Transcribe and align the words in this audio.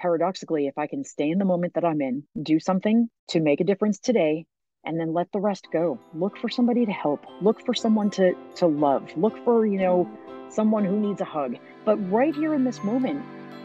paradoxically, 0.00 0.66
if 0.66 0.78
I 0.78 0.86
can 0.86 1.04
stay 1.04 1.30
in 1.30 1.38
the 1.38 1.44
moment 1.44 1.74
that 1.74 1.84
I'm 1.84 2.00
in, 2.00 2.24
do 2.42 2.58
something 2.58 3.08
to 3.28 3.40
make 3.40 3.60
a 3.60 3.64
difference 3.64 3.98
today, 3.98 4.46
and 4.84 4.98
then 4.98 5.12
let 5.12 5.30
the 5.32 5.40
rest 5.40 5.68
go. 5.72 5.98
Look 6.14 6.38
for 6.38 6.48
somebody 6.48 6.86
to 6.86 6.92
help. 6.92 7.24
Look 7.42 7.64
for 7.64 7.74
someone 7.74 8.10
to 8.12 8.34
to 8.56 8.66
love. 8.66 9.10
Look 9.16 9.44
for, 9.44 9.66
you 9.66 9.78
know, 9.78 10.10
someone 10.48 10.84
who 10.84 10.98
needs 10.98 11.20
a 11.20 11.24
hug. 11.26 11.56
But 11.84 11.96
right 12.10 12.34
here 12.34 12.54
in 12.54 12.64
this 12.64 12.82
moment, 12.82 13.22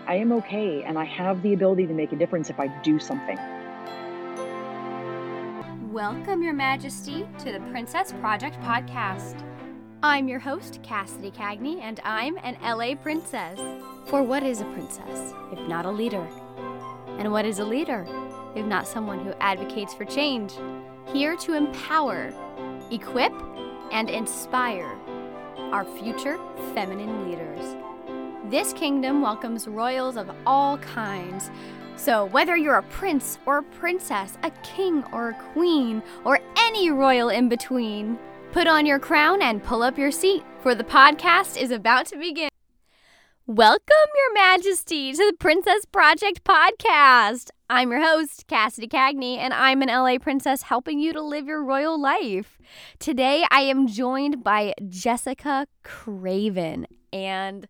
I 0.07 0.15
am 0.15 0.31
okay 0.33 0.83
and 0.83 0.99
I 0.99 1.05
have 1.05 1.41
the 1.41 1.53
ability 1.53 1.87
to 1.87 1.93
make 1.93 2.11
a 2.11 2.15
difference 2.15 2.49
if 2.49 2.60
I 2.60 2.67
do 2.83 2.99
something. 2.99 3.40
Welcome, 5.92 6.44
Your 6.44 6.54
Majesty, 6.54 7.26
to 7.40 7.54
the 7.54 7.62
Princess 7.72 8.12
Project 8.20 8.60
podcast. 8.60 9.42
I'm 10.03 10.27
your 10.27 10.39
host, 10.39 10.79
Cassidy 10.83 11.31
Cagney, 11.31 11.81
and 11.81 11.99
I'm 12.03 12.37
an 12.43 12.57
LA 12.61 12.96
princess. 12.96 13.59
For 14.05 14.21
what 14.21 14.43
is 14.43 14.61
a 14.61 14.65
princess 14.65 15.33
if 15.51 15.60
not 15.67 15.85
a 15.85 15.91
leader? 15.91 16.27
And 17.17 17.31
what 17.31 17.45
is 17.45 17.59
a 17.59 17.66
leader 17.66 18.05
if 18.55 18.65
not 18.65 18.87
someone 18.87 19.23
who 19.23 19.34
advocates 19.39 19.93
for 19.93 20.05
change? 20.05 20.53
Here 21.11 21.35
to 21.37 21.53
empower, 21.53 22.34
equip, 22.91 23.34
and 23.91 24.09
inspire 24.09 24.91
our 25.71 25.85
future 25.85 26.37
feminine 26.73 27.29
leaders. 27.29 27.75
This 28.51 28.73
kingdom 28.73 29.21
welcomes 29.21 29.67
royals 29.67 30.17
of 30.17 30.29
all 30.45 30.77
kinds. 30.77 31.49
So, 31.95 32.25
whether 32.25 32.57
you're 32.57 32.75
a 32.75 32.84
prince 32.84 33.39
or 33.45 33.59
a 33.59 33.63
princess, 33.63 34.37
a 34.43 34.51
king 34.62 35.03
or 35.12 35.29
a 35.29 35.34
queen, 35.53 36.03
or 36.25 36.39
any 36.57 36.91
royal 36.91 37.29
in 37.29 37.49
between, 37.49 38.20
put 38.55 38.67
on 38.67 38.85
your 38.85 38.99
crown 38.99 39.41
and 39.41 39.61
pull 39.61 39.83
up 39.83 39.97
your 39.97 40.11
seat, 40.11 40.41
for 40.61 40.73
the 40.73 40.83
podcast 40.85 41.61
is 41.61 41.71
about 41.71 42.05
to 42.05 42.15
begin. 42.15 42.47
Welcome, 43.45 43.81
Your 44.15 44.33
Majesty, 44.33 45.11
to 45.11 45.17
the 45.17 45.35
Princess 45.37 45.83
Project 45.83 46.45
podcast. 46.45 47.49
I'm 47.69 47.91
your 47.91 48.01
host, 48.01 48.47
Cassidy 48.47 48.87
Cagney, 48.87 49.39
and 49.39 49.53
I'm 49.53 49.81
an 49.81 49.89
LA 49.89 50.19
princess 50.19 50.62
helping 50.62 50.99
you 50.99 51.12
to 51.12 51.21
live 51.21 51.47
your 51.47 51.65
royal 51.65 51.99
life. 51.99 52.57
Today, 52.97 53.45
I 53.51 53.59
am 53.63 53.87
joined 53.87 54.41
by 54.41 54.73
Jessica 54.87 55.67
Craven, 55.84 56.87
and 57.12 57.67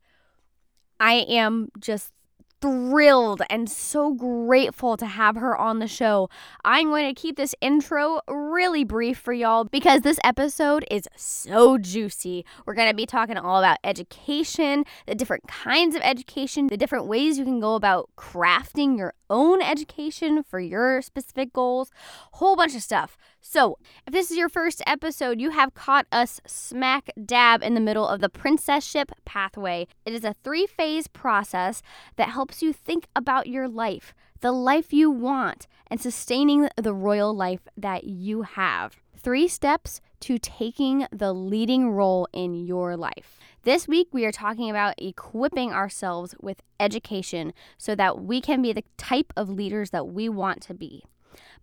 I 0.99 1.25
am 1.27 1.69
just 1.79 2.13
thrilled 2.61 3.41
and 3.49 3.69
so 3.69 4.13
grateful 4.13 4.97
to 4.97 5.05
have 5.05 5.35
her 5.35 5.57
on 5.57 5.79
the 5.79 5.87
show. 5.87 6.29
I'm 6.63 6.87
going 6.87 7.13
to 7.13 7.19
keep 7.19 7.37
this 7.37 7.55
intro 7.61 8.21
really 8.27 8.83
brief 8.83 9.17
for 9.17 9.33
y'all 9.33 9.65
because 9.65 10.01
this 10.01 10.19
episode 10.23 10.85
is 10.89 11.07
so 11.15 11.77
juicy. 11.77 12.45
We're 12.65 12.73
going 12.73 12.89
to 12.89 12.95
be 12.95 13.05
talking 13.05 13.37
all 13.37 13.59
about 13.59 13.77
education, 13.83 14.85
the 15.05 15.15
different 15.15 15.47
kinds 15.47 15.95
of 15.95 16.01
education, 16.01 16.67
the 16.67 16.77
different 16.77 17.07
ways 17.07 17.37
you 17.37 17.45
can 17.45 17.59
go 17.59 17.75
about 17.75 18.09
crafting 18.17 18.97
your 18.97 19.13
own 19.29 19.61
education 19.61 20.43
for 20.43 20.59
your 20.59 21.01
specific 21.01 21.53
goals, 21.53 21.91
whole 22.33 22.55
bunch 22.55 22.75
of 22.75 22.83
stuff. 22.83 23.17
So, 23.47 23.77
if 24.07 24.11
this 24.11 24.31
is 24.31 24.37
your 24.37 24.49
first 24.49 24.81
episode, 24.87 25.39
you 25.39 25.51
have 25.51 25.75
caught 25.75 26.07
us 26.11 26.41
smack 26.47 27.11
dab 27.23 27.61
in 27.61 27.75
the 27.75 27.79
middle 27.79 28.07
of 28.07 28.19
the 28.19 28.27
princesship 28.27 29.11
pathway. 29.23 29.87
It 30.03 30.13
is 30.13 30.23
a 30.23 30.33
three 30.43 30.65
phase 30.65 31.07
process 31.07 31.83
that 32.15 32.29
helps 32.29 32.63
you 32.63 32.73
think 32.73 33.07
about 33.15 33.45
your 33.45 33.67
life, 33.67 34.15
the 34.41 34.51
life 34.51 34.91
you 34.91 35.11
want, 35.11 35.67
and 35.91 36.01
sustaining 36.01 36.69
the 36.75 36.93
royal 36.95 37.35
life 37.35 37.61
that 37.77 38.05
you 38.05 38.41
have. 38.41 38.95
Three 39.15 39.47
steps 39.47 40.01
to 40.21 40.39
taking 40.39 41.05
the 41.11 41.31
leading 41.31 41.91
role 41.91 42.27
in 42.33 42.55
your 42.55 42.97
life. 42.97 43.39
This 43.61 43.87
week, 43.87 44.07
we 44.11 44.25
are 44.25 44.31
talking 44.31 44.71
about 44.71 44.95
equipping 44.97 45.71
ourselves 45.71 46.33
with 46.41 46.63
education 46.79 47.53
so 47.77 47.93
that 47.93 48.23
we 48.23 48.41
can 48.41 48.63
be 48.63 48.73
the 48.73 48.83
type 48.97 49.31
of 49.37 49.49
leaders 49.49 49.91
that 49.91 50.07
we 50.07 50.29
want 50.29 50.63
to 50.63 50.73
be. 50.73 51.03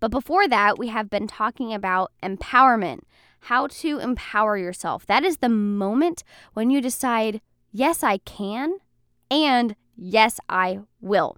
But 0.00 0.10
before 0.10 0.48
that, 0.48 0.78
we 0.78 0.88
have 0.88 1.10
been 1.10 1.26
talking 1.26 1.72
about 1.72 2.12
empowerment, 2.22 3.00
how 3.40 3.66
to 3.68 3.98
empower 3.98 4.56
yourself. 4.56 5.06
That 5.06 5.24
is 5.24 5.38
the 5.38 5.48
moment 5.48 6.24
when 6.54 6.70
you 6.70 6.80
decide, 6.80 7.40
yes, 7.72 8.02
I 8.02 8.18
can, 8.18 8.78
and 9.30 9.76
yes, 9.96 10.38
I 10.48 10.80
will. 11.00 11.36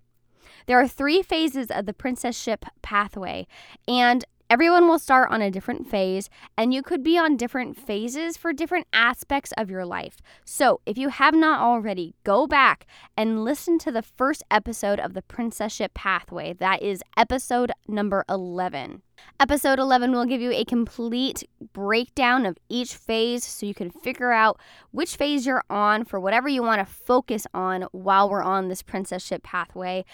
There 0.66 0.80
are 0.80 0.88
three 0.88 1.22
phases 1.22 1.70
of 1.70 1.86
the 1.86 1.92
princesship 1.92 2.64
pathway, 2.82 3.46
and 3.86 4.24
Everyone 4.50 4.86
will 4.86 4.98
start 4.98 5.30
on 5.30 5.40
a 5.40 5.50
different 5.50 5.88
phase, 5.88 6.28
and 6.56 6.74
you 6.74 6.82
could 6.82 7.02
be 7.02 7.16
on 7.16 7.36
different 7.36 7.78
phases 7.78 8.36
for 8.36 8.52
different 8.52 8.86
aspects 8.92 9.52
of 9.56 9.70
your 9.70 9.86
life. 9.86 10.18
So, 10.44 10.80
if 10.84 10.98
you 10.98 11.08
have 11.08 11.34
not 11.34 11.60
already, 11.60 12.14
go 12.24 12.46
back 12.46 12.86
and 13.16 13.42
listen 13.42 13.78
to 13.78 13.90
the 13.90 14.02
first 14.02 14.42
episode 14.50 15.00
of 15.00 15.14
the 15.14 15.22
Princesship 15.22 15.94
Pathway. 15.94 16.52
That 16.52 16.82
is 16.82 17.02
episode 17.16 17.72
number 17.88 18.22
11. 18.28 19.00
Episode 19.40 19.78
11 19.78 20.12
will 20.12 20.24
give 20.24 20.40
you 20.40 20.52
a 20.52 20.64
complete 20.64 21.44
breakdown 21.72 22.44
of 22.44 22.58
each 22.68 22.94
phase 22.94 23.44
so 23.44 23.64
you 23.64 23.74
can 23.74 23.90
figure 23.90 24.32
out 24.32 24.60
which 24.90 25.16
phase 25.16 25.46
you're 25.46 25.64
on 25.70 26.04
for 26.04 26.20
whatever 26.20 26.48
you 26.48 26.62
want 26.62 26.86
to 26.86 26.94
focus 26.94 27.46
on 27.54 27.82
while 27.92 28.28
we're 28.28 28.42
on 28.42 28.68
this 28.68 28.82
princesship 28.82 29.42
pathway 29.42 30.04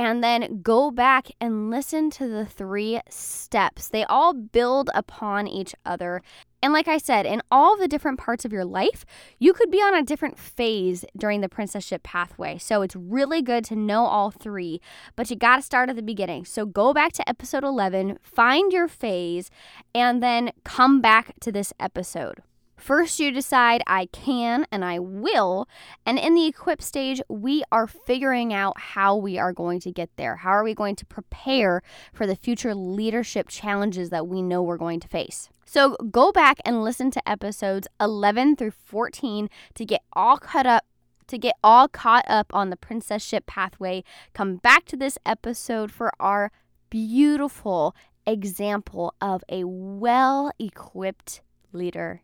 and 0.00 0.24
then 0.24 0.62
go 0.62 0.90
back 0.90 1.28
and 1.42 1.68
listen 1.68 2.08
to 2.08 2.26
the 2.26 2.46
three 2.46 3.02
steps. 3.10 3.88
They 3.88 4.04
all 4.04 4.32
build 4.32 4.88
upon 4.94 5.46
each 5.46 5.74
other. 5.84 6.22
And 6.62 6.72
like 6.72 6.88
I 6.88 6.96
said, 6.96 7.26
in 7.26 7.42
all 7.50 7.76
the 7.76 7.86
different 7.86 8.18
parts 8.18 8.46
of 8.46 8.52
your 8.52 8.64
life, 8.64 9.04
you 9.38 9.52
could 9.52 9.70
be 9.70 9.76
on 9.76 9.94
a 9.94 10.02
different 10.02 10.38
phase 10.38 11.04
during 11.18 11.42
the 11.42 11.50
princesship 11.50 12.02
pathway. 12.02 12.56
So 12.56 12.80
it's 12.80 12.96
really 12.96 13.42
good 13.42 13.62
to 13.66 13.76
know 13.76 14.06
all 14.06 14.30
three, 14.30 14.80
but 15.16 15.28
you 15.28 15.36
got 15.36 15.56
to 15.56 15.62
start 15.62 15.90
at 15.90 15.96
the 15.96 16.02
beginning. 16.02 16.46
So 16.46 16.64
go 16.64 16.94
back 16.94 17.12
to 17.12 17.28
episode 17.28 17.62
11, 17.62 18.20
find 18.22 18.72
your 18.72 18.88
phase, 18.88 19.50
and 19.94 20.22
then 20.22 20.52
come 20.64 21.02
back 21.02 21.34
to 21.40 21.52
this 21.52 21.74
episode. 21.78 22.40
First, 22.80 23.20
you 23.20 23.30
decide 23.30 23.82
I 23.86 24.06
can 24.06 24.66
and 24.72 24.84
I 24.84 24.98
will. 24.98 25.68
And 26.06 26.18
in 26.18 26.34
the 26.34 26.46
equip 26.46 26.80
stage, 26.80 27.20
we 27.28 27.62
are 27.70 27.86
figuring 27.86 28.54
out 28.54 28.80
how 28.80 29.16
we 29.16 29.38
are 29.38 29.52
going 29.52 29.80
to 29.80 29.92
get 29.92 30.08
there. 30.16 30.36
How 30.36 30.50
are 30.50 30.64
we 30.64 30.74
going 30.74 30.96
to 30.96 31.06
prepare 31.06 31.82
for 32.14 32.26
the 32.26 32.34
future 32.34 32.74
leadership 32.74 33.48
challenges 33.48 34.08
that 34.10 34.26
we 34.26 34.40
know 34.40 34.62
we're 34.62 34.78
going 34.78 35.00
to 35.00 35.08
face? 35.08 35.50
So 35.66 35.94
go 36.10 36.32
back 36.32 36.58
and 36.64 36.82
listen 36.82 37.10
to 37.12 37.28
episodes 37.28 37.86
11 38.00 38.56
through 38.56 38.72
14 38.72 39.50
to 39.74 39.84
get 39.84 40.00
all 40.14 40.38
caught 40.38 40.66
up 40.66 40.84
to 41.28 41.38
get 41.38 41.54
all 41.62 41.86
caught 41.86 42.24
up 42.26 42.52
on 42.52 42.70
the 42.70 42.76
princesship 42.76 43.46
pathway. 43.46 44.02
Come 44.34 44.56
back 44.56 44.84
to 44.86 44.96
this 44.96 45.16
episode 45.24 45.92
for 45.92 46.10
our 46.18 46.50
beautiful 46.88 47.94
example 48.26 49.14
of 49.20 49.44
a 49.48 49.62
well 49.62 50.50
equipped 50.58 51.40
leader 51.72 52.22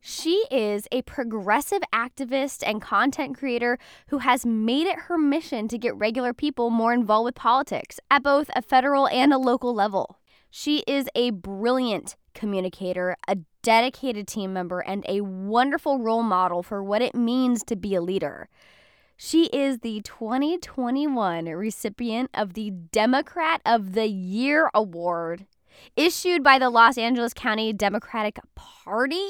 she 0.00 0.44
is 0.50 0.86
a 0.92 1.02
progressive 1.02 1.82
activist 1.92 2.62
and 2.66 2.80
content 2.80 3.36
creator 3.36 3.78
who 4.08 4.18
has 4.18 4.46
made 4.46 4.86
it 4.86 4.98
her 5.00 5.18
mission 5.18 5.68
to 5.68 5.78
get 5.78 5.96
regular 5.96 6.32
people 6.32 6.70
more 6.70 6.92
involved 6.92 7.24
with 7.24 7.34
politics 7.34 7.98
at 8.10 8.22
both 8.22 8.50
a 8.54 8.62
federal 8.62 9.08
and 9.08 9.32
a 9.32 9.38
local 9.38 9.74
level. 9.74 10.18
She 10.50 10.82
is 10.86 11.08
a 11.14 11.30
brilliant 11.30 12.16
communicator, 12.32 13.16
a 13.26 13.38
dedicated 13.62 14.28
team 14.28 14.52
member, 14.52 14.80
and 14.80 15.04
a 15.08 15.20
wonderful 15.20 15.98
role 15.98 16.22
model 16.22 16.62
for 16.62 16.82
what 16.82 17.02
it 17.02 17.14
means 17.14 17.62
to 17.64 17.76
be 17.76 17.94
a 17.94 18.00
leader. 18.00 18.48
She 19.16 19.46
is 19.46 19.80
the 19.80 20.00
2021 20.02 21.46
recipient 21.46 22.30
of 22.32 22.54
the 22.54 22.70
Democrat 22.70 23.60
of 23.66 23.94
the 23.94 24.06
Year 24.06 24.70
Award, 24.72 25.46
issued 25.96 26.44
by 26.44 26.60
the 26.60 26.70
Los 26.70 26.96
Angeles 26.96 27.34
County 27.34 27.72
Democratic 27.72 28.38
Party. 28.54 29.26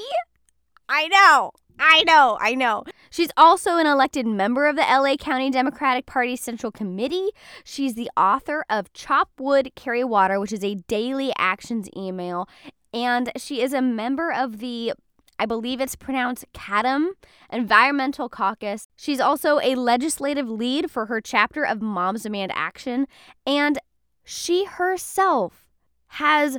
I 0.89 1.09
know. 1.09 1.53
I 1.79 2.03
know, 2.05 2.39
I 2.41 2.55
know. 2.55 2.85
She's 3.11 3.31
also 3.37 3.77
an 3.77 3.87
elected 3.87 4.27
member 4.27 4.67
of 4.67 4.75
the 4.75 4.83
LA 4.83 5.17
County 5.17 5.51
Democratic 5.51 6.07
Party 6.07 6.35
Central 6.35 6.73
Committee. 6.73 7.31
She's 7.63 7.95
the 7.95 8.11
author 8.17 8.65
of 8.69 8.93
Chop 8.93 9.31
Wood, 9.39 9.73
Carry 9.77 10.03
Water, 10.03 10.41
which 10.41 10.53
is 10.53 10.65
a 10.65 10.75
daily 10.75 11.33
actions 11.39 11.89
email. 11.97 12.49
And 12.93 13.31
she 13.37 13.63
is 13.63 13.73
a 13.73 13.83
member 13.83 14.33
of 14.33 14.59
the, 14.59 14.93
I 15.39 15.47
believe 15.47 15.81
it's 15.81 15.95
pronounced 15.95 16.47
CADEM 16.53 17.11
Environmental 17.53 18.29
Caucus. 18.29 18.89
She's 18.97 19.21
also 19.21 19.61
a 19.61 19.77
legislative 19.77 20.49
lead 20.49 20.91
for 20.91 21.07
her 21.07 21.21
chapter 21.21 21.65
of 21.65 21.81
Moms 21.81 22.25
Demand 22.25 22.51
Action. 22.55 23.07
And 23.47 23.79
she 24.25 24.65
herself 24.65 25.69
has 26.13 26.59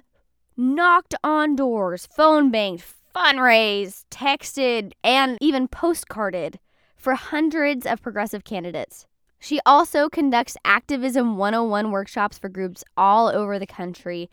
knocked 0.56 1.16
on 1.24 1.56
doors, 1.56 2.08
phone 2.16 2.52
banked, 2.52 2.84
fundraised, 3.20 4.06
texted, 4.10 4.94
and 5.04 5.38
even 5.42 5.68
postcarded 5.68 6.56
for 6.96 7.16
hundreds 7.16 7.86
of 7.86 8.02
progressive 8.02 8.46
candidates. 8.46 9.08
She 9.40 9.60
also 9.66 10.08
conducts 10.10 10.56
Activism 10.64 11.36
101 11.36 11.92
workshops 11.92 12.38
for 12.38 12.48
groups 12.48 12.84
all 12.96 13.28
over 13.28 13.60
the 13.60 13.68
country, 13.68 14.30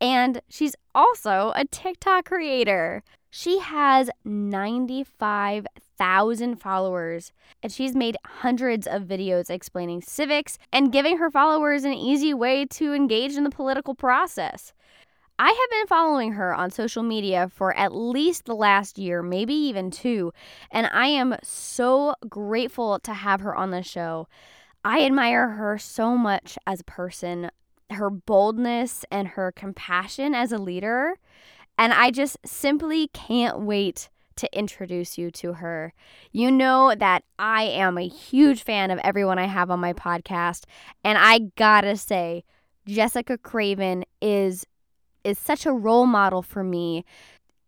and 0.00 0.42
she's 0.48 0.76
also 0.94 1.52
a 1.54 1.64
TikTok 1.64 2.26
creator. 2.26 3.02
She 3.30 3.58
has 3.58 4.10
95 4.24 5.66
thousand 5.98 6.56
followers, 6.56 7.32
and 7.62 7.72
she's 7.72 7.94
made 7.94 8.16
hundreds 8.24 8.86
of 8.86 9.04
videos 9.04 9.48
explaining 9.48 10.02
civics 10.02 10.58
and 10.72 10.92
giving 10.92 11.16
her 11.16 11.30
followers 11.30 11.84
an 11.84 11.94
easy 11.94 12.34
way 12.34 12.66
to 12.66 12.92
engage 12.92 13.34
in 13.34 13.44
the 13.44 13.50
political 13.50 13.94
process. 13.94 14.74
I 15.38 15.48
have 15.48 15.70
been 15.70 15.86
following 15.86 16.32
her 16.32 16.54
on 16.54 16.70
social 16.70 17.02
media 17.02 17.50
for 17.52 17.76
at 17.76 17.94
least 17.94 18.46
the 18.46 18.54
last 18.54 18.96
year, 18.96 19.22
maybe 19.22 19.52
even 19.52 19.90
two, 19.90 20.32
and 20.70 20.88
I 20.92 21.08
am 21.08 21.36
so 21.42 22.14
grateful 22.26 22.98
to 23.00 23.12
have 23.12 23.40
her 23.42 23.54
on 23.54 23.70
the 23.70 23.82
show. 23.82 24.28
I 24.82 25.04
admire 25.04 25.50
her 25.50 25.76
so 25.76 26.16
much 26.16 26.56
as 26.66 26.80
a 26.80 26.84
person, 26.84 27.50
her 27.90 28.08
boldness 28.08 29.04
and 29.10 29.28
her 29.28 29.52
compassion 29.52 30.34
as 30.34 30.52
a 30.52 30.58
leader, 30.58 31.16
and 31.76 31.92
I 31.92 32.10
just 32.12 32.38
simply 32.46 33.08
can't 33.08 33.60
wait 33.60 34.08
to 34.36 34.58
introduce 34.58 35.18
you 35.18 35.30
to 35.32 35.54
her. 35.54 35.92
You 36.32 36.50
know 36.50 36.94
that 36.94 37.24
I 37.38 37.64
am 37.64 37.98
a 37.98 38.08
huge 38.08 38.62
fan 38.62 38.90
of 38.90 39.00
everyone 39.00 39.38
I 39.38 39.46
have 39.46 39.70
on 39.70 39.80
my 39.80 39.92
podcast, 39.92 40.64
and 41.04 41.18
I 41.18 41.50
gotta 41.56 41.96
say, 41.96 42.44
Jessica 42.86 43.36
Craven 43.36 44.04
is 44.22 44.64
is 45.26 45.38
such 45.38 45.66
a 45.66 45.72
role 45.72 46.06
model 46.06 46.40
for 46.40 46.62
me. 46.62 47.04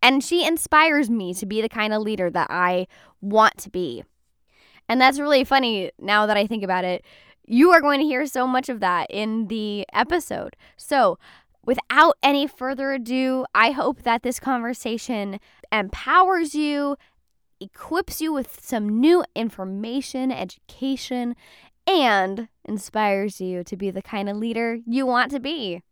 And 0.01 0.23
she 0.23 0.47
inspires 0.47 1.11
me 1.11 1.35
to 1.35 1.45
be 1.45 1.61
the 1.61 1.69
kind 1.69 1.93
of 1.93 2.03
leader 2.03 2.31
that 2.31 2.47
I 2.51 2.87
want 3.21 3.59
to 3.59 3.71
be. 3.71 4.05
And 4.89 5.01
that's 5.01 5.19
really 5.19 5.45
funny 5.45 5.91
now 5.99 6.27
that 6.27 6.37
I 6.37 6.47
think 6.47 6.63
about 6.63 6.85
it. 6.85 7.05
You 7.45 7.71
are 7.73 7.81
going 7.81 8.01
to 8.01 8.07
hear 8.07 8.27
so 8.27 8.47
much 8.47 8.69
of 8.69 8.81
that 8.81 9.11
in 9.11 9.49
the 9.49 9.85
episode. 9.93 10.57
So, 10.77 11.19
without 11.65 12.17
any 12.23 12.47
further 12.47 12.93
ado, 12.93 13.45
I 13.55 13.73
hope 13.73 14.03
that 14.03 14.23
this 14.23 14.39
conversation 14.39 15.41
empowers 15.73 16.55
you, 16.55 16.97
equips 17.61 18.21
you 18.21 18.33
with 18.33 18.59
some 18.63 19.01
new 19.01 19.25
information, 19.35 20.31
education, 20.31 21.35
and 21.87 22.49
inspires 22.65 23.41
you 23.41 23.65
to 23.65 23.77
be 23.77 23.91
the 23.91 24.03
kind 24.03 24.29
of 24.29 24.37
leader 24.37 24.79
you 24.87 25.07
want 25.07 25.31
to 25.33 25.41
be. 25.41 25.83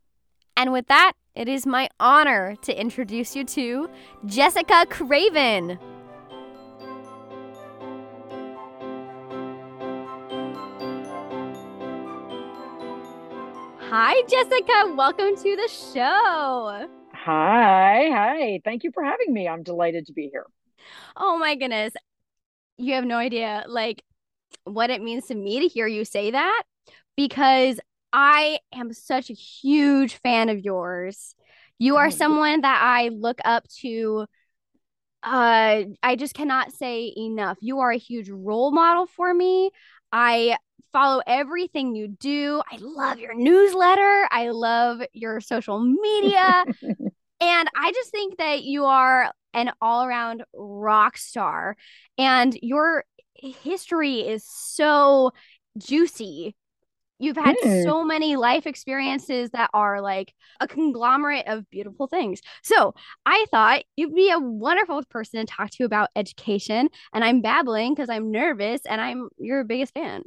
And 0.56 0.72
with 0.72 0.86
that, 0.86 1.12
it 1.34 1.48
is 1.48 1.66
my 1.66 1.88
honor 2.00 2.56
to 2.62 2.80
introduce 2.80 3.36
you 3.36 3.44
to 3.44 3.90
Jessica 4.24 4.86
Craven. 4.88 5.78
Hi, 13.88 14.22
Jessica. 14.28 14.94
Welcome 14.96 15.36
to 15.36 15.56
the 15.56 15.68
show. 15.68 16.88
Hi. 17.12 18.08
Hi. 18.10 18.60
Thank 18.64 18.82
you 18.82 18.90
for 18.92 19.04
having 19.04 19.32
me. 19.32 19.46
I'm 19.46 19.62
delighted 19.62 20.06
to 20.06 20.12
be 20.14 20.28
here. 20.32 20.46
Oh, 21.16 21.38
my 21.38 21.54
goodness. 21.54 21.92
You 22.78 22.94
have 22.94 23.04
no 23.04 23.16
idea, 23.16 23.64
like, 23.68 24.02
what 24.64 24.90
it 24.90 25.02
means 25.02 25.26
to 25.26 25.34
me 25.34 25.60
to 25.60 25.68
hear 25.68 25.86
you 25.86 26.04
say 26.04 26.30
that 26.30 26.62
because 27.16 27.78
I 28.16 28.60
am 28.72 28.94
such 28.94 29.28
a 29.28 29.34
huge 29.34 30.14
fan 30.22 30.48
of 30.48 30.58
yours. 30.58 31.34
You 31.78 31.98
are 31.98 32.10
someone 32.10 32.62
that 32.62 32.80
I 32.82 33.08
look 33.08 33.38
up 33.44 33.68
to. 33.82 34.24
Uh, 35.22 35.82
I 36.02 36.16
just 36.16 36.32
cannot 36.32 36.72
say 36.72 37.12
enough. 37.14 37.58
You 37.60 37.80
are 37.80 37.90
a 37.90 37.98
huge 37.98 38.30
role 38.30 38.72
model 38.72 39.06
for 39.06 39.34
me. 39.34 39.70
I 40.12 40.56
follow 40.94 41.20
everything 41.26 41.94
you 41.94 42.08
do. 42.08 42.62
I 42.72 42.78
love 42.80 43.18
your 43.18 43.34
newsletter. 43.34 44.26
I 44.30 44.48
love 44.48 45.02
your 45.12 45.42
social 45.42 45.78
media. 45.78 46.64
and 47.42 47.68
I 47.76 47.92
just 47.92 48.12
think 48.12 48.38
that 48.38 48.62
you 48.62 48.86
are 48.86 49.30
an 49.52 49.72
all 49.82 50.04
around 50.04 50.42
rock 50.54 51.18
star. 51.18 51.76
And 52.16 52.58
your 52.62 53.04
history 53.34 54.20
is 54.20 54.42
so 54.48 55.32
juicy 55.76 56.56
You've 57.18 57.36
had 57.36 57.56
mm. 57.64 57.82
so 57.82 58.04
many 58.04 58.36
life 58.36 58.66
experiences 58.66 59.50
that 59.50 59.70
are 59.72 60.00
like 60.02 60.34
a 60.60 60.68
conglomerate 60.68 61.46
of 61.46 61.68
beautiful 61.70 62.06
things. 62.06 62.40
So 62.62 62.94
I 63.24 63.46
thought 63.50 63.84
you'd 63.96 64.14
be 64.14 64.30
a 64.30 64.38
wonderful 64.38 65.02
person 65.08 65.40
to 65.40 65.46
talk 65.46 65.70
to 65.70 65.84
about 65.84 66.10
education. 66.14 66.90
And 67.14 67.24
I'm 67.24 67.40
babbling 67.40 67.94
because 67.94 68.10
I'm 68.10 68.30
nervous 68.30 68.82
and 68.86 69.00
I'm 69.00 69.28
your 69.38 69.64
biggest 69.64 69.94
fan. 69.94 70.22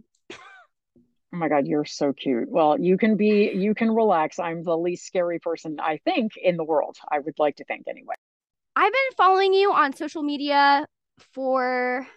Oh 1.31 1.37
my 1.37 1.47
God, 1.47 1.67
you're 1.67 1.85
so 1.85 2.11
cute. 2.11 2.49
Well, 2.49 2.79
you 2.79 2.97
can 2.97 3.15
be, 3.15 3.51
you 3.53 3.75
can 3.75 3.91
relax. 3.91 4.39
I'm 4.39 4.63
the 4.63 4.75
least 4.75 5.05
scary 5.05 5.37
person, 5.37 5.77
I 5.79 5.99
think, 6.03 6.31
in 6.41 6.57
the 6.57 6.63
world. 6.63 6.97
I 7.11 7.19
would 7.19 7.37
like 7.37 7.57
to 7.57 7.65
think 7.65 7.83
anyway. 7.87 8.15
I've 8.75 8.91
been 8.91 9.15
following 9.15 9.53
you 9.53 9.71
on 9.71 9.95
social 9.95 10.23
media 10.23 10.87
for, 11.33 12.07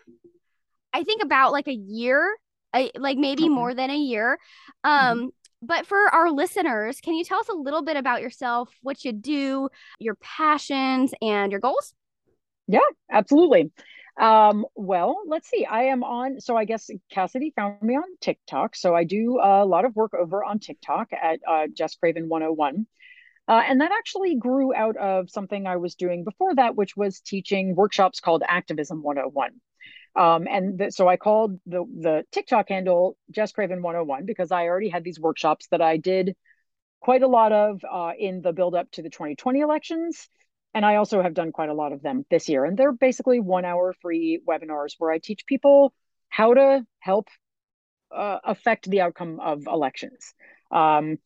I 0.94 1.04
think, 1.04 1.22
about 1.22 1.52
like 1.52 1.68
a 1.68 1.74
year 1.74 2.34
a, 2.74 2.90
like 2.96 3.18
maybe 3.18 3.44
mm-hmm. 3.44 3.54
more 3.54 3.74
than 3.74 3.90
a 3.90 3.96
year. 3.96 4.38
Mm-hmm. 4.84 5.10
Um, 5.10 5.18
mm-hmm. 5.18 5.28
But 5.64 5.86
for 5.86 5.98
our 6.12 6.30
listeners, 6.30 7.00
can 7.00 7.14
you 7.14 7.24
tell 7.24 7.38
us 7.38 7.48
a 7.48 7.54
little 7.54 7.82
bit 7.82 7.96
about 7.96 8.20
yourself, 8.20 8.68
what 8.82 9.04
you 9.04 9.12
do, 9.12 9.68
your 10.00 10.16
passions, 10.16 11.14
and 11.22 11.52
your 11.52 11.60
goals? 11.60 11.94
Yeah, 12.66 12.80
absolutely. 13.10 13.70
Um, 14.20 14.66
well, 14.74 15.22
let's 15.26 15.48
see. 15.48 15.64
I 15.64 15.84
am 15.84 16.02
on, 16.02 16.40
so 16.40 16.56
I 16.56 16.64
guess 16.64 16.90
Cassidy 17.10 17.52
found 17.54 17.80
me 17.80 17.94
on 17.94 18.16
TikTok. 18.20 18.74
So 18.76 18.94
I 18.94 19.04
do 19.04 19.40
a 19.42 19.64
lot 19.64 19.84
of 19.84 19.94
work 19.94 20.14
over 20.14 20.44
on 20.44 20.58
TikTok 20.58 21.12
at 21.12 21.40
uh, 21.48 21.66
Jess 21.72 21.94
Craven 21.94 22.28
101. 22.28 22.86
Uh, 23.48 23.62
and 23.66 23.80
that 23.80 23.92
actually 23.92 24.36
grew 24.36 24.74
out 24.74 24.96
of 24.96 25.30
something 25.30 25.66
I 25.66 25.76
was 25.76 25.94
doing 25.94 26.24
before 26.24 26.54
that, 26.54 26.76
which 26.76 26.96
was 26.96 27.20
teaching 27.20 27.74
workshops 27.74 28.20
called 28.20 28.42
Activism 28.46 29.02
101. 29.02 29.52
Um, 30.14 30.46
and 30.48 30.78
the, 30.78 30.90
so 30.90 31.08
I 31.08 31.16
called 31.16 31.58
the 31.66 31.84
the 31.84 32.24
TikTok 32.32 32.68
handle 32.68 33.16
Jess 33.30 33.52
Craven 33.52 33.82
101 33.82 34.26
because 34.26 34.52
I 34.52 34.66
already 34.66 34.90
had 34.90 35.04
these 35.04 35.18
workshops 35.18 35.68
that 35.70 35.80
I 35.80 35.96
did 35.96 36.36
quite 37.00 37.22
a 37.22 37.28
lot 37.28 37.52
of 37.52 37.80
uh, 37.90 38.12
in 38.18 38.42
the 38.42 38.52
build 38.52 38.74
up 38.74 38.90
to 38.92 39.02
the 39.02 39.10
2020 39.10 39.60
elections. 39.60 40.28
And 40.74 40.86
I 40.86 40.96
also 40.96 41.22
have 41.22 41.34
done 41.34 41.52
quite 41.52 41.68
a 41.68 41.74
lot 41.74 41.92
of 41.92 42.02
them 42.02 42.24
this 42.30 42.48
year. 42.48 42.64
And 42.64 42.78
they're 42.78 42.92
basically 42.92 43.40
one 43.40 43.64
hour 43.64 43.94
free 44.00 44.40
webinars 44.48 44.94
where 44.98 45.10
I 45.10 45.18
teach 45.18 45.44
people 45.46 45.92
how 46.28 46.54
to 46.54 46.86
help 46.98 47.28
uh, 48.14 48.38
affect 48.44 48.88
the 48.88 49.02
outcome 49.02 49.40
of 49.40 49.66
elections. 49.66 50.34
Um, 50.70 51.18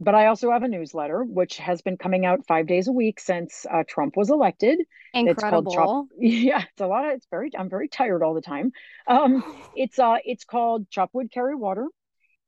but 0.00 0.14
I 0.14 0.26
also 0.26 0.50
have 0.50 0.62
a 0.62 0.68
newsletter 0.68 1.22
which 1.22 1.58
has 1.58 1.82
been 1.82 1.96
coming 1.96 2.26
out 2.26 2.46
five 2.46 2.66
days 2.66 2.88
a 2.88 2.92
week 2.92 3.20
since 3.20 3.64
uh, 3.70 3.84
Trump 3.86 4.16
was 4.16 4.30
elected. 4.30 4.80
Incredible. 5.12 5.72
It's 5.72 5.76
called 5.76 6.08
Chop- 6.08 6.08
yeah, 6.18 6.62
it's 6.62 6.80
a 6.80 6.86
lot 6.86 7.06
of. 7.06 7.12
It's 7.12 7.26
very. 7.30 7.50
I'm 7.56 7.70
very 7.70 7.88
tired 7.88 8.22
all 8.22 8.34
the 8.34 8.40
time. 8.40 8.72
Um, 9.06 9.44
it's 9.76 9.98
uh, 9.98 10.16
it's 10.24 10.44
called 10.44 10.90
Chop 10.90 11.10
Wood 11.12 11.30
Carry 11.32 11.54
Water, 11.54 11.86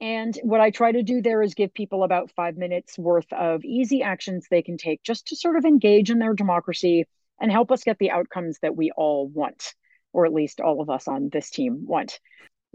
and 0.01 0.37
what 0.43 0.61
I 0.61 0.71
try 0.71 0.93
to 0.93 1.03
do 1.03 1.23
there 1.23 1.43
is 1.43 1.55
give 1.55 1.73
people 1.73 2.03
about 2.03 2.33
five 2.33 2.57
minutes 2.57 2.99
worth 2.99 3.33
of 3.33 3.65
easy 3.65 4.03
actions 4.03 4.47
they 4.51 4.63
can 4.63 4.77
take 4.77 5.03
just 5.03 5.29
to 5.29 5.37
sort 5.37 5.57
of 5.57 5.65
engage 5.65 6.11
in 6.11 6.19
their 6.19 6.35
democracy 6.35 7.07
and 7.41 7.53
help 7.53 7.71
us 7.71 7.85
get 7.85 7.99
the 7.99 8.11
outcomes 8.11 8.59
that 8.63 8.77
we 8.77 8.91
all 8.97 9.29
want, 9.29 9.75
or 10.13 10.27
at 10.27 10.33
least 10.33 10.61
all 10.61 10.81
of 10.81 10.91
us 10.91 11.07
on 11.07 11.29
this 11.31 11.51
team 11.51 11.87
want 11.87 12.19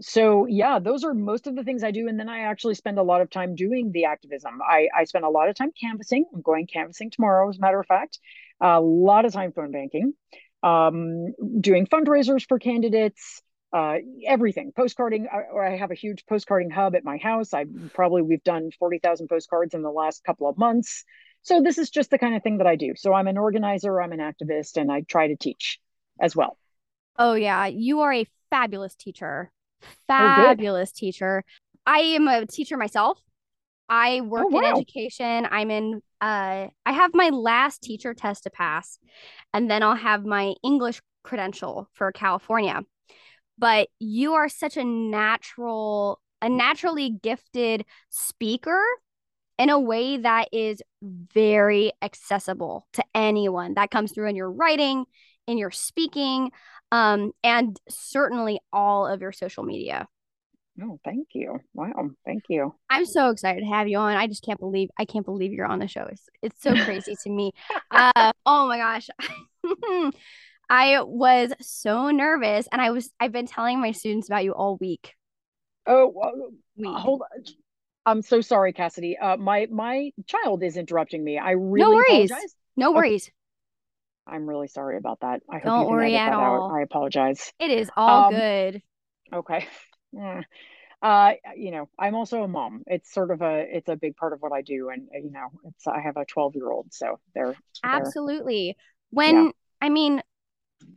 so 0.02 0.46
yeah 0.46 0.78
those 0.78 1.04
are 1.04 1.14
most 1.14 1.46
of 1.46 1.54
the 1.54 1.62
things 1.62 1.84
i 1.84 1.90
do 1.90 2.08
and 2.08 2.18
then 2.18 2.28
i 2.28 2.40
actually 2.40 2.74
spend 2.74 2.98
a 2.98 3.02
lot 3.02 3.20
of 3.20 3.30
time 3.30 3.54
doing 3.54 3.90
the 3.92 4.04
activism. 4.04 4.60
I, 4.62 4.88
I 4.96 5.04
spend 5.04 5.24
a 5.24 5.30
lot 5.30 5.48
of 5.48 5.56
time 5.56 5.70
canvassing. 5.80 6.24
I'm 6.34 6.42
going 6.42 6.66
canvassing 6.66 7.10
tomorrow 7.10 7.48
as 7.48 7.58
a 7.58 7.60
matter 7.60 7.80
of 7.80 7.86
fact. 7.86 8.18
A 8.60 8.80
lot 8.80 9.24
of 9.24 9.32
time 9.32 9.52
phone 9.52 9.72
banking 9.72 10.14
um, 10.62 11.32
doing 11.60 11.86
fundraisers 11.86 12.46
for 12.46 12.58
candidates 12.58 13.42
uh, 13.72 13.96
everything. 14.26 14.72
Postcarding 14.78 15.26
or 15.32 15.64
I 15.64 15.76
have 15.76 15.90
a 15.90 15.94
huge 15.94 16.24
postcarding 16.30 16.70
hub 16.70 16.94
at 16.94 17.04
my 17.04 17.16
house. 17.16 17.54
I 17.54 17.64
probably 17.94 18.22
we've 18.22 18.44
done 18.44 18.70
40,000 18.78 19.28
postcards 19.28 19.74
in 19.74 19.82
the 19.82 19.90
last 19.90 20.24
couple 20.24 20.48
of 20.48 20.58
months. 20.58 21.04
So 21.42 21.60
this 21.60 21.78
is 21.78 21.90
just 21.90 22.10
the 22.10 22.18
kind 22.18 22.36
of 22.36 22.42
thing 22.42 22.58
that 22.58 22.66
i 22.66 22.76
do. 22.76 22.92
So 22.96 23.12
i'm 23.14 23.26
an 23.28 23.38
organizer 23.38 24.00
i'm 24.00 24.12
an 24.12 24.20
activist 24.20 24.76
and 24.76 24.92
i 24.92 25.00
try 25.00 25.28
to 25.28 25.36
teach 25.36 25.78
as 26.20 26.36
well. 26.36 26.58
Oh 27.18 27.34
yeah. 27.34 27.66
You 27.66 28.00
are 28.00 28.12
a 28.12 28.26
fabulous 28.50 28.94
teacher 28.94 29.50
fabulous 30.06 30.92
oh, 30.94 30.98
teacher. 30.98 31.44
I 31.86 31.98
am 31.98 32.28
a 32.28 32.46
teacher 32.46 32.76
myself. 32.76 33.18
I 33.88 34.20
work 34.22 34.46
oh, 34.46 34.48
wow. 34.48 34.60
in 34.60 34.64
education. 34.76 35.46
I'm 35.50 35.70
in 35.70 36.00
uh 36.20 36.68
I 36.86 36.92
have 36.92 37.12
my 37.14 37.28
last 37.30 37.82
teacher 37.82 38.14
test 38.14 38.44
to 38.44 38.50
pass 38.50 38.98
and 39.52 39.70
then 39.70 39.82
I'll 39.82 39.96
have 39.96 40.24
my 40.24 40.54
English 40.62 41.00
credential 41.24 41.88
for 41.92 42.12
California. 42.12 42.82
But 43.58 43.88
you 43.98 44.34
are 44.34 44.48
such 44.48 44.76
a 44.76 44.84
natural 44.84 46.20
a 46.40 46.48
naturally 46.48 47.10
gifted 47.10 47.84
speaker 48.10 48.82
in 49.58 49.70
a 49.70 49.78
way 49.78 50.16
that 50.16 50.48
is 50.52 50.82
very 51.02 51.92
accessible 52.02 52.86
to 52.94 53.04
anyone. 53.14 53.74
That 53.74 53.90
comes 53.90 54.12
through 54.12 54.28
in 54.28 54.36
your 54.36 54.50
writing, 54.50 55.04
in 55.46 55.58
your 55.58 55.70
speaking 55.70 56.50
um, 56.90 57.32
and 57.42 57.78
certainly 57.88 58.60
all 58.72 59.06
of 59.06 59.20
your 59.20 59.32
social 59.32 59.64
media. 59.64 60.08
Oh, 60.80 60.98
thank 61.04 61.28
you. 61.34 61.58
Wow, 61.74 62.10
thank 62.24 62.44
you. 62.48 62.74
I'm 62.88 63.04
so 63.04 63.30
excited 63.30 63.60
to 63.60 63.66
have 63.66 63.88
you 63.88 63.98
on. 63.98 64.16
I 64.16 64.26
just 64.26 64.42
can't 64.42 64.58
believe 64.58 64.88
I 64.98 65.04
can't 65.04 65.24
believe 65.24 65.52
you're 65.52 65.66
on 65.66 65.80
the 65.80 65.88
show. 65.88 66.06
It's 66.10 66.28
it's 66.40 66.62
so 66.62 66.74
crazy 66.84 67.16
to 67.22 67.30
me. 67.30 67.52
Uh, 67.90 68.32
oh 68.46 68.66
my 68.68 68.78
gosh. 68.78 69.10
I 70.70 71.02
was 71.02 71.52
so 71.60 72.10
nervous 72.10 72.66
and 72.72 72.80
I 72.80 72.90
was 72.90 73.10
I've 73.20 73.32
been 73.32 73.46
telling 73.46 73.80
my 73.80 73.92
students 73.92 74.28
about 74.28 74.44
you 74.44 74.52
all 74.52 74.78
week. 74.78 75.14
Oh, 75.86 76.14
uh, 76.18 76.98
hold 76.98 77.20
on. 77.20 77.44
I'm 78.06 78.22
so 78.22 78.40
sorry, 78.40 78.72
Cassidy. 78.72 79.18
Uh, 79.18 79.36
my 79.36 79.68
my 79.70 80.10
child 80.26 80.62
is 80.62 80.78
interrupting 80.78 81.22
me. 81.22 81.38
I 81.38 81.50
really 81.52 81.82
no 81.82 81.90
worries. 81.90 82.30
apologize. 82.30 82.54
No 82.76 82.92
worries. 82.92 83.24
Okay. 83.24 83.32
I'm 84.26 84.48
really 84.48 84.68
sorry 84.68 84.96
about 84.96 85.20
that. 85.20 85.42
I 85.50 85.56
hope 85.56 85.64
Don't 85.64 85.82
you 85.86 85.90
worry 85.90 86.16
at 86.16 86.32
all. 86.32 86.70
out. 86.70 86.76
I 86.76 86.82
apologize. 86.82 87.52
It 87.58 87.70
is 87.70 87.90
all 87.96 88.26
um, 88.26 88.34
good. 88.34 88.82
Okay. 89.32 89.66
Yeah. 90.14 90.42
Uh, 91.00 91.32
you 91.56 91.70
know, 91.70 91.88
I'm 91.98 92.14
also 92.14 92.42
a 92.42 92.48
mom. 92.48 92.82
It's 92.86 93.14
sort 93.14 93.30
of 93.30 93.40
a 93.40 93.64
it's 93.66 93.88
a 93.88 93.96
big 93.96 94.14
part 94.14 94.34
of 94.34 94.40
what 94.40 94.52
I 94.52 94.60
do, 94.60 94.90
and 94.90 95.08
you 95.14 95.30
know, 95.30 95.48
it's 95.64 95.86
I 95.86 96.00
have 96.00 96.18
a 96.18 96.26
12 96.26 96.54
year 96.54 96.70
old, 96.70 96.92
so 96.92 97.18
they're 97.34 97.56
absolutely. 97.82 98.76
When 99.08 99.46
yeah. 99.46 99.50
I 99.80 99.88
mean, 99.88 100.22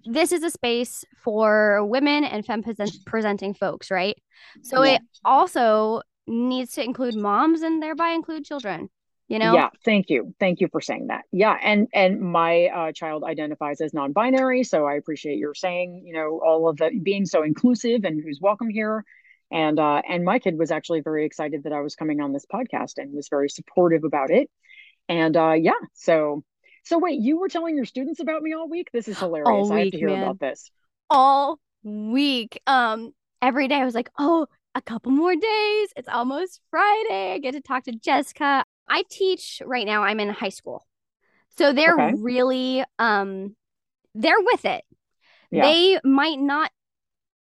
this 0.03 0.33
is 0.33 0.43
a 0.43 0.51
space 0.51 1.05
for 1.23 1.85
women 1.85 2.25
and 2.25 2.45
femme 2.45 2.63
presenting 3.05 3.53
folks, 3.53 3.89
right? 3.89 4.17
So 4.63 4.83
yeah. 4.83 4.95
it 4.95 5.01
also 5.23 6.01
needs 6.27 6.73
to 6.73 6.83
include 6.83 7.15
moms 7.15 7.61
and 7.61 7.81
thereby 7.81 8.09
include 8.09 8.43
children 8.43 8.89
you 9.27 9.39
know? 9.39 9.53
Yeah 9.53 9.69
thank 9.83 10.09
you. 10.09 10.33
Thank 10.39 10.61
you 10.61 10.67
for 10.71 10.81
saying 10.81 11.07
that. 11.07 11.23
Yeah 11.31 11.57
and 11.61 11.87
and 11.93 12.21
my 12.21 12.65
uh, 12.65 12.91
child 12.91 13.23
identifies 13.23 13.81
as 13.81 13.93
non-binary 13.93 14.63
so 14.63 14.85
i 14.85 14.93
appreciate 14.95 15.37
your 15.37 15.53
saying 15.53 16.03
you 16.05 16.13
know 16.13 16.41
all 16.45 16.67
of 16.67 16.77
that 16.77 16.91
being 17.03 17.25
so 17.25 17.43
inclusive 17.43 18.03
and 18.03 18.21
who's 18.23 18.39
welcome 18.41 18.69
here. 18.69 19.03
And 19.51 19.79
uh 19.79 20.01
and 20.07 20.23
my 20.23 20.39
kid 20.39 20.57
was 20.57 20.71
actually 20.71 21.01
very 21.01 21.25
excited 21.25 21.63
that 21.63 21.73
i 21.73 21.81
was 21.81 21.95
coming 21.95 22.21
on 22.21 22.33
this 22.33 22.45
podcast 22.51 22.93
and 22.97 23.13
was 23.13 23.29
very 23.29 23.49
supportive 23.49 24.03
about 24.03 24.31
it. 24.31 24.49
And 25.09 25.35
uh 25.37 25.53
yeah 25.53 25.73
so 25.93 26.43
so 26.83 26.99
wait 26.99 27.19
you 27.19 27.39
were 27.39 27.49
telling 27.49 27.75
your 27.75 27.85
students 27.85 28.19
about 28.19 28.41
me 28.41 28.53
all 28.53 28.69
week? 28.69 28.89
This 28.93 29.07
is 29.07 29.17
hilarious. 29.19 29.47
All 29.47 29.63
week, 29.63 29.71
i 29.71 29.79
have 29.79 29.91
to 29.91 29.97
hear 29.97 30.09
man. 30.09 30.23
about 30.23 30.39
this. 30.39 30.71
All 31.09 31.59
week. 31.83 32.59
Um 32.67 33.13
every 33.41 33.67
day 33.67 33.75
i 33.75 33.85
was 33.85 33.95
like 33.95 34.09
oh 34.17 34.47
a 34.75 34.81
couple 34.81 35.11
more 35.11 35.33
days. 35.33 35.89
It's 35.95 36.09
almost 36.09 36.59
Friday. 36.69 37.33
I 37.33 37.39
get 37.39 37.53
to 37.53 37.61
talk 37.61 37.85
to 37.85 37.93
Jessica. 37.93 38.65
I 38.87 39.03
teach 39.09 39.61
right 39.65 39.85
now, 39.85 40.03
I'm 40.03 40.19
in 40.19 40.29
high 40.29 40.49
school. 40.49 40.85
So 41.57 41.73
they're 41.73 41.93
okay. 41.93 42.13
really 42.17 42.83
um 42.99 43.55
they're 44.13 44.33
with 44.39 44.65
it. 44.65 44.83
Yeah. 45.51 45.63
They 45.63 45.99
might 46.03 46.39
not 46.39 46.71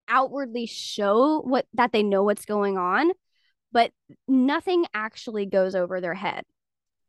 outwardly 0.08 0.66
show 0.66 1.40
what 1.40 1.66
that 1.74 1.92
they 1.92 2.02
know 2.02 2.22
what's 2.22 2.44
going 2.44 2.78
on, 2.78 3.10
but 3.72 3.92
nothing 4.26 4.86
actually 4.94 5.46
goes 5.46 5.74
over 5.74 6.00
their 6.00 6.14
head. 6.14 6.44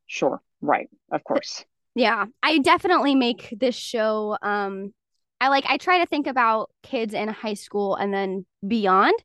Sure. 0.07 0.41
Right. 0.61 0.89
Of 1.11 1.23
course. 1.23 1.65
Yeah. 1.95 2.25
I 2.43 2.59
definitely 2.59 3.15
make 3.15 3.53
this 3.57 3.75
show 3.75 4.37
um 4.41 4.93
I 5.39 5.47
like 5.47 5.65
I 5.67 5.77
try 5.77 5.99
to 5.99 6.05
think 6.05 6.27
about 6.27 6.69
kids 6.83 7.13
in 7.13 7.27
high 7.27 7.55
school 7.55 7.95
and 7.95 8.13
then 8.13 8.45
beyond 8.65 9.15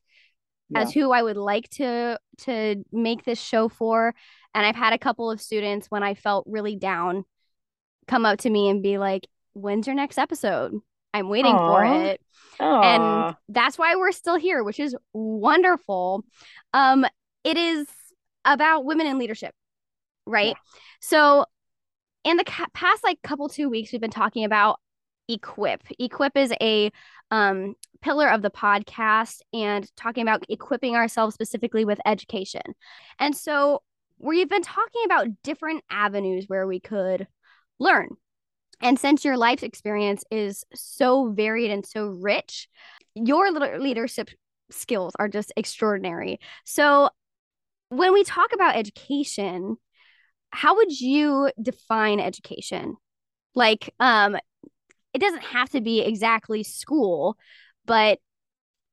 yeah. 0.69 0.81
as 0.81 0.93
who 0.93 1.11
I 1.11 1.21
would 1.21 1.37
like 1.37 1.69
to 1.71 2.19
to 2.39 2.83
make 2.91 3.23
this 3.23 3.39
show 3.39 3.69
for. 3.69 4.13
And 4.53 4.65
I've 4.65 4.75
had 4.75 4.93
a 4.93 4.97
couple 4.97 5.29
of 5.29 5.41
students 5.41 5.87
when 5.89 6.03
I 6.03 6.13
felt 6.13 6.45
really 6.47 6.75
down 6.75 7.25
come 8.07 8.25
up 8.25 8.39
to 8.39 8.49
me 8.49 8.69
and 8.69 8.81
be 8.81 8.97
like, 8.97 9.27
"When's 9.53 9.87
your 9.87 9.95
next 9.95 10.17
episode? 10.17 10.73
I'm 11.13 11.29
waiting 11.29 11.55
Aww. 11.55 11.67
for 11.67 11.85
it." 11.85 12.21
Aww. 12.59 12.83
And 12.83 13.35
that's 13.49 13.77
why 13.77 13.95
we're 13.95 14.11
still 14.11 14.37
here, 14.37 14.63
which 14.63 14.79
is 14.79 14.95
wonderful. 15.13 16.23
Um 16.73 17.05
it 17.43 17.57
is 17.57 17.87
about 18.45 18.85
women 18.85 19.07
in 19.07 19.17
leadership, 19.19 19.53
right? 20.25 20.55
Yeah. 20.55 20.79
So 21.01 21.45
in 22.23 22.37
the 22.37 22.43
ca- 22.43 22.67
past 22.73 23.03
like 23.03 23.21
couple 23.21 23.47
two 23.47 23.69
weeks 23.69 23.91
we've 23.91 24.01
been 24.01 24.09
talking 24.09 24.43
about 24.43 24.79
equip 25.29 25.83
equip 25.99 26.35
is 26.37 26.53
a 26.61 26.91
um, 27.31 27.75
pillar 28.01 28.29
of 28.29 28.41
the 28.41 28.49
podcast 28.49 29.39
and 29.53 29.89
talking 29.95 30.21
about 30.21 30.43
equipping 30.49 30.95
ourselves 30.95 31.33
specifically 31.33 31.85
with 31.85 31.99
education. 32.05 32.61
And 33.19 33.35
so 33.35 33.81
we've 34.19 34.49
been 34.49 34.61
talking 34.61 35.01
about 35.05 35.27
different 35.43 35.83
avenues 35.89 36.45
where 36.47 36.67
we 36.67 36.79
could 36.79 37.27
learn. 37.79 38.09
And 38.81 38.99
since 38.99 39.25
your 39.25 39.37
life 39.37 39.63
experience 39.63 40.23
is 40.29 40.63
so 40.73 41.31
varied 41.31 41.71
and 41.71 41.85
so 41.85 42.07
rich, 42.07 42.67
your 43.15 43.51
leadership 43.51 44.29
skills 44.69 45.13
are 45.17 45.27
just 45.27 45.51
extraordinary. 45.55 46.39
So 46.63 47.09
when 47.89 48.13
we 48.13 48.23
talk 48.23 48.53
about 48.53 48.75
education, 48.75 49.77
how 50.51 50.75
would 50.75 50.99
you 50.99 51.51
define 51.61 52.19
education? 52.19 52.95
Like, 53.55 53.93
um, 53.99 54.37
it 55.17 55.19
doesn't 55.19 55.45
have 55.45 55.67
to 55.71 55.81
be 55.81 56.01
exactly 56.01 56.61
school, 56.61 57.37
but 57.87 58.19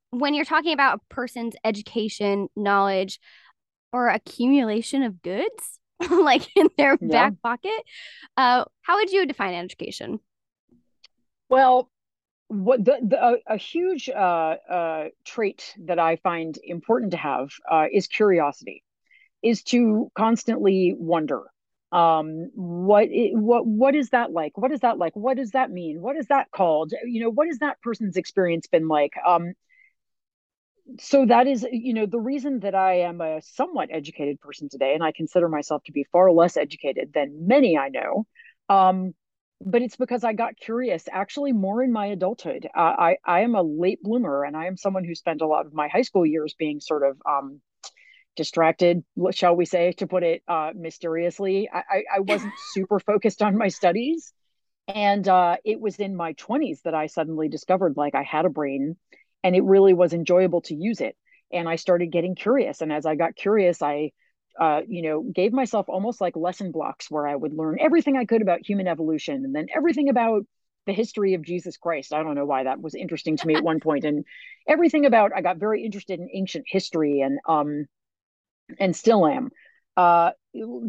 when 0.09 0.33
you're 0.33 0.47
talking 0.47 0.73
about 0.73 0.97
a 0.97 1.15
person's 1.15 1.53
education, 1.65 2.49
knowledge, 2.57 3.21
or 3.93 4.09
accumulation 4.09 5.03
of 5.03 5.21
goods, 5.21 5.81
like 6.11 6.49
in 6.57 6.71
their 6.79 6.97
yeah. 6.99 7.09
back 7.09 7.35
pocket, 7.43 7.79
uh, 8.39 8.65
how 8.81 8.97
would 8.97 9.13
you 9.13 9.27
define 9.27 9.53
education? 9.53 10.19
Well, 11.51 11.91
what 12.49 12.83
the, 12.83 13.01
the 13.03 13.23
a, 13.23 13.37
a 13.47 13.57
huge 13.59 14.09
uh, 14.09 14.57
uh, 14.71 15.09
trait 15.27 15.75
that 15.85 15.99
I 15.99 16.17
find 16.17 16.59
important 16.65 17.11
to 17.11 17.19
have 17.19 17.51
uh, 17.71 17.85
is 17.93 18.07
curiosity, 18.07 18.83
is 19.43 19.63
to 19.65 20.11
constantly 20.17 20.95
wonder 20.99 21.43
um 21.95 22.51
what 22.55 23.05
it, 23.11 23.33
what 23.35 23.67
what 23.67 23.95
is 23.95 24.11
that 24.11 24.33
like? 24.33 24.59
What 24.59 24.73
is 24.73 24.81
that 24.81 24.99
like? 24.99 25.15
What 25.17 25.37
does 25.39 25.53
that 25.53 25.71
mean? 25.71 26.03
What 26.03 26.17
is 26.17 26.27
that 26.29 26.51
called? 26.51 26.93
You 27.07 27.23
know 27.23 27.31
what 27.31 27.47
has 27.49 27.59
that 27.61 27.81
person's 27.83 28.17
experience 28.17 28.67
been 28.67 28.89
like? 28.89 29.13
Um 29.27 29.55
so 31.01 31.25
that 31.27 31.47
is 31.47 31.67
you 31.73 31.95
know 31.95 32.07
the 32.07 32.21
reason 32.21 32.61
that 32.61 32.75
i 32.75 33.01
am 33.01 33.21
a 33.21 33.41
somewhat 33.43 33.89
educated 33.91 34.39
person 34.41 34.69
today 34.69 34.93
and 34.95 35.03
i 35.03 35.13
consider 35.13 35.49
myself 35.49 35.83
to 35.85 35.93
be 35.93 36.05
far 36.13 36.31
less 36.31 36.57
educated 36.57 37.11
than 37.15 37.47
many 37.47 37.79
i 37.79 37.89
know 37.89 38.27
um 38.69 39.15
but 39.65 39.81
it's 39.83 39.97
because 39.97 40.25
i 40.25 40.35
got 40.35 40.57
curious 40.57 41.09
actually 41.11 41.53
more 41.53 41.83
in 41.83 41.91
my 41.93 42.07
adulthood. 42.07 42.67
Uh, 42.77 42.95
i 42.99 43.17
i 43.25 43.41
am 43.41 43.55
a 43.55 43.63
late 43.63 44.03
bloomer 44.03 44.45
and 44.45 44.57
i 44.57 44.67
am 44.67 44.77
someone 44.77 45.05
who 45.05 45.15
spent 45.15 45.41
a 45.41 45.47
lot 45.47 45.65
of 45.65 45.73
my 45.73 45.89
high 45.89 46.03
school 46.03 46.27
years 46.27 46.55
being 46.59 46.81
sort 46.81 47.03
of 47.03 47.17
um 47.27 47.61
distracted, 48.37 49.05
shall 49.33 49.57
we 49.57 49.65
say, 49.65 49.93
to 49.93 50.07
put 50.07 50.23
it 50.23 50.43
uh, 50.49 50.71
mysteriously. 50.75 51.69
I, 51.73 52.03
I 52.17 52.21
wasn't 52.21 52.53
super 52.73 53.01
focused 53.01 53.43
on 53.43 53.57
my 53.57 53.69
studies. 53.69 54.33
And 54.87 55.27
uh, 55.27 55.57
it 55.65 55.81
was 55.81 55.97
in 55.97 56.15
my 56.15 56.35
20s 56.35 56.83
that 56.83 56.95
I 56.95 57.07
suddenly 57.07 57.49
discovered 57.49 57.97
like 57.97 58.15
I 58.15 58.23
had 58.23 58.45
a 58.45 58.51
brain 58.51 58.97
and 59.43 59.57
it 59.57 59.65
really 59.65 59.95
was 59.95 60.13
enjoyable 60.13 60.61
to 60.63 60.75
use 60.75 61.01
it. 61.01 61.17
And 61.53 61.69
I 61.69 61.77
started 61.77 62.13
getting 62.13 62.35
curious. 62.35 62.81
And 62.81 62.93
as 62.93 63.07
I 63.07 63.15
got 63.15 63.37
curious, 63.37 63.81
I, 63.81 64.11
uh, 64.61 64.83
you 64.87 65.03
know, 65.03 65.23
gave 65.23 65.53
myself 65.53 65.89
almost 65.89 66.21
like 66.21 66.37
lesson 66.37 66.71
blocks 66.71 67.11
where 67.11 67.27
I 67.27 67.35
would 67.35 67.55
learn 67.55 67.79
everything 67.81 68.17
I 68.17 68.25
could 68.25 68.43
about 68.43 68.67
human 68.67 68.89
evolution 68.89 69.45
and 69.45 69.55
then 69.55 69.67
everything 69.75 70.09
about 70.09 70.45
the 70.87 70.93
history 70.93 71.35
of 71.35 71.43
Jesus 71.43 71.77
Christ. 71.77 72.13
I 72.13 72.23
don't 72.23 72.35
know 72.35 72.45
why 72.45 72.65
that 72.65 72.81
was 72.81 72.95
interesting 72.95 73.37
to 73.37 73.47
me 73.47 73.55
at 73.55 73.65
one 73.65 73.81
point, 73.81 74.05
and 74.05 74.25
everything 74.69 75.07
about 75.07 75.33
I 75.35 75.41
got 75.41 75.57
very 75.57 75.85
interested 75.85 76.21
in 76.21 76.29
ancient 76.33 76.65
history 76.69 77.21
and 77.21 77.39
um, 77.49 77.87
and 78.79 78.95
still 78.95 79.27
am 79.27 79.51
uh, 79.97 80.31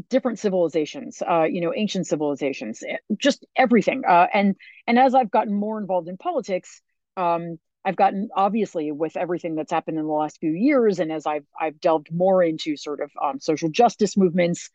different 0.10 0.40
civilizations 0.40 1.22
uh, 1.28 1.44
you 1.44 1.62
know 1.62 1.74
ancient 1.76 2.08
civilizations 2.08 2.84
eh, 2.88 2.98
just 3.18 3.46
everything. 3.56 4.04
Uh, 4.08 4.28
and 4.34 4.56
and 4.88 5.00
as 5.00 5.16
i've 5.16 5.32
gotten 5.32 5.54
more 5.54 5.80
involved 5.80 6.08
in 6.08 6.18
politics 6.18 6.82
um, 7.18 7.58
i've 7.84 7.96
gotten 7.96 8.30
obviously 8.36 8.92
with 8.92 9.18
everything 9.18 9.56
that's 9.56 9.72
happened 9.72 9.98
in 9.98 10.06
the 10.06 10.12
last 10.12 10.40
few 10.40 10.52
years 10.52 11.00
and 11.00 11.12
as 11.12 11.26
i've 11.26 11.46
i've 11.60 11.80
delved 11.80 12.08
more 12.12 12.44
into 12.44 12.78
sort 12.78 13.00
of 13.02 13.12
um, 13.22 13.40
social 13.40 13.70
justice 13.70 14.18
movements 14.18 14.70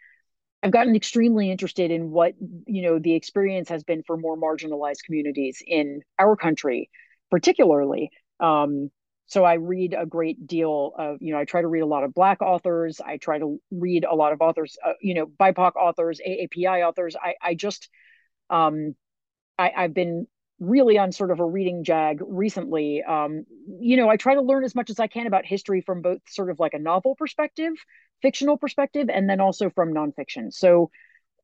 i've 0.62 0.72
gotten 0.72 0.96
extremely 0.96 1.50
interested 1.50 1.90
in 1.90 2.10
what 2.10 2.34
you 2.66 2.82
know 2.82 2.98
the 2.98 3.14
experience 3.14 3.68
has 3.68 3.84
been 3.84 4.02
for 4.02 4.16
more 4.16 4.36
marginalized 4.36 5.04
communities 5.04 5.62
in 5.66 6.02
our 6.18 6.36
country 6.36 6.90
particularly 7.30 8.10
um, 8.40 8.90
so 9.30 9.44
i 9.44 9.54
read 9.54 9.94
a 9.98 10.04
great 10.04 10.46
deal 10.46 10.92
of 10.98 11.18
you 11.20 11.32
know 11.32 11.38
i 11.38 11.44
try 11.44 11.62
to 11.62 11.68
read 11.68 11.80
a 11.80 11.86
lot 11.86 12.04
of 12.04 12.12
black 12.14 12.42
authors. 12.42 13.00
I 13.00 13.16
try 13.16 13.38
to 13.38 13.60
read 13.70 14.04
a 14.04 14.14
lot 14.14 14.32
of 14.32 14.40
authors 14.42 14.76
uh, 14.84 14.92
you 15.00 15.14
know 15.14 15.26
bipoc 15.26 15.76
authors 15.76 16.20
aapi 16.26 16.86
authors. 16.86 17.16
I 17.16 17.34
i 17.40 17.54
just 17.54 17.88
um 18.50 18.94
i 19.58 19.72
i've 19.76 19.94
been 19.94 20.26
really 20.58 20.98
on 20.98 21.10
sort 21.10 21.30
of 21.30 21.40
a 21.40 21.46
reading 21.46 21.84
jag 21.84 22.20
recently. 22.26 23.02
Um 23.02 23.44
you 23.80 23.96
know 23.96 24.10
i 24.10 24.16
try 24.16 24.34
to 24.34 24.42
learn 24.42 24.64
as 24.64 24.74
much 24.74 24.90
as 24.90 25.00
i 25.00 25.06
can 25.06 25.26
about 25.26 25.46
history 25.46 25.80
from 25.80 26.02
both 26.02 26.20
sort 26.28 26.50
of 26.50 26.60
like 26.60 26.74
a 26.74 26.78
novel 26.78 27.14
perspective 27.14 27.72
fictional 28.22 28.58
perspective 28.58 29.08
and 29.08 29.28
then 29.28 29.40
also 29.40 29.70
from 29.70 29.94
nonfiction. 29.94 30.52
So 30.52 30.90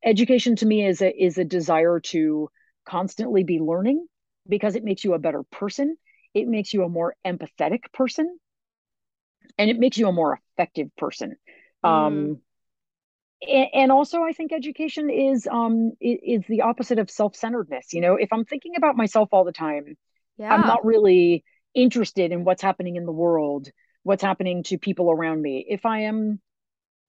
education 0.05 0.57
to 0.57 0.67
me 0.67 0.87
is 0.87 1.03
a 1.03 1.11
is 1.11 1.39
a 1.39 1.45
desire 1.45 2.01
to 2.01 2.51
constantly 2.89 3.45
be 3.45 3.59
learning 3.59 4.07
because 4.49 4.77
it 4.77 4.85
makes 4.85 5.05
you 5.05 5.15
a 5.15 5.19
better 5.19 5.43
person 5.45 5.97
it 6.37 6.47
makes 6.47 6.75
you 6.75 6.85
a 6.85 6.89
more 6.89 7.17
empathetic 7.27 7.91
person 7.95 8.39
and 9.57 9.71
it 9.71 9.79
makes 9.79 9.97
you 9.97 10.07
a 10.07 10.13
more 10.13 10.39
effective 10.53 10.95
person. 10.97 11.37
Mm. 11.85 11.89
Um, 11.89 12.41
and 13.47 13.93
also 13.93 14.23
i 14.23 14.33
think 14.33 14.51
education 14.51 15.11
is 15.11 15.47
um 15.47 15.93
is 16.01 16.43
the 16.49 16.63
opposite 16.63 16.99
of 16.99 17.11
self-centeredness 17.11 17.93
you 17.93 18.01
know 18.01 18.17
if 18.17 18.33
i'm 18.33 18.47
thinking 18.47 18.73
about 18.79 18.97
myself 18.97 19.29
all 19.31 19.45
the 19.45 19.53
time 19.53 19.95
yeah. 20.39 20.55
i'm 20.55 20.63
not 20.63 20.87
really 20.87 21.45
interested 21.75 22.33
in 22.33 22.45
what's 22.45 22.63
happening 22.63 22.97
in 22.97 23.05
the 23.05 23.13
world 23.13 23.69
what's 24.05 24.23
happening 24.23 24.63
to 24.63 24.79
people 24.79 25.11
around 25.11 25.43
me 25.43 25.67
if 25.69 25.85
i 25.85 26.01
am 26.01 26.41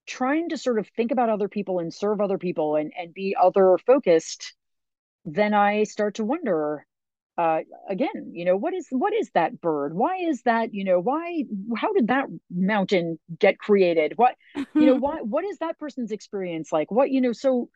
trying 0.06 0.50
to 0.50 0.58
sort 0.58 0.78
of 0.78 0.86
think 0.96 1.12
about 1.12 1.30
other 1.30 1.48
people 1.48 1.78
and 1.78 1.94
serve 1.94 2.20
other 2.20 2.38
people 2.38 2.76
and 2.76 2.92
and 2.96 3.14
be 3.14 3.34
other 3.34 3.78
focused 3.86 4.54
then 5.24 5.54
i 5.54 5.84
start 5.84 6.16
to 6.16 6.24
wonder 6.24 6.86
uh, 7.38 7.60
again, 7.88 8.32
you 8.32 8.44
know, 8.44 8.56
what 8.56 8.74
is 8.74 8.88
what 8.90 9.14
is 9.14 9.30
that 9.34 9.60
bird? 9.60 9.94
Why 9.94 10.16
is 10.16 10.42
that? 10.42 10.74
You 10.74 10.82
know, 10.82 10.98
why? 10.98 11.44
How 11.76 11.92
did 11.92 12.08
that 12.08 12.26
mountain 12.50 13.20
get 13.38 13.60
created? 13.60 14.14
What, 14.16 14.34
you 14.56 14.86
know, 14.86 14.94
why? 14.98 15.20
What 15.20 15.44
is 15.44 15.58
that 15.58 15.78
person's 15.78 16.10
experience 16.10 16.72
like? 16.72 16.90
What, 16.90 17.10
you 17.12 17.20
know, 17.20 17.32
so 17.32 17.70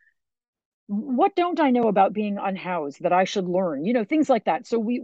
what 0.89 1.37
don't 1.37 1.61
I 1.61 1.71
know 1.71 1.87
about 1.87 2.13
being 2.13 2.39
unhoused 2.39 3.03
that 3.03 3.13
I 3.13 3.23
should 3.23 3.47
learn? 3.47 3.85
You 3.85 3.93
know, 3.93 4.05
things 4.05 4.29
like 4.29 4.47
that. 4.47 4.67
So 4.67 4.81
we, 4.81 5.01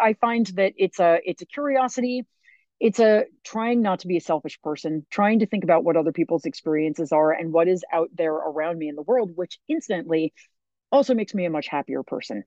I 0.00 0.14
find 0.14 0.46
that 0.56 0.72
it's 0.76 0.98
a 0.98 1.20
it's 1.24 1.42
a 1.42 1.46
curiosity. 1.46 2.26
It's 2.80 2.98
a 2.98 3.26
trying 3.44 3.82
not 3.82 4.00
to 4.00 4.08
be 4.08 4.16
a 4.16 4.20
selfish 4.20 4.60
person, 4.62 5.06
trying 5.10 5.38
to 5.38 5.46
think 5.46 5.62
about 5.62 5.84
what 5.84 5.96
other 5.96 6.10
people's 6.10 6.44
experiences 6.44 7.12
are 7.12 7.30
and 7.30 7.52
what 7.52 7.68
is 7.68 7.84
out 7.92 8.10
there 8.12 8.34
around 8.34 8.78
me 8.78 8.88
in 8.88 8.96
the 8.96 9.02
world, 9.02 9.30
which 9.36 9.60
instantly 9.68 10.34
also 10.90 11.14
makes 11.14 11.34
me 11.34 11.44
a 11.44 11.50
much 11.50 11.68
happier 11.68 12.02
person 12.02 12.42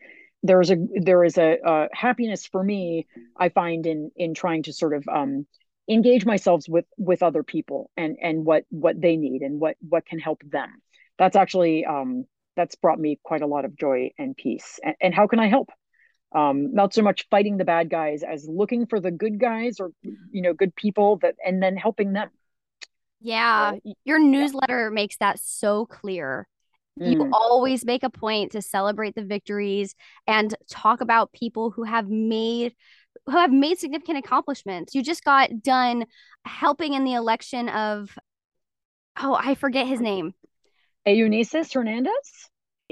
there 0.45 0.61
is 0.61 0.71
a 0.71 0.77
there 0.93 1.23
is 1.23 1.37
a, 1.37 1.57
a, 1.65 1.87
happiness 1.93 2.45
for 2.45 2.63
me 2.63 3.07
i 3.37 3.49
find 3.49 3.85
in 3.85 4.11
in 4.15 4.33
trying 4.33 4.63
to 4.63 4.73
sort 4.73 4.93
of 4.93 5.07
um 5.07 5.45
engage 5.87 6.25
myself 6.25 6.63
with 6.67 6.85
with 6.97 7.21
other 7.21 7.43
people 7.43 7.91
and 7.95 8.17
and 8.21 8.45
what 8.45 8.65
what 8.69 8.99
they 8.99 9.15
need 9.15 9.41
and 9.41 9.59
what 9.59 9.75
what 9.87 10.05
can 10.05 10.19
help 10.19 10.41
them. 10.43 10.81
That's 11.17 11.35
actually 11.35 11.85
um 11.85 12.25
that's 12.55 12.75
brought 12.75 12.99
me 12.99 13.19
quite 13.23 13.41
a 13.41 13.47
lot 13.47 13.65
of 13.65 13.75
joy 13.75 14.11
and 14.17 14.35
peace. 14.35 14.79
And, 14.83 14.95
and 15.01 15.13
how 15.13 15.27
can 15.27 15.39
i 15.39 15.47
help? 15.47 15.69
Um 16.33 16.73
not 16.73 16.93
so 16.93 17.01
much 17.01 17.27
fighting 17.29 17.57
the 17.57 17.65
bad 17.65 17.89
guys 17.89 18.23
as 18.23 18.47
looking 18.49 18.87
for 18.87 18.99
the 18.99 19.11
good 19.11 19.39
guys 19.39 19.79
or 19.79 19.91
you 20.31 20.41
know 20.41 20.53
good 20.53 20.75
people 20.75 21.17
that 21.17 21.35
and 21.45 21.61
then 21.61 21.77
helping 21.77 22.13
them. 22.13 22.29
Yeah. 23.21 23.75
Your 24.03 24.19
newsletter 24.19 24.91
makes 24.91 25.17
that 25.17 25.39
so 25.39 25.85
clear 25.85 26.47
you 26.97 27.17
mm. 27.17 27.29
always 27.33 27.83
make 27.83 28.03
a 28.03 28.09
point 28.09 28.53
to 28.53 28.61
celebrate 28.61 29.15
the 29.15 29.23
victories 29.23 29.95
and 30.27 30.55
talk 30.69 31.01
about 31.01 31.33
people 31.33 31.71
who 31.71 31.83
have 31.83 32.07
made 32.09 32.73
who 33.25 33.33
have 33.33 33.51
made 33.51 33.79
significant 33.79 34.17
accomplishments. 34.17 34.93
You 34.93 35.01
just 35.01 35.23
got 35.23 35.61
done 35.61 36.05
helping 36.45 36.93
in 36.93 37.03
the 37.03 37.13
election 37.13 37.69
of 37.69 38.17
oh, 39.21 39.35
I 39.35 39.55
forget 39.55 39.87
his 39.87 39.99
name. 39.99 40.33
Eunisses 41.05 41.71
Hernandez? 41.71 42.49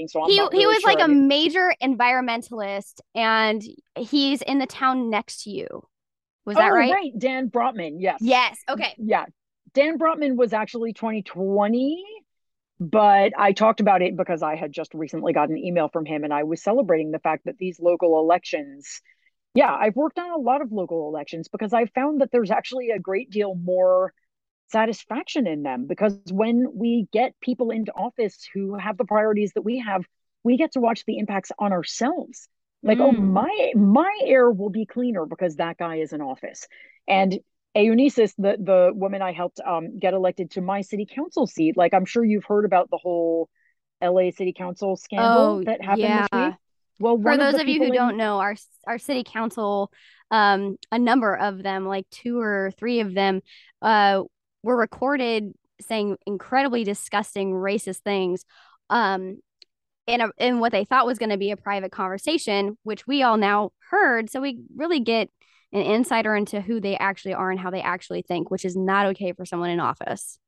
So 0.08 0.26
he, 0.26 0.40
really 0.40 0.58
he 0.58 0.66
was 0.66 0.80
sure 0.80 0.94
like 0.94 1.04
a 1.04 1.08
major 1.08 1.74
environmentalist 1.82 3.00
and 3.14 3.62
he's 3.96 4.42
in 4.42 4.58
the 4.58 4.66
town 4.66 5.10
next 5.10 5.44
to 5.44 5.52
you. 5.52 5.68
Was 6.46 6.58
that 6.58 6.72
oh, 6.72 6.76
right? 6.76 6.92
Right. 6.92 7.12
Dan 7.18 7.50
Brotman. 7.50 7.98
Yes. 8.00 8.18
Yes. 8.22 8.58
Okay. 8.68 8.96
Yeah. 8.98 9.26
Dan 9.74 9.98
Brotman 9.98 10.36
was 10.36 10.52
actually 10.52 10.94
2020 10.94 12.04
but 12.84 13.32
I 13.38 13.54
talked 13.54 13.80
about 13.80 14.02
it 14.02 14.18
because 14.18 14.44
I 14.44 14.56
had 14.56 14.74
just 14.74 14.94
recently 14.94 15.32
got 15.32 15.50
an 15.50 15.58
email 15.58 15.88
from 15.88 16.06
him 16.06 16.26
and 16.26 16.34
I 16.34 16.44
was 16.44 16.62
celebrating 16.62 17.12
the 17.12 17.20
fact 17.20 17.46
that 17.46 17.58
these 17.58 17.80
local 17.80 18.20
elections, 18.20 19.02
yeah, 19.54 19.74
I've 19.74 19.96
worked 19.96 20.20
on 20.20 20.32
a 20.32 20.38
lot 20.38 20.62
of 20.62 20.72
local 20.72 21.08
elections 21.08 21.48
because 21.48 21.74
I 21.74 21.86
found 21.86 22.20
that 22.20 22.30
there's 22.32 22.52
actually 22.52 22.90
a 22.90 23.00
great 23.00 23.30
deal 23.30 23.56
more 23.56 24.14
satisfaction 24.70 25.48
in 25.48 25.64
them 25.64 25.86
because 25.88 26.18
when 26.30 26.68
we 26.76 27.08
get 27.14 27.40
people 27.40 27.70
into 27.70 27.94
office 27.94 28.46
who 28.54 28.76
have 28.76 28.98
the 28.98 29.06
priorities 29.06 29.54
that 29.54 29.62
we 29.62 29.80
have, 29.80 30.04
we 30.44 30.58
get 30.58 30.74
to 30.74 30.82
watch 30.82 31.06
the 31.06 31.20
impacts 31.20 31.54
on 31.58 31.72
ourselves. 31.72 32.50
Like, 32.82 33.00
oh, 33.00 33.12
mm. 33.12 33.18
oh, 33.18 33.22
my 33.22 33.72
my 33.76 34.20
air 34.26 34.52
will 34.52 34.72
be 34.72 34.86
cleaner 34.86 35.26
because 35.26 35.56
that 35.56 35.78
guy 35.78 35.98
is 35.98 36.12
in 36.12 36.22
office. 36.22 36.68
And 37.08 37.40
Eunisses, 37.76 38.34
the 38.38 38.58
the 38.60 38.92
woman 38.94 39.22
I 39.22 39.32
helped 39.32 39.60
um, 39.66 39.98
get 39.98 40.14
elected 40.14 40.52
to 40.52 40.62
my 40.62 40.82
city 40.82 41.06
council 41.06 41.48
seat, 41.48 41.76
like 41.76 41.94
I'm 41.94 42.06
sure 42.06 42.24
you've 42.24 42.46
heard 42.46 42.66
about 42.66 42.90
the 42.90 42.98
whole 42.98 43.50
LA 44.02 44.32
city 44.32 44.54
council 44.54 44.96
scandal 44.96 45.28
oh, 45.28 45.64
that 45.64 45.82
happened 45.82 46.04
yeah. 46.04 46.28
this 46.32 46.48
week. 46.48 46.56
Well, 47.00 47.20
for 47.22 47.38
those 47.38 47.56
of, 47.56 47.62
of 47.62 47.68
you 47.68 47.80
who 47.80 47.88
in... 47.88 47.94
don't 47.94 48.18
know, 48.18 48.40
our 48.40 48.56
our 48.86 49.00
city 49.00 49.24
council, 49.24 49.92
um, 50.30 50.78
a 50.92 51.00
number 51.00 51.36
of 51.36 51.64
them, 51.64 51.88
like 51.88 52.08
two 52.12 52.40
or 52.40 52.72
three 52.78 53.00
of 53.00 53.14
them, 53.14 53.42
uh, 53.82 54.24
were 54.62 54.78
recorded 54.78 55.54
saying 55.82 56.18
incredibly 56.26 56.84
disgusting, 56.84 57.52
racist 57.52 58.00
things, 58.00 58.46
um, 58.90 59.40
in 60.06 60.22
a 60.22 60.30
in 60.38 60.60
what 60.60 60.72
they 60.72 60.86
thought 60.86 61.06
was 61.06 61.18
going 61.18 61.30
to 61.32 61.38
be 61.38 61.52
a 61.52 61.58
private 61.58 61.92
conversation, 61.92 62.78
which 62.84 63.08
we 63.08 63.24
all 63.24 63.38
now 63.38 63.72
heard. 63.90 64.30
So 64.30 64.42
we 64.42 64.60
really 64.76 65.00
get 65.00 65.30
an 65.74 65.82
insider 65.82 66.36
into 66.36 66.62
who 66.62 66.80
they 66.80 66.96
actually 66.98 67.34
are 67.34 67.52
and 67.52 67.60
how 67.60 67.72
they 67.72 67.82
actually 67.82 68.22
think, 68.22 68.52
which 68.52 68.64
is 68.64 68.76
not 68.76 69.08
okay 69.08 69.34
for 69.34 69.46
someone 69.46 69.72
in 69.72 69.80
office. 69.80 70.40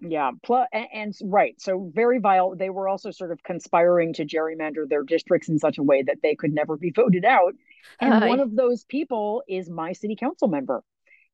Yeah, 0.00 0.32
plus 0.42 0.68
and, 0.72 0.86
and, 0.92 1.14
right, 1.24 1.58
so 1.60 1.90
very 1.94 2.18
vile. 2.18 2.54
They 2.54 2.68
were 2.68 2.88
also 2.88 3.10
sort 3.10 3.32
of 3.32 3.42
conspiring 3.42 4.12
to 4.14 4.26
gerrymander 4.26 4.86
their 4.88 5.02
districts 5.02 5.48
in 5.48 5.58
such 5.58 5.78
a 5.78 5.82
way 5.82 6.02
that 6.02 6.18
they 6.22 6.34
could 6.34 6.52
never 6.52 6.76
be 6.76 6.90
voted 6.90 7.24
out. 7.24 7.54
And 8.00 8.22
uh, 8.22 8.26
one 8.26 8.40
of 8.40 8.54
those 8.54 8.84
people 8.84 9.42
is 9.48 9.70
my 9.70 9.92
city 9.92 10.16
council 10.16 10.48
member. 10.48 10.82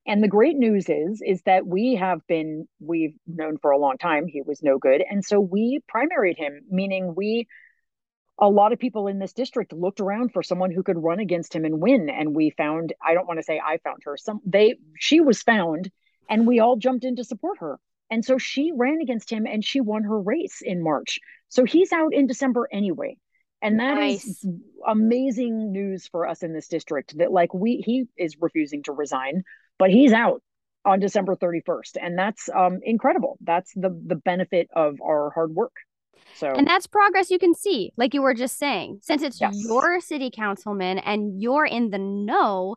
And 0.06 0.22
the 0.22 0.28
great 0.28 0.56
news 0.56 0.88
is 0.88 1.22
is 1.24 1.42
that 1.42 1.66
we 1.66 1.96
have 1.96 2.26
been 2.26 2.68
we've 2.80 3.14
known 3.26 3.58
for 3.58 3.70
a 3.70 3.78
long 3.78 3.98
time 3.98 4.26
he 4.26 4.42
was 4.42 4.62
no 4.62 4.78
good, 4.78 5.02
and 5.08 5.24
so 5.24 5.40
we 5.40 5.80
primaried 5.92 6.36
him, 6.36 6.62
meaning 6.70 7.14
we 7.14 7.48
a 8.40 8.48
lot 8.48 8.72
of 8.72 8.78
people 8.78 9.06
in 9.06 9.18
this 9.18 9.32
district 9.32 9.72
looked 9.72 10.00
around 10.00 10.32
for 10.32 10.42
someone 10.42 10.70
who 10.70 10.82
could 10.82 10.96
run 10.98 11.20
against 11.20 11.54
him 11.54 11.64
and 11.64 11.80
win 11.80 12.08
and 12.08 12.34
we 12.34 12.50
found 12.50 12.92
i 13.04 13.14
don't 13.14 13.26
want 13.26 13.38
to 13.38 13.44
say 13.44 13.60
i 13.64 13.78
found 13.78 13.98
her 14.04 14.16
some 14.16 14.40
they 14.44 14.74
she 14.98 15.20
was 15.20 15.42
found 15.42 15.90
and 16.30 16.46
we 16.46 16.60
all 16.60 16.76
jumped 16.76 17.04
in 17.04 17.16
to 17.16 17.24
support 17.24 17.58
her. 17.58 17.78
And 18.08 18.24
so 18.24 18.38
she 18.38 18.72
ran 18.74 19.00
against 19.02 19.30
him 19.30 19.46
and 19.46 19.64
she 19.64 19.80
won 19.80 20.04
her 20.04 20.18
race 20.18 20.62
in 20.62 20.82
march. 20.82 21.18
So 21.48 21.64
he's 21.64 21.92
out 21.92 22.14
in 22.14 22.26
december 22.26 22.68
anyway. 22.72 23.18
And 23.60 23.78
that 23.78 23.96
nice. 23.96 24.24
is 24.24 24.46
amazing 24.86 25.72
news 25.72 26.06
for 26.06 26.26
us 26.26 26.42
in 26.42 26.54
this 26.54 26.68
district 26.68 27.18
that 27.18 27.30
like 27.30 27.52
we 27.52 27.82
he 27.84 28.06
is 28.16 28.36
refusing 28.40 28.82
to 28.84 28.92
resign 28.92 29.42
but 29.78 29.90
he's 29.90 30.12
out 30.12 30.42
on 30.86 30.98
december 30.98 31.36
31st 31.36 31.98
and 32.00 32.18
that's 32.18 32.48
um 32.48 32.78
incredible. 32.82 33.36
That's 33.42 33.72
the 33.74 33.90
the 34.06 34.16
benefit 34.16 34.70
of 34.74 34.96
our 35.02 35.30
hard 35.30 35.54
work 35.54 35.74
so 36.36 36.52
And 36.52 36.66
that's 36.66 36.86
progress 36.86 37.30
you 37.30 37.38
can 37.38 37.54
see, 37.54 37.92
like 37.96 38.14
you 38.14 38.22
were 38.22 38.34
just 38.34 38.58
saying. 38.58 39.00
Since 39.02 39.22
it's 39.22 39.40
yes. 39.40 39.54
your 39.54 40.00
city 40.00 40.30
councilman 40.30 40.98
and 40.98 41.40
you're 41.40 41.66
in 41.66 41.90
the 41.90 41.98
know, 41.98 42.76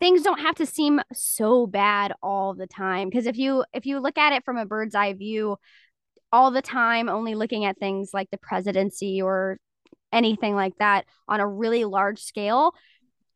things 0.00 0.22
don't 0.22 0.40
have 0.40 0.56
to 0.56 0.66
seem 0.66 1.00
so 1.12 1.66
bad 1.66 2.12
all 2.22 2.54
the 2.54 2.66
time 2.66 3.08
because 3.08 3.26
if 3.26 3.36
you 3.36 3.64
if 3.72 3.86
you 3.86 4.00
look 4.00 4.18
at 4.18 4.32
it 4.32 4.44
from 4.44 4.56
a 4.56 4.66
bird's 4.66 4.94
eye 4.94 5.12
view 5.12 5.56
all 6.32 6.50
the 6.50 6.62
time 6.62 7.08
only 7.08 7.34
looking 7.34 7.64
at 7.64 7.78
things 7.78 8.10
like 8.12 8.28
the 8.30 8.38
presidency 8.38 9.20
or 9.22 9.58
anything 10.12 10.54
like 10.54 10.72
that 10.78 11.04
on 11.28 11.38
a 11.38 11.46
really 11.46 11.84
large 11.84 12.20
scale 12.20 12.72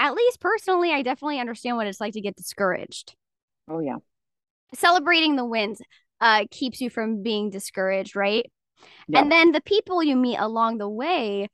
at 0.00 0.14
least 0.14 0.40
personally 0.40 0.90
i 0.90 1.02
definitely 1.02 1.38
understand 1.38 1.76
what 1.76 1.86
it's 1.86 2.00
like 2.00 2.14
to 2.14 2.20
get 2.20 2.34
discouraged 2.34 3.14
oh 3.68 3.80
yeah 3.80 3.96
celebrating 4.74 5.36
the 5.36 5.44
wins 5.44 5.80
uh 6.20 6.44
keeps 6.50 6.80
you 6.80 6.90
from 6.90 7.22
being 7.22 7.50
discouraged 7.50 8.16
right 8.16 8.46
yeah. 9.08 9.20
And 9.20 9.32
then 9.32 9.52
the 9.52 9.60
people 9.60 10.02
you 10.02 10.16
meet 10.16 10.36
along 10.36 10.78
the 10.78 10.88
way, 10.88 11.48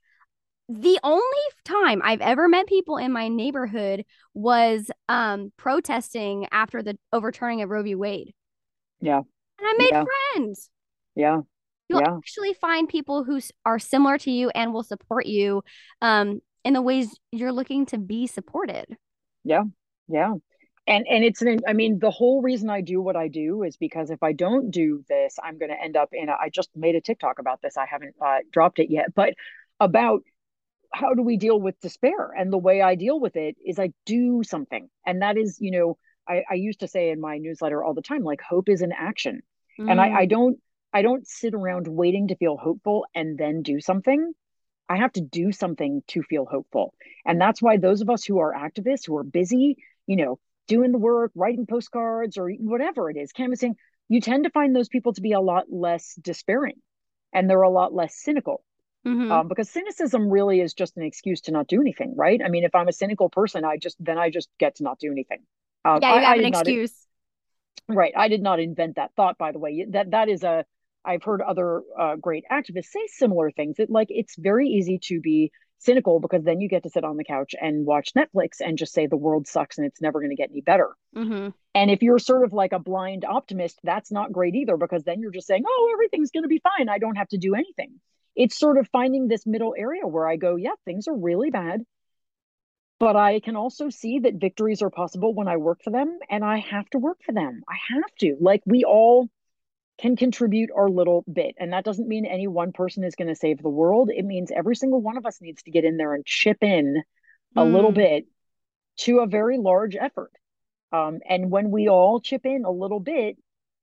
the 0.69 0.99
only 1.03 1.23
time 1.65 2.01
I've 2.03 2.21
ever 2.21 2.47
met 2.47 2.67
people 2.67 2.97
in 2.97 3.11
my 3.11 3.27
neighborhood 3.27 4.05
was 4.33 4.89
um 5.09 5.51
protesting 5.57 6.47
after 6.51 6.81
the 6.81 6.97
overturning 7.11 7.61
of 7.61 7.69
Roe 7.69 7.83
v. 7.83 7.95
Wade. 7.95 8.33
Yeah. 9.01 9.17
And 9.17 9.67
I 9.67 9.73
made 9.77 9.91
yeah. 9.91 10.03
friends. 10.33 10.69
Yeah. 11.15 11.41
You'll 11.89 12.01
yeah. 12.01 12.15
actually 12.15 12.53
find 12.53 12.87
people 12.87 13.25
who 13.25 13.41
are 13.65 13.79
similar 13.79 14.17
to 14.19 14.31
you 14.31 14.49
and 14.51 14.73
will 14.73 14.83
support 14.83 15.25
you 15.25 15.61
um 16.01 16.41
in 16.63 16.73
the 16.73 16.81
ways 16.81 17.19
you're 17.31 17.51
looking 17.51 17.85
to 17.87 17.97
be 17.97 18.27
supported. 18.27 18.85
Yeah. 19.43 19.63
Yeah 20.07 20.35
and 20.91 21.07
and 21.07 21.23
it's 21.23 21.41
an 21.41 21.59
i 21.67 21.73
mean 21.73 21.99
the 21.99 22.11
whole 22.11 22.41
reason 22.41 22.69
i 22.69 22.81
do 22.81 23.01
what 23.01 23.15
i 23.15 23.27
do 23.27 23.63
is 23.63 23.77
because 23.77 24.09
if 24.09 24.21
i 24.21 24.33
don't 24.33 24.71
do 24.71 25.03
this 25.07 25.37
i'm 25.43 25.57
going 25.57 25.71
to 25.71 25.81
end 25.81 25.95
up 25.95 26.09
in 26.11 26.29
a, 26.29 26.33
I 26.33 26.49
just 26.49 26.69
made 26.75 26.95
a 26.95 27.01
tiktok 27.01 27.39
about 27.39 27.61
this. 27.61 27.77
I 27.77 27.85
haven't 27.85 28.15
uh, 28.21 28.39
dropped 28.51 28.79
it 28.79 28.91
yet 28.91 29.13
but 29.15 29.33
about 29.79 30.21
how 30.93 31.13
do 31.13 31.21
we 31.21 31.37
deal 31.37 31.57
with 31.57 31.79
despair? 31.79 32.31
And 32.37 32.51
the 32.51 32.57
way 32.57 32.81
i 32.81 32.95
deal 32.95 33.19
with 33.19 33.35
it 33.35 33.55
is 33.65 33.79
i 33.79 33.93
do 34.05 34.43
something. 34.43 34.89
And 35.05 35.21
that 35.21 35.37
is 35.37 35.57
you 35.59 35.71
know 35.71 35.97
i, 36.27 36.43
I 36.49 36.55
used 36.55 36.81
to 36.81 36.87
say 36.87 37.09
in 37.09 37.21
my 37.21 37.37
newsletter 37.37 37.83
all 37.83 37.93
the 37.93 38.01
time 38.01 38.23
like 38.23 38.41
hope 38.41 38.67
is 38.69 38.81
an 38.81 38.91
action. 38.91 39.41
Mm. 39.79 39.89
and 39.89 40.01
I, 40.01 40.09
I 40.21 40.25
don't 40.25 40.57
i 40.93 41.01
don't 41.01 41.25
sit 41.25 41.53
around 41.53 41.87
waiting 41.87 42.27
to 42.27 42.35
feel 42.35 42.57
hopeful 42.57 43.05
and 43.15 43.37
then 43.37 43.61
do 43.61 43.79
something. 43.79 44.33
I 44.89 44.97
have 44.97 45.13
to 45.13 45.21
do 45.21 45.53
something 45.53 46.03
to 46.07 46.21
feel 46.21 46.45
hopeful. 46.45 46.93
And 47.25 47.39
that's 47.39 47.61
why 47.61 47.77
those 47.77 48.01
of 48.01 48.09
us 48.09 48.25
who 48.25 48.39
are 48.39 48.53
activists 48.53 49.07
who 49.07 49.15
are 49.15 49.23
busy 49.23 49.77
you 50.05 50.17
know 50.17 50.39
doing 50.67 50.91
the 50.91 50.97
work, 50.97 51.31
writing 51.35 51.65
postcards 51.65 52.37
or 52.37 52.49
whatever 52.49 53.09
it 53.09 53.17
is, 53.17 53.31
canvassing, 53.31 53.75
you 54.09 54.21
tend 54.21 54.43
to 54.43 54.49
find 54.49 54.75
those 54.75 54.89
people 54.89 55.13
to 55.13 55.21
be 55.21 55.33
a 55.33 55.39
lot 55.39 55.65
less 55.69 56.15
despairing 56.21 56.75
and 57.33 57.49
they're 57.49 57.61
a 57.61 57.69
lot 57.69 57.93
less 57.93 58.15
cynical. 58.15 58.63
Mm-hmm. 59.05 59.31
Um, 59.31 59.47
because 59.47 59.67
cynicism 59.69 60.29
really 60.29 60.61
is 60.61 60.75
just 60.75 60.95
an 60.95 61.03
excuse 61.03 61.41
to 61.41 61.51
not 61.51 61.67
do 61.67 61.81
anything, 61.81 62.13
right? 62.15 62.39
I 62.43 62.49
mean, 62.49 62.63
if 62.63 62.75
I'm 62.75 62.87
a 62.87 62.93
cynical 62.93 63.29
person, 63.29 63.65
I 63.65 63.77
just 63.77 63.97
then 63.99 64.19
I 64.19 64.29
just 64.29 64.47
get 64.59 64.75
to 64.75 64.83
not 64.83 64.99
do 64.99 65.11
anything. 65.11 65.39
Um, 65.83 65.99
yeah, 66.03 66.09
you 66.09 66.19
I, 66.19 66.21
have 66.21 66.29
I 66.29 66.35
an 66.35 66.45
excuse. 66.45 66.93
Not, 67.87 67.97
right. 67.97 68.13
I 68.15 68.27
did 68.27 68.43
not 68.43 68.59
invent 68.59 68.97
that 68.97 69.11
thought, 69.15 69.39
by 69.39 69.53
the 69.53 69.57
way. 69.57 69.87
That 69.89 70.11
that 70.11 70.29
is 70.29 70.43
a 70.43 70.65
I've 71.03 71.23
heard 71.23 71.41
other 71.41 71.81
uh, 71.97 72.15
great 72.17 72.43
activists 72.51 72.91
say 72.91 73.07
similar 73.07 73.49
things. 73.49 73.79
It 73.79 73.89
like 73.89 74.07
it's 74.11 74.35
very 74.37 74.67
easy 74.67 74.99
to 75.05 75.19
be 75.19 75.51
cynical 75.81 76.19
because 76.19 76.43
then 76.43 76.61
you 76.61 76.69
get 76.69 76.83
to 76.83 76.89
sit 76.89 77.03
on 77.03 77.17
the 77.17 77.23
couch 77.23 77.55
and 77.59 77.85
watch 77.85 78.13
Netflix 78.13 78.59
and 78.59 78.77
just 78.77 78.93
say 78.93 79.07
the 79.07 79.17
world 79.17 79.47
sucks 79.47 79.77
and 79.77 79.87
it's 79.87 80.01
never 80.01 80.19
going 80.19 80.29
to 80.29 80.35
get 80.35 80.51
any 80.51 80.61
better. 80.61 80.89
Mm-hmm. 81.15 81.49
And 81.73 81.91
if 81.91 82.01
you're 82.03 82.19
sort 82.19 82.43
of 82.43 82.53
like 82.53 82.71
a 82.71 82.79
blind 82.79 83.25
optimist, 83.25 83.79
that's 83.83 84.11
not 84.11 84.31
great 84.31 84.55
either 84.55 84.77
because 84.77 85.03
then 85.03 85.19
you're 85.19 85.31
just 85.31 85.47
saying, 85.47 85.63
oh, 85.67 85.89
everything's 85.93 86.31
going 86.31 86.43
to 86.43 86.49
be 86.49 86.61
fine. 86.61 86.87
I 86.87 86.99
don't 86.99 87.17
have 87.17 87.29
to 87.29 87.37
do 87.37 87.55
anything. 87.55 87.99
It's 88.35 88.57
sort 88.57 88.77
of 88.77 88.87
finding 88.91 89.27
this 89.27 89.45
middle 89.45 89.73
area 89.77 90.07
where 90.07 90.27
I 90.27 90.35
go, 90.35 90.55
yeah, 90.55 90.75
things 90.85 91.07
are 91.07 91.15
really 91.15 91.49
bad. 91.49 91.81
But 92.99 93.15
I 93.15 93.39
can 93.39 93.55
also 93.55 93.89
see 93.89 94.19
that 94.19 94.35
victories 94.35 94.83
are 94.83 94.91
possible 94.91 95.33
when 95.33 95.47
I 95.47 95.57
work 95.57 95.81
for 95.83 95.89
them 95.89 96.19
and 96.29 96.45
I 96.45 96.59
have 96.59 96.87
to 96.91 96.99
work 96.99 97.17
for 97.25 97.31
them. 97.31 97.63
I 97.67 97.75
have 97.95 98.15
to. 98.19 98.37
Like 98.39 98.61
we 98.65 98.83
all 98.83 99.27
can 100.01 100.15
contribute 100.15 100.71
our 100.75 100.89
little 100.89 101.23
bit. 101.31 101.55
And 101.59 101.73
that 101.73 101.85
doesn't 101.85 102.07
mean 102.07 102.25
any 102.25 102.47
one 102.47 102.71
person 102.71 103.03
is 103.03 103.15
going 103.15 103.27
to 103.27 103.35
save 103.35 103.61
the 103.61 103.69
world. 103.69 104.09
It 104.11 104.25
means 104.25 104.51
every 104.51 104.75
single 104.75 104.99
one 104.99 105.15
of 105.15 105.27
us 105.27 105.39
needs 105.41 105.61
to 105.63 105.71
get 105.71 105.85
in 105.85 105.97
there 105.97 106.15
and 106.15 106.25
chip 106.25 106.57
in 106.61 107.03
a 107.55 107.61
mm. 107.61 107.71
little 107.71 107.91
bit 107.91 108.25
to 108.97 109.19
a 109.19 109.27
very 109.27 109.59
large 109.59 109.95
effort. 109.95 110.31
Um, 110.91 111.19
and 111.29 111.51
when 111.51 111.69
we 111.69 111.87
all 111.87 112.19
chip 112.19 112.45
in 112.45 112.65
a 112.65 112.71
little 112.71 112.99
bit, 112.99 113.37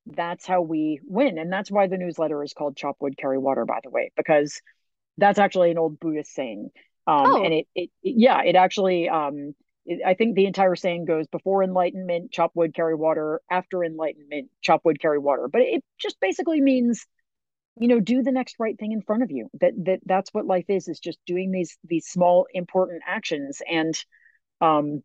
that's 0.07 0.45
how 0.45 0.61
we 0.61 1.01
win. 1.05 1.39
And 1.39 1.53
that's 1.53 1.71
why 1.71 1.87
the 1.87 1.97
newsletter 1.97 2.43
is 2.43 2.53
called 2.53 2.77
Chop 2.77 2.97
Wood, 3.01 3.17
Carry 3.17 3.39
Water, 3.39 3.65
by 3.65 3.79
the 3.85 3.91
way, 3.91 4.11
because 4.17 4.61
that's 5.19 5.39
actually 5.39 5.71
an 5.71 5.79
old 5.79 6.01
Buddhist 6.01 6.35
saying. 6.35 6.71
Um, 7.07 7.27
oh. 7.27 7.45
And 7.45 7.55
it, 7.55 7.69
it, 7.77 7.91
it, 8.03 8.15
yeah, 8.17 8.43
it 8.43 8.57
actually, 8.57 9.09
um, 9.09 9.55
I 10.05 10.15
think 10.15 10.35
the 10.35 10.47
entire 10.47 10.77
saying 10.77 11.07
goes 11.07 11.27
before 11.29 11.63
enlightenment, 11.63 12.31
chop 12.31 12.53
wood, 12.55 12.75
carry 12.75 12.95
water. 12.95 13.41
After 13.51 13.83
enlightenment, 13.83 14.51
chop 14.61 14.83
wood, 14.85 15.01
carry 15.01 15.19
water. 15.19 15.49
But 15.51 15.63
it 15.63 15.83
just 15.99 16.21
basically 16.21 16.61
means, 16.61 17.07
you 17.79 17.89
know, 17.89 18.01
do 18.01 18.23
the 18.23 18.33
next 18.33 18.57
right 18.59 18.79
thing 18.79 18.93
in 18.93 19.03
front 19.03 19.23
of 19.23 19.31
you. 19.31 19.49
That 19.61 19.73
that 19.85 20.01
that's 20.05 20.33
what 20.35 20.47
life 20.47 20.67
is, 20.69 20.89
is 20.89 21.01
just 21.01 21.19
doing 21.27 21.51
these 21.51 21.79
these 21.85 22.07
small 22.07 22.47
important 22.53 23.03
actions. 23.07 23.63
And 23.71 23.99
um 24.61 25.03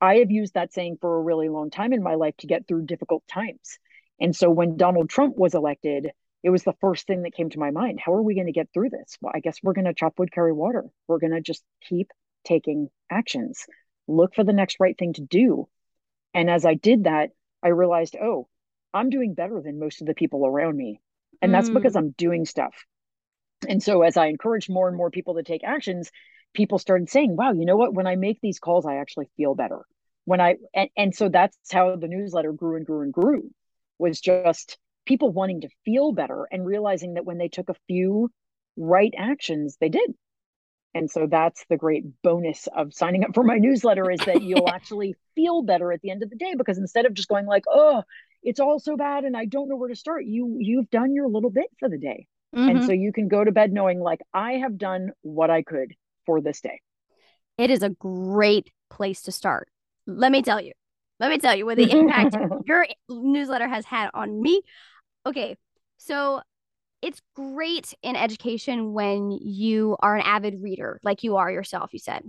I 0.00 0.16
have 0.16 0.30
used 0.30 0.54
that 0.54 0.72
saying 0.72 0.98
for 1.00 1.16
a 1.16 1.22
really 1.22 1.48
long 1.48 1.70
time 1.70 1.92
in 1.92 2.02
my 2.02 2.14
life 2.14 2.36
to 2.38 2.46
get 2.46 2.66
through 2.66 2.86
difficult 2.86 3.24
times. 3.28 3.78
And 4.20 4.34
so 4.34 4.50
when 4.50 4.76
Donald 4.76 5.08
Trump 5.08 5.36
was 5.36 5.54
elected, 5.54 6.10
it 6.42 6.50
was 6.50 6.62
the 6.62 6.74
first 6.80 7.06
thing 7.06 7.22
that 7.22 7.34
came 7.34 7.50
to 7.50 7.58
my 7.58 7.70
mind. 7.70 8.00
How 8.00 8.12
are 8.14 8.22
we 8.22 8.34
going 8.34 8.46
to 8.46 8.52
get 8.52 8.68
through 8.72 8.90
this? 8.90 9.16
Well, 9.20 9.32
I 9.34 9.40
guess 9.40 9.58
we're 9.62 9.72
going 9.72 9.86
to 9.86 9.94
chop 9.94 10.18
wood, 10.18 10.32
carry 10.32 10.52
water. 10.52 10.84
We're 11.08 11.18
going 11.18 11.32
to 11.32 11.40
just 11.40 11.62
keep 11.88 12.10
taking 12.44 12.90
actions 13.10 13.66
look 14.06 14.34
for 14.34 14.44
the 14.44 14.52
next 14.52 14.76
right 14.80 14.96
thing 14.96 15.12
to 15.14 15.22
do. 15.22 15.68
And 16.32 16.50
as 16.50 16.64
I 16.64 16.74
did 16.74 17.04
that, 17.04 17.30
I 17.62 17.68
realized, 17.68 18.16
oh, 18.20 18.48
I'm 18.92 19.10
doing 19.10 19.34
better 19.34 19.60
than 19.62 19.78
most 19.78 20.00
of 20.00 20.06
the 20.06 20.14
people 20.14 20.46
around 20.46 20.76
me. 20.76 21.00
And 21.42 21.52
that's 21.52 21.68
mm. 21.68 21.74
because 21.74 21.96
I'm 21.96 22.10
doing 22.10 22.44
stuff. 22.44 22.74
And 23.68 23.82
so 23.82 24.02
as 24.02 24.16
I 24.16 24.26
encouraged 24.26 24.70
more 24.70 24.88
and 24.88 24.96
more 24.96 25.10
people 25.10 25.34
to 25.34 25.42
take 25.42 25.64
actions, 25.64 26.10
people 26.54 26.78
started 26.78 27.08
saying, 27.08 27.36
wow, 27.36 27.52
you 27.52 27.64
know 27.64 27.76
what? 27.76 27.94
When 27.94 28.06
I 28.06 28.16
make 28.16 28.40
these 28.40 28.58
calls, 28.58 28.86
I 28.86 28.96
actually 28.96 29.28
feel 29.36 29.54
better. 29.54 29.80
When 30.24 30.40
I, 30.40 30.56
and, 30.74 30.90
and 30.96 31.14
so 31.14 31.28
that's 31.28 31.56
how 31.72 31.96
the 31.96 32.08
newsletter 32.08 32.52
grew 32.52 32.76
and 32.76 32.86
grew 32.86 33.02
and 33.02 33.12
grew 33.12 33.50
was 33.98 34.20
just 34.20 34.78
people 35.06 35.30
wanting 35.30 35.62
to 35.62 35.68
feel 35.84 36.12
better 36.12 36.46
and 36.50 36.64
realizing 36.64 37.14
that 37.14 37.24
when 37.24 37.38
they 37.38 37.48
took 37.48 37.68
a 37.68 37.76
few 37.86 38.30
right 38.76 39.12
actions, 39.16 39.76
they 39.80 39.88
did 39.88 40.14
and 40.94 41.10
so 41.10 41.26
that's 41.28 41.64
the 41.68 41.76
great 41.76 42.04
bonus 42.22 42.68
of 42.74 42.94
signing 42.94 43.24
up 43.24 43.34
for 43.34 43.42
my 43.42 43.58
newsletter 43.58 44.10
is 44.10 44.20
that 44.20 44.42
you'll 44.42 44.68
actually 44.72 45.14
feel 45.34 45.62
better 45.62 45.92
at 45.92 46.00
the 46.02 46.10
end 46.10 46.22
of 46.22 46.30
the 46.30 46.36
day 46.36 46.54
because 46.56 46.78
instead 46.78 47.06
of 47.06 47.14
just 47.14 47.28
going 47.28 47.46
like 47.46 47.64
oh 47.68 48.02
it's 48.42 48.60
all 48.60 48.78
so 48.78 48.96
bad 48.96 49.24
and 49.24 49.36
i 49.36 49.44
don't 49.44 49.68
know 49.68 49.76
where 49.76 49.88
to 49.88 49.96
start 49.96 50.24
you 50.24 50.56
you've 50.60 50.90
done 50.90 51.14
your 51.14 51.28
little 51.28 51.50
bit 51.50 51.66
for 51.78 51.88
the 51.88 51.98
day. 51.98 52.26
Mm-hmm. 52.54 52.68
and 52.68 52.84
so 52.84 52.92
you 52.92 53.12
can 53.12 53.26
go 53.26 53.42
to 53.42 53.50
bed 53.50 53.72
knowing 53.72 54.00
like 54.00 54.20
i 54.32 54.52
have 54.52 54.78
done 54.78 55.10
what 55.22 55.50
i 55.50 55.62
could 55.62 55.94
for 56.24 56.40
this 56.40 56.60
day. 56.60 56.80
It 57.58 57.70
is 57.70 57.82
a 57.82 57.90
great 57.90 58.70
place 58.90 59.22
to 59.22 59.32
start. 59.32 59.68
Let 60.06 60.32
me 60.32 60.42
tell 60.42 60.60
you. 60.60 60.72
Let 61.20 61.30
me 61.30 61.38
tell 61.38 61.54
you 61.54 61.66
what 61.66 61.76
the 61.76 61.90
impact 61.90 62.34
your 62.66 62.86
newsletter 63.08 63.68
has 63.68 63.84
had 63.84 64.10
on 64.14 64.40
me. 64.40 64.62
Okay 65.26 65.56
so 66.04 66.40
it's 67.04 67.20
great 67.36 67.92
in 68.02 68.16
education 68.16 68.94
when 68.94 69.30
you 69.30 69.94
are 70.00 70.16
an 70.16 70.22
avid 70.22 70.62
reader, 70.62 70.98
like 71.04 71.22
you 71.22 71.36
are 71.36 71.50
yourself, 71.50 71.92
you 71.92 71.98
said. 71.98 72.22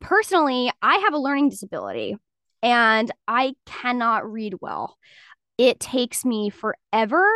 Personally, 0.00 0.70
I 0.80 0.98
have 0.98 1.12
a 1.12 1.18
learning 1.18 1.48
disability 1.48 2.16
and 2.62 3.10
I 3.26 3.54
cannot 3.66 4.30
read 4.30 4.54
well. 4.60 4.96
It 5.58 5.80
takes 5.80 6.24
me 6.24 6.50
forever, 6.50 7.26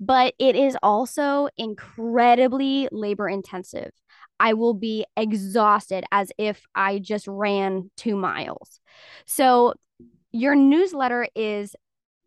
but 0.00 0.32
it 0.38 0.56
is 0.56 0.74
also 0.82 1.48
incredibly 1.58 2.88
labor 2.90 3.28
intensive. 3.28 3.90
I 4.40 4.54
will 4.54 4.72
be 4.72 5.04
exhausted 5.18 6.04
as 6.10 6.32
if 6.38 6.62
I 6.74 6.98
just 6.98 7.26
ran 7.28 7.90
two 7.98 8.16
miles. 8.16 8.80
So, 9.26 9.74
your 10.32 10.54
newsletter 10.54 11.28
is 11.34 11.74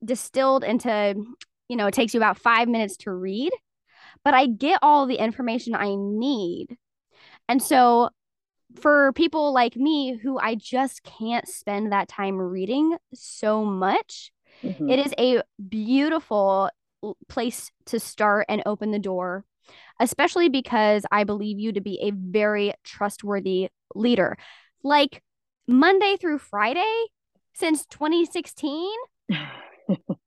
distilled 0.04 0.64
into 0.64 1.16
you 1.72 1.78
know, 1.78 1.88
it 1.88 1.94
takes 1.94 2.14
you 2.14 2.20
about 2.20 2.38
five 2.38 2.68
minutes 2.68 2.98
to 2.98 3.12
read, 3.12 3.50
but 4.26 4.34
I 4.34 4.46
get 4.46 4.80
all 4.82 5.06
the 5.06 5.16
information 5.16 5.74
I 5.74 5.96
need. 5.96 6.76
And 7.48 7.64
so 7.64 8.10
for 8.76 9.14
people 9.14 9.54
like 9.54 9.78
me 9.78 10.18
who 10.18 10.38
I 10.38 10.56
just 10.56 11.02
can't 11.04 11.48
spend 11.48 11.94
that 11.94 12.10
time 12.10 12.36
reading 12.36 12.98
so 13.14 13.64
much, 13.64 14.34
mm-hmm. 14.62 14.90
it 14.90 15.00
is 15.00 15.14
a 15.18 15.44
beautiful 15.70 16.70
place 17.30 17.72
to 17.86 18.02
start 18.02 18.48
and 18.50 18.62
open 18.66 18.92
the 18.92 19.00
door, 19.00 19.46
especially 19.98 20.50
because 20.50 21.06
I 21.10 21.24
believe 21.24 21.58
you 21.58 21.72
to 21.72 21.80
be 21.80 22.02
a 22.02 22.12
very 22.12 22.74
trustworthy 22.84 23.70
leader. 23.96 24.38
Like 24.84 25.24
Monday 25.70 26.18
through 26.20 26.40
Friday 26.40 27.06
since 27.54 27.86
2016. 27.86 28.92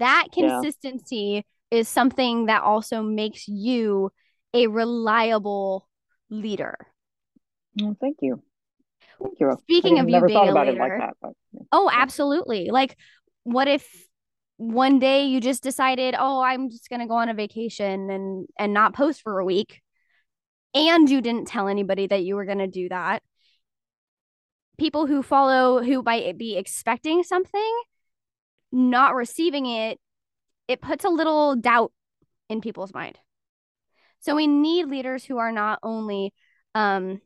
that 0.00 0.28
consistency 0.32 1.44
yeah. 1.70 1.78
is 1.78 1.88
something 1.88 2.46
that 2.46 2.62
also 2.62 3.02
makes 3.02 3.46
you 3.48 4.10
a 4.52 4.66
reliable 4.66 5.88
leader. 6.28 6.76
Well, 7.80 7.96
thank 8.00 8.18
you. 8.20 8.42
Thank 9.22 9.38
you. 9.38 9.56
Speaking 9.62 9.98
of 9.98 10.08
you 10.08 10.24
being 10.26 10.48
a 10.48 10.54
leader, 10.54 10.72
like 10.72 10.98
that, 10.98 11.14
but, 11.22 11.32
yeah. 11.52 11.60
oh, 11.72 11.90
absolutely. 11.92 12.70
Like, 12.70 12.96
what 13.44 13.68
if 13.68 13.86
one 14.56 14.98
day 14.98 15.26
you 15.26 15.40
just 15.40 15.62
decided, 15.62 16.14
oh, 16.18 16.40
I'm 16.40 16.70
just 16.70 16.88
gonna 16.90 17.06
go 17.06 17.14
on 17.14 17.28
a 17.28 17.34
vacation 17.34 18.10
and 18.10 18.46
and 18.58 18.74
not 18.74 18.94
post 18.94 19.22
for 19.22 19.38
a 19.38 19.44
week, 19.44 19.80
and 20.74 21.08
you 21.08 21.20
didn't 21.20 21.48
tell 21.48 21.68
anybody 21.68 22.06
that 22.06 22.24
you 22.24 22.34
were 22.34 22.44
gonna 22.44 22.66
do 22.66 22.88
that? 22.88 23.22
People 24.78 25.06
who 25.06 25.22
follow 25.22 25.82
who 25.82 26.02
might 26.02 26.36
be 26.38 26.56
expecting 26.56 27.22
something 27.22 27.82
not 28.72 29.14
receiving 29.14 29.66
it, 29.66 29.98
it 30.68 30.80
puts 30.80 31.04
a 31.04 31.08
little 31.08 31.56
doubt 31.56 31.92
in 32.48 32.60
people's 32.60 32.94
mind. 32.94 33.18
So 34.20 34.36
we 34.36 34.46
need 34.46 34.86
leaders 34.86 35.24
who 35.24 35.38
are 35.38 35.52
not 35.52 35.78
only 35.82 36.32
um 36.74 37.20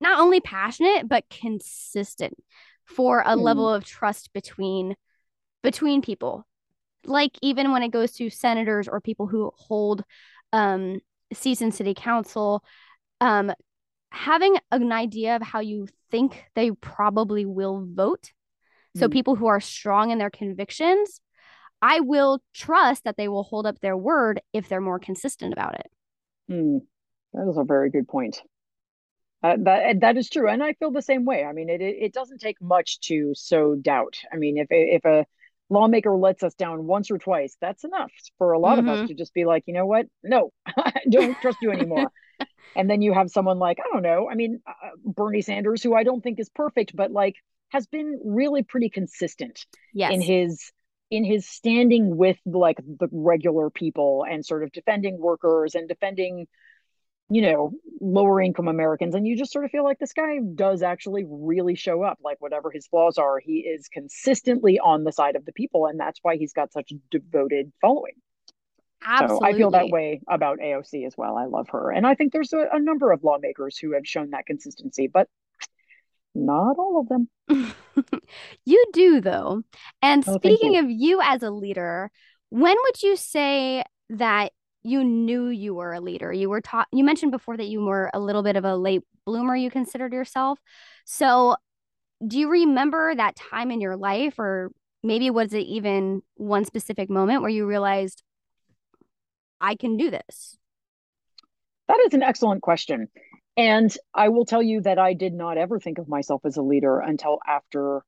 not 0.00 0.20
only 0.20 0.40
passionate 0.40 1.08
but 1.08 1.28
consistent 1.28 2.34
for 2.84 3.20
a 3.20 3.36
mm. 3.36 3.40
level 3.40 3.68
of 3.68 3.84
trust 3.84 4.32
between 4.32 4.94
between 5.62 6.02
people. 6.02 6.46
Like 7.04 7.32
even 7.42 7.72
when 7.72 7.82
it 7.82 7.90
goes 7.90 8.12
to 8.12 8.30
senators 8.30 8.88
or 8.88 9.00
people 9.00 9.26
who 9.26 9.50
hold 9.56 10.04
um 10.52 11.00
seats 11.32 11.60
in 11.60 11.72
city 11.72 11.94
council, 11.94 12.62
um 13.20 13.52
having 14.10 14.56
an 14.70 14.92
idea 14.92 15.36
of 15.36 15.42
how 15.42 15.60
you 15.60 15.88
think 16.10 16.44
they 16.54 16.70
probably 16.70 17.44
will 17.44 17.84
vote 17.90 18.32
so, 18.96 19.08
mm. 19.08 19.12
people 19.12 19.34
who 19.34 19.46
are 19.46 19.60
strong 19.60 20.10
in 20.10 20.18
their 20.18 20.30
convictions, 20.30 21.20
I 21.82 22.00
will 22.00 22.40
trust 22.54 23.04
that 23.04 23.16
they 23.16 23.28
will 23.28 23.42
hold 23.42 23.66
up 23.66 23.80
their 23.80 23.96
word 23.96 24.40
if 24.52 24.68
they're 24.68 24.80
more 24.80 24.98
consistent 24.98 25.52
about 25.52 25.74
it. 25.74 25.86
Mm. 26.50 26.80
That 27.32 27.48
is 27.48 27.56
a 27.56 27.64
very 27.64 27.90
good 27.90 28.08
point. 28.08 28.40
Uh, 29.42 29.56
that 29.58 30.00
that 30.00 30.16
is 30.16 30.30
true, 30.30 30.48
and 30.48 30.62
I 30.62 30.72
feel 30.74 30.90
the 30.90 31.02
same 31.02 31.26
way. 31.26 31.44
I 31.44 31.52
mean, 31.52 31.68
it, 31.68 31.82
it, 31.82 32.14
doesn't 32.14 32.40
take 32.40 32.62
much 32.62 33.00
to 33.00 33.34
sow 33.34 33.74
doubt. 33.74 34.16
I 34.32 34.36
mean, 34.36 34.56
if 34.56 34.68
if 34.70 35.04
a 35.04 35.26
lawmaker 35.68 36.16
lets 36.16 36.42
us 36.42 36.54
down 36.54 36.86
once 36.86 37.10
or 37.10 37.18
twice, 37.18 37.54
that's 37.60 37.84
enough 37.84 38.10
for 38.38 38.52
a 38.52 38.58
lot 38.58 38.78
mm-hmm. 38.78 38.88
of 38.88 38.94
us 38.94 38.98
mm-hmm. 39.00 39.06
to 39.08 39.14
just 39.14 39.34
be 39.34 39.44
like, 39.44 39.64
you 39.66 39.74
know 39.74 39.84
what? 39.84 40.06
No, 40.22 40.50
I 40.66 40.92
don't 41.10 41.38
trust 41.42 41.58
you 41.60 41.72
anymore. 41.72 42.10
and 42.76 42.88
then 42.88 43.02
you 43.02 43.12
have 43.12 43.28
someone 43.28 43.58
like 43.58 43.80
I 43.80 43.92
don't 43.92 44.02
know. 44.02 44.30
I 44.30 44.34
mean, 44.34 44.62
uh, 44.66 44.90
Bernie 45.04 45.42
Sanders, 45.42 45.82
who 45.82 45.94
I 45.94 46.04
don't 46.04 46.22
think 46.22 46.40
is 46.40 46.48
perfect, 46.48 46.96
but 46.96 47.10
like 47.10 47.36
has 47.74 47.88
been 47.88 48.20
really 48.24 48.62
pretty 48.62 48.88
consistent 48.88 49.66
yes. 49.92 50.12
in 50.12 50.20
his 50.20 50.70
in 51.10 51.24
his 51.24 51.44
standing 51.44 52.16
with 52.16 52.38
like 52.46 52.76
the 52.76 53.08
regular 53.10 53.68
people 53.68 54.24
and 54.30 54.46
sort 54.46 54.62
of 54.62 54.70
defending 54.70 55.18
workers 55.18 55.74
and 55.74 55.88
defending 55.88 56.46
you 57.28 57.42
know 57.42 57.72
lower 58.00 58.40
income 58.40 58.68
americans. 58.68 59.16
And 59.16 59.26
you 59.26 59.36
just 59.36 59.52
sort 59.52 59.64
of 59.64 59.72
feel 59.72 59.82
like 59.82 59.98
this 59.98 60.12
guy 60.12 60.38
does 60.54 60.82
actually 60.82 61.24
really 61.28 61.74
show 61.74 62.04
up. 62.04 62.18
Like 62.22 62.40
whatever 62.40 62.70
his 62.70 62.86
flaws 62.86 63.18
are 63.18 63.40
he 63.40 63.58
is 63.58 63.88
consistently 63.88 64.78
on 64.78 65.02
the 65.02 65.10
side 65.10 65.34
of 65.34 65.44
the 65.44 65.52
people. 65.52 65.86
And 65.86 65.98
that's 65.98 66.20
why 66.22 66.36
he's 66.36 66.52
got 66.52 66.72
such 66.72 66.92
a 66.92 66.94
devoted 67.10 67.72
following. 67.80 68.14
Absolutely. 69.04 69.50
so 69.50 69.52
i 69.52 69.58
feel 69.58 69.70
that 69.72 69.88
way 69.88 70.20
about 70.28 70.60
aoc 70.60 71.04
as 71.04 71.14
well. 71.18 71.36
I 71.36 71.46
love 71.46 71.70
her. 71.70 71.90
And 71.90 72.06
i 72.06 72.14
think 72.14 72.32
there's 72.32 72.52
a, 72.52 72.68
a 72.72 72.78
number 72.78 73.10
of 73.10 73.24
lawmakers 73.24 73.76
who 73.76 73.94
have 73.94 74.06
shown 74.06 74.30
that 74.30 74.46
consistency 74.46 75.08
but 75.08 75.28
not 76.34 76.76
all 76.78 77.00
of 77.00 77.08
them. 77.08 77.28
You 78.64 78.84
do 78.92 79.20
though. 79.20 79.62
And 80.02 80.24
Oh, 80.26 80.36
speaking 80.38 80.74
you. 80.74 80.80
of 80.80 80.90
you 80.90 81.20
as 81.22 81.42
a 81.42 81.50
leader 81.50 82.10
when 82.50 82.76
would 82.84 83.02
you 83.02 83.16
say 83.16 83.82
that 84.10 84.52
you 84.82 85.02
knew 85.02 85.48
you 85.48 85.74
were 85.74 85.92
a 85.92 86.00
leader? 86.00 86.32
You 86.32 86.48
were 86.50 86.60
taught 86.60 86.88
you 86.92 87.04
mentioned 87.04 87.32
before 87.32 87.56
that 87.56 87.66
you 87.66 87.80
were 87.84 88.10
a 88.14 88.20
little 88.20 88.42
bit 88.42 88.56
of 88.56 88.64
a 88.64 88.76
late 88.76 89.02
bloomer 89.26 89.56
you 89.56 89.70
considered 89.70 90.12
yourself. 90.12 90.58
So 91.04 91.56
do 92.26 92.38
you 92.38 92.48
remember 92.48 93.14
that 93.14 93.36
time 93.36 93.70
in 93.70 93.80
your 93.80 93.96
life 93.96 94.38
or 94.38 94.70
maybe 95.02 95.30
was 95.30 95.52
it 95.52 95.60
even 95.66 96.22
one 96.36 96.64
specific 96.64 97.10
moment 97.10 97.42
where 97.42 97.50
you 97.50 97.66
realized 97.66 98.22
i 99.60 99.74
can 99.74 99.96
do 99.96 100.10
this 100.10 100.56
That 101.88 102.00
is 102.06 102.14
an 102.14 102.22
excellent 102.22 102.62
question. 102.62 103.08
And 103.56 103.94
I 104.12 104.30
will 104.30 104.44
tell 104.44 104.62
you 104.62 104.80
that 104.80 104.98
I 104.98 105.14
did 105.14 105.32
not 105.32 105.58
ever 105.58 105.78
think 105.78 105.98
of 105.98 106.08
myself 106.08 106.42
as 106.44 106.56
a 106.56 106.62
leader 106.62 106.98
until 106.98 107.38
after 107.46 108.04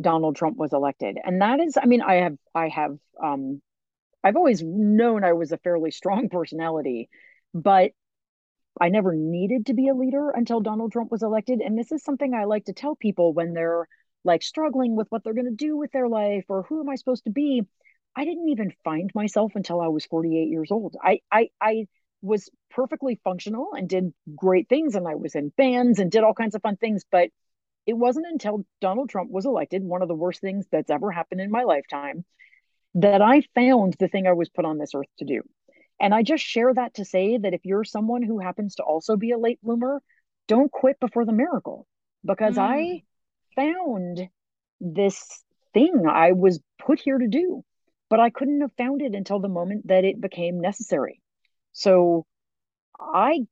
Donald 0.00 0.36
Trump 0.36 0.56
was 0.56 0.72
elected. 0.72 1.18
And 1.22 1.40
that 1.40 1.60
is, 1.60 1.76
I 1.80 1.86
mean, 1.86 2.02
I 2.02 2.14
have, 2.14 2.36
I 2.54 2.68
have, 2.68 2.98
um, 3.22 3.62
I've 4.24 4.36
always 4.36 4.62
known 4.62 5.24
I 5.24 5.34
was 5.34 5.52
a 5.52 5.58
fairly 5.58 5.90
strong 5.90 6.28
personality, 6.30 7.08
but 7.54 7.92
I 8.80 8.88
never 8.88 9.14
needed 9.14 9.66
to 9.66 9.74
be 9.74 9.88
a 9.88 9.94
leader 9.94 10.30
until 10.30 10.60
Donald 10.60 10.92
Trump 10.92 11.10
was 11.10 11.22
elected. 11.22 11.60
And 11.60 11.78
this 11.78 11.92
is 11.92 12.02
something 12.02 12.34
I 12.34 12.44
like 12.44 12.64
to 12.66 12.72
tell 12.72 12.96
people 12.96 13.32
when 13.32 13.52
they're 13.52 13.86
like 14.24 14.42
struggling 14.42 14.96
with 14.96 15.08
what 15.10 15.24
they're 15.24 15.34
going 15.34 15.46
to 15.46 15.64
do 15.64 15.76
with 15.76 15.92
their 15.92 16.08
life 16.08 16.44
or 16.48 16.62
who 16.64 16.80
am 16.80 16.88
I 16.88 16.94
supposed 16.94 17.24
to 17.24 17.30
be. 17.30 17.62
I 18.16 18.24
didn't 18.24 18.48
even 18.48 18.72
find 18.84 19.10
myself 19.14 19.52
until 19.54 19.80
I 19.80 19.88
was 19.88 20.06
48 20.06 20.48
years 20.48 20.70
old. 20.70 20.96
I, 21.02 21.20
I, 21.30 21.50
I 21.60 21.86
was 22.22 22.48
perfectly 22.70 23.20
functional 23.24 23.74
and 23.74 23.88
did 23.88 24.14
great 24.36 24.68
things, 24.68 24.94
and 24.96 25.08
I 25.08 25.16
was 25.16 25.34
in 25.34 25.50
bands 25.56 25.98
and 25.98 26.10
did 26.10 26.24
all 26.24 26.34
kinds 26.34 26.54
of 26.54 26.62
fun 26.62 26.76
things. 26.76 27.04
But 27.10 27.30
it 27.86 27.94
wasn't 27.94 28.26
until 28.30 28.64
Donald 28.80 29.10
Trump 29.10 29.30
was 29.30 29.46
elected, 29.46 29.84
one 29.84 30.02
of 30.02 30.08
the 30.08 30.14
worst 30.14 30.40
things 30.40 30.66
that's 30.70 30.90
ever 30.90 31.10
happened 31.12 31.40
in 31.40 31.50
my 31.50 31.64
lifetime, 31.64 32.24
that 32.96 33.22
I 33.22 33.42
found 33.54 33.94
the 33.98 34.08
thing 34.08 34.26
I 34.26 34.32
was 34.34 34.50
put 34.50 34.66
on 34.66 34.78
this 34.78 34.94
earth 34.94 35.08
to 35.18 35.24
do. 35.24 35.42
And 36.00 36.14
I 36.14 36.22
just 36.22 36.44
share 36.44 36.74
that 36.74 36.94
to 36.94 37.04
say 37.06 37.38
that 37.38 37.54
if 37.54 37.64
you're 37.64 37.84
someone 37.84 38.22
who 38.22 38.40
happens 38.40 38.76
to 38.76 38.82
also 38.84 39.16
be 39.16 39.32
a 39.32 39.38
late 39.38 39.60
bloomer, 39.62 40.02
don't 40.48 40.72
quit 40.72 41.00
before 41.00 41.24
the 41.24 41.32
miracle 41.32 41.86
because 42.24 42.56
Mm. 42.56 42.58
I 42.58 43.04
found 43.56 44.30
this 44.80 45.44
thing 45.74 46.06
I 46.08 46.32
was 46.32 46.60
put 46.78 47.00
here 47.00 47.18
to 47.18 47.28
do, 47.28 47.64
but 48.10 48.20
I 48.20 48.30
couldn't 48.30 48.60
have 48.62 48.74
found 48.74 49.02
it 49.02 49.14
until 49.14 49.40
the 49.40 49.48
moment 49.48 49.88
that 49.88 50.04
it 50.04 50.20
became 50.20 50.60
necessary. 50.60 51.21
So 51.72 52.26
I 53.00 53.46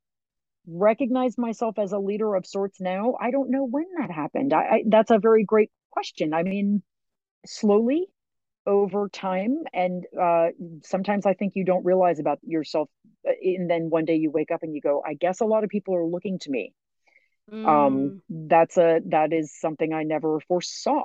recognize 0.67 1.37
myself 1.37 1.77
as 1.79 1.91
a 1.93 1.99
leader 1.99 2.35
of 2.35 2.45
sorts 2.45 2.79
now. 2.81 3.15
I 3.19 3.31
don't 3.31 3.51
know 3.51 3.65
when 3.65 3.85
that 3.97 4.11
happened. 4.11 4.53
I, 4.53 4.61
I 4.61 4.83
that's 4.87 5.11
a 5.11 5.19
very 5.19 5.43
great 5.43 5.71
question. 5.91 6.33
I 6.33 6.43
mean, 6.43 6.83
slowly 7.45 8.07
over 8.65 9.07
time 9.09 9.57
and 9.73 10.05
uh, 10.19 10.47
sometimes 10.83 11.25
i 11.25 11.33
think 11.33 11.53
you 11.55 11.65
don't 11.65 11.85
realize 11.85 12.19
about 12.19 12.39
yourself 12.43 12.89
uh, 13.27 13.31
and 13.43 13.69
then 13.69 13.89
one 13.89 14.05
day 14.05 14.15
you 14.15 14.29
wake 14.31 14.51
up 14.51 14.63
and 14.63 14.75
you 14.75 14.81
go 14.81 15.01
i 15.05 15.13
guess 15.15 15.39
a 15.41 15.45
lot 15.45 15.63
of 15.63 15.69
people 15.69 15.95
are 15.95 16.05
looking 16.05 16.39
to 16.39 16.51
me 16.51 16.73
Mm. 17.51 17.65
um 17.65 18.13
that's 18.29 18.77
a 18.77 19.01
that 19.05 19.33
is 19.33 19.53
something 19.59 19.93
i 19.93 20.03
never 20.03 20.39
foresaw 20.47 21.03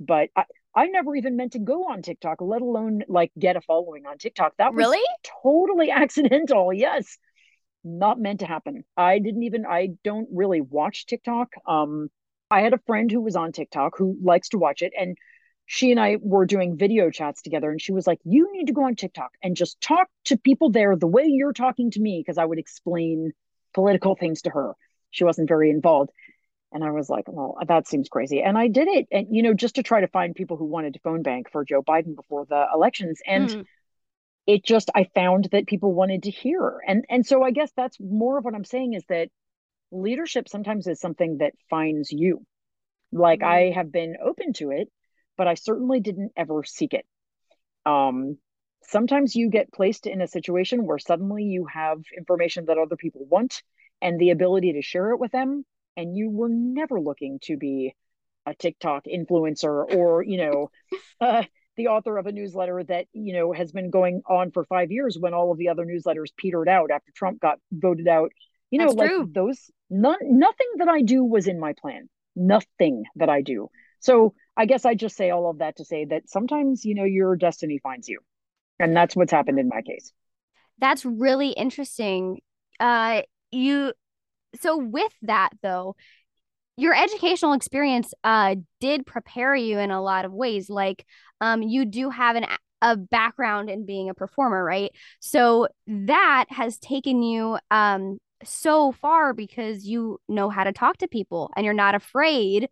but 0.00 0.28
i 0.36 0.44
i 0.74 0.86
never 0.86 1.14
even 1.14 1.36
meant 1.36 1.52
to 1.52 1.58
go 1.58 1.84
on 1.84 2.02
tiktok 2.02 2.40
let 2.40 2.62
alone 2.62 3.02
like 3.08 3.30
get 3.38 3.56
a 3.56 3.60
following 3.60 4.06
on 4.06 4.18
tiktok 4.18 4.52
that 4.58 4.74
was 4.74 4.84
Really? 4.86 5.02
totally 5.42 5.90
accidental 6.02 6.72
yes 6.72 7.18
not 7.84 8.20
meant 8.20 8.40
to 8.40 8.46
happen 8.46 8.84
i 8.96 9.18
didn't 9.18 9.42
even 9.42 9.64
i 9.66 9.88
don't 10.04 10.28
really 10.32 10.60
watch 10.60 11.06
tiktok 11.06 11.52
um 11.66 12.08
i 12.50 12.60
had 12.60 12.74
a 12.74 12.80
friend 12.86 13.10
who 13.10 13.20
was 13.20 13.36
on 13.36 13.52
tiktok 13.52 13.96
who 13.96 14.16
likes 14.22 14.50
to 14.50 14.58
watch 14.58 14.82
it 14.82 14.92
and 14.98 15.16
she 15.72 15.92
and 15.92 16.00
I 16.00 16.16
were 16.20 16.46
doing 16.46 16.76
video 16.76 17.10
chats 17.10 17.42
together, 17.42 17.70
and 17.70 17.80
she 17.80 17.92
was 17.92 18.04
like, 18.04 18.18
You 18.24 18.50
need 18.52 18.66
to 18.66 18.72
go 18.72 18.82
on 18.86 18.96
TikTok 18.96 19.30
and 19.40 19.54
just 19.54 19.80
talk 19.80 20.08
to 20.24 20.36
people 20.36 20.70
there 20.70 20.96
the 20.96 21.06
way 21.06 21.26
you're 21.26 21.52
talking 21.52 21.92
to 21.92 22.00
me, 22.00 22.20
because 22.20 22.38
I 22.38 22.44
would 22.44 22.58
explain 22.58 23.30
political 23.72 24.16
things 24.16 24.42
to 24.42 24.50
her. 24.50 24.72
She 25.10 25.22
wasn't 25.22 25.46
very 25.46 25.70
involved. 25.70 26.10
And 26.72 26.84
I 26.84 26.90
was 26.90 27.08
like, 27.10 27.24
Well, 27.28 27.56
that 27.66 27.88
seems 27.88 28.08
crazy. 28.08 28.42
And 28.42 28.56
I 28.58 28.68
did 28.68 28.88
it, 28.88 29.08
and 29.10 29.26
you 29.30 29.42
know, 29.42 29.54
just 29.54 29.76
to 29.76 29.82
try 29.82 30.00
to 30.00 30.08
find 30.08 30.34
people 30.34 30.56
who 30.56 30.66
wanted 30.66 30.94
to 30.94 31.00
phone 31.00 31.22
bank 31.22 31.50
for 31.50 31.64
Joe 31.64 31.82
Biden 31.82 32.14
before 32.16 32.46
the 32.46 32.66
elections. 32.74 33.20
And 33.26 33.50
Mm. 33.50 33.66
it 34.46 34.64
just, 34.64 34.90
I 34.94 35.04
found 35.14 35.48
that 35.52 35.66
people 35.66 35.94
wanted 35.94 36.24
to 36.24 36.30
hear. 36.30 36.80
And 36.86 37.04
and 37.08 37.26
so 37.26 37.42
I 37.42 37.50
guess 37.50 37.70
that's 37.76 37.98
more 38.00 38.38
of 38.38 38.44
what 38.44 38.54
I'm 38.54 38.64
saying 38.64 38.94
is 38.94 39.04
that 39.08 39.28
leadership 39.92 40.48
sometimes 40.48 40.86
is 40.86 41.00
something 41.00 41.38
that 41.38 41.54
finds 41.70 42.12
you. 42.12 42.44
Like 43.12 43.42
I 43.42 43.70
Mm. 43.70 43.74
have 43.74 43.92
been 43.92 44.16
open 44.24 44.52
to 44.54 44.70
it 44.72 44.90
but 45.36 45.48
I 45.48 45.54
certainly 45.54 46.00
didn't 46.00 46.32
ever 46.36 46.64
seek 46.64 46.94
it. 46.94 47.06
Um, 47.86 48.38
sometimes 48.82 49.34
you 49.36 49.50
get 49.50 49.72
placed 49.72 50.06
in 50.06 50.20
a 50.20 50.28
situation 50.28 50.86
where 50.86 50.98
suddenly 50.98 51.44
you 51.44 51.66
have 51.66 51.98
information 52.16 52.66
that 52.66 52.78
other 52.78 52.96
people 52.96 53.24
want 53.26 53.62
and 54.02 54.18
the 54.18 54.30
ability 54.30 54.74
to 54.74 54.82
share 54.82 55.10
it 55.12 55.18
with 55.20 55.32
them, 55.32 55.64
and 56.00 56.16
you 56.16 56.30
were 56.30 56.48
never 56.48 56.98
looking 56.98 57.38
to 57.42 57.58
be 57.58 57.94
a 58.46 58.54
TikTok 58.54 59.04
influencer 59.04 59.94
or, 59.94 60.22
you 60.22 60.38
know, 60.38 60.70
uh, 61.20 61.42
the 61.76 61.88
author 61.88 62.16
of 62.16 62.26
a 62.26 62.32
newsletter 62.32 62.82
that, 62.84 63.06
you 63.12 63.34
know, 63.34 63.52
has 63.52 63.70
been 63.70 63.90
going 63.90 64.22
on 64.26 64.50
for 64.50 64.64
five 64.64 64.90
years 64.90 65.18
when 65.20 65.34
all 65.34 65.52
of 65.52 65.58
the 65.58 65.68
other 65.68 65.84
newsletters 65.84 66.34
petered 66.36 66.68
out 66.68 66.90
after 66.90 67.12
Trump 67.14 67.38
got 67.38 67.58
voted 67.70 68.08
out. 68.08 68.32
You 68.70 68.78
know, 68.78 68.86
That's 68.86 68.96
like 68.96 69.10
true. 69.10 69.28
those, 69.30 69.70
none, 69.90 70.18
nothing 70.22 70.68
that 70.78 70.88
I 70.88 71.02
do 71.02 71.22
was 71.22 71.46
in 71.46 71.60
my 71.60 71.74
plan. 71.74 72.08
Nothing 72.34 73.04
that 73.16 73.28
I 73.28 73.42
do. 73.42 73.68
So 73.98 74.34
I 74.56 74.64
guess 74.64 74.86
I 74.86 74.94
just 74.94 75.16
say 75.16 75.28
all 75.28 75.50
of 75.50 75.58
that 75.58 75.76
to 75.76 75.84
say 75.84 76.06
that 76.06 76.30
sometimes, 76.30 76.84
you 76.86 76.94
know, 76.94 77.04
your 77.04 77.36
destiny 77.36 77.78
finds 77.82 78.08
you. 78.08 78.20
And 78.78 78.96
that's 78.96 79.14
what's 79.14 79.32
happened 79.32 79.58
in 79.58 79.68
my 79.68 79.82
case. 79.82 80.12
That's 80.78 81.04
really 81.04 81.50
interesting. 81.50 82.40
Uh, 82.78 83.22
you 83.50 83.92
so 84.60 84.78
with 84.78 85.12
that 85.22 85.50
though, 85.62 85.96
your 86.76 86.94
educational 86.94 87.52
experience 87.52 88.14
uh 88.24 88.56
did 88.80 89.06
prepare 89.06 89.54
you 89.54 89.78
in 89.78 89.90
a 89.90 90.02
lot 90.02 90.24
of 90.24 90.32
ways. 90.32 90.70
Like, 90.70 91.04
um, 91.40 91.62
you 91.62 91.84
do 91.84 92.10
have 92.10 92.36
an 92.36 92.46
a 92.82 92.96
background 92.96 93.68
in 93.68 93.84
being 93.84 94.08
a 94.08 94.14
performer, 94.14 94.64
right? 94.64 94.90
So 95.20 95.68
that 95.86 96.46
has 96.50 96.78
taken 96.78 97.22
you 97.22 97.58
um 97.70 98.18
so 98.44 98.92
far 98.92 99.34
because 99.34 99.84
you 99.84 100.18
know 100.28 100.48
how 100.48 100.64
to 100.64 100.72
talk 100.72 100.96
to 100.98 101.08
people 101.08 101.50
and 101.56 101.64
you're 101.64 101.74
not 101.74 101.94
afraid 101.94 102.68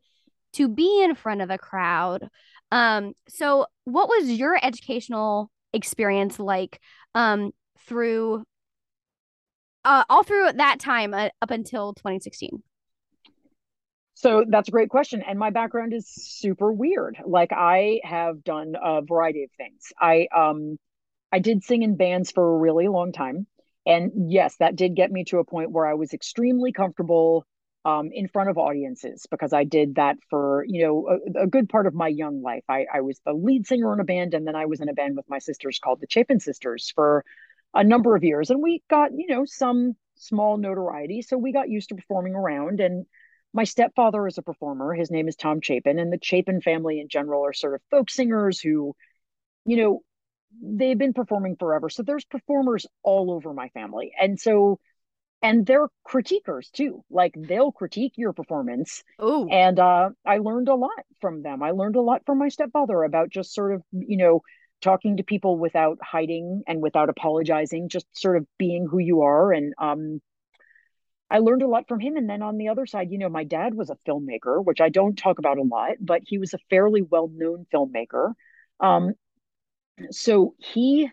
to 0.54 0.68
be 0.68 1.02
in 1.02 1.14
front 1.14 1.42
of 1.42 1.50
a 1.50 1.58
crowd. 1.58 2.28
Um, 2.72 3.12
so 3.28 3.66
what 3.84 4.08
was 4.08 4.30
your 4.30 4.58
educational 4.62 5.50
experience 5.74 6.38
like 6.38 6.80
um 7.14 7.50
through 7.86 8.44
uh 9.88 10.04
all 10.08 10.22
through 10.22 10.52
that 10.52 10.78
time 10.78 11.14
uh, 11.14 11.30
up 11.42 11.50
until 11.50 11.94
2016? 11.94 12.62
So 14.14 14.44
that's 14.48 14.68
a 14.68 14.72
great 14.72 14.88
question. 14.88 15.22
And 15.22 15.38
my 15.38 15.50
background 15.50 15.92
is 15.92 16.08
super 16.08 16.72
weird. 16.72 17.16
Like 17.24 17.52
I 17.52 18.00
have 18.04 18.42
done 18.42 18.74
a 18.80 19.00
variety 19.00 19.44
of 19.44 19.50
things. 19.56 19.92
I 20.00 20.28
um 20.36 20.76
I 21.32 21.38
did 21.38 21.64
sing 21.64 21.82
in 21.82 21.96
bands 21.96 22.30
for 22.30 22.54
a 22.54 22.58
really 22.58 22.88
long 22.88 23.12
time. 23.12 23.46
And 23.86 24.30
yes, 24.30 24.56
that 24.58 24.76
did 24.76 24.94
get 24.94 25.10
me 25.10 25.24
to 25.24 25.38
a 25.38 25.44
point 25.44 25.70
where 25.70 25.86
I 25.86 25.94
was 25.94 26.12
extremely 26.12 26.72
comfortable 26.72 27.46
um, 27.84 28.10
in 28.12 28.28
front 28.28 28.50
of 28.50 28.58
audiences 28.58 29.26
because 29.30 29.52
I 29.52 29.64
did 29.64 29.94
that 29.94 30.16
for, 30.28 30.64
you 30.68 30.84
know, 30.84 31.18
a, 31.36 31.44
a 31.44 31.46
good 31.46 31.68
part 31.68 31.86
of 31.86 31.94
my 31.94 32.08
young 32.08 32.42
life. 32.42 32.64
I, 32.68 32.86
I 32.92 33.00
was 33.00 33.20
the 33.24 33.32
lead 33.32 33.66
singer 33.66 33.92
in 33.94 34.00
a 34.00 34.04
band, 34.04 34.34
and 34.34 34.46
then 34.46 34.56
I 34.56 34.66
was 34.66 34.80
in 34.80 34.88
a 34.88 34.94
band 34.94 35.16
with 35.16 35.28
my 35.28 35.38
sisters 35.38 35.78
called 35.78 36.00
the 36.00 36.06
Chapin 36.10 36.40
Sisters 36.40 36.92
for 36.94 37.24
a 37.74 37.84
number 37.84 38.16
of 38.16 38.24
years. 38.24 38.50
And 38.50 38.62
we 38.62 38.82
got, 38.88 39.10
you 39.14 39.26
know, 39.28 39.44
some 39.44 39.96
small 40.16 40.56
notoriety. 40.56 41.22
So 41.22 41.36
we 41.36 41.52
got 41.52 41.68
used 41.68 41.90
to 41.90 41.94
performing 41.94 42.34
around. 42.34 42.80
And 42.80 43.06
my 43.52 43.64
stepfather 43.64 44.26
is 44.26 44.38
a 44.38 44.42
performer. 44.42 44.94
His 44.94 45.10
name 45.10 45.28
is 45.28 45.36
Tom 45.36 45.60
Chapin. 45.60 45.98
And 45.98 46.12
the 46.12 46.18
Chapin 46.22 46.60
family 46.60 47.00
in 47.00 47.08
general 47.08 47.44
are 47.44 47.52
sort 47.52 47.74
of 47.74 47.80
folk 47.90 48.10
singers 48.10 48.60
who, 48.60 48.94
you 49.64 49.76
know, 49.76 50.00
they've 50.62 50.98
been 50.98 51.12
performing 51.12 51.56
forever. 51.56 51.88
So 51.88 52.02
there's 52.02 52.24
performers 52.24 52.86
all 53.02 53.30
over 53.30 53.52
my 53.52 53.68
family. 53.68 54.12
And 54.20 54.40
so 54.40 54.80
and 55.42 55.66
they're 55.66 55.88
critiquers 56.06 56.70
too 56.72 57.04
like 57.10 57.34
they'll 57.36 57.72
critique 57.72 58.14
your 58.16 58.32
performance 58.32 59.02
oh 59.18 59.48
and 59.48 59.78
uh, 59.78 60.10
i 60.26 60.38
learned 60.38 60.68
a 60.68 60.74
lot 60.74 61.04
from 61.20 61.42
them 61.42 61.62
i 61.62 61.70
learned 61.70 61.96
a 61.96 62.00
lot 62.00 62.22
from 62.26 62.38
my 62.38 62.48
stepfather 62.48 63.04
about 63.04 63.30
just 63.30 63.54
sort 63.54 63.74
of 63.74 63.82
you 63.92 64.16
know 64.16 64.40
talking 64.80 65.16
to 65.16 65.22
people 65.22 65.58
without 65.58 65.98
hiding 66.02 66.62
and 66.66 66.80
without 66.80 67.08
apologizing 67.08 67.88
just 67.88 68.06
sort 68.12 68.36
of 68.36 68.46
being 68.58 68.86
who 68.88 68.98
you 68.98 69.22
are. 69.22 69.52
And 69.52 69.74
um, 69.78 70.20
i 71.30 71.38
learned 71.38 71.62
a 71.62 71.68
lot 71.68 71.88
from 71.88 72.00
him. 72.00 72.16
And 72.16 72.28
then 72.28 72.42
on 72.42 72.56
the 72.56 72.68
other 72.68 72.86
side 72.86 73.08
you 73.10 73.18
know 73.18 73.28
my 73.28 73.44
dad 73.44 73.74
was 73.74 73.90
a 73.90 73.98
filmmaker 74.06 74.64
which 74.64 74.80
i 74.80 74.88
don't 74.88 75.16
talk 75.16 75.38
about 75.38 75.58
a 75.58 75.62
lot 75.62 75.92
but 76.00 76.22
he 76.24 76.38
was 76.38 76.54
a 76.54 76.58
fairly 76.70 77.02
well 77.02 77.30
known 77.32 77.66
filmmaker. 77.72 78.32
Um, 78.80 79.14
so 80.10 80.54
he 80.58 81.10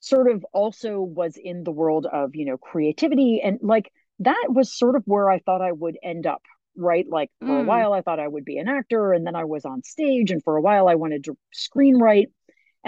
sort 0.00 0.30
of 0.30 0.46
also 0.52 1.00
was 1.00 1.36
in 1.36 1.64
the 1.64 1.72
world 1.72 2.06
of 2.06 2.36
you 2.36 2.44
know 2.44 2.56
creativity. 2.56 3.40
And 3.42 3.58
like 3.62 3.90
that 4.20 4.46
was 4.48 4.76
sort 4.76 4.96
of 4.96 5.02
where 5.06 5.30
i 5.30 5.38
thought 5.40 5.62
i 5.62 5.72
would 5.72 5.98
end 6.02 6.26
up 6.26 6.42
right? 6.80 7.06
Like 7.08 7.28
for 7.40 7.46
mm. 7.46 7.62
a 7.62 7.64
while 7.64 7.92
i 7.92 8.02
thought 8.02 8.20
i 8.20 8.28
would 8.28 8.44
be 8.44 8.58
an 8.58 8.68
actor. 8.68 9.12
And 9.12 9.26
then 9.26 9.34
i 9.34 9.44
was 9.44 9.64
on 9.64 9.82
stage 9.82 10.30
and 10.30 10.42
for 10.42 10.56
a 10.56 10.62
while 10.62 10.88
i 10.88 10.94
wanted 10.94 11.24
to 11.24 11.36
screenwrite 11.52 12.28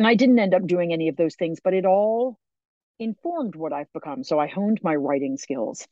and 0.01 0.07
i 0.07 0.15
didn't 0.15 0.39
end 0.39 0.55
up 0.55 0.67
doing 0.67 0.95
any 0.95 1.09
of 1.09 1.17
those 1.17 1.35
things 1.35 1.59
but 1.63 1.75
it 1.75 1.85
all 1.85 2.39
informed 2.99 3.55
what 3.55 3.71
i've 3.71 3.93
become 3.93 4.25
so 4.25 4.39
i 4.39 4.47
honed 4.47 4.81
my 4.83 4.95
writing 4.95 5.37
skills 5.37 5.87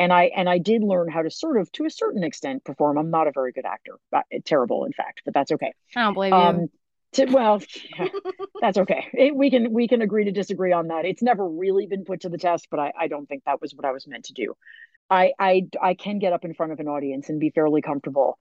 and 0.00 0.12
i 0.12 0.24
and 0.24 0.48
i 0.48 0.58
did 0.58 0.82
learn 0.82 1.08
how 1.08 1.22
to 1.22 1.30
sort 1.30 1.56
of 1.56 1.70
to 1.70 1.84
a 1.84 1.90
certain 1.90 2.24
extent 2.24 2.64
perform 2.64 2.98
i'm 2.98 3.10
not 3.10 3.28
a 3.28 3.32
very 3.32 3.52
good 3.52 3.64
actor 3.64 4.00
terrible 4.44 4.84
in 4.84 4.92
fact 4.92 5.22
but 5.24 5.32
that's 5.32 5.52
okay 5.52 5.72
i 5.94 6.00
don't 6.00 6.14
blame 6.14 6.32
um, 6.32 6.60
you 6.62 6.70
to, 7.12 7.26
well, 7.26 7.62
yeah, 7.98 8.08
that's 8.62 8.78
okay. 8.78 9.06
It, 9.12 9.36
we 9.36 9.50
can 9.50 9.70
we 9.70 9.86
can 9.86 10.00
agree 10.00 10.24
to 10.24 10.32
disagree 10.32 10.72
on 10.72 10.88
that. 10.88 11.04
It's 11.04 11.22
never 11.22 11.46
really 11.46 11.86
been 11.86 12.06
put 12.06 12.22
to 12.22 12.30
the 12.30 12.38
test, 12.38 12.68
but 12.70 12.80
I, 12.80 12.92
I 12.98 13.08
don't 13.08 13.26
think 13.26 13.44
that 13.44 13.60
was 13.60 13.74
what 13.74 13.84
I 13.84 13.92
was 13.92 14.06
meant 14.06 14.24
to 14.26 14.32
do. 14.32 14.54
I, 15.10 15.32
I 15.38 15.68
I 15.80 15.92
can 15.92 16.18
get 16.18 16.32
up 16.32 16.46
in 16.46 16.54
front 16.54 16.72
of 16.72 16.80
an 16.80 16.88
audience 16.88 17.28
and 17.28 17.38
be 17.38 17.50
fairly 17.50 17.82
comfortable. 17.82 18.38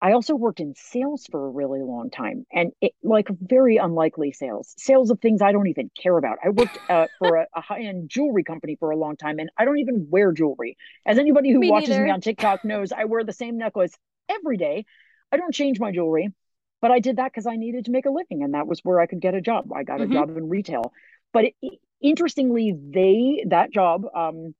I 0.00 0.12
also 0.12 0.34
worked 0.34 0.60
in 0.60 0.74
sales 0.76 1.26
for 1.30 1.46
a 1.46 1.50
really 1.50 1.80
long 1.80 2.10
time, 2.10 2.46
and 2.52 2.72
it, 2.80 2.92
like 3.02 3.28
very 3.40 3.78
unlikely 3.78 4.32
sales, 4.32 4.74
sales 4.78 5.10
of 5.10 5.20
things 5.20 5.42
I 5.42 5.50
don't 5.50 5.66
even 5.66 5.90
care 6.00 6.16
about. 6.16 6.38
I 6.44 6.50
worked 6.50 6.78
uh, 6.88 7.06
for 7.18 7.36
a, 7.36 7.46
a 7.54 7.60
high-end 7.60 8.08
jewelry 8.08 8.44
company 8.44 8.76
for 8.78 8.90
a 8.90 8.96
long 8.96 9.16
time, 9.16 9.38
and 9.38 9.50
I 9.58 9.64
don't 9.64 9.78
even 9.78 10.06
wear 10.08 10.32
jewelry. 10.32 10.76
As 11.04 11.18
anybody 11.18 11.50
who 11.50 11.58
me 11.58 11.70
watches 11.70 11.90
neither. 11.90 12.04
me 12.04 12.10
on 12.10 12.20
TikTok 12.20 12.64
knows, 12.64 12.92
I 12.92 13.04
wear 13.04 13.24
the 13.24 13.32
same 13.32 13.58
necklace 13.58 13.92
every 14.28 14.56
day. 14.56 14.84
I 15.32 15.36
don't 15.36 15.52
change 15.52 15.80
my 15.80 15.90
jewelry 15.90 16.32
but 16.80 16.90
I 16.90 17.00
did 17.00 17.16
that 17.16 17.32
because 17.32 17.46
I 17.46 17.56
needed 17.56 17.86
to 17.86 17.90
make 17.90 18.06
a 18.06 18.10
living, 18.10 18.42
and 18.42 18.54
that 18.54 18.66
was 18.66 18.80
where 18.82 19.00
I 19.00 19.06
could 19.06 19.20
get 19.20 19.34
a 19.34 19.40
job. 19.40 19.72
I 19.72 19.82
got 19.82 20.00
mm-hmm. 20.00 20.12
a 20.12 20.14
job 20.14 20.36
in 20.36 20.48
retail. 20.48 20.92
But 21.32 21.46
it, 21.60 21.78
interestingly, 22.00 22.74
they 22.76 23.44
that 23.48 23.72
job 23.72 24.04
um, 24.14 24.54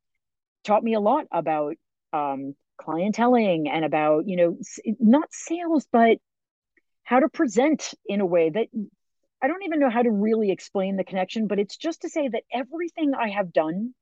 taught 0.64 0.82
me 0.82 0.94
a 0.94 1.00
lot 1.00 1.26
about 1.30 1.76
um, 2.12 2.54
clienteling 2.80 3.68
and 3.68 3.84
about 3.84 4.26
you 4.26 4.36
know 4.36 4.58
not 5.00 5.28
sales, 5.32 5.86
but 5.90 6.18
how 7.04 7.20
to 7.20 7.28
present 7.28 7.94
in 8.06 8.20
a 8.20 8.26
way 8.26 8.50
that 8.50 8.66
I 9.42 9.46
don't 9.46 9.62
even 9.62 9.80
know 9.80 9.90
how 9.90 10.02
to 10.02 10.10
really 10.10 10.50
explain 10.50 10.96
the 10.96 11.04
connection. 11.04 11.46
But 11.46 11.58
it's 11.58 11.76
just 11.76 12.02
to 12.02 12.08
say 12.08 12.28
that 12.28 12.42
everything 12.52 13.14
I 13.14 13.30
have 13.30 13.52
done 13.52 13.94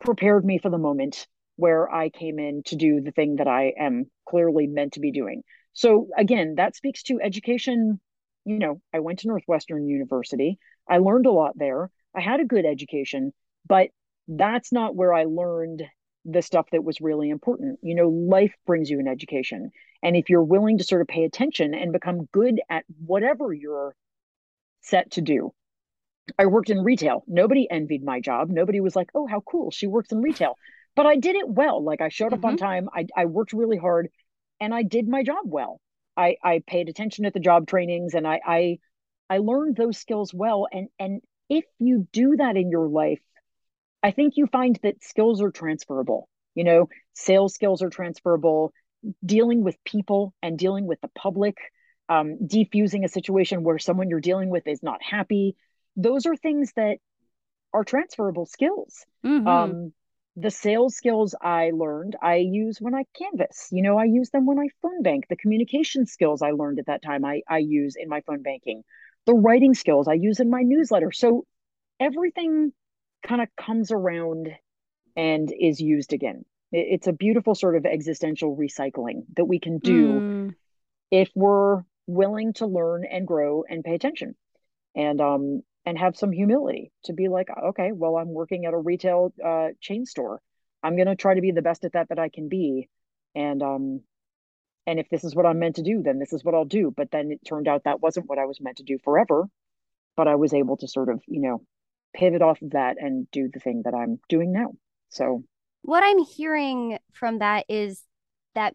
prepared 0.00 0.44
me 0.44 0.58
for 0.58 0.70
the 0.70 0.78
moment 0.78 1.26
where 1.56 1.92
I 1.92 2.08
came 2.08 2.38
in 2.38 2.62
to 2.66 2.76
do 2.76 3.00
the 3.00 3.12
thing 3.12 3.36
that 3.36 3.48
I 3.48 3.74
am 3.78 4.10
clearly 4.28 4.66
meant 4.66 4.94
to 4.94 5.00
be 5.00 5.12
doing. 5.12 5.42
So 5.72 6.08
again, 6.16 6.54
that 6.56 6.76
speaks 6.76 7.02
to 7.04 7.20
education. 7.22 8.00
You 8.44 8.58
know, 8.58 8.80
I 8.92 9.00
went 9.00 9.20
to 9.20 9.28
Northwestern 9.28 9.86
University. 9.86 10.58
I 10.88 10.98
learned 10.98 11.26
a 11.26 11.32
lot 11.32 11.52
there. 11.56 11.90
I 12.14 12.20
had 12.20 12.40
a 12.40 12.44
good 12.44 12.64
education, 12.64 13.32
but 13.66 13.88
that's 14.28 14.72
not 14.72 14.94
where 14.94 15.12
I 15.12 15.24
learned 15.24 15.82
the 16.24 16.42
stuff 16.42 16.66
that 16.72 16.84
was 16.84 17.00
really 17.00 17.30
important. 17.30 17.78
You 17.82 17.94
know, 17.94 18.08
life 18.08 18.54
brings 18.66 18.90
you 18.90 18.98
an 19.00 19.08
education. 19.08 19.70
And 20.02 20.16
if 20.16 20.28
you're 20.28 20.42
willing 20.42 20.78
to 20.78 20.84
sort 20.84 21.02
of 21.02 21.08
pay 21.08 21.24
attention 21.24 21.74
and 21.74 21.92
become 21.92 22.28
good 22.32 22.60
at 22.68 22.84
whatever 23.04 23.52
you're 23.52 23.94
set 24.82 25.12
to 25.12 25.20
do, 25.20 25.52
I 26.38 26.46
worked 26.46 26.70
in 26.70 26.82
retail. 26.82 27.24
Nobody 27.26 27.68
envied 27.70 28.04
my 28.04 28.20
job. 28.20 28.48
Nobody 28.48 28.80
was 28.80 28.96
like, 28.96 29.10
oh, 29.14 29.26
how 29.26 29.40
cool. 29.40 29.70
She 29.70 29.86
works 29.86 30.12
in 30.12 30.22
retail. 30.22 30.56
But 30.96 31.06
I 31.06 31.16
did 31.16 31.36
it 31.36 31.48
well. 31.48 31.82
Like 31.82 32.00
I 32.00 32.08
showed 32.08 32.32
up 32.32 32.40
mm-hmm. 32.40 32.46
on 32.46 32.56
time. 32.56 32.88
I, 32.94 33.06
I 33.16 33.24
worked 33.26 33.52
really 33.52 33.76
hard 33.76 34.08
and 34.60 34.74
I 34.74 34.82
did 34.82 35.08
my 35.08 35.22
job 35.22 35.44
well. 35.44 35.80
I, 36.16 36.36
I 36.42 36.62
paid 36.66 36.88
attention 36.88 37.24
at 37.24 37.34
the 37.34 37.40
job 37.40 37.66
trainings 37.66 38.14
and 38.14 38.26
I, 38.26 38.40
I 38.46 38.78
I 39.28 39.38
learned 39.38 39.76
those 39.76 39.98
skills 39.98 40.32
well. 40.32 40.68
And 40.70 40.88
and 40.98 41.20
if 41.48 41.64
you 41.78 42.06
do 42.12 42.36
that 42.36 42.56
in 42.56 42.70
your 42.70 42.88
life, 42.88 43.20
I 44.04 44.10
think 44.10 44.34
you 44.36 44.46
find 44.46 44.78
that 44.82 45.02
skills 45.02 45.40
are 45.40 45.50
transferable. 45.50 46.28
You 46.54 46.64
know, 46.64 46.88
sales 47.14 47.54
skills 47.54 47.82
are 47.82 47.88
transferable, 47.88 48.72
dealing 49.24 49.64
with 49.64 49.82
people 49.84 50.34
and 50.42 50.58
dealing 50.58 50.86
with 50.86 51.00
the 51.00 51.08
public, 51.08 51.56
um, 52.10 52.36
defusing 52.44 53.04
a 53.04 53.08
situation 53.08 53.64
where 53.64 53.78
someone 53.78 54.10
you're 54.10 54.20
dealing 54.20 54.50
with 54.50 54.68
is 54.68 54.82
not 54.82 55.02
happy. 55.02 55.56
Those 55.96 56.26
are 56.26 56.36
things 56.36 56.70
that 56.76 56.98
are 57.72 57.82
transferable 57.82 58.44
skills. 58.44 59.06
Mm-hmm. 59.24 59.48
Um, 59.48 59.92
the 60.36 60.50
sales 60.50 60.96
skills 60.96 61.34
I 61.40 61.70
learned, 61.70 62.14
I 62.20 62.36
use 62.36 62.78
when 62.80 62.94
I 62.94 63.04
canvas. 63.18 63.68
You 63.72 63.82
know, 63.82 63.96
I 63.96 64.04
use 64.04 64.28
them 64.30 64.44
when 64.44 64.58
I 64.58 64.66
phone 64.82 65.02
bank. 65.02 65.26
The 65.30 65.36
communication 65.36 66.04
skills 66.04 66.42
I 66.42 66.50
learned 66.50 66.78
at 66.78 66.86
that 66.86 67.02
time, 67.02 67.24
I, 67.24 67.40
I 67.48 67.58
use 67.58 67.94
in 67.96 68.10
my 68.10 68.20
phone 68.26 68.42
banking. 68.42 68.82
The 69.24 69.34
writing 69.34 69.72
skills 69.72 70.08
I 70.08 70.14
use 70.14 70.40
in 70.40 70.50
my 70.50 70.60
newsletter. 70.62 71.10
So 71.10 71.46
everything 71.98 72.72
kind 73.26 73.42
of 73.42 73.48
comes 73.56 73.90
around 73.90 74.50
and 75.16 75.52
is 75.58 75.80
used 75.80 76.12
again. 76.12 76.44
It, 76.70 76.86
it's 76.90 77.06
a 77.06 77.12
beautiful 77.12 77.54
sort 77.54 77.76
of 77.76 77.86
existential 77.86 78.56
recycling 78.56 79.22
that 79.36 79.46
we 79.46 79.58
can 79.58 79.78
do 79.78 80.12
mm. 80.12 80.54
if 81.10 81.30
we're 81.34 81.82
willing 82.06 82.52
to 82.54 82.66
learn 82.66 83.04
and 83.10 83.26
grow 83.26 83.64
and 83.68 83.82
pay 83.82 83.94
attention. 83.94 84.34
And 84.96 85.20
um, 85.20 85.62
and 85.86 85.98
have 85.98 86.16
some 86.16 86.32
humility 86.32 86.92
to 87.04 87.12
be 87.12 87.28
like, 87.28 87.48
okay, 87.50 87.92
well, 87.92 88.16
I'm 88.16 88.32
working 88.32 88.64
at 88.64 88.74
a 88.74 88.78
retail 88.78 89.32
uh, 89.44 89.68
chain 89.80 90.06
store. 90.06 90.40
I'm 90.82 90.96
going 90.96 91.08
to 91.08 91.16
try 91.16 91.34
to 91.34 91.40
be 91.40 91.52
the 91.52 91.62
best 91.62 91.84
at 91.84 91.92
that 91.92 92.08
that 92.08 92.18
I 92.18 92.28
can 92.28 92.48
be. 92.48 92.88
And, 93.34 93.62
um, 93.62 94.00
and 94.86 94.98
if 94.98 95.08
this 95.10 95.24
is 95.24 95.34
what 95.34 95.46
I'm 95.46 95.58
meant 95.58 95.76
to 95.76 95.82
do, 95.82 96.02
then 96.02 96.18
this 96.18 96.32
is 96.32 96.44
what 96.44 96.54
I'll 96.54 96.64
do. 96.64 96.92
But 96.94 97.10
then 97.10 97.30
it 97.30 97.40
turned 97.46 97.68
out 97.68 97.84
that 97.84 98.00
wasn't 98.00 98.28
what 98.28 98.38
I 98.38 98.46
was 98.46 98.60
meant 98.60 98.78
to 98.78 98.82
do 98.82 98.98
forever. 99.02 99.46
But 100.16 100.28
I 100.28 100.36
was 100.36 100.54
able 100.54 100.76
to 100.78 100.88
sort 100.88 101.08
of, 101.08 101.20
you 101.26 101.40
know, 101.40 101.62
pivot 102.14 102.42
off 102.42 102.62
of 102.62 102.70
that 102.70 102.96
and 102.98 103.30
do 103.30 103.48
the 103.52 103.60
thing 103.60 103.82
that 103.84 103.94
I'm 103.94 104.18
doing 104.28 104.52
now. 104.52 104.72
So, 105.10 105.44
what 105.82 106.02
I'm 106.04 106.18
hearing 106.18 106.98
from 107.12 107.40
that 107.40 107.66
is 107.68 108.02
that 108.54 108.74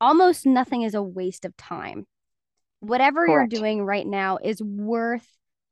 almost 0.00 0.46
nothing 0.46 0.82
is 0.82 0.94
a 0.94 1.02
waste 1.02 1.44
of 1.44 1.56
time. 1.56 2.06
Whatever 2.80 3.26
Correct. 3.26 3.52
you're 3.52 3.60
doing 3.60 3.84
right 3.84 4.06
now 4.06 4.38
is 4.42 4.62
worth 4.62 5.26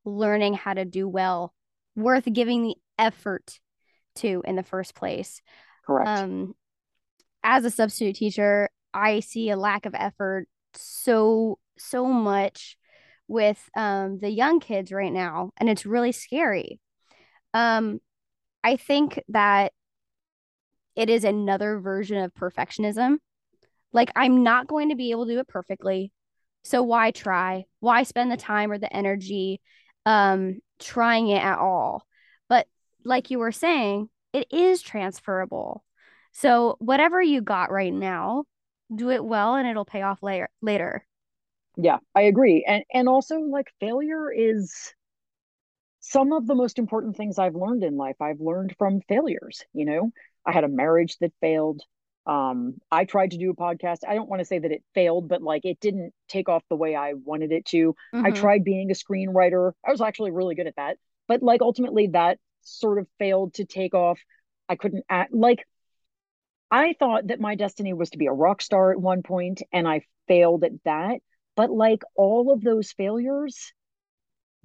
learning 0.05 0.55
how 0.55 0.75
to 0.75 0.85
do 0.85 1.09
well 1.09 1.53
worth 1.97 2.31
giving 2.31 2.63
the 2.63 2.77
effort 2.99 3.59
to 4.17 4.43
in 4.45 4.55
the 4.55 4.63
first 4.63 4.95
place. 4.95 5.41
Correct. 5.85 6.09
Um, 6.09 6.55
as 7.43 7.65
a 7.65 7.71
substitute 7.71 8.17
teacher, 8.17 8.69
I 8.93 9.21
see 9.21 9.51
a 9.51 9.57
lack 9.57 9.87
of 9.87 9.95
effort 9.95 10.47
so 10.75 11.59
so 11.79 12.07
much 12.07 12.77
with 13.29 13.69
um, 13.77 14.19
the 14.19 14.31
young 14.31 14.61
kids 14.61 14.93
right 14.93 15.13
now, 15.13 15.51
and 15.57 15.69
it's 15.69 15.87
really 15.87 16.13
scary. 16.13 16.81
Um, 17.57 18.01
I 18.63 18.77
think 18.77 19.23
that 19.31 19.73
it 20.95 21.09
is 21.09 21.25
another 21.25 21.81
version 21.81 22.19
of 22.19 22.35
perfectionism. 22.35 23.17
Like 23.95 24.11
I'm 24.15 24.43
not 24.43 24.67
going 24.67 24.91
to 24.91 24.95
be 24.95 25.11
able 25.11 25.25
to 25.25 25.33
do 25.33 25.39
it 25.39 25.49
perfectly, 25.49 26.13
so 26.65 26.83
why 26.83 27.13
try? 27.13 27.65
Why 27.81 28.03
spend 28.03 28.31
the 28.31 28.37
time 28.37 28.71
or 28.71 28.77
the 28.77 28.95
energy 28.95 29.63
um, 30.05 30.61
trying 30.79 31.29
it 31.29 31.43
at 31.43 31.59
all. 31.59 32.07
But 32.51 32.67
like 33.07 33.31
you 33.31 33.39
were 33.39 33.53
saying, 33.53 34.11
it 34.35 34.49
is 34.53 34.83
transferable. 34.83 35.83
So 36.33 36.77
whatever 36.79 37.23
you 37.23 37.41
got 37.41 37.71
right 37.71 37.93
now, 37.93 38.45
do 38.95 39.11
it 39.11 39.25
well 39.25 39.55
and 39.55 39.67
it'll 39.67 39.87
pay 39.87 40.03
off 40.03 40.23
later 40.23 40.51
later. 40.61 41.07
Yeah, 41.79 42.01
I 42.15 42.23
agree. 42.23 42.67
And 42.69 42.85
and 42.93 43.09
also 43.09 43.41
like 43.41 43.73
failure 43.81 44.31
is 44.31 44.93
some 46.09 46.33
of 46.33 46.47
the 46.47 46.55
most 46.55 46.79
important 46.79 47.17
things 47.17 47.39
I've 47.39 47.57
learned 47.57 47.83
in 47.83 47.97
life. 47.97 48.17
I've 48.21 48.41
learned 48.41 48.75
from 48.79 49.01
failures, 49.09 49.65
you 49.73 49.85
know. 49.85 50.13
I 50.45 50.53
had 50.53 50.65
a 50.65 50.69
marriage 50.69 51.17
that 51.19 51.33
failed. 51.41 51.83
Um, 52.27 52.75
I 52.91 53.05
tried 53.05 53.33
to 53.33 53.39
do 53.39 53.51
a 53.51 53.57
podcast. 53.57 53.99
I 54.07 54.15
don't 54.15 54.29
want 54.29 54.41
to 54.41 54.47
say 54.47 54.59
that 54.59 54.71
it 54.71 54.85
failed, 54.95 55.29
but 55.29 55.43
like 55.43 55.65
it 55.65 55.81
didn't 55.81 56.13
take 56.29 56.49
off 56.49 56.63
the 56.69 56.77
way 56.77 56.95
I 56.95 57.15
wanted 57.15 57.51
it 57.51 57.65
to. 57.67 57.95
Mm-hmm. 58.15 58.27
I 58.27 58.31
tried 58.31 58.63
being 58.63 58.91
a 58.91 58.95
screenwriter. 58.95 59.73
I 59.85 59.91
was 59.91 60.01
actually 60.01 60.31
really 60.31 60.55
good 60.55 60.69
at 60.69 60.77
that. 60.77 60.99
But 61.27 61.43
like 61.43 61.61
ultimately 61.61 62.09
that 62.09 62.39
sort 62.63 62.99
of 62.99 63.09
failed 63.19 63.55
to 63.55 63.65
take 63.65 63.95
off. 63.95 64.21
I 64.69 64.77
couldn't 64.77 65.05
act 65.09 65.33
like 65.35 65.67
I 66.71 66.95
thought 66.99 67.29
that 67.29 67.41
my 67.41 67.55
destiny 67.55 67.93
was 67.93 68.11
to 68.11 68.19
be 68.19 68.27
a 68.27 68.33
rock 68.33 68.63
star 68.63 68.93
at 68.93 69.01
one 69.01 69.23
point 69.23 69.63
and 69.73 69.87
I 69.87 70.03
failed 70.29 70.65
at 70.65 70.73
that. 70.85 71.19
But 71.57 71.71
like 71.71 72.03
all 72.15 72.53
of 72.53 72.61
those 72.61 72.93
failures 72.93 73.73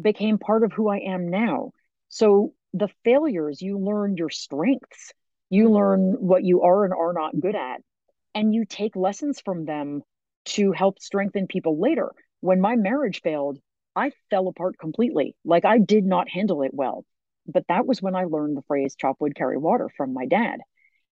became 0.02 0.38
part 0.38 0.64
of 0.64 0.74
who 0.74 0.90
I 0.90 0.98
am 1.00 1.28
now. 1.30 1.72
So 2.10 2.54
the 2.74 2.90
failures, 3.04 3.62
you 3.62 3.80
learn 3.80 4.18
your 4.18 4.30
strengths 4.30 5.14
You 5.50 5.70
learn 5.70 6.14
what 6.20 6.44
you 6.44 6.62
are 6.62 6.86
and 6.86 6.94
are 6.94 7.14
not 7.14 7.40
good 7.40 7.56
at, 7.56 7.82
and 8.36 8.54
you 8.54 8.66
take 8.66 8.96
lessons 8.96 9.42
from 9.42 9.66
them 9.66 10.04
to 10.46 10.72
help 10.72 11.00
strengthen 11.00 11.48
people 11.48 11.80
later. 11.80 12.12
When 12.42 12.62
my 12.62 12.76
marriage 12.76 13.22
failed, 13.22 13.60
I 13.96 14.12
fell 14.30 14.48
apart 14.48 14.78
completely. 14.78 15.36
Like 15.46 15.66
I 15.66 15.78
did 15.78 16.06
not 16.06 16.30
handle 16.30 16.64
it 16.64 16.74
well. 16.74 17.06
But 17.48 17.68
that 17.68 17.86
was 17.86 18.02
when 18.02 18.16
I 18.16 18.26
learned 18.26 18.58
the 18.58 18.64
phrase 18.64 18.96
chop 18.96 19.18
wood, 19.20 19.36
carry 19.36 19.58
water 19.58 19.90
from 19.90 20.14
my 20.14 20.26
dad. 20.26 20.60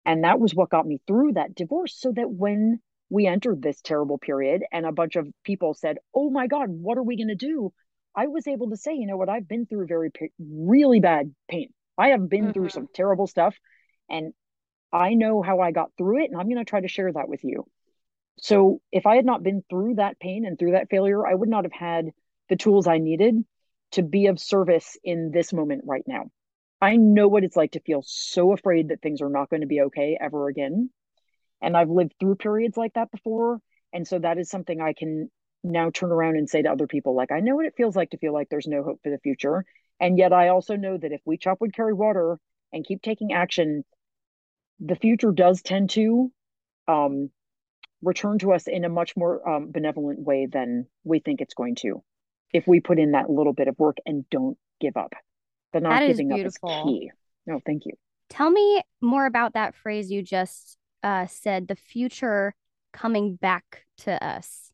And 0.04 0.24
that 0.24 0.40
was 0.40 0.54
what 0.54 0.70
got 0.70 0.86
me 0.86 1.00
through 1.06 1.32
that 1.34 1.54
divorce 1.54 1.94
so 1.98 2.12
that 2.12 2.30
when 2.30 2.80
we 3.10 3.26
entered 3.26 3.62
this 3.62 3.80
terrible 3.82 4.18
period 4.18 4.62
and 4.72 4.86
a 4.86 4.92
bunch 4.92 5.16
of 5.16 5.28
people 5.44 5.74
said, 5.74 5.98
Oh 6.14 6.30
my 6.30 6.46
God, 6.46 6.68
what 6.70 6.98
are 6.98 7.02
we 7.02 7.16
going 7.16 7.28
to 7.28 7.34
do? 7.34 7.72
I 8.16 8.28
was 8.28 8.46
able 8.46 8.70
to 8.70 8.76
say, 8.76 8.94
you 8.94 9.06
know 9.06 9.18
what, 9.18 9.28
I've 9.28 9.46
been 9.46 9.66
through 9.66 9.86
very, 9.86 10.10
really 10.38 11.00
bad 11.00 11.34
pain. 11.48 11.68
I 11.98 12.08
have 12.08 12.28
been 12.28 12.44
mm-hmm. 12.44 12.52
through 12.52 12.70
some 12.70 12.88
terrible 12.92 13.26
stuff 13.26 13.54
and 14.08 14.32
I 14.92 15.14
know 15.14 15.42
how 15.42 15.60
I 15.60 15.70
got 15.70 15.90
through 15.98 16.24
it 16.24 16.30
and 16.30 16.40
I'm 16.40 16.48
going 16.48 16.58
to 16.58 16.64
try 16.64 16.80
to 16.80 16.88
share 16.88 17.12
that 17.12 17.28
with 17.28 17.44
you. 17.44 17.66
So 18.38 18.80
if 18.92 19.06
I 19.06 19.16
had 19.16 19.24
not 19.24 19.42
been 19.42 19.62
through 19.68 19.96
that 19.96 20.18
pain 20.18 20.44
and 20.46 20.58
through 20.58 20.72
that 20.72 20.90
failure, 20.90 21.26
I 21.26 21.34
would 21.34 21.48
not 21.48 21.64
have 21.64 21.72
had 21.72 22.06
the 22.48 22.56
tools 22.56 22.86
I 22.86 22.98
needed 22.98 23.44
to 23.92 24.02
be 24.02 24.26
of 24.26 24.40
service 24.40 24.96
in 25.04 25.30
this 25.30 25.52
moment 25.52 25.84
right 25.86 26.04
now. 26.06 26.30
I 26.80 26.96
know 26.96 27.28
what 27.28 27.44
it's 27.44 27.56
like 27.56 27.72
to 27.72 27.80
feel 27.80 28.02
so 28.04 28.52
afraid 28.52 28.88
that 28.88 29.00
things 29.00 29.22
are 29.22 29.30
not 29.30 29.48
going 29.48 29.62
to 29.62 29.66
be 29.66 29.80
okay 29.82 30.18
ever 30.20 30.48
again. 30.48 30.90
And 31.62 31.76
I've 31.76 31.88
lived 31.88 32.14
through 32.20 32.36
periods 32.36 32.76
like 32.76 32.94
that 32.94 33.10
before. 33.10 33.60
And 33.92 34.06
so 34.06 34.18
that 34.18 34.38
is 34.38 34.50
something 34.50 34.80
I 34.80 34.92
can 34.92 35.30
now 35.70 35.90
turn 35.90 36.10
around 36.10 36.36
and 36.36 36.48
say 36.48 36.62
to 36.62 36.70
other 36.70 36.86
people, 36.86 37.14
like, 37.14 37.32
I 37.32 37.40
know 37.40 37.56
what 37.56 37.66
it 37.66 37.74
feels 37.76 37.96
like 37.96 38.10
to 38.10 38.18
feel 38.18 38.32
like 38.32 38.48
there's 38.48 38.66
no 38.66 38.82
hope 38.82 39.00
for 39.02 39.10
the 39.10 39.18
future. 39.18 39.64
And 40.00 40.18
yet 40.18 40.32
I 40.32 40.48
also 40.48 40.76
know 40.76 40.96
that 40.96 41.12
if 41.12 41.20
we 41.24 41.38
chop 41.38 41.60
wood, 41.60 41.74
carry 41.74 41.92
water 41.92 42.38
and 42.72 42.84
keep 42.84 43.02
taking 43.02 43.32
action, 43.32 43.84
the 44.80 44.96
future 44.96 45.32
does 45.32 45.62
tend 45.62 45.90
to 45.90 46.30
um, 46.86 47.30
return 48.02 48.38
to 48.40 48.52
us 48.52 48.66
in 48.66 48.84
a 48.84 48.88
much 48.88 49.16
more 49.16 49.48
um, 49.48 49.70
benevolent 49.70 50.20
way 50.20 50.46
than 50.46 50.86
we 51.04 51.18
think 51.18 51.40
it's 51.40 51.54
going 51.54 51.76
to 51.76 52.02
if 52.52 52.66
we 52.66 52.80
put 52.80 52.98
in 52.98 53.12
that 53.12 53.30
little 53.30 53.52
bit 53.52 53.68
of 53.68 53.78
work 53.78 53.96
and 54.06 54.28
don't 54.30 54.56
give 54.80 54.96
up. 54.96 55.14
The 55.72 55.80
not 55.80 56.00
that 56.00 56.06
giving 56.06 56.32
is 56.32 56.40
up 56.40 56.46
is 56.46 56.84
key. 56.84 57.10
No, 57.46 57.60
thank 57.64 57.86
you. 57.86 57.92
Tell 58.28 58.50
me 58.50 58.82
more 59.00 59.26
about 59.26 59.54
that 59.54 59.74
phrase 59.74 60.10
you 60.10 60.22
just 60.22 60.76
uh, 61.02 61.26
said, 61.26 61.68
the 61.68 61.76
future 61.76 62.54
coming 62.92 63.36
back 63.36 63.84
to 63.98 64.24
us. 64.24 64.65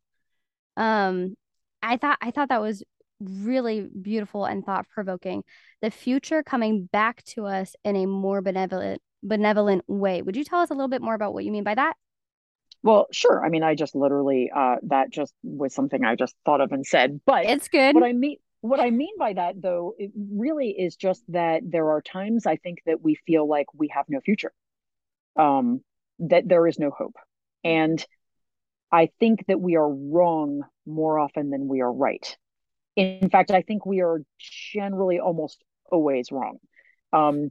Um, 0.76 1.36
I 1.82 1.96
thought 1.96 2.18
I 2.20 2.30
thought 2.30 2.48
that 2.48 2.60
was 2.60 2.82
really 3.20 3.88
beautiful 4.00 4.44
and 4.44 4.64
thought 4.64 4.88
provoking. 4.88 5.44
The 5.80 5.90
future 5.90 6.42
coming 6.42 6.88
back 6.92 7.22
to 7.24 7.46
us 7.46 7.74
in 7.84 7.96
a 7.96 8.06
more 8.06 8.42
benevolent 8.42 9.00
benevolent 9.22 9.84
way. 9.86 10.22
Would 10.22 10.36
you 10.36 10.44
tell 10.44 10.60
us 10.60 10.70
a 10.70 10.74
little 10.74 10.88
bit 10.88 11.02
more 11.02 11.14
about 11.14 11.34
what 11.34 11.44
you 11.44 11.52
mean 11.52 11.64
by 11.64 11.74
that? 11.74 11.94
Well, 12.82 13.06
sure. 13.12 13.44
I 13.44 13.48
mean, 13.48 13.62
I 13.62 13.74
just 13.74 13.94
literally 13.94 14.50
uh, 14.54 14.76
that 14.84 15.10
just 15.10 15.32
was 15.42 15.74
something 15.74 16.04
I 16.04 16.16
just 16.16 16.34
thought 16.44 16.60
of 16.60 16.72
and 16.72 16.84
said. 16.84 17.20
But 17.24 17.46
it's 17.46 17.68
good. 17.68 17.94
What 17.94 18.04
I 18.04 18.12
mean, 18.12 18.38
what 18.60 18.80
I 18.80 18.90
mean 18.90 19.16
by 19.18 19.34
that, 19.34 19.60
though, 19.60 19.94
it 19.98 20.10
really 20.16 20.70
is 20.70 20.96
just 20.96 21.22
that 21.28 21.62
there 21.64 21.90
are 21.90 22.00
times 22.00 22.46
I 22.46 22.56
think 22.56 22.78
that 22.86 23.00
we 23.00 23.16
feel 23.26 23.46
like 23.48 23.66
we 23.74 23.88
have 23.88 24.06
no 24.08 24.20
future, 24.20 24.52
um, 25.36 25.82
that 26.20 26.48
there 26.48 26.66
is 26.66 26.78
no 26.78 26.90
hope, 26.90 27.16
and 27.62 28.04
I 28.92 29.10
think 29.18 29.46
that 29.46 29.60
we 29.60 29.76
are 29.76 29.88
wrong 29.88 30.62
more 30.86 31.18
often 31.18 31.50
than 31.50 31.66
we 31.66 31.80
are 31.80 31.92
right. 31.92 32.36
In 32.94 33.30
fact, 33.30 33.50
I 33.50 33.62
think 33.62 33.86
we 33.86 34.02
are 34.02 34.20
generally 34.38 35.18
almost 35.18 35.62
always 35.90 36.30
wrong. 36.30 36.58
Um, 37.12 37.50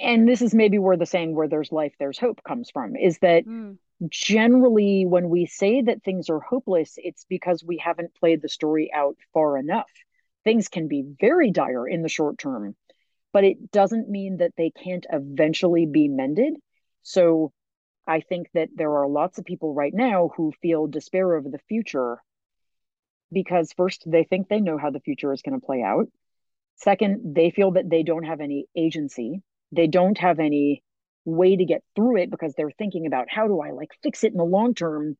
and 0.00 0.28
this 0.28 0.42
is 0.42 0.54
maybe 0.54 0.78
where 0.78 0.98
the 0.98 1.06
saying 1.06 1.34
"where 1.34 1.48
there's 1.48 1.72
life, 1.72 1.94
there's 1.98 2.18
hope" 2.18 2.42
comes 2.42 2.70
from. 2.70 2.94
Is 2.96 3.18
that 3.20 3.46
mm 3.46 3.78
generally 4.10 5.04
when 5.06 5.28
we 5.28 5.46
say 5.46 5.82
that 5.82 6.02
things 6.02 6.30
are 6.30 6.40
hopeless 6.40 6.94
it's 6.98 7.24
because 7.28 7.64
we 7.64 7.78
haven't 7.78 8.14
played 8.14 8.40
the 8.40 8.48
story 8.48 8.92
out 8.94 9.16
far 9.34 9.58
enough 9.58 9.90
things 10.44 10.68
can 10.68 10.86
be 10.86 11.04
very 11.20 11.50
dire 11.50 11.86
in 11.88 12.02
the 12.02 12.08
short 12.08 12.38
term 12.38 12.76
but 13.32 13.44
it 13.44 13.70
doesn't 13.72 14.08
mean 14.08 14.36
that 14.38 14.52
they 14.56 14.70
can't 14.70 15.06
eventually 15.10 15.84
be 15.84 16.06
mended 16.06 16.54
so 17.02 17.52
i 18.08 18.20
think 18.20 18.48
that 18.54 18.68
there 18.74 18.96
are 18.96 19.06
lots 19.06 19.38
of 19.38 19.44
people 19.44 19.74
right 19.74 19.94
now 19.94 20.30
who 20.36 20.52
feel 20.62 20.86
despair 20.86 21.36
over 21.36 21.48
the 21.48 21.60
future 21.68 22.18
because 23.30 23.72
first 23.76 24.02
they 24.06 24.24
think 24.24 24.48
they 24.48 24.60
know 24.60 24.78
how 24.78 24.90
the 24.90 25.00
future 25.00 25.32
is 25.32 25.42
going 25.42 25.58
to 25.58 25.64
play 25.64 25.82
out 25.82 26.06
second 26.76 27.34
they 27.36 27.50
feel 27.50 27.72
that 27.72 27.88
they 27.88 28.02
don't 28.02 28.24
have 28.24 28.40
any 28.40 28.66
agency 28.76 29.42
they 29.72 29.86
don't 29.86 30.18
have 30.18 30.38
any 30.38 30.82
way 31.28 31.56
to 31.56 31.64
get 31.64 31.82
through 31.94 32.16
it 32.16 32.30
because 32.30 32.54
they're 32.54 32.70
thinking 32.70 33.06
about 33.06 33.26
how 33.28 33.46
do 33.46 33.60
I 33.60 33.70
like 33.70 33.90
fix 34.02 34.24
it 34.24 34.32
in 34.32 34.38
the 34.38 34.44
long 34.44 34.74
term. 34.74 35.16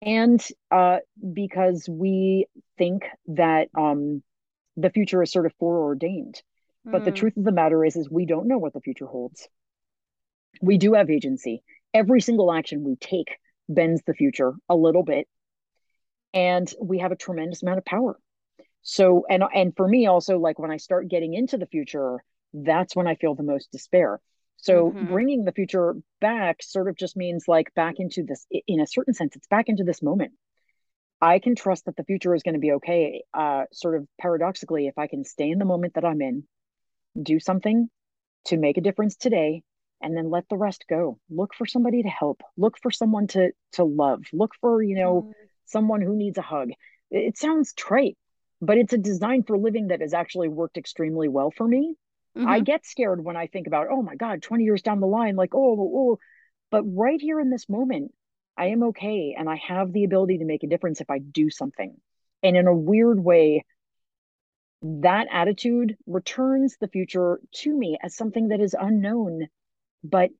And 0.00 0.44
uh, 0.70 0.98
because 1.32 1.88
we 1.88 2.46
think 2.76 3.04
that 3.28 3.68
um, 3.76 4.22
the 4.76 4.90
future 4.90 5.22
is 5.22 5.32
sort 5.32 5.46
of 5.46 5.52
foreordained. 5.58 6.42
Mm. 6.86 6.92
But 6.92 7.04
the 7.04 7.12
hmm. 7.12 7.16
truth 7.16 7.36
of 7.36 7.44
the 7.44 7.52
matter 7.52 7.84
is, 7.84 7.94
is 7.94 8.10
we 8.10 8.26
don't 8.26 8.48
know 8.48 8.58
what 8.58 8.72
the 8.72 8.80
future 8.80 9.06
holds. 9.06 9.48
We 10.60 10.78
do 10.78 10.94
have 10.94 11.08
agency. 11.08 11.62
Every 11.94 12.20
single 12.20 12.52
action 12.52 12.84
we 12.84 12.96
take 12.96 13.36
bends 13.68 14.02
the 14.06 14.14
future 14.14 14.54
a 14.68 14.76
little 14.76 15.02
bit. 15.02 15.28
And 16.34 16.72
we 16.80 16.98
have 17.00 17.12
a 17.12 17.16
tremendous 17.16 17.62
amount 17.62 17.78
of 17.78 17.84
power. 17.84 18.18
So, 18.82 19.26
and 19.28 19.44
and 19.54 19.76
for 19.76 19.86
me 19.86 20.06
also, 20.06 20.38
like 20.38 20.58
when 20.58 20.70
I 20.70 20.78
start 20.78 21.08
getting 21.08 21.34
into 21.34 21.58
the 21.58 21.66
future, 21.66 22.24
that's 22.54 22.96
when 22.96 23.06
I 23.06 23.14
feel 23.14 23.34
the 23.34 23.42
most 23.42 23.70
despair 23.70 24.20
so 24.62 24.90
mm-hmm. 24.90 25.06
bringing 25.06 25.44
the 25.44 25.52
future 25.52 25.96
back 26.20 26.62
sort 26.62 26.88
of 26.88 26.96
just 26.96 27.16
means 27.16 27.48
like 27.48 27.74
back 27.74 27.96
into 27.98 28.22
this, 28.22 28.46
in 28.68 28.80
a 28.80 28.86
certain 28.86 29.12
sense, 29.12 29.34
it's 29.34 29.48
back 29.48 29.68
into 29.68 29.82
this 29.82 30.02
moment. 30.02 30.32
I 31.20 31.40
can 31.40 31.56
trust 31.56 31.86
that 31.86 31.96
the 31.96 32.04
future 32.04 32.32
is 32.34 32.44
going 32.44 32.54
to 32.54 32.60
be 32.60 32.72
okay. 32.72 33.24
Uh, 33.34 33.64
sort 33.72 33.96
of 33.96 34.06
paradoxically, 34.20 34.86
if 34.86 34.96
I 34.96 35.08
can 35.08 35.24
stay 35.24 35.50
in 35.50 35.58
the 35.58 35.64
moment 35.64 35.94
that 35.94 36.04
I'm 36.04 36.22
in, 36.22 36.44
do 37.20 37.40
something 37.40 37.90
to 38.46 38.56
make 38.56 38.78
a 38.78 38.82
difference 38.82 39.16
today, 39.16 39.62
and 40.02 40.16
then 40.16 40.30
let 40.30 40.48
the 40.48 40.56
rest 40.56 40.84
go. 40.88 41.18
Look 41.30 41.54
for 41.54 41.66
somebody 41.66 42.02
to 42.02 42.08
help. 42.08 42.42
Look 42.56 42.78
for 42.82 42.90
someone 42.90 43.26
to 43.28 43.52
to 43.72 43.84
love. 43.84 44.24
Look 44.32 44.52
for 44.60 44.82
you 44.82 44.96
know 44.96 45.22
mm. 45.22 45.32
someone 45.66 46.02
who 46.02 46.16
needs 46.16 46.38
a 46.38 46.42
hug. 46.42 46.70
It 47.10 47.38
sounds 47.38 47.74
trite, 47.74 48.16
but 48.60 48.78
it's 48.78 48.92
a 48.92 48.98
design 48.98 49.42
for 49.42 49.58
living 49.58 49.88
that 49.88 50.00
has 50.00 50.14
actually 50.14 50.48
worked 50.48 50.78
extremely 50.78 51.28
well 51.28 51.50
for 51.50 51.66
me 51.66 51.96
Mm-hmm. 52.36 52.48
I 52.48 52.60
get 52.60 52.86
scared 52.86 53.22
when 53.22 53.36
I 53.36 53.46
think 53.46 53.66
about, 53.66 53.88
oh 53.90 54.02
my 54.02 54.16
God, 54.16 54.42
20 54.42 54.64
years 54.64 54.82
down 54.82 55.00
the 55.00 55.06
line, 55.06 55.36
like, 55.36 55.54
oh, 55.54 55.76
oh, 55.94 56.18
but 56.70 56.82
right 56.84 57.20
here 57.20 57.38
in 57.40 57.50
this 57.50 57.68
moment, 57.68 58.12
I 58.56 58.66
am 58.66 58.82
okay. 58.84 59.34
And 59.38 59.48
I 59.48 59.56
have 59.56 59.92
the 59.92 60.04
ability 60.04 60.38
to 60.38 60.44
make 60.44 60.62
a 60.62 60.68
difference 60.68 61.00
if 61.00 61.10
I 61.10 61.18
do 61.18 61.50
something. 61.50 61.94
And 62.42 62.56
in 62.56 62.66
a 62.66 62.74
weird 62.74 63.22
way, 63.22 63.64
that 64.82 65.28
attitude 65.30 65.96
returns 66.06 66.76
the 66.80 66.88
future 66.88 67.38
to 67.56 67.76
me 67.76 67.98
as 68.02 68.16
something 68.16 68.48
that 68.48 68.60
is 68.60 68.74
unknown, 68.78 69.48
but 70.04 70.30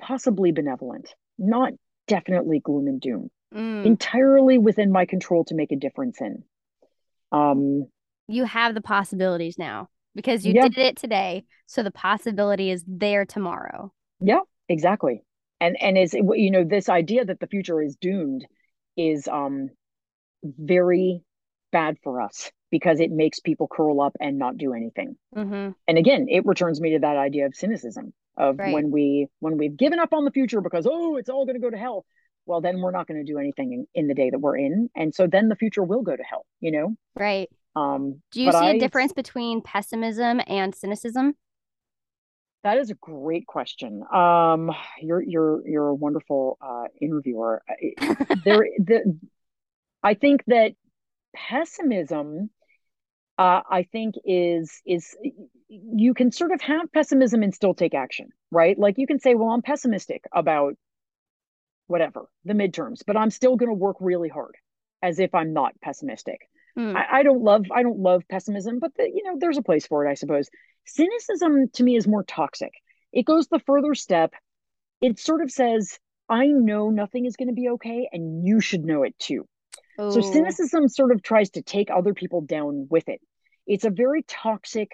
possibly 0.00 0.52
benevolent, 0.52 1.14
not 1.38 1.72
definitely 2.08 2.60
gloom 2.60 2.86
and 2.86 3.00
doom, 3.00 3.30
mm. 3.54 3.84
entirely 3.84 4.58
within 4.58 4.90
my 4.92 5.06
control 5.06 5.44
to 5.44 5.54
make 5.54 5.72
a 5.72 5.76
difference 5.76 6.20
in. 6.20 6.42
Um, 7.30 7.86
you 8.28 8.44
have 8.44 8.74
the 8.74 8.80
possibilities 8.80 9.58
now 9.58 9.88
because 10.14 10.44
you 10.44 10.54
yeah. 10.54 10.68
did 10.68 10.78
it 10.78 10.96
today. 10.96 11.44
So 11.66 11.82
the 11.82 11.90
possibility 11.90 12.70
is 12.70 12.84
there 12.86 13.24
tomorrow. 13.24 13.92
Yeah, 14.20 14.40
exactly. 14.68 15.22
And 15.60 15.76
and 15.80 15.96
is 15.96 16.12
you 16.14 16.50
know 16.50 16.64
this 16.64 16.88
idea 16.88 17.24
that 17.24 17.40
the 17.40 17.46
future 17.46 17.80
is 17.80 17.96
doomed 17.96 18.44
is 18.96 19.28
um 19.28 19.68
very 20.42 21.22
bad 21.70 21.96
for 22.02 22.20
us 22.20 22.50
because 22.70 23.00
it 23.00 23.10
makes 23.10 23.38
people 23.38 23.68
curl 23.70 24.00
up 24.00 24.16
and 24.20 24.38
not 24.38 24.56
do 24.56 24.72
anything. 24.72 25.16
Mm-hmm. 25.36 25.70
And 25.86 25.98
again, 25.98 26.26
it 26.28 26.44
returns 26.46 26.80
me 26.80 26.92
to 26.92 26.98
that 27.00 27.16
idea 27.16 27.46
of 27.46 27.54
cynicism 27.54 28.12
of 28.36 28.58
right. 28.58 28.72
when 28.72 28.90
we 28.90 29.28
when 29.40 29.58
we've 29.58 29.76
given 29.76 29.98
up 29.98 30.12
on 30.12 30.24
the 30.24 30.30
future 30.30 30.60
because 30.60 30.86
oh 30.90 31.16
it's 31.16 31.28
all 31.28 31.44
going 31.44 31.56
to 31.56 31.60
go 31.60 31.70
to 31.70 31.76
hell. 31.76 32.04
Well, 32.44 32.60
then 32.60 32.80
we're 32.80 32.90
not 32.90 33.06
going 33.06 33.24
to 33.24 33.32
do 33.32 33.38
anything 33.38 33.72
in, 33.72 33.86
in 33.94 34.08
the 34.08 34.14
day 34.14 34.30
that 34.30 34.38
we're 34.40 34.56
in, 34.56 34.90
and 34.96 35.14
so 35.14 35.28
then 35.28 35.48
the 35.48 35.54
future 35.54 35.84
will 35.84 36.02
go 36.02 36.16
to 36.16 36.22
hell. 36.22 36.44
You 36.60 36.72
know, 36.72 36.96
right? 37.14 37.48
Um, 37.76 38.20
Do 38.32 38.42
you 38.42 38.52
see 38.52 38.58
I, 38.58 38.70
a 38.72 38.78
difference 38.78 39.12
between 39.12 39.62
pessimism 39.62 40.40
and 40.46 40.74
cynicism? 40.74 41.34
That 42.64 42.78
is 42.78 42.90
a 42.90 42.94
great 42.94 43.46
question. 43.46 44.02
Um, 44.12 44.70
you're 45.00 45.22
you're 45.22 45.66
you're 45.66 45.88
a 45.88 45.94
wonderful 45.94 46.58
uh, 46.60 46.84
interviewer. 47.00 47.62
there, 48.44 48.66
the, 48.78 49.18
I 50.02 50.14
think 50.14 50.44
that 50.46 50.72
pessimism, 51.34 52.50
uh, 53.38 53.60
I 53.68 53.84
think 53.90 54.14
is 54.24 54.80
is 54.86 55.16
you 55.68 56.14
can 56.14 56.30
sort 56.30 56.52
of 56.52 56.60
have 56.60 56.92
pessimism 56.92 57.42
and 57.42 57.54
still 57.54 57.74
take 57.74 57.94
action, 57.94 58.28
right? 58.50 58.78
Like 58.78 58.98
you 58.98 59.06
can 59.06 59.18
say, 59.18 59.34
well, 59.34 59.48
I'm 59.48 59.62
pessimistic 59.62 60.24
about 60.32 60.74
whatever 61.86 62.28
the 62.44 62.52
midterms, 62.52 63.00
but 63.06 63.16
I'm 63.16 63.30
still 63.30 63.56
going 63.56 63.70
to 63.70 63.74
work 63.74 63.96
really 64.00 64.28
hard, 64.28 64.54
as 65.02 65.18
if 65.18 65.34
I'm 65.34 65.52
not 65.52 65.72
pessimistic. 65.80 66.40
Mm. 66.78 66.96
I, 66.96 67.18
I, 67.18 67.22
don't 67.22 67.42
love 67.42 67.66
I 67.70 67.82
don't 67.82 67.98
love 67.98 68.22
pessimism, 68.30 68.78
but 68.78 68.92
the, 68.96 69.04
you 69.04 69.22
know 69.24 69.36
there's 69.38 69.58
a 69.58 69.62
place 69.62 69.86
for 69.86 70.06
it, 70.06 70.10
I 70.10 70.14
suppose. 70.14 70.48
Cynicism 70.86 71.68
to 71.74 71.84
me 71.84 71.96
is 71.96 72.08
more 72.08 72.24
toxic. 72.24 72.72
it 73.12 73.24
goes 73.24 73.46
the 73.46 73.60
further 73.60 73.94
step. 73.94 74.32
It 75.00 75.18
sort 75.18 75.42
of 75.42 75.50
says, 75.50 75.98
I 76.28 76.46
know 76.46 76.90
nothing 76.90 77.26
is 77.26 77.36
going 77.36 77.48
to 77.48 77.54
be 77.54 77.68
okay, 77.70 78.08
and 78.12 78.46
you 78.46 78.60
should 78.60 78.84
know 78.84 79.02
it 79.02 79.18
too. 79.18 79.46
Oh. 79.98 80.10
So 80.10 80.20
cynicism 80.20 80.88
sort 80.88 81.12
of 81.12 81.22
tries 81.22 81.50
to 81.50 81.62
take 81.62 81.90
other 81.90 82.14
people 82.14 82.40
down 82.40 82.86
with 82.90 83.08
it. 83.08 83.20
It's 83.66 83.84
a 83.84 83.90
very 83.90 84.24
toxic 84.26 84.90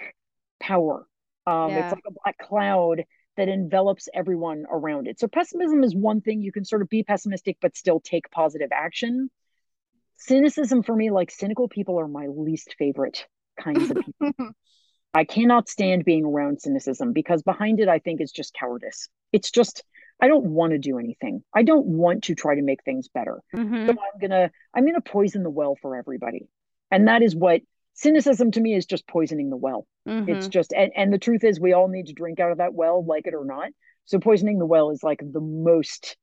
power. 0.61 1.07
Um, 1.47 1.71
yeah. 1.71 1.85
It's 1.85 1.95
like 1.95 2.05
a 2.07 2.13
black 2.23 2.39
cloud 2.39 3.05
that 3.37 3.49
envelops 3.49 4.09
everyone 4.13 4.65
around 4.71 5.07
it. 5.07 5.19
So 5.19 5.29
pessimism 5.29 5.85
is 5.85 5.95
one 5.95 6.21
thing 6.21 6.43
you 6.43 6.53
can 6.53 6.65
sort 6.65 6.83
of 6.83 6.89
be 6.89 7.05
pessimistic 7.05 7.57
but 7.63 7.77
still 7.77 8.01
take 8.01 8.31
positive 8.31 8.71
action. 8.73 9.31
Cynicism 10.17 10.83
for 10.83 10.95
me, 10.95 11.11
like 11.11 11.31
cynical 11.31 11.69
people, 11.69 11.99
are 12.01 12.09
my 12.09 12.27
least 12.27 12.75
favorite 12.79 13.27
kinds 13.59 13.91
of 13.91 13.99
people. 13.99 14.51
I 15.15 15.25
cannot 15.25 15.69
stand 15.69 16.05
being 16.05 16.25
around 16.25 16.61
cynicism 16.61 17.13
because 17.13 17.43
behind 17.43 17.81
it, 17.81 17.89
I 17.89 18.01
think 18.01 18.21
is 18.21 18.33
just 18.33 18.55
cowardice. 18.55 19.09
It's 19.33 19.51
just 19.51 19.85
I 20.21 20.29
don't 20.29 20.47
want 20.47 20.73
to 20.73 20.79
do 20.79 20.99
anything. 20.99 21.43
I 21.55 21.63
don't 21.63 21.87
want 21.87 22.25
to 22.25 22.35
try 22.35 22.57
to 22.57 22.63
make 22.63 22.83
things 22.85 23.09
better. 23.09 23.41
Mm-hmm. 23.55 23.87
So 23.87 23.93
I'm 23.93 24.21
gonna 24.21 24.51
I'm 24.75 24.85
gonna 24.85 25.01
poison 25.01 25.43
the 25.43 25.51
well 25.51 25.77
for 25.81 25.97
everybody, 25.97 26.49
and 26.91 27.09
that 27.09 27.23
is 27.23 27.37
what 27.37 27.61
cynicism 27.95 28.51
to 28.53 28.61
me 28.61 28.75
is 28.75 28.87
just 28.87 29.07
poisoning 29.07 29.51
the 29.51 29.57
well. 29.57 29.87
Mm-hmm. 30.09 30.31
It's 30.31 30.49
just 30.49 30.73
and 30.73 30.91
and 30.97 31.13
the 31.13 31.19
truth 31.19 31.45
is 31.45 31.61
we 31.61 31.73
all 31.73 31.89
need 31.89 32.07
to 32.07 32.13
drink 32.13 32.41
out 32.41 32.53
of 32.53 32.59
that 32.59 32.75
well, 32.75 33.05
like 33.05 33.27
it 33.27 33.35
or 33.35 33.45
not. 33.45 33.69
So 34.07 34.19
poisoning 34.19 34.59
the 34.59 34.67
well 34.67 34.91
is 34.91 35.03
like 35.03 35.21
the 35.21 35.41
most 35.41 36.17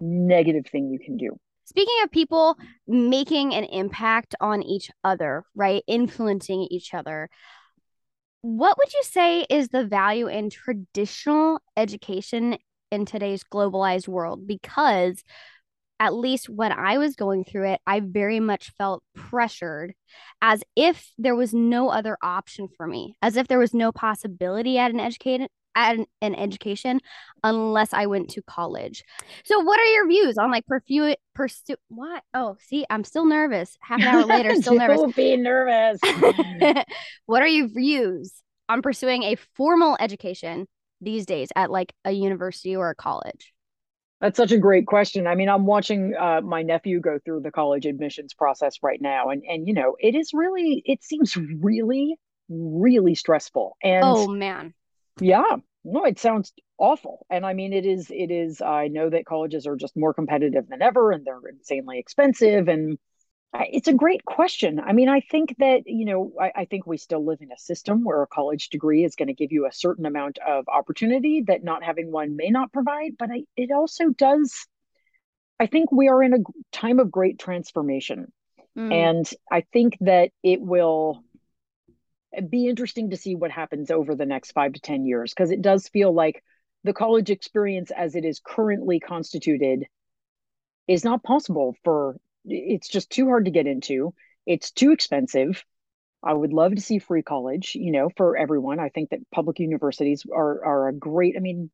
negative 0.00 0.66
thing 0.70 0.90
you 0.90 0.98
can 0.98 1.16
do. 1.16 1.38
Speaking 1.64 1.96
of 2.02 2.10
people 2.10 2.56
making 2.86 3.54
an 3.54 3.64
impact 3.64 4.34
on 4.40 4.62
each 4.62 4.90
other, 5.04 5.44
right? 5.54 5.82
Influencing 5.86 6.66
each 6.70 6.94
other 6.94 7.28
what 8.42 8.78
would 8.78 8.92
you 8.94 9.02
say 9.02 9.46
is 9.50 9.68
the 9.68 9.84
value 9.84 10.28
in 10.28 10.48
traditional 10.50 11.60
education 11.76 12.56
in 12.90 13.06
today's 13.06 13.44
globalized 13.44 14.08
world? 14.08 14.46
Because 14.46 15.22
at 16.00 16.14
least 16.14 16.48
when 16.48 16.72
I 16.72 16.98
was 16.98 17.16
going 17.16 17.44
through 17.44 17.72
it, 17.72 17.80
I 17.86 18.00
very 18.00 18.40
much 18.40 18.70
felt 18.78 19.02
pressured 19.14 19.94
as 20.40 20.62
if 20.76 21.12
there 21.18 21.34
was 21.34 21.52
no 21.52 21.88
other 21.88 22.16
option 22.22 22.68
for 22.76 22.86
me, 22.86 23.16
as 23.20 23.36
if 23.36 23.48
there 23.48 23.58
was 23.58 23.74
no 23.74 23.90
possibility 23.90 24.78
at 24.78 24.92
an 24.92 25.00
educated 25.00 25.48
at 25.74 25.96
an, 25.96 26.06
an, 26.20 26.34
education 26.34 27.00
unless 27.44 27.92
I 27.92 28.06
went 28.06 28.30
to 28.30 28.42
college. 28.42 29.04
So 29.44 29.60
what 29.60 29.78
are 29.78 29.84
your 29.84 30.08
views 30.08 30.36
on 30.36 30.50
like 30.50 30.66
pursue 30.66 31.14
pursue 31.34 31.76
what? 31.88 32.22
Oh, 32.34 32.56
see, 32.60 32.84
I'm 32.90 33.04
still 33.04 33.26
nervous. 33.26 33.76
Half 33.80 34.00
an 34.00 34.06
hour 34.06 34.24
later, 34.24 34.54
still 34.56 34.74
nervous. 34.78 34.98
Don't 34.98 35.14
be 35.14 35.36
nervous. 35.36 36.00
what 37.26 37.42
are 37.42 37.48
your 37.48 37.68
views 37.68 38.42
on 38.68 38.82
pursuing 38.82 39.22
a 39.22 39.36
formal 39.54 39.96
education 40.00 40.66
these 41.00 41.26
days 41.26 41.48
at 41.56 41.70
like 41.70 41.92
a 42.04 42.12
university 42.12 42.76
or 42.76 42.90
a 42.90 42.94
college? 42.94 43.52
That's 44.20 44.36
such 44.36 44.50
a 44.50 44.58
great 44.58 44.86
question. 44.86 45.28
I 45.28 45.36
mean, 45.36 45.48
I'm 45.48 45.64
watching 45.64 46.14
uh, 46.18 46.40
my 46.40 46.62
nephew 46.62 47.00
go 47.00 47.18
through 47.24 47.42
the 47.42 47.52
college 47.52 47.86
admissions 47.86 48.34
process 48.34 48.78
right 48.82 49.00
now, 49.00 49.28
and 49.28 49.44
and 49.48 49.68
you 49.68 49.74
know, 49.74 49.96
it 50.00 50.16
is 50.16 50.32
really, 50.34 50.82
it 50.84 51.04
seems 51.04 51.36
really, 51.36 52.16
really 52.48 53.14
stressful. 53.14 53.76
And 53.82 54.02
oh 54.04 54.26
man, 54.26 54.74
yeah, 55.20 55.56
no, 55.84 56.04
it 56.04 56.18
sounds 56.18 56.52
awful. 56.78 57.26
And 57.30 57.46
I 57.46 57.54
mean, 57.54 57.72
it 57.72 57.86
is, 57.86 58.10
it 58.10 58.32
is. 58.32 58.60
I 58.60 58.88
know 58.88 59.08
that 59.08 59.24
colleges 59.24 59.68
are 59.68 59.76
just 59.76 59.96
more 59.96 60.14
competitive 60.14 60.68
than 60.68 60.82
ever, 60.82 61.12
and 61.12 61.24
they're 61.24 61.48
insanely 61.48 62.00
expensive, 62.00 62.66
and 62.66 62.98
it's 63.54 63.88
a 63.88 63.94
great 63.94 64.24
question. 64.24 64.80
I 64.80 64.92
mean, 64.92 65.08
I 65.08 65.20
think 65.20 65.56
that, 65.58 65.82
you 65.86 66.04
know, 66.04 66.32
I, 66.40 66.52
I, 66.54 66.64
think 66.66 66.86
we 66.86 66.98
still 66.98 67.24
live 67.24 67.40
in 67.40 67.50
a 67.50 67.58
system 67.58 68.04
where 68.04 68.22
a 68.22 68.26
college 68.26 68.68
degree 68.68 69.04
is 69.04 69.16
going 69.16 69.28
to 69.28 69.34
give 69.34 69.52
you 69.52 69.66
a 69.66 69.72
certain 69.72 70.04
amount 70.04 70.38
of 70.46 70.68
opportunity 70.68 71.44
that 71.46 71.64
not 71.64 71.82
having 71.82 72.12
one 72.12 72.36
may 72.36 72.50
not 72.50 72.72
provide. 72.72 73.12
But 73.18 73.30
I, 73.30 73.44
it 73.56 73.70
also 73.70 74.10
does, 74.10 74.66
I 75.58 75.66
think 75.66 75.90
we 75.90 76.08
are 76.08 76.22
in 76.22 76.34
a 76.34 76.38
time 76.72 76.98
of 76.98 77.10
great 77.10 77.38
transformation. 77.38 78.30
Mm. 78.76 78.92
And 78.92 79.30
I 79.50 79.62
think 79.72 79.96
that 80.00 80.30
it 80.42 80.60
will 80.60 81.22
be 82.50 82.68
interesting 82.68 83.10
to 83.10 83.16
see 83.16 83.34
what 83.34 83.50
happens 83.50 83.90
over 83.90 84.14
the 84.14 84.26
next 84.26 84.52
five 84.52 84.74
to 84.74 84.80
10 84.80 85.06
years, 85.06 85.32
because 85.32 85.50
it 85.50 85.62
does 85.62 85.88
feel 85.88 86.12
like 86.12 86.44
the 86.84 86.92
college 86.92 87.30
experience 87.30 87.90
as 87.90 88.14
it 88.14 88.26
is 88.26 88.40
currently 88.44 89.00
constituted 89.00 89.86
is 90.86 91.02
not 91.02 91.22
possible 91.22 91.74
for 91.82 92.16
it's 92.48 92.88
just 92.88 93.10
too 93.10 93.26
hard 93.26 93.44
to 93.44 93.50
get 93.50 93.66
into. 93.66 94.14
It's 94.46 94.70
too 94.70 94.92
expensive. 94.92 95.64
I 96.22 96.32
would 96.32 96.52
love 96.52 96.74
to 96.74 96.80
see 96.80 96.98
free 96.98 97.22
college, 97.22 97.74
you 97.74 97.92
know, 97.92 98.10
for 98.16 98.36
everyone. 98.36 98.80
I 98.80 98.88
think 98.88 99.10
that 99.10 99.20
public 99.30 99.60
universities 99.60 100.24
are 100.32 100.64
are 100.64 100.88
a 100.88 100.92
great. 100.92 101.36
I 101.36 101.40
mean, 101.40 101.70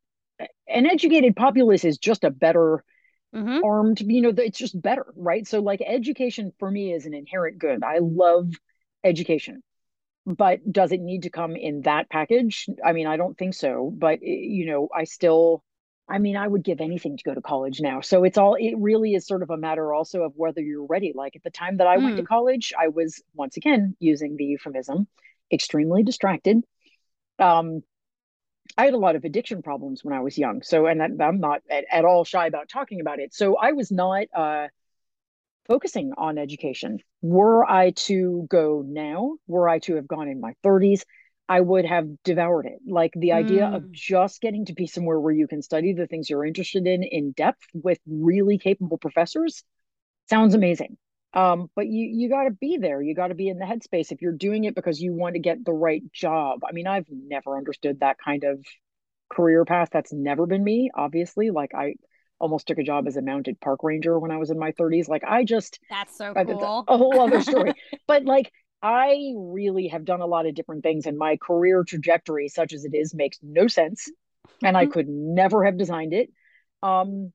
an 0.68 0.86
educated 0.86 1.36
populace 1.36 1.84
is 1.84 1.98
just 1.98 2.24
a 2.24 2.30
better 2.30 2.84
mm-hmm. 3.34 3.64
armed. 3.64 4.00
You 4.00 4.22
know, 4.22 4.32
it's 4.36 4.58
just 4.58 4.80
better, 4.80 5.06
right? 5.16 5.46
So, 5.46 5.60
like, 5.60 5.80
education 5.86 6.52
for 6.58 6.70
me 6.70 6.92
is 6.92 7.06
an 7.06 7.14
inherent 7.14 7.58
good. 7.58 7.82
I 7.82 7.98
love 8.00 8.50
education, 9.02 9.62
but 10.26 10.60
does 10.70 10.92
it 10.92 11.00
need 11.00 11.22
to 11.22 11.30
come 11.30 11.56
in 11.56 11.82
that 11.82 12.10
package? 12.10 12.66
I 12.84 12.92
mean, 12.92 13.06
I 13.06 13.16
don't 13.16 13.38
think 13.38 13.54
so. 13.54 13.90
But 13.96 14.20
you 14.22 14.66
know, 14.66 14.88
I 14.94 15.04
still 15.04 15.64
I 16.08 16.18
mean, 16.18 16.36
I 16.36 16.46
would 16.46 16.62
give 16.62 16.80
anything 16.80 17.16
to 17.16 17.24
go 17.24 17.34
to 17.34 17.40
college 17.40 17.80
now. 17.80 18.00
So 18.02 18.24
it's 18.24 18.36
all, 18.36 18.56
it 18.56 18.74
really 18.76 19.14
is 19.14 19.26
sort 19.26 19.42
of 19.42 19.50
a 19.50 19.56
matter 19.56 19.92
also 19.92 20.22
of 20.22 20.32
whether 20.36 20.60
you're 20.60 20.84
ready. 20.84 21.12
Like 21.14 21.34
at 21.34 21.42
the 21.42 21.50
time 21.50 21.78
that 21.78 21.86
I 21.86 21.96
mm. 21.96 22.04
went 22.04 22.16
to 22.16 22.22
hmm. 22.22 22.26
college, 22.26 22.74
I 22.78 22.88
was 22.88 23.22
once 23.34 23.56
again 23.56 23.96
using 24.00 24.36
the 24.36 24.44
euphemism, 24.44 25.06
extremely 25.50 26.02
distracted. 26.02 26.62
Um, 27.38 27.82
I 28.76 28.84
had 28.84 28.94
a 28.94 28.98
lot 28.98 29.16
of 29.16 29.24
addiction 29.24 29.62
problems 29.62 30.04
when 30.04 30.14
I 30.14 30.20
was 30.20 30.36
young. 30.36 30.62
So, 30.62 30.86
and 30.86 31.22
I'm 31.22 31.40
not 31.40 31.62
at, 31.70 31.84
at 31.90 32.04
all 32.04 32.24
shy 32.24 32.46
about 32.46 32.68
talking 32.68 33.00
about 33.00 33.18
it. 33.18 33.32
So 33.32 33.56
I 33.56 33.72
was 33.72 33.90
not 33.90 34.26
uh, 34.34 34.68
focusing 35.66 36.12
on 36.16 36.38
education. 36.38 36.98
Were 37.22 37.64
I 37.64 37.90
to 37.90 38.46
go 38.50 38.84
now, 38.86 39.36
were 39.46 39.68
I 39.68 39.78
to 39.80 39.96
have 39.96 40.08
gone 40.08 40.28
in 40.28 40.40
my 40.40 40.54
30s, 40.64 41.02
I 41.48 41.60
would 41.60 41.84
have 41.84 42.08
devoured 42.24 42.66
it. 42.66 42.78
Like 42.86 43.12
the 43.14 43.32
idea 43.32 43.62
mm. 43.62 43.76
of 43.76 43.92
just 43.92 44.40
getting 44.40 44.64
to 44.66 44.72
be 44.72 44.86
somewhere 44.86 45.20
where 45.20 45.32
you 45.32 45.46
can 45.46 45.62
study 45.62 45.92
the 45.92 46.06
things 46.06 46.30
you're 46.30 46.44
interested 46.44 46.86
in 46.86 47.02
in 47.02 47.32
depth 47.32 47.66
with 47.74 47.98
really 48.06 48.58
capable 48.58 48.98
professors 48.98 49.62
sounds 50.28 50.54
amazing. 50.54 50.96
Um, 51.34 51.68
but 51.74 51.86
you 51.88 52.08
you 52.14 52.28
got 52.28 52.44
to 52.44 52.50
be 52.50 52.78
there. 52.78 53.02
You 53.02 53.14
got 53.14 53.28
to 53.28 53.34
be 53.34 53.48
in 53.48 53.58
the 53.58 53.64
headspace 53.64 54.12
if 54.12 54.22
you're 54.22 54.32
doing 54.32 54.64
it 54.64 54.74
because 54.74 55.00
you 55.00 55.12
want 55.12 55.34
to 55.34 55.40
get 55.40 55.64
the 55.64 55.72
right 55.72 56.02
job. 56.12 56.60
I 56.66 56.72
mean, 56.72 56.86
I've 56.86 57.08
never 57.10 57.58
understood 57.58 58.00
that 58.00 58.16
kind 58.24 58.44
of 58.44 58.64
career 59.30 59.64
path. 59.64 59.88
That's 59.92 60.12
never 60.12 60.46
been 60.46 60.62
me. 60.62 60.90
Obviously, 60.94 61.50
like 61.50 61.74
I 61.74 61.94
almost 62.38 62.66
took 62.66 62.78
a 62.78 62.84
job 62.84 63.06
as 63.06 63.16
a 63.16 63.22
mounted 63.22 63.60
park 63.60 63.80
ranger 63.82 64.18
when 64.18 64.30
I 64.30 64.36
was 64.36 64.50
in 64.50 64.58
my 64.58 64.72
30s. 64.72 65.08
Like 65.08 65.24
I 65.24 65.44
just 65.44 65.80
that's 65.90 66.16
so 66.16 66.32
cool. 66.34 66.84
a 66.88 66.96
whole 66.96 67.20
other 67.20 67.42
story. 67.42 67.72
but 68.06 68.24
like 68.24 68.52
I 68.84 69.32
really 69.34 69.88
have 69.88 70.04
done 70.04 70.20
a 70.20 70.26
lot 70.26 70.44
of 70.44 70.54
different 70.54 70.82
things, 70.82 71.06
and 71.06 71.16
my 71.16 71.38
career 71.38 71.84
trajectory, 71.84 72.48
such 72.48 72.74
as 72.74 72.84
it 72.84 72.94
is, 72.94 73.14
makes 73.14 73.38
no 73.42 73.66
sense. 73.66 74.10
And 74.62 74.76
I 74.76 74.84
mm-hmm. 74.84 74.92
could 74.92 75.08
never 75.08 75.64
have 75.64 75.78
designed 75.78 76.12
it. 76.12 76.30
Um, 76.82 77.32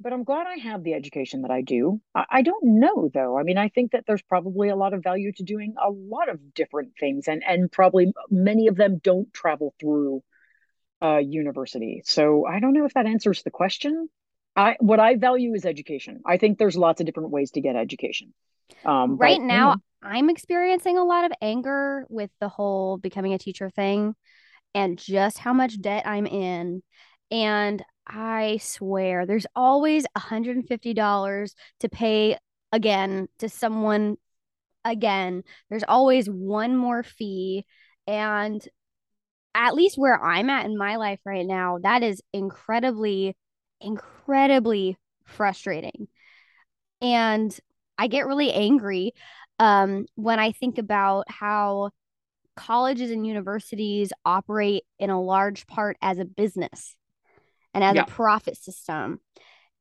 but 0.00 0.12
I'm 0.12 0.24
glad 0.24 0.48
I 0.48 0.56
have 0.56 0.82
the 0.82 0.94
education 0.94 1.42
that 1.42 1.52
I 1.52 1.60
do. 1.62 2.00
I, 2.12 2.24
I, 2.28 2.42
don't 2.42 2.80
know 2.80 3.08
though. 3.14 3.38
I 3.38 3.44
mean, 3.44 3.56
I 3.56 3.68
think 3.68 3.92
that 3.92 4.02
there's 4.04 4.22
probably 4.22 4.68
a 4.68 4.74
lot 4.74 4.94
of 4.94 5.04
value 5.04 5.30
to 5.34 5.44
doing 5.44 5.76
a 5.80 5.90
lot 5.90 6.28
of 6.28 6.54
different 6.54 6.94
things, 6.98 7.28
and 7.28 7.44
and 7.46 7.70
probably 7.70 8.12
many 8.28 8.66
of 8.66 8.74
them 8.74 9.00
don't 9.00 9.32
travel 9.32 9.74
through 9.78 10.24
uh, 11.00 11.18
university. 11.18 12.02
So 12.04 12.46
I 12.46 12.58
don't 12.58 12.72
know 12.72 12.84
if 12.84 12.94
that 12.94 13.06
answers 13.06 13.44
the 13.44 13.52
question. 13.52 14.08
I 14.56 14.76
what 14.80 14.98
I 14.98 15.14
value 15.14 15.54
is 15.54 15.64
education. 15.64 16.20
I 16.26 16.36
think 16.36 16.58
there's 16.58 16.76
lots 16.76 17.00
of 17.00 17.06
different 17.06 17.30
ways 17.30 17.52
to 17.52 17.60
get 17.60 17.76
education. 17.76 18.34
Um, 18.84 19.18
right 19.18 19.38
but, 19.38 19.46
now, 19.46 19.76
I'm 20.02 20.30
experiencing 20.30 20.98
a 20.98 21.04
lot 21.04 21.24
of 21.24 21.32
anger 21.40 22.06
with 22.08 22.30
the 22.40 22.48
whole 22.48 22.98
becoming 22.98 23.34
a 23.34 23.38
teacher 23.38 23.70
thing 23.70 24.14
and 24.74 24.98
just 24.98 25.38
how 25.38 25.52
much 25.52 25.80
debt 25.80 26.06
I'm 26.06 26.26
in. 26.26 26.82
And 27.30 27.82
I 28.06 28.58
swear 28.60 29.26
there's 29.26 29.46
always 29.54 30.04
$150 30.16 31.54
to 31.80 31.88
pay 31.88 32.36
again 32.72 33.28
to 33.38 33.48
someone 33.48 34.16
again. 34.84 35.44
There's 35.70 35.84
always 35.86 36.26
one 36.26 36.76
more 36.76 37.02
fee. 37.02 37.64
And 38.06 38.66
at 39.54 39.74
least 39.74 39.98
where 39.98 40.20
I'm 40.22 40.50
at 40.50 40.66
in 40.66 40.76
my 40.76 40.96
life 40.96 41.20
right 41.24 41.46
now, 41.46 41.78
that 41.82 42.02
is 42.02 42.22
incredibly, 42.32 43.36
incredibly 43.80 44.96
frustrating. 45.24 46.08
And 47.00 47.56
I 47.98 48.08
get 48.08 48.26
really 48.26 48.52
angry 48.52 49.12
um, 49.62 50.06
when 50.16 50.40
I 50.40 50.50
think 50.50 50.78
about 50.78 51.30
how 51.30 51.90
colleges 52.56 53.12
and 53.12 53.24
universities 53.24 54.12
operate 54.24 54.82
in 54.98 55.08
a 55.08 55.22
large 55.22 55.68
part 55.68 55.96
as 56.02 56.18
a 56.18 56.24
business 56.24 56.96
and 57.72 57.84
as 57.84 57.94
yeah. 57.94 58.02
a 58.02 58.06
profit 58.06 58.56
system. 58.56 59.20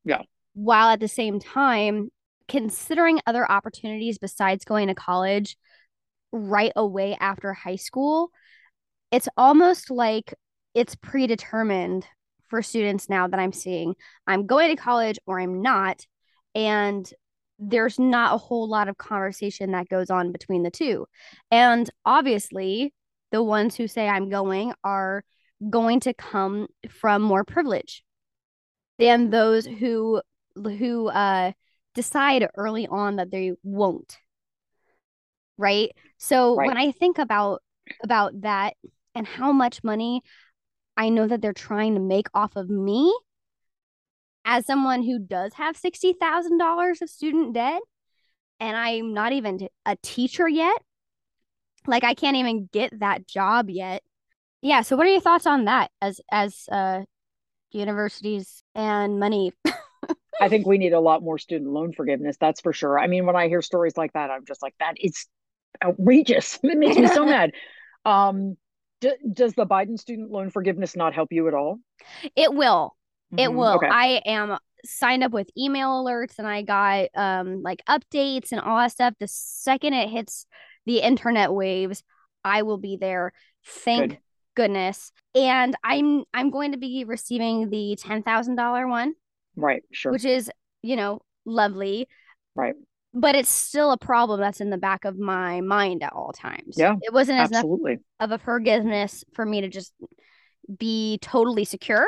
Yeah. 0.06 0.22
While 0.54 0.90
at 0.90 1.00
the 1.00 1.08
same 1.08 1.40
time, 1.40 2.12
considering 2.48 3.22
other 3.26 3.52
opportunities 3.52 4.20
besides 4.20 4.66
going 4.66 4.88
to 4.90 4.94
college 4.94 5.58
right 6.32 6.74
away 6.76 7.18
after 7.20 7.52
high 7.52 7.76
school, 7.78 8.30
it's 9.12 9.30
almost 9.36 9.90
like 9.90 10.36
it's 10.76 10.94
predetermined 10.94 12.06
for 12.50 12.62
students 12.62 13.10
now 13.10 13.28
that 13.28 13.40
I'm 13.40 13.52
seeing. 13.52 13.96
I'm 14.28 14.46
going 14.46 14.70
to 14.70 14.80
college 14.80 15.18
or 15.26 15.40
I'm 15.40 15.64
not. 15.64 16.06
And 16.54 17.12
there's 17.62 18.00
not 18.00 18.34
a 18.34 18.38
whole 18.38 18.68
lot 18.68 18.90
of 18.90 18.98
conversation 18.98 19.72
that 19.72 19.88
goes 19.88 20.10
on 20.10 20.32
between 20.32 20.64
the 20.64 20.72
two. 20.72 21.06
And 21.52 21.90
obviously, 22.06 22.94
the 23.32 23.44
ones 23.44 23.76
who 23.76 23.88
say 23.88 24.10
I'm 24.10 24.30
going 24.30 24.74
are 24.84 25.24
going 25.70 26.00
to 26.02 26.14
come 26.14 26.68
from 26.90 27.22
more 27.22 27.44
privilege 27.44 28.04
than 28.98 29.30
those 29.30 29.66
who 29.66 30.22
who 30.56 31.08
uh 31.08 31.52
decide 31.94 32.48
early 32.58 32.88
on 32.88 33.18
that 33.18 33.32
they 33.32 33.54
won't 33.64 34.18
right 35.58 35.92
so 36.18 36.56
right. 36.56 36.68
when 36.68 36.78
i 36.78 36.92
think 36.92 37.20
about 37.20 37.62
about 38.04 38.42
that 38.42 38.74
and 39.14 39.28
how 39.28 39.52
much 39.52 39.84
money 39.84 40.22
i 40.98 41.10
know 41.10 41.28
that 41.28 41.42
they're 41.42 41.54
trying 41.54 41.94
to 41.94 42.00
make 42.00 42.28
off 42.34 42.56
of 42.56 42.70
me 42.70 43.14
as 44.46 44.66
someone 44.66 45.04
who 45.04 45.20
does 45.20 45.54
have 45.56 45.78
$60,000 45.78 47.02
of 47.02 47.10
student 47.10 47.54
debt 47.54 47.82
and 48.60 48.78
I'm 48.78 49.14
not 49.14 49.34
even 49.34 49.68
a 49.86 49.98
teacher 50.04 50.48
yet, 50.48 50.78
like 51.88 52.04
I 52.04 52.14
can't 52.14 52.38
even 52.38 52.70
get 52.72 53.00
that 53.00 53.28
job 53.28 53.70
yet. 53.70 54.04
Yeah, 54.62 54.82
so 54.82 54.96
what 54.96 55.08
are 55.08 55.10
your 55.10 55.22
thoughts 55.22 55.48
on 55.48 55.66
that 55.66 55.90
as 56.02 56.22
as 56.32 56.66
uh 56.72 57.02
universities 57.72 58.64
and 58.76 59.20
money? 59.20 59.54
I 60.42 60.50
think 60.50 60.66
we 60.66 60.78
need 60.78 60.94
a 60.94 61.00
lot 61.00 61.24
more 61.24 61.38
student 61.38 61.72
loan 61.72 61.94
forgiveness, 61.94 62.38
that's 62.40 62.62
for 62.62 62.74
sure. 62.74 63.00
I 63.00 63.08
mean, 63.08 63.26
when 63.26 63.36
I 63.36 63.48
hear 63.48 63.62
stories 63.62 63.98
like 63.98 64.14
that, 64.14 64.30
I'm 64.30 64.46
just 64.46 64.62
like 64.62 64.76
that 64.80 64.96
is 65.00 65.26
outrageous. 65.84 66.60
It 66.64 66.78
makes 66.78 66.98
me 66.98 67.08
so 67.08 67.26
mad. 67.36 67.52
Um 68.06 68.58
d- 69.02 69.16
does 69.34 69.54
the 69.54 69.66
Biden 69.66 70.00
student 70.00 70.32
loan 70.32 70.52
forgiveness 70.52 70.96
not 70.96 71.14
help 71.14 71.32
you 71.32 71.48
at 71.48 71.56
all? 71.56 71.80
It 72.36 72.54
will. 72.54 72.96
It 73.38 73.50
mm-hmm. 73.50 73.58
will. 73.58 73.76
Okay. 73.76 73.88
I 73.88 74.22
am 74.26 74.58
signed 74.84 75.24
up 75.24 75.32
with 75.32 75.50
email 75.58 76.04
alerts 76.04 76.40
and 76.40 76.48
I 76.48 76.64
got 76.64 77.10
um 77.16 77.62
like 77.62 77.84
updates 77.88 78.52
and 78.52 78.62
all 78.62 78.78
that 78.78 78.92
stuff. 78.92 79.14
The 79.20 79.28
second 79.28 79.94
it 79.94 80.10
hits 80.10 80.46
the 80.86 81.00
internet 81.00 81.54
waves, 81.54 82.04
I 82.44 82.64
will 82.64 82.78
be 82.78 82.98
there. 82.98 83.34
Thank 83.66 84.12
Good. 84.12 84.20
goodness. 84.56 85.12
And 85.36 85.76
I'm 85.84 86.24
I'm 86.34 86.50
going 86.50 86.72
to 86.72 86.78
be 86.78 87.04
receiving 87.04 87.70
the 87.70 87.96
ten 87.96 88.24
thousand 88.24 88.56
dollar 88.56 88.88
one. 88.88 89.14
Right, 89.56 89.84
sure. 89.92 90.12
Which 90.12 90.26
is, 90.26 90.50
you 90.82 90.96
know, 90.96 91.22
lovely. 91.46 92.08
Right. 92.56 92.76
But 93.14 93.36
it's 93.36 93.50
still 93.50 93.92
a 93.92 93.98
problem 93.98 94.40
that's 94.40 94.62
in 94.62 94.70
the 94.70 94.78
back 94.78 95.04
of 95.04 95.20
my 95.20 95.60
mind 95.60 96.02
at 96.02 96.14
all 96.14 96.32
times. 96.32 96.76
Yeah. 96.78 96.96
It 97.02 97.14
wasn't 97.14 97.40
as 97.40 97.52
absolutely. 97.52 98.00
of 98.22 98.32
a 98.32 98.38
forgiveness 98.38 99.26
for 99.34 99.46
me 99.46 99.62
to 99.62 99.68
just 99.68 99.94
be 100.80 101.20
totally 101.22 101.66
secure. 101.66 102.06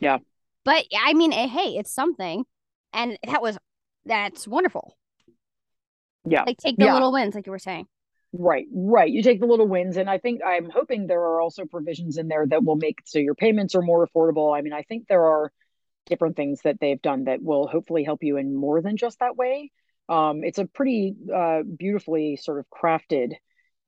Yeah. 0.00 0.18
But 0.64 0.84
I 0.96 1.14
mean, 1.14 1.32
eh, 1.32 1.46
hey, 1.46 1.76
it's 1.76 1.92
something, 1.92 2.44
and 2.92 3.18
that 3.26 3.42
was 3.42 3.58
that's 4.06 4.48
wonderful. 4.48 4.96
Yeah, 6.24 6.44
like 6.44 6.58
take 6.58 6.76
the 6.76 6.86
yeah. 6.86 6.94
little 6.94 7.12
wins, 7.12 7.34
like 7.34 7.46
you 7.46 7.52
were 7.52 7.58
saying. 7.58 7.86
Right, 8.36 8.66
right. 8.74 9.10
You 9.10 9.22
take 9.22 9.40
the 9.40 9.46
little 9.46 9.68
wins, 9.68 9.96
and 9.96 10.10
I 10.10 10.18
think 10.18 10.40
I'm 10.44 10.68
hoping 10.68 11.06
there 11.06 11.20
are 11.20 11.40
also 11.40 11.66
provisions 11.66 12.16
in 12.16 12.26
there 12.28 12.46
that 12.48 12.64
will 12.64 12.76
make 12.76 12.98
so 13.04 13.18
your 13.18 13.34
payments 13.36 13.74
are 13.74 13.82
more 13.82 14.06
affordable. 14.06 14.56
I 14.56 14.62
mean, 14.62 14.72
I 14.72 14.82
think 14.82 15.06
there 15.06 15.24
are 15.24 15.52
different 16.06 16.36
things 16.36 16.60
that 16.64 16.80
they've 16.80 17.00
done 17.00 17.24
that 17.24 17.42
will 17.42 17.66
hopefully 17.66 18.04
help 18.04 18.22
you 18.22 18.36
in 18.36 18.56
more 18.56 18.82
than 18.82 18.96
just 18.96 19.20
that 19.20 19.36
way. 19.36 19.70
Um, 20.08 20.44
it's 20.44 20.58
a 20.58 20.66
pretty 20.66 21.14
uh, 21.34 21.62
beautifully 21.62 22.36
sort 22.36 22.58
of 22.58 22.66
crafted 22.68 23.34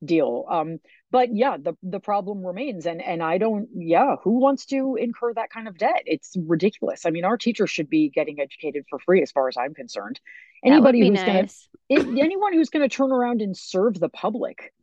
deal. 0.03 0.45
Um, 0.49 0.79
but 1.11 1.29
yeah, 1.33 1.57
the 1.57 1.73
the 1.83 1.99
problem 1.99 2.45
remains, 2.45 2.85
and 2.85 3.01
and 3.01 3.23
I 3.23 3.37
don't. 3.37 3.67
Yeah, 3.75 4.15
who 4.23 4.39
wants 4.39 4.65
to 4.67 4.97
incur 4.99 5.33
that 5.33 5.49
kind 5.49 5.67
of 5.67 5.77
debt? 5.77 6.03
It's 6.05 6.35
ridiculous. 6.37 7.05
I 7.05 7.11
mean, 7.11 7.25
our 7.25 7.37
teachers 7.37 7.69
should 7.69 7.89
be 7.89 8.09
getting 8.09 8.39
educated 8.39 8.85
for 8.89 8.99
free, 8.99 9.21
as 9.21 9.31
far 9.31 9.47
as 9.47 9.55
I'm 9.57 9.73
concerned. 9.73 10.19
Anybody 10.63 11.07
who's 11.07 11.19
nice. 11.19 11.69
gonna, 11.89 12.19
anyone 12.19 12.53
who's 12.53 12.69
gonna 12.69 12.89
turn 12.89 13.11
around 13.11 13.41
and 13.41 13.55
serve 13.55 13.99
the 13.99 14.09
public 14.09 14.73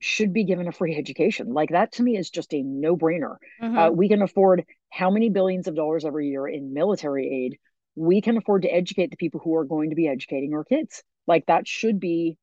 should 0.00 0.32
be 0.32 0.44
given 0.44 0.68
a 0.68 0.72
free 0.72 0.96
education. 0.96 1.52
Like 1.52 1.70
that 1.70 1.92
to 1.92 2.02
me 2.02 2.16
is 2.16 2.30
just 2.30 2.54
a 2.54 2.62
no 2.62 2.96
brainer. 2.96 3.36
Mm-hmm. 3.60 3.78
Uh, 3.78 3.90
we 3.90 4.08
can 4.08 4.22
afford 4.22 4.64
how 4.90 5.10
many 5.10 5.28
billions 5.28 5.66
of 5.66 5.74
dollars 5.74 6.04
every 6.04 6.28
year 6.28 6.46
in 6.46 6.72
military 6.72 7.46
aid. 7.46 7.58
We 7.96 8.20
can 8.20 8.36
afford 8.36 8.62
to 8.62 8.68
educate 8.68 9.10
the 9.10 9.16
people 9.16 9.40
who 9.42 9.56
are 9.56 9.64
going 9.64 9.90
to 9.90 9.96
be 9.96 10.06
educating 10.06 10.54
our 10.54 10.62
kids. 10.62 11.02
Like 11.26 11.46
that 11.46 11.66
should 11.66 11.98
be 11.98 12.38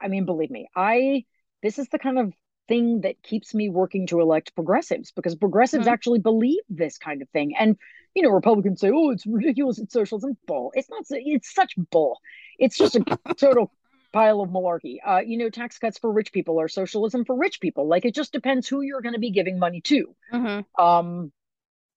I 0.00 0.08
mean, 0.08 0.24
believe 0.24 0.50
me, 0.50 0.68
I 0.74 1.24
this 1.62 1.78
is 1.78 1.88
the 1.88 1.98
kind 1.98 2.18
of 2.18 2.32
thing 2.68 3.02
that 3.02 3.22
keeps 3.22 3.54
me 3.54 3.68
working 3.68 4.06
to 4.08 4.20
elect 4.20 4.54
progressives 4.54 5.12
because 5.12 5.36
progressives 5.36 5.84
mm-hmm. 5.84 5.94
actually 5.94 6.18
believe 6.18 6.60
this 6.68 6.98
kind 6.98 7.22
of 7.22 7.28
thing. 7.30 7.54
And 7.58 7.76
you 8.14 8.22
know, 8.22 8.30
Republicans 8.30 8.80
say, 8.80 8.90
"Oh, 8.92 9.10
it's 9.10 9.26
ridiculous, 9.26 9.78
it's 9.78 9.92
socialism." 9.92 10.36
Bull. 10.46 10.72
It's 10.74 10.88
not. 10.90 11.04
It's 11.10 11.54
such 11.54 11.74
bull. 11.90 12.18
It's 12.58 12.76
just 12.78 12.96
a 12.96 13.18
total 13.36 13.70
pile 14.12 14.40
of 14.40 14.50
malarkey. 14.50 14.96
Uh, 15.04 15.20
you 15.24 15.36
know, 15.36 15.50
tax 15.50 15.78
cuts 15.78 15.98
for 15.98 16.10
rich 16.10 16.32
people 16.32 16.60
are 16.60 16.68
socialism 16.68 17.24
for 17.24 17.36
rich 17.36 17.60
people. 17.60 17.86
Like 17.86 18.04
it 18.04 18.14
just 18.14 18.32
depends 18.32 18.66
who 18.66 18.80
you're 18.80 19.02
going 19.02 19.14
to 19.14 19.20
be 19.20 19.30
giving 19.30 19.58
money 19.58 19.80
to. 19.82 20.14
Mm-hmm. 20.32 20.82
Um, 20.82 21.32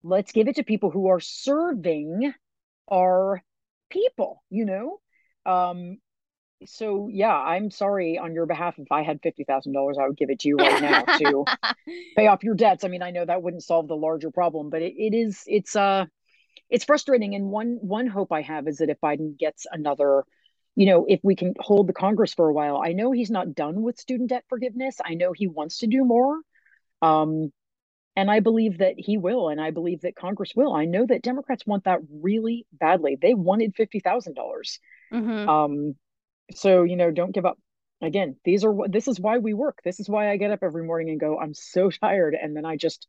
let's 0.03 0.31
give 0.31 0.47
it 0.47 0.57
to 0.57 0.63
people 0.63 0.91
who 0.91 1.07
are 1.07 1.21
serving 1.21 2.33
our 2.91 3.41
people. 3.89 4.43
You 4.49 4.65
know, 4.65 4.99
um, 5.45 5.97
so 6.65 7.09
yeah, 7.11 7.33
I'm 7.33 7.71
sorry 7.71 8.17
on 8.17 8.33
your 8.33 8.45
behalf. 8.45 8.75
If 8.77 8.91
I 8.91 9.03
had 9.03 9.21
fifty 9.21 9.43
thousand 9.43 9.73
dollars, 9.73 9.97
I 9.99 10.07
would 10.07 10.17
give 10.17 10.29
it 10.29 10.39
to 10.39 10.49
you 10.49 10.57
right 10.57 10.81
now 10.81 11.03
to 11.03 11.45
pay 12.15 12.27
off 12.27 12.43
your 12.43 12.55
debts. 12.55 12.83
I 12.83 12.87
mean, 12.87 13.01
I 13.01 13.11
know 13.11 13.25
that 13.25 13.41
wouldn't 13.41 13.63
solve 13.63 13.87
the 13.87 13.95
larger 13.95 14.31
problem, 14.31 14.69
but 14.69 14.81
it, 14.81 14.93
it 14.97 15.13
is 15.13 15.43
it's 15.47 15.75
uh 15.75 16.05
it's 16.69 16.85
frustrating. 16.85 17.35
And 17.35 17.45
one 17.45 17.77
one 17.81 18.07
hope 18.07 18.31
I 18.31 18.41
have 18.41 18.67
is 18.67 18.77
that 18.77 18.89
if 18.89 18.99
Biden 19.01 19.37
gets 19.37 19.65
another, 19.71 20.23
you 20.75 20.85
know, 20.85 21.05
if 21.07 21.19
we 21.23 21.35
can 21.35 21.53
hold 21.59 21.87
the 21.87 21.93
Congress 21.93 22.33
for 22.33 22.47
a 22.49 22.53
while, 22.53 22.81
I 22.83 22.93
know 22.93 23.11
he's 23.11 23.31
not 23.31 23.55
done 23.55 23.81
with 23.81 23.99
student 23.99 24.29
debt 24.29 24.43
forgiveness. 24.49 24.97
I 25.03 25.13
know 25.13 25.33
he 25.33 25.47
wants 25.47 25.79
to 25.79 25.87
do 25.87 26.03
more. 26.03 26.39
Um, 27.01 27.51
and 28.15 28.29
I 28.29 28.41
believe 28.41 28.79
that 28.79 28.95
he 28.97 29.17
will, 29.17 29.47
and 29.47 29.61
I 29.61 29.71
believe 29.71 30.01
that 30.01 30.15
Congress 30.15 30.51
will. 30.53 30.73
I 30.73 30.83
know 30.83 31.05
that 31.05 31.21
Democrats 31.21 31.65
want 31.65 31.85
that 31.85 31.99
really 32.11 32.65
badly. 32.73 33.17
They 33.19 33.33
wanted 33.33 33.75
fifty 33.75 34.01
thousand 34.01 34.33
dollars. 34.33 34.79
Mm-hmm. 35.13 35.49
Um, 35.49 35.95
so 36.53 36.83
you 36.83 36.95
know 36.95 37.11
don't 37.11 37.33
give 37.33 37.45
up. 37.45 37.57
Again 38.01 38.37
these 38.45 38.63
are 38.63 38.73
this 38.87 39.07
is 39.07 39.19
why 39.19 39.39
we 39.39 39.53
work. 39.53 39.79
This 39.83 39.99
is 39.99 40.09
why 40.09 40.31
i 40.31 40.37
get 40.37 40.51
up 40.51 40.59
every 40.61 40.85
morning 40.85 41.09
and 41.09 41.19
go 41.19 41.37
i'm 41.39 41.53
so 41.53 41.89
tired 42.01 42.35
and 42.41 42.55
then 42.55 42.65
i 42.65 42.75
just 42.75 43.07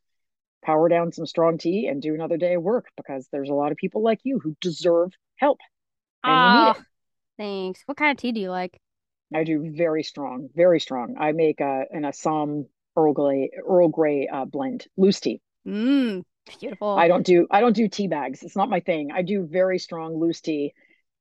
power 0.62 0.88
down 0.88 1.12
some 1.12 1.26
strong 1.26 1.58
tea 1.58 1.86
and 1.86 2.02
do 2.02 2.14
another 2.14 2.36
day 2.36 2.54
of 2.54 2.62
work 2.62 2.86
because 2.96 3.26
there's 3.32 3.48
a 3.48 3.54
lot 3.54 3.72
of 3.72 3.78
people 3.78 4.02
like 4.02 4.20
you 4.24 4.38
who 4.38 4.56
deserve 4.60 5.10
help 5.36 5.58
oh, 6.24 6.28
you 6.28 6.64
need 6.64 6.70
it. 6.70 6.76
thanks. 7.38 7.82
What 7.86 7.96
kind 7.96 8.10
of 8.10 8.18
tea 8.18 8.32
do 8.32 8.40
you 8.40 8.50
like? 8.50 8.78
I 9.34 9.44
do 9.44 9.72
very 9.74 10.02
strong 10.02 10.48
very 10.54 10.80
strong. 10.80 11.16
I 11.18 11.32
make 11.32 11.60
a, 11.60 11.84
an 11.90 12.04
assam 12.04 12.66
earl 12.96 13.12
grey 13.12 13.50
earl 13.66 13.88
grey 13.88 14.28
uh, 14.28 14.44
blend 14.44 14.86
loose 14.96 15.20
tea. 15.20 15.40
Mm, 15.66 16.24
beautiful. 16.58 16.96
I 16.98 17.08
don't 17.08 17.24
do 17.24 17.46
i 17.50 17.60
don't 17.60 17.76
do 17.76 17.88
tea 17.88 18.08
bags. 18.08 18.42
It's 18.42 18.56
not 18.56 18.68
my 18.68 18.80
thing. 18.80 19.10
I 19.12 19.22
do 19.22 19.46
very 19.46 19.78
strong 19.78 20.18
loose 20.18 20.40
tea 20.40 20.74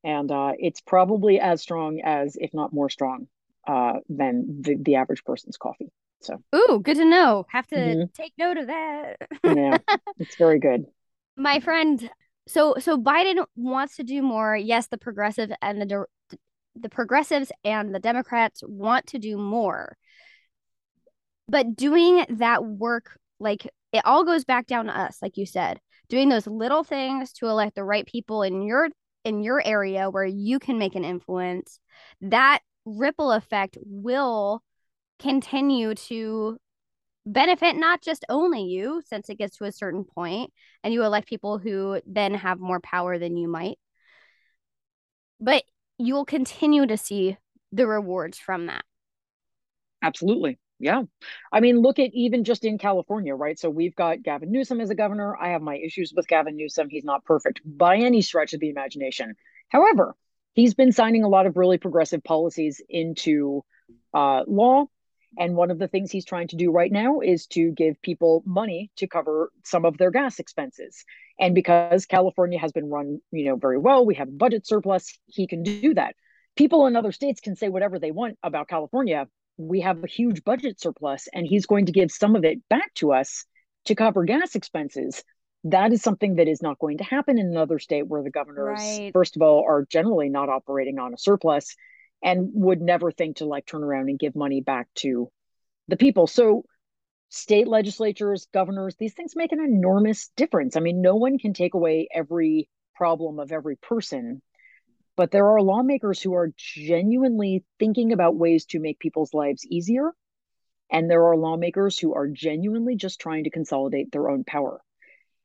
and 0.04 0.32
uh, 0.32 0.54
it's 0.58 0.82
probably 0.82 1.40
as 1.40 1.62
strong 1.62 2.02
as, 2.04 2.38
if 2.40 2.54
not 2.54 2.74
more 2.74 2.90
strong, 2.90 3.28
uh, 3.68 4.00
than 4.08 4.62
the, 4.62 4.78
the 4.80 4.96
average 4.96 5.24
person's 5.24 5.58
coffee. 5.58 5.92
So, 6.22 6.42
ooh, 6.54 6.82
good 6.84 6.98
to 6.98 7.06
know. 7.06 7.46
Have 7.50 7.68
to 7.68 7.76
mm-hmm. 7.76 8.04
take 8.14 8.34
note 8.38 8.58
of 8.58 8.68
that. 8.68 9.18
yeah, 9.44 9.78
it's 10.18 10.36
very 10.36 10.60
good. 10.60 10.86
My 11.38 11.60
friend, 11.62 12.10
so 12.48 12.76
so 12.80 12.98
Biden 12.98 13.46
wants 13.56 13.96
to 13.98 14.04
do 14.04 14.22
more. 14.22 14.56
Yes, 14.56 14.88
the 14.88 14.98
progressive 14.98 15.52
and 15.62 15.82
the 15.82 16.06
the 16.76 16.90
progressives 16.90 17.52
and 17.64 17.94
the 17.96 18.00
Democrats 18.00 18.62
want 18.66 19.08
to 19.08 19.20
do 19.20 19.38
more. 19.38 19.98
But 21.48 21.76
doing 21.76 22.26
that 22.30 22.66
work, 22.66 23.18
like 23.40 23.66
it 23.94 24.06
all 24.06 24.26
goes 24.26 24.44
back 24.44 24.68
down 24.68 24.86
to 24.86 24.98
us, 24.98 25.20
like 25.22 25.38
you 25.38 25.46
said, 25.46 25.80
doing 26.10 26.30
those 26.30 26.48
little 26.48 26.84
things 26.84 27.32
to 27.34 27.48
elect 27.48 27.76
the 27.76 27.84
right 27.84 28.06
people 28.06 28.44
in 28.44 28.62
your 28.64 28.90
in 29.24 29.44
your 29.44 29.62
area 29.66 30.10
where 30.10 30.26
you 30.26 30.60
can 30.60 30.78
make 30.78 30.96
an 30.96 31.06
influence, 31.06 31.80
that 32.22 32.60
ripple 32.86 33.32
effect 33.32 33.78
will 33.86 34.64
continue 35.20 35.94
to 35.94 36.58
benefit 37.26 37.76
not 37.76 38.02
just 38.02 38.26
only 38.30 38.64
you 38.64 39.02
since 39.06 39.30
it 39.30 39.38
gets 39.38 39.58
to 39.58 39.66
a 39.66 39.72
certain 39.72 40.04
point 40.04 40.52
and 40.84 40.94
you 40.94 41.04
elect 41.04 41.28
people 41.28 41.58
who 41.58 42.02
then 42.08 42.34
have 42.34 42.60
more 42.60 42.80
power 42.80 43.20
than 43.20 43.36
you 43.36 43.48
might 43.48 43.78
but 45.40 45.64
you'll 45.98 46.26
continue 46.26 46.86
to 46.86 46.98
see 46.98 47.38
the 47.72 47.88
rewards 47.88 48.38
from 48.38 48.68
that. 48.68 48.84
Absolutely 50.02 50.58
yeah. 50.80 51.04
I 51.52 51.60
mean, 51.60 51.82
look 51.82 52.00
at 52.00 52.12
even 52.14 52.44
just 52.44 52.64
in 52.64 52.78
California, 52.78 53.36
right? 53.36 53.60
So 53.60 53.70
we've 53.70 53.96
got 53.96 54.24
Gavin 54.24 54.52
Newsom 54.52 54.80
as 54.80 54.90
a 54.90 54.96
governor. 54.96 55.36
I 55.36 55.50
have 55.50 55.62
my 55.62 55.76
issues 55.76 56.14
with 56.16 56.28
Gavin 56.28 56.56
Newsom. 56.56 56.90
He's 56.90 57.04
not 57.04 57.26
perfect 57.26 57.62
by 57.66 57.98
any 57.98 58.22
stretch 58.22 58.54
of 58.54 58.62
the 58.62 58.70
imagination. 58.70 59.36
However, 59.68 60.16
he's 60.54 60.74
been 60.74 60.94
signing 60.94 61.24
a 61.24 61.30
lot 61.30 61.46
of 61.46 61.58
really 61.58 61.78
progressive 61.78 62.24
policies 62.24 62.82
into 62.90 63.64
uh, 64.14 64.44
law. 64.48 64.86
And 65.38 65.56
one 65.56 65.70
of 65.70 65.78
the 65.78 65.88
things 65.88 66.12
he's 66.12 66.26
trying 66.26 66.48
to 66.48 66.56
do 66.56 66.72
right 66.72 66.92
now 66.92 67.20
is 67.20 67.46
to 67.48 67.72
give 67.72 68.02
people 68.02 68.42
money 68.46 68.90
to 68.96 69.08
cover 69.08 69.52
some 69.64 69.86
of 69.86 69.98
their 69.98 70.12
gas 70.12 70.40
expenses. 70.40 71.06
And 71.40 71.54
because 71.54 72.06
California 72.06 72.58
has 72.58 72.72
been 72.72 72.90
run, 72.90 73.20
you 73.32 73.46
know, 73.46 73.56
very 73.56 73.78
well, 73.78 74.06
we 74.06 74.16
have 74.16 74.28
a 74.28 74.32
budget 74.32 74.66
surplus, 74.66 75.18
he 75.28 75.46
can 75.46 75.62
do 75.62 75.94
that. 75.94 76.16
People 76.56 76.88
in 76.88 76.96
other 76.96 77.12
states 77.12 77.42
can 77.42 77.56
say 77.56 77.70
whatever 77.70 78.00
they 78.00 78.12
want 78.12 78.38
about 78.44 78.68
California. 78.68 79.28
We 79.60 79.82
have 79.82 80.04
a 80.04 80.08
huge 80.08 80.44
budget 80.44 80.80
surplus, 80.80 81.28
and 81.34 81.46
he's 81.46 81.66
going 81.66 81.86
to 81.88 81.92
give 81.92 82.12
some 82.12 82.36
of 82.36 82.46
it 82.46 82.68
back 82.70 82.94
to 82.96 83.12
us 83.12 83.46
to 83.86 83.96
cover 83.96 84.24
gas 84.24 84.56
expenses. 84.56 85.24
That 85.66 85.92
is 85.92 86.02
something 86.02 86.36
that 86.36 86.48
is 86.48 86.62
not 86.62 86.80
going 86.80 87.00
to 87.00 87.04
happen 87.04 87.38
in 87.38 87.48
another 87.48 87.78
state 87.78 88.08
where 88.08 88.24
the 88.24 88.32
governors, 88.32 89.02
Right. 89.02 89.12
first 89.12 89.36
of 89.36 89.42
all, 89.42 89.66
are 89.68 89.86
generally 89.92 90.30
not 90.30 90.48
operating 90.48 90.98
on 90.98 91.14
a 91.14 91.18
surplus 91.18 91.76
and 92.24 92.50
would 92.54 92.82
never 92.82 93.12
think 93.12 93.38
to 93.38 93.46
like 93.46 93.66
turn 93.66 93.84
around 93.84 94.10
and 94.10 94.18
give 94.18 94.36
money 94.36 94.62
back 94.62 94.88
to 94.96 95.30
the 95.90 95.98
people. 95.98 96.26
So 96.28 96.64
state 97.28 97.68
legislatures, 97.68 98.48
governors, 98.54 98.96
these 98.98 99.14
things 99.14 99.36
make 99.36 99.52
an 99.52 99.60
enormous 99.64 100.30
difference. 100.38 100.78
I 100.78 100.80
mean, 100.80 101.02
no 101.02 101.16
one 101.18 101.38
can 101.38 101.54
take 101.54 101.74
away 101.74 102.08
every 102.14 102.70
problem 102.96 103.40
of 103.40 103.52
every 103.52 103.76
person, 103.76 104.42
but 105.20 105.32
there 105.32 105.48
are 105.50 105.62
lawmakers 105.62 106.22
who 106.22 106.34
are 106.34 106.54
genuinely 106.56 107.66
thinking 107.78 108.14
about 108.14 108.38
ways 108.38 108.64
to 108.64 108.80
make 108.80 109.00
people's 109.00 109.34
lives 109.34 109.68
easier. 109.68 110.14
And 110.90 111.12
there 111.12 111.26
are 111.26 111.36
lawmakers 111.36 112.00
who 112.00 112.14
are 112.14 112.30
genuinely 112.30 112.96
just 112.96 113.20
trying 113.20 113.44
to 113.44 113.50
consolidate 113.50 114.14
their 114.14 114.30
own 114.30 114.46
power. 114.46 114.80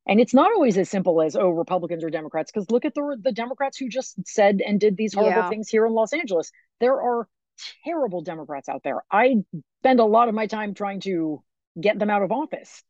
And 0.06 0.20
it's 0.20 0.32
not 0.32 0.52
always 0.52 0.78
as 0.78 0.88
simple 0.88 1.20
as, 1.20 1.34
oh, 1.34 1.50
Republicans 1.50 2.04
or 2.04 2.10
Democrats, 2.10 2.52
because 2.52 2.70
look 2.70 2.84
at 2.84 2.94
the, 2.94 3.16
the 3.20 3.32
Democrats 3.32 3.76
who 3.76 3.88
just 3.88 4.14
said 4.24 4.60
and 4.64 4.78
did 4.78 4.96
these 4.96 5.12
horrible 5.12 5.40
Yeah. 5.40 5.48
things 5.48 5.68
here 5.68 5.86
in 5.86 5.92
Los 5.92 6.12
Angeles. 6.12 6.52
There 6.78 7.02
are 7.02 7.26
terrible 7.84 8.22
Democrats 8.22 8.68
out 8.68 8.84
there. 8.84 9.02
I 9.10 9.38
spend 9.80 9.98
a 9.98 10.04
lot 10.04 10.28
of 10.28 10.36
my 10.36 10.46
time 10.46 10.74
trying 10.74 11.00
to 11.00 11.42
get 11.80 11.98
them 11.98 12.10
out 12.10 12.22
of 12.22 12.30
office. 12.30 12.84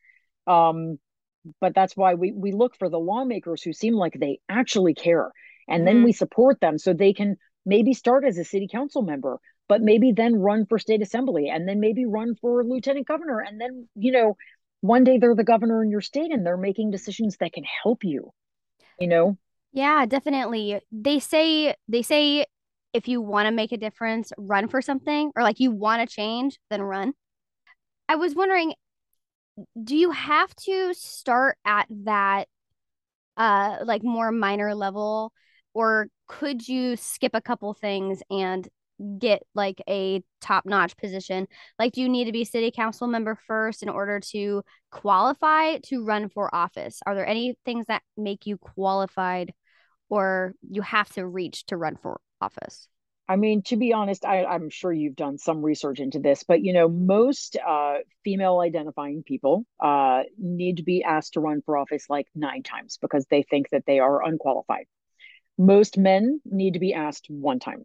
Um, 0.46 0.98
but 1.62 1.74
that's 1.74 1.96
why 1.96 2.12
we, 2.12 2.32
we 2.32 2.52
look 2.52 2.76
for 2.76 2.90
the 2.90 3.00
lawmakers 3.00 3.62
who 3.62 3.72
seem 3.72 3.94
like 3.94 4.12
they 4.20 4.40
actually 4.50 4.92
care. 4.92 5.32
And 5.68 5.86
then 5.86 6.02
Mhm. 6.02 6.02
we 6.02 6.12
support 6.12 6.60
them 6.60 6.78
so 6.78 6.92
they 6.92 7.12
can 7.12 7.36
maybe 7.66 7.94
start 7.94 8.24
as 8.24 8.38
a 8.38 8.44
city 8.44 8.68
council 8.70 9.02
member, 9.02 9.38
but 9.68 9.80
maybe 9.82 10.12
then 10.12 10.36
run 10.36 10.66
for 10.66 10.78
state 10.78 11.02
assembly 11.02 11.48
and 11.48 11.68
then 11.68 11.80
maybe 11.80 12.04
run 12.06 12.34
for 12.36 12.64
lieutenant 12.64 13.06
governor. 13.08 13.40
And 13.40 13.60
then, 13.60 13.88
you 13.94 14.12
know, 14.12 14.36
one 14.80 15.04
day 15.04 15.18
they're 15.18 15.34
the 15.34 15.44
governor 15.44 15.82
in 15.82 15.90
your 15.90 16.02
state 16.02 16.30
and 16.30 16.44
they're 16.44 16.56
making 16.56 16.90
decisions 16.90 17.38
that 17.38 17.52
can 17.52 17.64
help 17.82 18.04
you, 18.04 18.32
you 18.98 19.08
know? 19.08 19.38
Yeah, 19.72 20.06
definitely. 20.06 20.80
They 20.92 21.18
say 21.18 21.74
they 21.88 22.02
say 22.02 22.46
if 22.92 23.08
you 23.08 23.20
want 23.20 23.46
to 23.46 23.52
make 23.52 23.72
a 23.72 23.76
difference, 23.76 24.32
run 24.38 24.68
for 24.68 24.80
something, 24.80 25.32
or 25.34 25.42
like 25.42 25.58
you 25.58 25.72
want 25.72 26.08
to 26.08 26.14
change, 26.14 26.58
then 26.70 26.80
run. 26.82 27.12
I 28.08 28.16
was 28.16 28.34
wondering, 28.34 28.74
do 29.82 29.96
you 29.96 30.10
have 30.10 30.54
to 30.56 30.94
start 30.94 31.58
at 31.64 31.86
that 32.04 32.48
uh 33.36 33.78
like 33.84 34.02
more 34.04 34.32
minor 34.32 34.74
level, 34.74 35.32
or 35.74 36.08
could 36.28 36.66
you 36.66 36.96
skip 36.96 37.32
a 37.34 37.40
couple 37.40 37.74
things 37.74 38.22
and 38.30 38.66
get 39.18 39.42
like 39.54 39.82
a 39.88 40.22
top-notch 40.40 40.96
position? 40.96 41.48
Like, 41.78 41.92
do 41.92 42.00
you 42.00 42.08
need 42.08 42.26
to 42.26 42.32
be 42.32 42.44
city 42.44 42.70
council 42.70 43.08
member 43.08 43.36
first 43.46 43.82
in 43.82 43.88
order 43.88 44.20
to 44.32 44.62
qualify 44.90 45.78
to 45.86 46.04
run 46.04 46.28
for 46.28 46.54
office? 46.54 47.00
Are 47.04 47.14
there 47.14 47.26
any 47.26 47.56
things 47.64 47.86
that 47.88 48.02
make 48.16 48.46
you 48.46 48.56
qualified? 48.56 49.52
or 50.08 50.54
you 50.70 50.82
have 50.82 51.12
to 51.14 51.26
reach 51.26 51.66
to 51.66 51.76
run 51.76 51.96
for 51.96 52.20
office? 52.40 52.88
I 53.26 53.36
mean, 53.36 53.62
to 53.64 53.76
be 53.76 53.94
honest, 53.94 54.24
I, 54.24 54.44
I'm 54.44 54.68
sure 54.68 54.92
you've 54.92 55.16
done 55.16 55.38
some 55.38 55.62
research 55.62 55.98
into 55.98 56.18
this, 56.18 56.44
but 56.44 56.62
you 56.62 56.74
know, 56.74 56.88
most 56.88 57.56
uh, 57.56 57.98
female 58.22 58.60
identifying 58.60 59.22
people 59.22 59.64
uh, 59.82 60.22
need 60.38 60.76
to 60.76 60.82
be 60.82 61.02
asked 61.02 61.32
to 61.34 61.40
run 61.40 61.62
for 61.64 61.78
office 61.78 62.04
like 62.10 62.26
nine 62.34 62.62
times 62.62 62.98
because 63.00 63.26
they 63.30 63.42
think 63.42 63.70
that 63.70 63.84
they 63.86 63.98
are 63.98 64.22
unqualified. 64.22 64.84
Most 65.58 65.98
men 65.98 66.40
need 66.44 66.74
to 66.74 66.80
be 66.80 66.94
asked 66.94 67.26
one 67.28 67.58
time. 67.58 67.84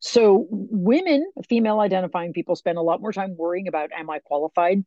So 0.00 0.46
women, 0.50 1.30
female 1.48 1.78
identifying 1.78 2.32
people, 2.32 2.56
spend 2.56 2.78
a 2.78 2.82
lot 2.82 3.00
more 3.00 3.12
time 3.12 3.36
worrying 3.36 3.68
about 3.68 3.90
am 3.92 4.10
I 4.10 4.18
qualified 4.18 4.84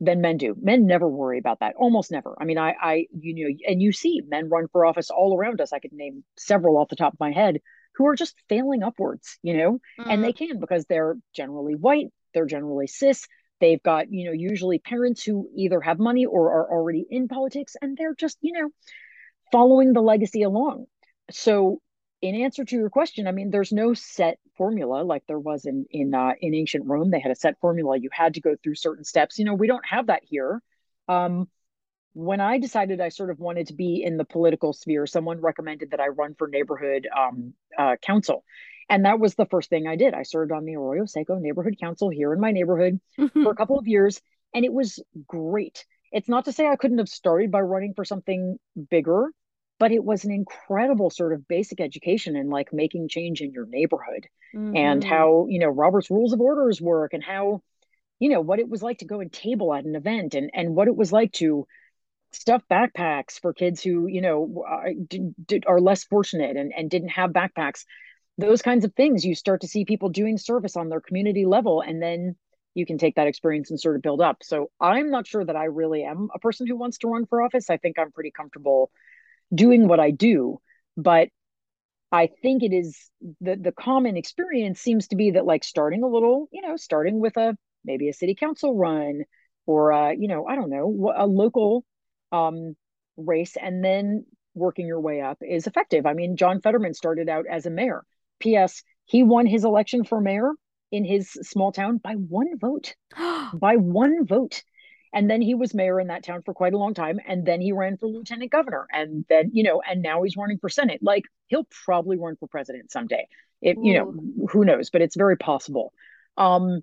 than 0.00 0.20
men 0.20 0.38
do. 0.38 0.54
Men 0.60 0.86
never 0.86 1.08
worry 1.08 1.38
about 1.38 1.60
that, 1.60 1.76
almost 1.76 2.10
never. 2.10 2.34
I 2.40 2.44
mean, 2.44 2.58
I, 2.58 2.74
I, 2.80 3.06
you 3.18 3.34
know, 3.34 3.54
and 3.66 3.82
you 3.82 3.92
see 3.92 4.22
men 4.26 4.48
run 4.48 4.66
for 4.72 4.84
office 4.84 5.10
all 5.10 5.36
around 5.36 5.60
us. 5.60 5.72
I 5.72 5.78
could 5.78 5.92
name 5.92 6.24
several 6.36 6.78
off 6.78 6.88
the 6.88 6.96
top 6.96 7.12
of 7.12 7.20
my 7.20 7.32
head 7.32 7.60
who 7.96 8.06
are 8.06 8.16
just 8.16 8.34
failing 8.48 8.82
upwards, 8.82 9.38
you 9.42 9.56
know, 9.56 9.78
and 9.98 10.20
mm. 10.20 10.22
they 10.22 10.32
can 10.32 10.58
because 10.58 10.86
they're 10.86 11.16
generally 11.34 11.74
white, 11.74 12.06
they're 12.32 12.46
generally 12.46 12.86
cis. 12.86 13.26
They've 13.60 13.82
got, 13.82 14.10
you 14.10 14.24
know, 14.26 14.32
usually 14.32 14.78
parents 14.78 15.22
who 15.22 15.50
either 15.54 15.80
have 15.80 15.98
money 15.98 16.24
or 16.24 16.50
are 16.50 16.72
already 16.72 17.04
in 17.08 17.28
politics 17.28 17.76
and 17.80 17.96
they're 17.96 18.14
just, 18.14 18.38
you 18.40 18.54
know, 18.58 18.70
following 19.52 19.92
the 19.92 20.00
legacy 20.00 20.42
along. 20.42 20.86
So, 21.30 21.80
in 22.22 22.34
answer 22.34 22.64
to 22.64 22.76
your 22.76 22.90
question, 22.90 23.26
I 23.26 23.32
mean, 23.32 23.50
there's 23.50 23.72
no 23.72 23.94
set 23.94 24.38
formula 24.56 25.02
like 25.02 25.22
there 25.26 25.38
was 25.38 25.64
in 25.64 25.86
in 25.90 26.14
uh, 26.14 26.32
in 26.40 26.54
ancient 26.54 26.86
Rome. 26.86 27.10
They 27.10 27.20
had 27.20 27.32
a 27.32 27.36
set 27.36 27.58
formula. 27.60 27.98
You 27.98 28.10
had 28.12 28.34
to 28.34 28.40
go 28.40 28.56
through 28.62 28.74
certain 28.74 29.04
steps. 29.04 29.38
You 29.38 29.44
know, 29.44 29.54
we 29.54 29.66
don't 29.66 29.86
have 29.86 30.08
that 30.08 30.22
here. 30.24 30.60
Um, 31.08 31.48
when 32.12 32.40
I 32.40 32.58
decided 32.58 33.00
I 33.00 33.08
sort 33.08 33.30
of 33.30 33.38
wanted 33.38 33.68
to 33.68 33.74
be 33.74 34.02
in 34.04 34.16
the 34.16 34.24
political 34.24 34.72
sphere, 34.72 35.06
someone 35.06 35.40
recommended 35.40 35.92
that 35.92 36.00
I 36.00 36.08
run 36.08 36.34
for 36.36 36.48
neighborhood 36.48 37.08
um, 37.16 37.54
uh, 37.78 37.96
council. 38.02 38.44
And 38.88 39.04
that 39.04 39.20
was 39.20 39.36
the 39.36 39.46
first 39.46 39.70
thing 39.70 39.86
I 39.86 39.94
did. 39.94 40.14
I 40.14 40.24
served 40.24 40.50
on 40.50 40.64
the 40.64 40.74
Arroyo 40.74 41.06
Seco 41.06 41.36
neighborhood 41.36 41.76
council 41.80 42.08
here 42.08 42.32
in 42.32 42.40
my 42.40 42.50
neighborhood 42.50 43.00
for 43.16 43.52
a 43.52 43.54
couple 43.54 43.78
of 43.78 43.86
years, 43.86 44.20
and 44.52 44.64
it 44.64 44.72
was 44.72 45.00
great. 45.28 45.86
It's 46.10 46.28
not 46.28 46.46
to 46.46 46.52
say 46.52 46.66
I 46.66 46.74
couldn't 46.74 46.98
have 46.98 47.08
started 47.08 47.52
by 47.52 47.60
running 47.60 47.94
for 47.94 48.04
something 48.04 48.58
bigger, 48.90 49.30
but 49.80 49.92
it 49.92 50.04
was 50.04 50.24
an 50.24 50.32
incredible 50.32 51.10
sort 51.10 51.34
of 51.34 51.48
basic 51.48 51.80
education 51.80 52.36
in 52.36 52.50
like 52.50 52.72
making 52.74 53.08
change 53.08 53.42
in 53.42 53.52
your 53.52 53.66
neighborhood 53.66 54.28
and 54.74 55.04
Mhm. 55.04 55.04
how, 55.04 55.46
you 55.50 55.60
know, 55.60 55.68
Robert's 55.70 56.10
rules 56.12 56.34
of 56.34 56.42
orders 56.42 56.80
work 56.82 57.14
and 57.14 57.24
how, 57.24 57.62
you 58.20 58.30
know, 58.30 58.40
what 58.40 58.60
it 58.60 58.68
was 58.68 58.82
like 58.82 58.98
to 58.98 59.06
go 59.06 59.20
and 59.20 59.32
table 59.32 59.74
at 59.74 59.84
an 59.84 59.96
event 59.96 60.34
and 60.34 60.50
and 60.54 60.74
what 60.76 60.88
it 60.88 60.96
was 60.96 61.12
like 61.12 61.32
to 61.34 61.66
stuff 62.32 62.62
backpacks 62.70 63.40
for 63.40 63.52
kids 63.52 63.82
who, 63.82 64.06
you 64.06 64.20
know, 64.20 64.64
are, 64.66 64.90
d- 65.08 65.32
d- 65.46 65.62
are 65.66 65.80
less 65.80 66.04
fortunate 66.04 66.56
and, 66.56 66.72
and 66.76 66.90
didn't 66.90 67.08
have 67.10 67.30
backpacks. 67.30 67.84
Those 68.38 68.62
kinds 68.62 68.84
of 68.84 68.94
things, 68.94 69.24
you 69.24 69.34
start 69.34 69.62
to 69.62 69.68
see 69.68 69.84
people 69.84 70.08
doing 70.08 70.38
service 70.38 70.76
on 70.76 70.88
their 70.88 71.00
community 71.00 71.46
level, 71.46 71.82
and 71.82 72.02
then 72.02 72.36
you 72.74 72.86
can 72.86 72.98
take 72.98 73.16
that 73.16 73.26
experience 73.26 73.70
and 73.70 73.80
sort 73.80 73.96
of 73.96 74.02
build 74.02 74.20
up. 74.20 74.38
So 74.42 74.70
I'm 74.80 75.10
not 75.10 75.26
sure 75.26 75.44
that 75.44 75.56
I 75.56 75.64
really 75.64 76.04
am 76.04 76.28
a 76.34 76.38
person 76.38 76.66
who 76.66 76.76
wants 76.76 76.98
to 76.98 77.08
run 77.08 77.26
for 77.26 77.42
office. 77.42 77.70
I 77.70 77.76
think 77.76 77.98
I'm 77.98 78.12
pretty 78.12 78.30
comfortable 78.30 78.90
doing 79.54 79.88
what 79.88 80.00
I 80.00 80.10
do, 80.10 80.60
but 80.96 81.28
I 82.12 82.28
think 82.42 82.62
it 82.62 82.72
is 82.72 83.10
the 83.40 83.56
the 83.56 83.72
common 83.72 84.16
experience 84.16 84.80
seems 84.80 85.08
to 85.08 85.16
be 85.16 85.32
that 85.32 85.46
like 85.46 85.64
starting 85.64 86.02
a 86.02 86.08
little, 86.08 86.48
you 86.52 86.62
know, 86.62 86.76
starting 86.76 87.20
with 87.20 87.36
a 87.36 87.56
maybe 87.84 88.08
a 88.08 88.12
city 88.12 88.34
council 88.34 88.76
run 88.76 89.22
or 89.66 89.92
uh, 89.92 90.10
you 90.10 90.28
know, 90.28 90.46
I 90.46 90.56
don't 90.56 90.70
know, 90.70 91.12
a 91.16 91.26
local 91.26 91.84
um 92.32 92.74
race 93.16 93.56
and 93.60 93.84
then 93.84 94.24
working 94.54 94.86
your 94.86 95.00
way 95.00 95.20
up 95.20 95.38
is 95.42 95.66
effective. 95.66 96.06
I 96.06 96.14
mean, 96.14 96.36
John 96.36 96.60
Fetterman 96.60 96.94
started 96.94 97.28
out 97.28 97.46
as 97.50 97.66
a 97.66 97.70
mayor. 97.70 98.04
P.S. 98.40 98.82
He 99.04 99.22
won 99.22 99.46
his 99.46 99.64
election 99.64 100.04
for 100.04 100.20
mayor 100.20 100.52
in 100.90 101.04
his 101.04 101.30
small 101.30 101.72
town 101.72 101.98
by 101.98 102.14
one 102.14 102.58
vote, 102.58 102.94
by 103.54 103.76
one 103.76 104.26
vote. 104.26 104.62
And 105.12 105.28
then 105.28 105.42
he 105.42 105.54
was 105.54 105.74
mayor 105.74 105.98
in 105.98 106.06
that 106.06 106.22
town 106.22 106.42
for 106.42 106.54
quite 106.54 106.72
a 106.72 106.78
long 106.78 106.94
time. 106.94 107.18
And 107.26 107.44
then 107.44 107.60
he 107.60 107.72
ran 107.72 107.96
for 107.96 108.06
lieutenant 108.06 108.52
governor. 108.52 108.86
And 108.92 109.24
then, 109.28 109.50
you 109.52 109.64
know, 109.64 109.82
and 109.82 110.02
now 110.02 110.22
he's 110.22 110.36
running 110.36 110.58
for 110.58 110.68
Senate. 110.68 111.00
Like 111.02 111.24
he'll 111.48 111.66
probably 111.84 112.16
run 112.16 112.36
for 112.36 112.46
president 112.46 112.92
someday. 112.92 113.26
It, 113.60 113.76
you 113.82 113.94
know, 113.94 114.14
who 114.50 114.64
knows, 114.64 114.90
but 114.90 115.02
it's 115.02 115.16
very 115.16 115.36
possible. 115.36 115.92
Um, 116.36 116.82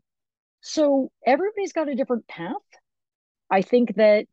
so 0.61 1.11
everybody's 1.25 1.73
got 1.73 1.89
a 1.89 1.95
different 1.95 2.27
path. 2.27 2.53
I 3.49 3.61
think 3.61 3.95
that, 3.95 4.25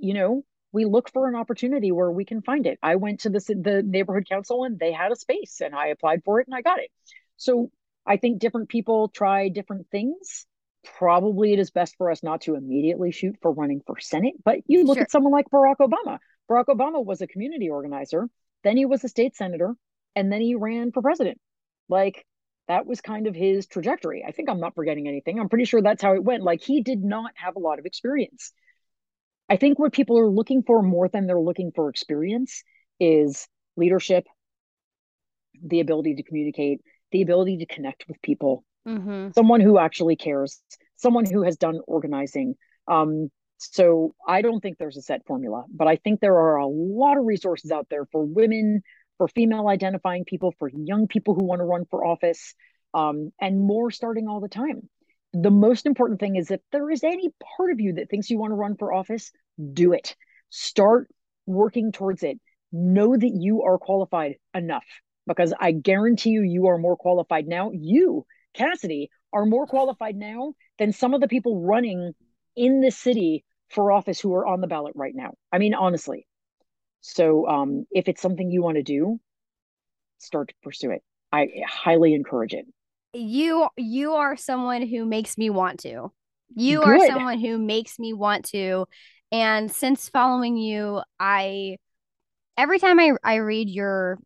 you 0.00 0.14
know, 0.14 0.44
we 0.72 0.84
look 0.84 1.10
for 1.10 1.28
an 1.28 1.34
opportunity 1.34 1.92
where 1.92 2.10
we 2.10 2.24
can 2.24 2.40
find 2.42 2.66
it. 2.66 2.78
I 2.82 2.96
went 2.96 3.20
to 3.20 3.30
the 3.30 3.40
the 3.40 3.82
neighborhood 3.82 4.26
council 4.28 4.64
and 4.64 4.78
they 4.78 4.92
had 4.92 5.12
a 5.12 5.16
space 5.16 5.60
and 5.60 5.74
I 5.74 5.88
applied 5.88 6.22
for 6.24 6.40
it 6.40 6.46
and 6.46 6.54
I 6.54 6.62
got 6.62 6.78
it. 6.78 6.90
So 7.36 7.70
I 8.06 8.16
think 8.16 8.38
different 8.38 8.68
people 8.68 9.08
try 9.08 9.48
different 9.48 9.88
things. 9.90 10.46
Probably 10.84 11.52
it 11.52 11.58
is 11.58 11.70
best 11.70 11.96
for 11.96 12.10
us 12.10 12.22
not 12.22 12.42
to 12.42 12.54
immediately 12.56 13.12
shoot 13.12 13.36
for 13.40 13.52
running 13.52 13.82
for 13.86 13.98
Senate, 14.00 14.34
but 14.44 14.58
you 14.66 14.84
look 14.84 14.96
Sure. 14.96 15.04
at 15.04 15.10
someone 15.10 15.32
like 15.32 15.48
Barack 15.50 15.76
Obama. 15.80 16.18
Barack 16.50 16.66
Obama 16.66 17.04
was 17.04 17.20
a 17.20 17.26
community 17.26 17.70
organizer, 17.70 18.28
then 18.64 18.76
he 18.76 18.84
was 18.84 19.04
a 19.04 19.08
state 19.08 19.36
senator, 19.36 19.76
and 20.16 20.32
then 20.32 20.40
he 20.40 20.54
ran 20.54 20.90
for 20.92 21.00
president. 21.02 21.40
Like 21.88 22.26
that 22.68 22.86
was 22.86 23.00
kind 23.00 23.26
of 23.26 23.34
his 23.34 23.66
trajectory. 23.66 24.24
I 24.26 24.32
think 24.32 24.48
I'm 24.48 24.60
not 24.60 24.74
forgetting 24.74 25.06
anything. 25.08 25.38
I'm 25.38 25.48
pretty 25.48 25.64
sure 25.64 25.82
that's 25.82 26.02
how 26.02 26.14
it 26.14 26.24
went. 26.24 26.42
Like 26.42 26.62
he 26.62 26.82
did 26.82 27.02
not 27.02 27.32
have 27.36 27.56
a 27.56 27.60
lot 27.60 27.78
of 27.78 27.86
experience. 27.86 28.52
I 29.48 29.56
think 29.56 29.78
what 29.78 29.92
people 29.92 30.18
are 30.18 30.28
looking 30.30 30.62
for 30.62 30.82
more 30.82 31.08
than 31.08 31.26
they're 31.26 31.40
looking 31.40 31.72
for 31.74 31.88
experience 31.90 32.62
is 32.98 33.46
leadership, 33.76 34.26
the 35.62 35.80
ability 35.80 36.14
to 36.16 36.22
communicate, 36.22 36.80
the 37.10 37.22
ability 37.22 37.58
to 37.58 37.66
connect 37.66 38.06
with 38.08 38.22
people, 38.22 38.64
Mm-hmm. 38.86 39.28
someone 39.36 39.60
who 39.60 39.78
actually 39.78 40.16
cares, 40.16 40.60
someone 40.96 41.24
who 41.24 41.42
has 41.42 41.56
done 41.56 41.80
organizing. 41.86 42.56
Um, 42.88 43.30
so 43.58 44.14
I 44.26 44.42
don't 44.42 44.60
think 44.60 44.78
there's 44.78 44.96
a 44.96 45.02
set 45.02 45.24
formula, 45.24 45.64
but 45.72 45.86
I 45.86 45.96
think 45.96 46.20
there 46.20 46.36
are 46.36 46.56
a 46.56 46.66
lot 46.66 47.16
of 47.16 47.24
resources 47.24 47.70
out 47.70 47.86
there 47.90 48.06
for 48.10 48.24
women, 48.24 48.82
for 49.18 49.28
female 49.28 49.68
identifying 49.68 50.24
people, 50.24 50.52
for 50.58 50.68
young 50.68 51.06
people 51.06 51.34
who 51.34 51.44
want 51.44 51.60
to 51.60 51.64
run 51.64 51.84
for 51.90 52.04
office, 52.04 52.54
um, 52.92 53.30
and 53.40 53.60
more 53.60 53.90
starting 53.90 54.26
all 54.26 54.40
the 54.40 54.48
time. 54.48 54.88
The 55.32 55.50
most 55.50 55.86
important 55.86 56.18
thing 56.18 56.36
is 56.36 56.50
if 56.50 56.60
there 56.72 56.90
is 56.90 57.04
any 57.04 57.30
part 57.56 57.70
of 57.70 57.80
you 57.80 57.94
that 57.94 58.10
thinks 58.10 58.30
you 58.30 58.38
want 58.38 58.50
to 58.50 58.56
run 58.56 58.76
for 58.76 58.92
office, 58.92 59.30
do 59.72 59.92
it. 59.92 60.16
Start 60.50 61.08
working 61.46 61.92
towards 61.92 62.22
it. 62.22 62.38
Know 62.72 63.16
that 63.16 63.32
you 63.32 63.62
are 63.62 63.78
qualified 63.78 64.36
enough 64.54 64.84
because 65.26 65.54
I 65.58 65.72
guarantee 65.72 66.30
you, 66.30 66.42
you 66.42 66.66
are 66.66 66.78
more 66.78 66.96
qualified 66.96 67.46
now. 67.46 67.70
You, 67.72 68.26
Cassidy, 68.54 69.10
are 69.32 69.46
more 69.46 69.66
qualified 69.66 70.16
now 70.16 70.54
than 70.78 70.92
some 70.92 71.14
of 71.14 71.20
the 71.20 71.28
people 71.28 71.60
running 71.62 72.12
in 72.54 72.80
the 72.80 72.90
city 72.90 73.44
for 73.70 73.90
office 73.90 74.20
who 74.20 74.34
are 74.34 74.46
on 74.46 74.60
the 74.60 74.66
ballot 74.66 74.92
right 74.94 75.14
now. 75.14 75.32
I 75.50 75.58
mean, 75.58 75.74
honestly. 75.74 76.26
So 77.00 77.48
um, 77.48 77.86
if 77.90 78.08
it's 78.08 78.22
something 78.22 78.50
you 78.50 78.62
want 78.62 78.76
to 78.76 78.82
do, 78.82 79.18
start 80.18 80.48
to 80.48 80.54
pursue 80.62 80.90
it. 80.90 81.02
I 81.32 81.48
highly 81.66 82.14
encourage 82.14 82.52
it. 82.52 82.66
You 83.14 83.68
you 83.76 84.12
are 84.14 84.36
someone 84.36 84.86
who 84.86 85.04
makes 85.04 85.36
me 85.36 85.50
want 85.50 85.80
to. 85.80 86.12
You 86.54 86.82
Good. 86.82 86.88
are 86.88 87.06
someone 87.06 87.40
who 87.40 87.58
makes 87.58 87.98
me 87.98 88.12
want 88.12 88.46
to. 88.46 88.86
And 89.30 89.70
since 89.70 90.08
following 90.08 90.56
you, 90.56 91.00
I 91.18 91.78
every 92.56 92.78
time 92.78 93.00
I, 93.00 93.12
I 93.24 93.36
read 93.36 93.68
your 93.68 94.18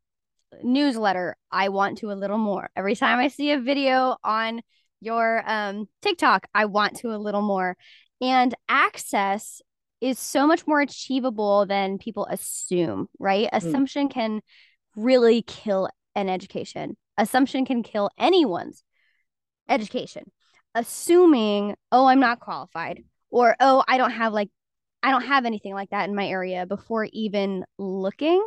newsletter, 0.62 1.36
I 1.50 1.68
want 1.68 1.98
to 1.98 2.10
a 2.10 2.14
little 2.14 2.38
more. 2.38 2.70
Every 2.76 2.96
time 2.96 3.18
I 3.18 3.28
see 3.28 3.52
a 3.52 3.60
video 3.60 4.16
on 4.24 4.62
your 5.00 5.42
um, 5.46 5.88
TikTok, 6.02 6.46
I 6.54 6.66
want 6.66 6.96
to 6.98 7.14
a 7.14 7.18
little 7.18 7.42
more. 7.42 7.76
And 8.20 8.54
access 8.68 9.60
is 10.00 10.18
so 10.18 10.46
much 10.46 10.66
more 10.66 10.80
achievable 10.80 11.66
than 11.66 11.98
people 11.98 12.26
assume, 12.26 13.08
right? 13.18 13.48
Mm. 13.52 13.56
Assumption 13.56 14.08
can 14.08 14.40
really 14.94 15.42
kill 15.42 15.88
an 16.14 16.28
education. 16.28 16.96
Assumption 17.18 17.64
can 17.64 17.82
kill 17.82 18.10
anyone's 18.18 18.82
education. 19.68 20.30
Assuming, 20.74 21.74
oh, 21.90 22.06
I'm 22.06 22.20
not 22.20 22.40
qualified, 22.40 23.04
or 23.30 23.56
oh, 23.60 23.82
I 23.88 23.96
don't 23.96 24.10
have 24.10 24.32
like, 24.32 24.50
I 25.02 25.10
don't 25.10 25.24
have 25.26 25.46
anything 25.46 25.72
like 25.72 25.90
that 25.90 26.08
in 26.08 26.14
my 26.14 26.26
area 26.26 26.66
before 26.66 27.08
even 27.12 27.64
looking. 27.78 28.46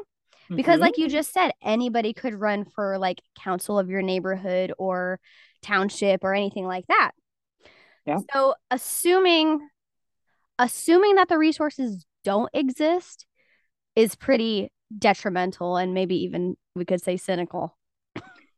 Because, 0.49 0.75
mm-hmm. 0.75 0.81
like 0.81 0.97
you 0.97 1.07
just 1.07 1.31
said, 1.31 1.51
anybody 1.63 2.13
could 2.13 2.33
run 2.33 2.65
for 2.65 2.97
like 2.97 3.21
council 3.37 3.77
of 3.77 3.89
your 3.89 4.01
neighborhood 4.01 4.73
or 4.77 5.19
township 5.61 6.23
or 6.23 6.33
anything 6.33 6.65
like 6.65 6.87
that. 6.87 7.11
Yeah. 8.05 8.19
So 8.33 8.55
assuming 8.71 9.59
assuming 10.57 11.15
that 11.15 11.29
the 11.29 11.37
resources 11.37 12.05
don't 12.23 12.49
exist 12.53 13.25
is 13.95 14.15
pretty 14.15 14.71
detrimental 14.97 15.77
and 15.77 15.93
maybe 15.93 16.23
even 16.23 16.55
we 16.75 16.85
could 16.85 17.01
say 17.01 17.17
cynical. 17.17 17.77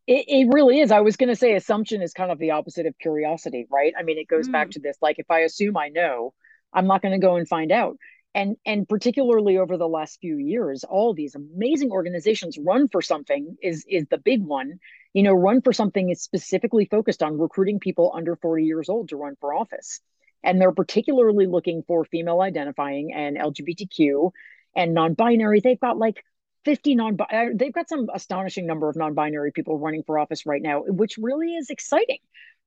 It, 0.07 0.25
it 0.27 0.47
really 0.51 0.79
is. 0.79 0.91
I 0.91 1.01
was 1.01 1.15
going 1.15 1.29
to 1.29 1.35
say 1.35 1.55
assumption 1.55 2.01
is 2.01 2.13
kind 2.13 2.31
of 2.31 2.39
the 2.39 2.51
opposite 2.51 2.85
of 2.85 2.97
curiosity, 2.99 3.67
right? 3.71 3.93
I 3.97 4.03
mean, 4.03 4.17
it 4.17 4.27
goes 4.27 4.49
mm. 4.49 4.51
back 4.51 4.71
to 4.71 4.79
this 4.79 4.97
like 5.01 5.19
if 5.19 5.29
I 5.29 5.41
assume 5.41 5.77
I 5.77 5.89
know, 5.89 6.33
I'm 6.73 6.87
not 6.87 7.01
going 7.01 7.13
to 7.13 7.25
go 7.25 7.35
and 7.35 7.47
find 7.47 7.71
out. 7.71 7.97
And 8.33 8.55
and 8.65 8.87
particularly 8.87 9.57
over 9.57 9.77
the 9.77 9.87
last 9.87 10.19
few 10.21 10.37
years, 10.37 10.83
all 10.83 11.13
these 11.13 11.35
amazing 11.35 11.91
organizations 11.91 12.57
run 12.57 12.87
for 12.87 13.01
something 13.01 13.57
is 13.61 13.85
is 13.89 14.05
the 14.09 14.17
big 14.17 14.41
one 14.41 14.79
you 15.13 15.23
know, 15.23 15.33
Run 15.33 15.61
for 15.61 15.73
Something 15.73 16.09
is 16.09 16.21
specifically 16.21 16.85
focused 16.85 17.21
on 17.21 17.37
recruiting 17.37 17.79
people 17.79 18.11
under 18.15 18.35
40 18.35 18.63
years 18.63 18.89
old 18.89 19.09
to 19.09 19.17
run 19.17 19.35
for 19.39 19.53
office. 19.53 19.99
And 20.43 20.59
they're 20.59 20.71
particularly 20.71 21.45
looking 21.45 21.83
for 21.85 22.05
female 22.05 22.41
identifying 22.41 23.13
and 23.13 23.37
LGBTQ 23.37 24.31
and 24.75 24.93
non 24.93 25.13
binary. 25.13 25.59
They've 25.59 25.79
got 25.79 25.97
like 25.97 26.23
50 26.65 26.95
non 26.95 27.17
uh, 27.19 27.45
they've 27.53 27.73
got 27.73 27.89
some 27.89 28.07
astonishing 28.13 28.65
number 28.65 28.87
of 28.87 28.95
non-binary 28.95 29.51
people 29.51 29.79
running 29.79 30.03
for 30.03 30.19
office 30.19 30.45
right 30.45 30.61
now 30.61 30.83
which 30.83 31.17
really 31.17 31.55
is 31.55 31.71
exciting 31.71 32.19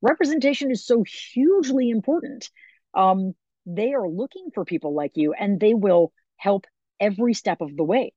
representation 0.02 0.72
is 0.72 0.84
so 0.84 1.04
hugely 1.04 1.90
important 1.90 2.50
um, 2.94 3.34
they 3.66 3.92
are 3.92 4.08
looking 4.08 4.48
for 4.54 4.64
people 4.64 4.94
like 4.94 5.12
you 5.14 5.32
and 5.32 5.60
they 5.60 5.74
will 5.74 6.12
help 6.36 6.66
every 7.00 7.34
step 7.34 7.60
of 7.60 7.76
the 7.76 7.84
way 7.84 8.12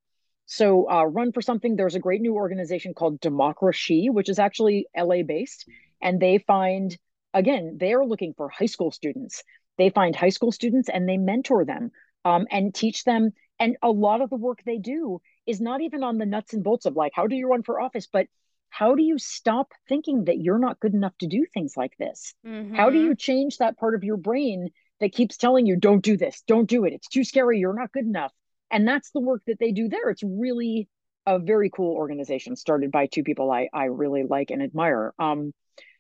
so, 0.47 0.89
uh, 0.89 1.03
Run 1.03 1.33
for 1.33 1.41
Something, 1.41 1.75
there's 1.75 1.95
a 1.95 1.99
great 1.99 2.21
new 2.21 2.35
organization 2.35 2.93
called 2.93 3.19
Democracy, 3.19 4.09
which 4.09 4.29
is 4.29 4.39
actually 4.39 4.87
LA 4.97 5.21
based. 5.23 5.69
And 6.01 6.21
they 6.21 6.37
find, 6.37 6.97
again, 7.33 7.75
they're 7.79 8.05
looking 8.05 8.33
for 8.33 8.47
high 8.47 8.67
school 8.67 8.91
students. 8.91 9.43
They 9.77 9.89
find 9.89 10.15
high 10.15 10.29
school 10.29 10.53
students 10.53 10.87
and 10.87 11.07
they 11.07 11.17
mentor 11.17 11.65
them 11.65 11.91
um, 12.23 12.47
and 12.49 12.73
teach 12.73 13.03
them. 13.03 13.31
And 13.59 13.75
a 13.83 13.91
lot 13.91 14.21
of 14.21 14.29
the 14.29 14.37
work 14.37 14.59
they 14.65 14.77
do 14.77 15.19
is 15.45 15.59
not 15.59 15.81
even 15.81 16.01
on 16.01 16.17
the 16.17 16.25
nuts 16.25 16.53
and 16.53 16.63
bolts 16.63 16.85
of 16.85 16.95
like, 16.95 17.11
how 17.13 17.27
do 17.27 17.35
you 17.35 17.49
run 17.49 17.63
for 17.63 17.81
office? 17.81 18.07
But 18.11 18.27
how 18.69 18.95
do 18.95 19.03
you 19.03 19.17
stop 19.17 19.73
thinking 19.89 20.25
that 20.25 20.39
you're 20.39 20.59
not 20.59 20.79
good 20.79 20.93
enough 20.93 21.17
to 21.19 21.27
do 21.27 21.45
things 21.53 21.75
like 21.75 21.97
this? 21.97 22.33
Mm-hmm. 22.45 22.75
How 22.75 22.89
do 22.89 22.97
you 22.97 23.15
change 23.15 23.57
that 23.57 23.77
part 23.77 23.95
of 23.95 24.05
your 24.05 24.17
brain 24.17 24.69
that 24.99 25.13
keeps 25.13 25.37
telling 25.37 25.65
you, 25.65 25.75
don't 25.75 26.03
do 26.03 26.17
this, 26.17 26.43
don't 26.47 26.69
do 26.69 26.85
it, 26.85 26.93
it's 26.93 27.07
too 27.07 27.23
scary, 27.23 27.59
you're 27.59 27.77
not 27.77 27.91
good 27.91 28.05
enough? 28.05 28.31
and 28.71 28.87
that's 28.87 29.11
the 29.11 29.19
work 29.19 29.41
that 29.47 29.59
they 29.59 29.71
do 29.71 29.87
there. 29.87 30.09
It's 30.09 30.23
really 30.23 30.87
a 31.25 31.39
very 31.39 31.69
cool 31.69 31.93
organization 31.93 32.55
started 32.55 32.89
by 32.89 33.05
two 33.05 33.21
people 33.23 33.51
i 33.51 33.67
i 33.73 33.85
really 33.85 34.23
like 34.23 34.49
and 34.49 34.61
admire. 34.61 35.13
Um 35.19 35.53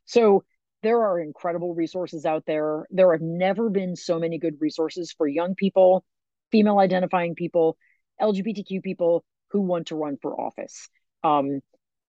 so 0.05 0.43
there 0.83 1.01
are 1.01 1.19
incredible 1.19 1.73
resources 1.73 2.25
out 2.25 2.43
there. 2.45 2.87
There 2.91 3.11
have 3.11 3.21
never 3.21 3.69
been 3.69 3.95
so 3.95 4.19
many 4.19 4.37
good 4.37 4.55
resources 4.59 5.13
for 5.17 5.27
young 5.27 5.55
people 5.55 6.05
female 6.51 6.79
identifying 6.79 7.35
people 7.35 7.77
lgbtq 8.21 8.81
people 8.83 9.25
who 9.51 9.61
want 9.61 9.87
to 9.87 9.95
run 9.95 10.17
for 10.21 10.39
office. 10.39 10.89
Um 11.23 11.59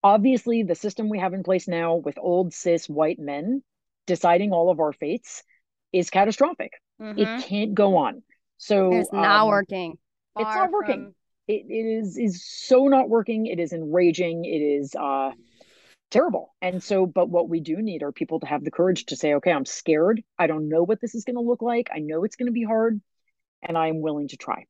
obviously 0.05 0.63
the 0.63 0.77
system 0.77 1.09
we 1.09 1.19
have 1.19 1.35
in 1.35 1.43
place 1.43 1.67
now 1.67 1.97
with 1.97 2.19
old 2.19 2.55
cis 2.55 2.89
white 2.89 3.19
men 3.19 3.63
deciding 4.07 4.53
all 4.53 4.71
of 4.71 4.79
our 4.79 4.93
fates 4.93 5.43
is 5.93 6.11
catastrophic 6.11 6.73
mm-hmm. 7.01 7.19
it 7.19 7.45
can't 7.45 7.75
go 7.75 7.97
on 7.97 8.23
so 8.57 8.93
it's 8.93 9.13
not 9.13 9.43
um, 9.43 9.49
working 9.49 9.99
it's 10.39 10.55
not 10.55 10.71
working. 10.71 11.05
From... 11.05 11.15
It, 11.49 11.67
it 11.69 12.03
is 12.05 12.19
is 12.19 12.45
so 12.47 12.89
not 12.89 13.09
working. 13.09 13.47
It 13.47 13.59
is 13.59 13.73
enraging. 13.73 14.45
It 14.45 14.59
is 14.59 14.95
uh 14.95 15.33
terrible. 16.11 16.55
And 16.63 16.83
so, 16.83 17.07
but 17.07 17.29
what 17.29 17.49
we 17.49 17.61
do 17.61 17.77
need 17.77 18.03
are 18.03 18.13
people 18.13 18.41
to 18.41 18.47
have 18.47 18.65
the 18.65 18.71
courage 18.71 19.07
to 19.07 19.17
say, 19.17 19.35
okay, 19.35 19.53
I'm 19.53 19.67
scared. 19.67 20.23
I 20.39 20.47
don't 20.47 20.69
know 20.69 20.83
what 20.83 21.01
this 21.01 21.15
is 21.15 21.25
going 21.25 21.37
to 21.37 21.43
look 21.43 21.61
like. 21.61 21.91
I 21.95 21.99
know 21.99 22.25
it's 22.25 22.37
going 22.37 22.47
to 22.47 22.53
be 22.53 22.65
hard, 22.65 23.01
and 23.63 23.77
I 23.77 23.89
am 23.89 24.01
willing 24.01 24.29
to 24.29 24.39
try. 24.39 24.65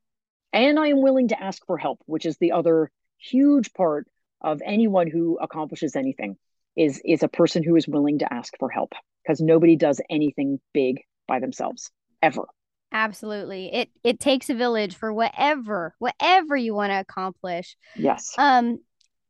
And 0.52 0.80
I 0.80 0.88
am 0.88 1.00
willing 1.00 1.28
to 1.28 1.40
ask 1.40 1.64
for 1.66 1.78
help, 1.78 2.00
which 2.06 2.26
is 2.26 2.38
the 2.38 2.52
other 2.52 2.90
huge 3.18 3.72
part 3.72 4.08
of 4.40 4.62
anyone 4.64 5.08
who 5.08 5.38
accomplishes 5.40 5.94
anything 5.96 6.36
is 6.76 7.00
is 7.04 7.24
a 7.24 7.28
person 7.28 7.64
who 7.64 7.74
is 7.74 7.88
willing 7.88 8.20
to 8.20 8.32
ask 8.32 8.54
for 8.58 8.70
help 8.70 8.92
because 9.22 9.40
nobody 9.40 9.74
does 9.74 10.00
anything 10.08 10.60
big 10.72 11.02
by 11.28 11.38
themselves 11.38 11.92
ever. 12.20 12.42
Absolutely. 12.90 13.72
It 13.72 13.90
it 14.02 14.18
takes 14.18 14.50
a 14.50 14.54
village 14.54 14.96
for 14.96 15.12
whatever 15.12 15.94
whatever 15.98 16.56
you 16.56 16.74
want 16.74 16.90
to 16.90 16.98
accomplish. 16.98 17.76
Yes. 17.94 18.34
Um 18.38 18.80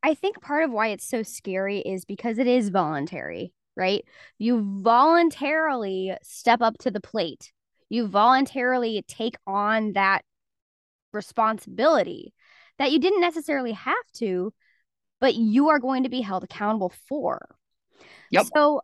I 0.03 0.15
think 0.15 0.41
part 0.41 0.65
of 0.65 0.71
why 0.71 0.89
it's 0.89 1.09
so 1.09 1.23
scary 1.23 1.81
is 1.81 2.05
because 2.05 2.39
it 2.39 2.47
is 2.47 2.69
voluntary, 2.69 3.53
right? 3.77 4.05
You 4.39 4.81
voluntarily 4.81 6.17
step 6.23 6.63
up 6.63 6.79
to 6.79 6.91
the 6.91 7.01
plate. 7.01 7.53
You 7.89 8.07
voluntarily 8.07 9.05
take 9.09 9.35
on 9.47 9.95
that 9.95 10.23
responsibility 11.13 12.33
that 12.79 12.93
you 12.93 13.01
didn't 13.01 13.21
necessarily 13.21 13.73
have 13.73 13.97
to, 14.15 14.53
but 15.21 15.35
you 15.35 15.71
are 15.71 15.81
going 15.81 16.05
to 16.05 16.09
be 16.09 16.21
held 16.21 16.45
accountable 16.45 16.93
for. 17.09 17.57
Yep. 18.31 18.47
So 18.55 18.83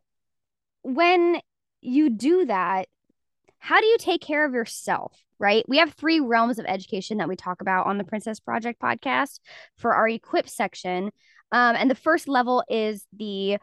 when 0.82 1.40
you 1.80 2.10
do 2.10 2.46
that, 2.46 2.88
how 3.64 3.80
do 3.80 3.86
you 3.86 3.96
take 3.98 4.20
care 4.20 4.44
of 4.44 4.52
yourself? 4.52 5.18
Right. 5.38 5.64
We 5.66 5.78
have 5.78 5.94
three 5.94 6.20
realms 6.20 6.58
of 6.58 6.66
education 6.66 7.16
that 7.16 7.28
we 7.28 7.34
talk 7.34 7.62
about 7.62 7.86
on 7.86 7.96
the 7.96 8.04
Princess 8.04 8.38
Project 8.38 8.78
podcast 8.78 9.40
for 9.78 9.94
our 9.94 10.06
equip 10.06 10.50
section. 10.50 11.04
Um, 11.50 11.74
and 11.74 11.90
the 11.90 11.94
first 11.94 12.28
level 12.28 12.62
is 12.68 13.06
the 13.16 13.56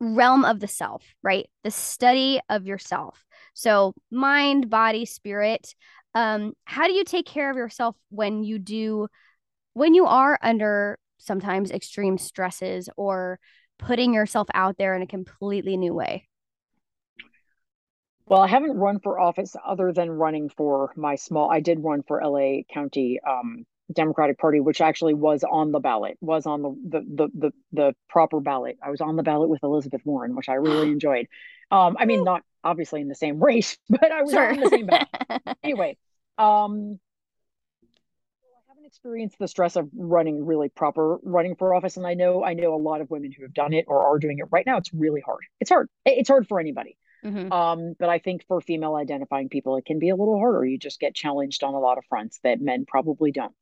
realm 0.00 0.46
of 0.46 0.58
the 0.58 0.68
self, 0.68 1.04
right? 1.22 1.50
The 1.64 1.70
study 1.70 2.40
of 2.48 2.66
yourself. 2.66 3.22
So, 3.52 3.92
mind, 4.10 4.70
body, 4.70 5.04
spirit. 5.04 5.74
Um, 6.14 6.54
how 6.64 6.86
do 6.86 6.94
you 6.94 7.04
take 7.04 7.26
care 7.26 7.50
of 7.50 7.56
yourself 7.58 7.94
when 8.08 8.44
you 8.44 8.58
do, 8.58 9.08
when 9.74 9.92
you 9.92 10.06
are 10.06 10.38
under 10.40 10.98
sometimes 11.18 11.70
extreme 11.70 12.16
stresses 12.16 12.88
or 12.96 13.38
putting 13.78 14.14
yourself 14.14 14.48
out 14.54 14.78
there 14.78 14.94
in 14.94 15.02
a 15.02 15.06
completely 15.06 15.76
new 15.76 15.92
way? 15.92 16.26
Well, 18.26 18.40
I 18.40 18.46
haven't 18.46 18.76
run 18.76 19.00
for 19.00 19.18
office 19.18 19.56
other 19.64 19.92
than 19.92 20.10
running 20.10 20.48
for 20.48 20.92
my 20.96 21.16
small. 21.16 21.50
I 21.50 21.60
did 21.60 21.82
run 21.82 22.02
for 22.02 22.22
LA 22.24 22.62
County 22.72 23.20
um, 23.28 23.66
Democratic 23.92 24.38
Party, 24.38 24.60
which 24.60 24.80
actually 24.80 25.14
was 25.14 25.44
on 25.44 25.72
the 25.72 25.80
ballot, 25.80 26.16
was 26.20 26.46
on 26.46 26.62
the, 26.62 26.70
the 26.88 27.00
the 27.00 27.28
the 27.34 27.52
the, 27.72 27.94
proper 28.08 28.40
ballot. 28.40 28.78
I 28.82 28.90
was 28.90 29.00
on 29.00 29.16
the 29.16 29.22
ballot 29.22 29.48
with 29.48 29.62
Elizabeth 29.62 30.02
Warren, 30.04 30.34
which 30.36 30.48
I 30.48 30.54
really 30.54 30.88
enjoyed. 30.92 31.26
Um, 31.70 31.96
I 31.98 32.04
mean, 32.04 32.24
not 32.24 32.42
obviously 32.62 33.00
in 33.00 33.08
the 33.08 33.14
same 33.14 33.40
race, 33.42 33.76
but 33.88 34.10
I 34.10 34.22
was 34.22 34.32
sure. 34.32 34.50
in 34.50 34.60
the 34.60 34.68
same 34.68 34.86
battle. 34.86 35.08
anyway, 35.62 35.96
um, 36.38 36.98
I 38.44 38.68
haven't 38.68 38.86
experienced 38.86 39.38
the 39.38 39.48
stress 39.48 39.76
of 39.76 39.88
running 39.94 40.46
really 40.46 40.68
proper 40.68 41.18
running 41.22 41.56
for 41.56 41.74
office, 41.74 41.96
and 41.96 42.06
I 42.06 42.14
know 42.14 42.44
I 42.44 42.54
know 42.54 42.74
a 42.74 42.76
lot 42.76 43.00
of 43.00 43.10
women 43.10 43.32
who 43.32 43.42
have 43.42 43.54
done 43.54 43.72
it 43.72 43.86
or 43.88 44.06
are 44.06 44.18
doing 44.18 44.38
it 44.38 44.46
right 44.50 44.64
now. 44.64 44.76
It's 44.76 44.92
really 44.94 45.20
hard. 45.20 45.42
It's 45.60 45.70
hard. 45.70 45.88
It's 46.04 46.28
hard 46.28 46.46
for 46.46 46.60
anybody. 46.60 46.96
Mm-hmm. 47.24 47.52
Um, 47.52 47.94
but 47.98 48.08
I 48.08 48.18
think 48.18 48.44
for 48.48 48.60
female 48.60 48.94
identifying 48.94 49.48
people, 49.48 49.76
it 49.76 49.84
can 49.84 49.98
be 49.98 50.08
a 50.08 50.16
little 50.16 50.38
harder. 50.38 50.64
You 50.64 50.78
just 50.78 51.00
get 51.00 51.14
challenged 51.14 51.62
on 51.62 51.74
a 51.74 51.78
lot 51.78 51.98
of 51.98 52.04
fronts 52.08 52.40
that 52.42 52.60
men 52.60 52.84
probably 52.86 53.30
don't. 53.30 53.54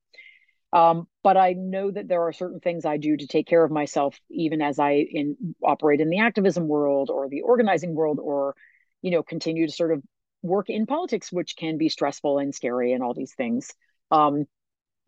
Um, 0.73 1.09
but 1.23 1.37
I 1.37 1.53
know 1.53 1.91
that 1.91 2.09
there 2.09 2.23
are 2.23 2.33
certain 2.33 2.61
things 2.61 2.85
I 2.85 2.97
do 2.97 3.17
to 3.17 3.27
take 3.27 3.47
care 3.47 3.65
of 3.65 3.73
myself, 3.73 4.19
even 4.31 4.63
as 4.63 4.79
I 4.79 4.93
in 4.93 5.55
operate 5.63 6.01
in 6.01 6.11
the 6.11 6.21
activism 6.21 6.69
world 6.69 7.11
or 7.11 7.29
the 7.29 7.41
organizing 7.43 7.95
world, 7.95 8.21
or 8.23 8.55
you 9.03 9.11
know, 9.11 9.23
continue 9.23 9.67
to 9.67 9.73
sort 9.73 9.93
of 9.93 10.03
work 10.43 10.71
in 10.71 10.87
politics, 10.87 11.33
which 11.33 11.57
can 11.57 11.77
be 11.77 11.89
stressful 11.89 12.39
and 12.39 12.55
scary 12.55 12.93
and 12.93 13.03
all 13.03 13.15
these 13.15 13.35
things. 13.35 13.73
Um, 14.11 14.45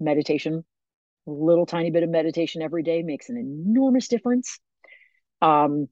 meditation, 0.00 0.64
a 1.26 1.30
little 1.30 1.66
tiny 1.66 1.90
bit 1.90 2.02
of 2.02 2.10
meditation 2.10 2.62
every 2.62 2.82
day 2.82 3.02
makes 3.02 3.28
an 3.28 3.36
enormous 3.36 4.08
difference. 4.08 4.58
Um, 5.40 5.88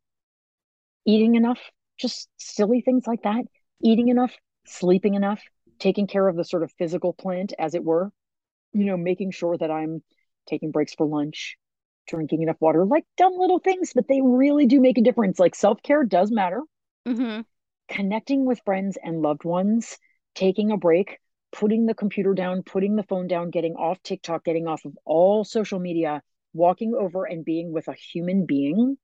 eating 1.07 1.37
enough, 1.37 1.61
just 2.01 2.28
silly 2.38 2.80
things 2.80 3.07
like 3.07 3.22
that. 3.22 3.44
Eating 3.82 4.09
enough, 4.09 4.34
sleeping 4.66 5.14
enough, 5.14 5.42
taking 5.78 6.07
care 6.07 6.28
of 6.28 6.36
the 6.36 6.44
sort 6.44 6.62
of 6.62 6.72
physical 6.78 7.12
plant, 7.12 7.53
as 7.59 7.74
it 7.74 7.84
were, 7.84 8.11
you 8.72 8.84
know, 8.84 8.96
making 8.96 9.30
sure 9.32 9.57
that 9.57 9.70
I'm 9.70 10.03
taking 10.46 10.70
breaks 10.70 10.94
for 10.94 11.07
lunch, 11.07 11.57
drinking 12.07 12.42
enough 12.42 12.61
water, 12.61 12.84
like 12.84 13.05
dumb 13.16 13.34
little 13.36 13.59
things, 13.59 13.92
but 13.94 14.09
they 14.09 14.20
really 14.22 14.66
do 14.66 14.80
make 14.80 14.98
a 14.98 15.03
difference. 15.03 15.38
Like 15.38 15.55
self 15.55 15.82
care 15.82 16.05
does 16.05 16.30
matter. 16.30 16.62
Mm-hmm. 17.07 17.42
Connecting 17.88 18.44
with 18.44 18.61
friends 18.64 18.98
and 19.03 19.22
loved 19.22 19.44
ones, 19.44 19.98
taking 20.34 20.70
a 20.70 20.76
break, 20.76 21.18
putting 21.53 21.86
the 21.86 21.94
computer 21.94 22.34
down, 22.34 22.62
putting 22.62 22.96
the 22.96 23.03
phone 23.03 23.26
down, 23.26 23.51
getting 23.51 23.74
off 23.74 24.03
TikTok, 24.03 24.44
getting 24.44 24.66
off 24.66 24.84
of 24.84 24.96
all 25.05 25.44
social 25.44 25.78
media, 25.78 26.22
walking 26.53 26.94
over 26.94 27.24
and 27.24 27.44
being 27.44 27.72
with 27.72 27.88
a 27.88 27.94
human 27.94 28.46
being, 28.46 28.96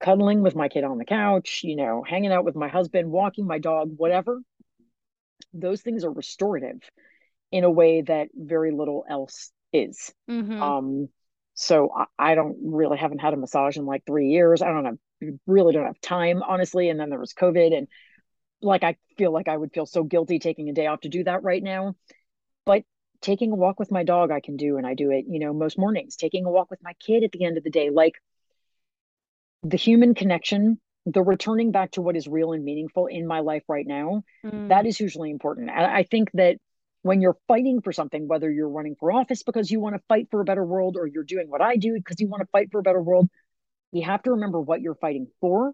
cuddling 0.00 0.42
with 0.42 0.56
my 0.56 0.68
kid 0.68 0.84
on 0.84 0.98
the 0.98 1.04
couch, 1.04 1.60
you 1.62 1.76
know, 1.76 2.02
hanging 2.06 2.32
out 2.32 2.44
with 2.44 2.56
my 2.56 2.68
husband, 2.68 3.10
walking 3.10 3.46
my 3.46 3.58
dog, 3.58 3.90
whatever. 3.96 4.40
Those 5.52 5.82
things 5.82 6.04
are 6.04 6.12
restorative 6.12 6.80
in 7.52 7.64
a 7.64 7.70
way 7.70 8.02
that 8.02 8.28
very 8.34 8.72
little 8.72 9.04
else 9.08 9.50
is. 9.72 10.12
Mm-hmm. 10.28 10.62
Um, 10.62 11.08
so 11.54 11.90
I, 11.94 12.30
I, 12.30 12.34
don't 12.34 12.56
really 12.62 12.96
haven't 12.96 13.18
had 13.18 13.34
a 13.34 13.36
massage 13.36 13.76
in 13.76 13.84
like 13.84 14.04
three 14.06 14.28
years. 14.28 14.62
I 14.62 14.68
don't 14.68 14.84
have 14.84 14.98
really 15.46 15.72
don't 15.72 15.86
have 15.86 16.00
time, 16.00 16.42
honestly. 16.42 16.88
And 16.88 16.98
then 16.98 17.10
there 17.10 17.18
was 17.18 17.34
COVID, 17.34 17.76
and 17.76 17.88
like 18.62 18.84
I 18.84 18.96
feel 19.18 19.32
like 19.32 19.48
I 19.48 19.56
would 19.56 19.72
feel 19.72 19.86
so 19.86 20.02
guilty 20.02 20.38
taking 20.38 20.68
a 20.68 20.72
day 20.72 20.86
off 20.86 21.00
to 21.00 21.08
do 21.08 21.24
that 21.24 21.42
right 21.42 21.62
now. 21.62 21.94
But 22.64 22.84
taking 23.20 23.52
a 23.52 23.56
walk 23.56 23.78
with 23.78 23.90
my 23.90 24.04
dog, 24.04 24.30
I 24.30 24.40
can 24.40 24.56
do, 24.56 24.76
and 24.76 24.86
I 24.86 24.94
do 24.94 25.10
it, 25.10 25.24
you 25.28 25.40
know, 25.40 25.52
most 25.52 25.78
mornings. 25.78 26.16
Taking 26.16 26.46
a 26.46 26.50
walk 26.50 26.70
with 26.70 26.82
my 26.82 26.94
kid 27.04 27.24
at 27.24 27.32
the 27.32 27.44
end 27.44 27.58
of 27.58 27.64
the 27.64 27.70
day, 27.70 27.90
like 27.90 28.14
the 29.62 29.76
human 29.76 30.14
connection 30.14 30.80
the 31.06 31.22
returning 31.22 31.72
back 31.72 31.90
to 31.92 32.02
what 32.02 32.14
is 32.14 32.28
real 32.28 32.52
and 32.52 32.62
meaningful 32.62 33.06
in 33.06 33.26
my 33.26 33.40
life 33.40 33.62
right 33.68 33.86
now 33.86 34.22
mm. 34.44 34.68
that 34.68 34.86
is 34.86 34.98
hugely 34.98 35.30
important 35.30 35.70
and 35.70 35.86
i 35.86 36.02
think 36.02 36.30
that 36.32 36.56
when 37.02 37.20
you're 37.20 37.36
fighting 37.48 37.80
for 37.80 37.92
something, 37.92 38.28
whether 38.28 38.50
you're 38.50 38.68
running 38.68 38.96
for 38.98 39.10
office 39.12 39.42
because 39.42 39.70
you 39.70 39.80
want 39.80 39.96
to 39.96 40.02
fight 40.08 40.28
for 40.30 40.40
a 40.40 40.44
better 40.44 40.64
world 40.64 40.96
or 40.98 41.06
you're 41.06 41.24
doing 41.24 41.48
what 41.48 41.62
I 41.62 41.76
do 41.76 41.94
because 41.94 42.20
you 42.20 42.28
want 42.28 42.42
to 42.42 42.48
fight 42.52 42.70
for 42.70 42.78
a 42.78 42.82
better 42.82 43.02
world, 43.02 43.28
you 43.92 44.04
have 44.04 44.22
to 44.24 44.32
remember 44.32 44.60
what 44.60 44.80
you're 44.80 44.94
fighting 44.94 45.26
for. 45.40 45.72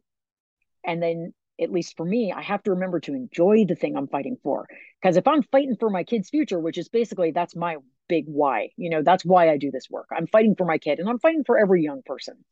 And 0.85 1.03
then, 1.03 1.35
at 1.61 1.73
least 1.73 1.97
for 1.97 2.05
me, 2.05 2.33
I 2.33 2.43
have 2.43 2.63
to 2.65 2.73
remember 2.73 3.01
to 3.01 3.15
enjoy 3.15 3.65
the 3.67 3.75
thing 3.75 3.97
I'm 3.97 4.09
fighting 4.09 4.37
for. 4.43 4.69
Because 5.01 5.17
if 5.17 5.27
I'm 5.27 5.43
fighting 5.43 5.77
for 5.81 5.91
my 5.91 6.05
kid's 6.05 6.29
future, 6.29 6.61
which 6.61 6.79
is 6.79 6.89
basically 6.89 7.33
that's 7.33 7.57
my 7.57 7.77
big 8.09 8.27
why, 8.27 8.69
you 8.77 8.91
know, 8.91 9.03
that's 9.03 9.25
why 9.25 9.51
I 9.51 9.57
do 9.57 9.71
this 9.71 9.89
work. 9.91 10.07
I'm 10.17 10.27
fighting 10.27 10.55
for 10.55 10.67
my 10.67 10.79
kid 10.79 10.99
and 11.01 11.09
I'm 11.09 11.19
fighting 11.19 11.45
for 11.45 11.59
every 11.59 11.83
young 11.83 12.03
person. 12.05 12.45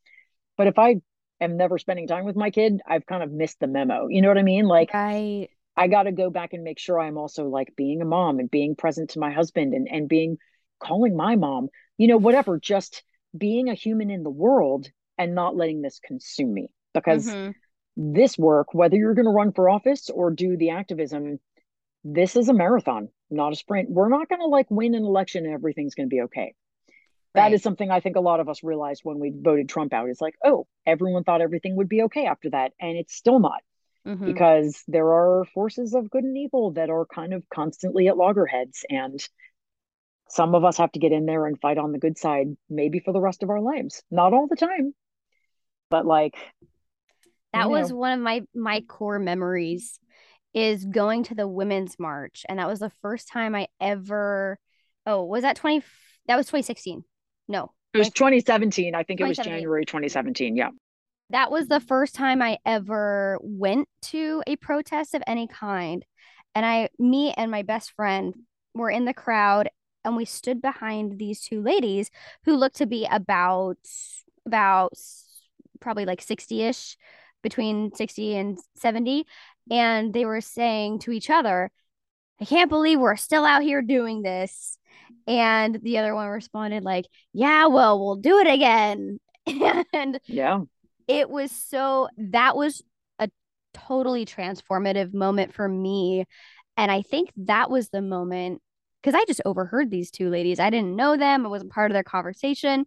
But 0.57 0.66
if 0.66 0.78
I 0.78 0.97
am 1.45 1.57
never 1.57 1.78
spending 1.78 2.07
time 2.07 2.24
with 2.24 2.36
my 2.36 2.51
kid, 2.51 2.80
I've 2.86 3.07
kind 3.07 3.22
of 3.22 3.30
missed 3.30 3.61
the 3.61 3.66
memo. 3.66 4.09
You 4.09 4.22
know 4.22 4.28
what 4.28 4.38
I 4.38 4.42
mean? 4.42 4.66
Like, 4.66 4.90
I 4.92 5.49
I 5.76 5.88
got 5.88 6.05
to 6.05 6.12
go 6.12 6.30
back 6.30 6.53
and 6.53 6.62
make 6.62 6.78
sure 6.78 7.01
I'm 7.01 7.18
also 7.18 7.49
like 7.49 7.74
being 7.76 8.01
a 8.01 8.05
mom 8.05 8.38
and 8.38 8.51
being 8.51 8.76
present 8.76 9.11
to 9.11 9.18
my 9.18 9.32
husband 9.32 9.74
and, 9.74 9.88
and 9.90 10.09
being 10.09 10.38
calling 10.78 11.16
my 11.16 11.36
mom, 11.36 11.68
you 11.99 12.09
know, 12.09 12.16
whatever, 12.16 12.59
just 12.59 13.03
being 13.36 13.68
a 13.68 13.74
human 13.74 14.11
in 14.11 14.22
the 14.22 14.30
world 14.30 14.88
and 15.18 15.34
not 15.34 15.57
letting 15.57 15.82
this 15.82 16.01
consume 16.05 16.53
me. 16.53 16.68
Because 16.92 17.26
mm-hmm. 17.26 18.12
this 18.14 18.38
work, 18.38 18.72
whether 18.72 18.97
you're 18.97 19.14
going 19.14 19.24
to 19.26 19.32
run 19.32 19.53
for 19.53 19.68
office 19.68 20.11
or 20.11 20.30
do 20.30 20.57
the 20.57 20.70
activism, 20.70 21.40
this 22.05 22.36
is 22.36 22.49
a 22.49 22.55
marathon, 22.55 23.09
not 23.30 23.53
a 23.53 23.57
sprint. 23.57 23.90
We're 23.90 24.09
not 24.09 24.28
going 24.28 24.40
to 24.40 24.47
like 24.47 24.70
win 24.70 24.95
an 24.95 25.05
election 25.05 25.45
and 25.45 25.55
everything's 25.55 25.95
going 25.95 26.09
to 26.09 26.14
be 26.14 26.22
okay. 26.22 26.55
Right. 27.35 27.49
That 27.49 27.55
is 27.55 27.62
something 27.62 27.91
I 27.91 28.01
think 28.01 28.16
a 28.16 28.20
lot 28.20 28.41
of 28.41 28.49
us 28.49 28.62
realized 28.62 29.01
when 29.05 29.18
we 29.18 29.32
voted 29.35 29.68
Trump 29.68 29.93
out. 29.93 30.09
It's 30.09 30.20
like, 30.20 30.37
oh, 30.45 30.66
everyone 30.87 31.24
thought 31.24 31.41
everything 31.41 31.76
would 31.76 31.89
be 31.89 32.03
okay 32.03 32.26
after 32.26 32.51
that. 32.51 32.72
And 32.80 32.97
it's 32.97 33.14
still 33.14 33.41
not 33.41 33.61
mm-hmm. 34.07 34.24
because 34.24 34.82
there 34.89 35.12
are 35.12 35.45
forces 35.55 35.95
of 35.95 36.11
good 36.11 36.24
and 36.24 36.37
evil 36.37 36.72
that 36.72 36.91
are 36.91 37.07
kind 37.07 37.32
of 37.32 37.43
constantly 37.53 38.09
at 38.09 38.16
loggerheads 38.16 38.85
and 38.89 39.26
some 40.28 40.55
of 40.55 40.64
us 40.64 40.78
have 40.78 40.91
to 40.93 40.99
get 40.99 41.12
in 41.12 41.26
there 41.26 41.47
and 41.47 41.61
fight 41.61 41.78
on 41.78 41.93
the 41.93 41.99
good 41.99 42.18
side 42.18 42.57
maybe 42.68 43.01
for 43.01 43.12
the 43.12 43.20
rest 43.20 43.43
of 43.43 43.51
our 43.51 43.61
lives 43.61 44.03
not 44.11 44.32
all 44.32 44.47
the 44.47 44.57
time 44.57 44.95
but 45.91 46.07
like 46.07 46.35
that 47.53 47.70
was 47.70 47.91
know. 47.91 47.97
one 47.97 48.12
of 48.12 48.20
my 48.20 48.43
my 48.55 48.80
core 48.82 49.18
memories 49.18 49.99
is 50.53 50.85
going 50.85 51.24
to 51.24 51.35
the 51.35 51.49
women's 51.49 51.99
march 51.99 52.45
and 52.49 52.59
that 52.59 52.68
was 52.68 52.80
the 52.80 52.93
first 53.03 53.28
time 53.28 53.55
i 53.55 53.66
ever 53.80 54.59
oh 55.07 55.24
was 55.24 55.43
that 55.43 55.57
20 55.57 55.85
that 56.26 56.37
was 56.37 56.47
2016 56.47 57.05
no 57.49 57.70
it 57.92 57.99
was 57.99 58.11
2017 58.11 58.95
i 58.95 59.03
think 59.03 59.20
it 59.20 59.24
was 59.24 59.38
january 59.38 59.84
2017 59.84 60.57
yeah 60.57 60.70
that 61.30 61.51
was 61.51 61.68
the 61.68 61.80
first 61.80 62.14
time 62.14 62.42
I 62.42 62.59
ever 62.64 63.38
went 63.42 63.88
to 64.03 64.42
a 64.47 64.57
protest 64.57 65.14
of 65.14 65.22
any 65.26 65.47
kind. 65.47 66.05
And 66.55 66.64
I, 66.66 66.90
me 66.99 67.32
and 67.36 67.51
my 67.51 67.62
best 67.62 67.92
friend 67.92 68.34
were 68.74 68.90
in 68.90 69.05
the 69.05 69.14
crowd 69.14 69.68
and 70.05 70.16
we 70.16 70.26
stood 70.26 70.61
behind 70.61 71.18
these 71.18 71.40
two 71.40 71.62
ladies 71.62 72.11
who 72.45 72.57
looked 72.57 72.76
to 72.76 72.86
be 72.86 73.09
about, 73.11 73.78
about 74.47 74.92
probably 75.80 76.05
like 76.05 76.20
60 76.20 76.62
ish, 76.62 76.97
between 77.42 77.95
60 77.95 78.36
and 78.36 78.59
70. 78.76 79.26
And 79.70 80.12
they 80.12 80.26
were 80.26 80.40
saying 80.42 81.01
to 81.01 81.11
each 81.11 81.30
other, 81.30 81.70
I 82.40 82.45
can't 82.45 82.68
believe 82.68 83.01
we're 83.01 83.16
still 83.16 83.47
out 83.47 83.62
here 83.62 83.80
doing 83.80 84.22
this. 84.22 84.78
And 85.27 85.79
the 85.83 85.99
other 85.99 86.14
one 86.14 86.29
responded, 86.29 86.85
like, 86.85 87.07
yeah, 87.33 87.66
well, 87.66 87.99
we'll 87.99 88.16
do 88.16 88.39
it 88.39 88.47
again. 88.47 89.18
and 89.93 90.20
yeah. 90.27 90.61
it 91.07 91.29
was 91.29 91.51
so 91.51 92.09
that 92.16 92.57
was 92.57 92.83
a 93.18 93.29
totally 93.72 94.27
transformative 94.27 95.14
moment 95.14 95.55
for 95.55 95.68
me. 95.68 96.25
And 96.77 96.91
i 96.91 97.03
think 97.03 97.31
that 97.37 97.70
was 97.70 97.91
the 97.91 98.03
moment 98.03 98.61
because 99.03 99.14
i 99.14 99.25
just 99.27 99.43
overheard 99.45 99.91
these 99.91 100.11
two 100.11 100.31
ladies. 100.31 100.59
I 100.61 100.70
didn't 100.70 100.97
know 100.97 101.16
them. 101.16 101.45
I 101.45 101.49
wasn't 101.49 101.72
part 101.72 101.91
of 101.91 101.95
their 101.95 102.03
conversation. 102.03 102.87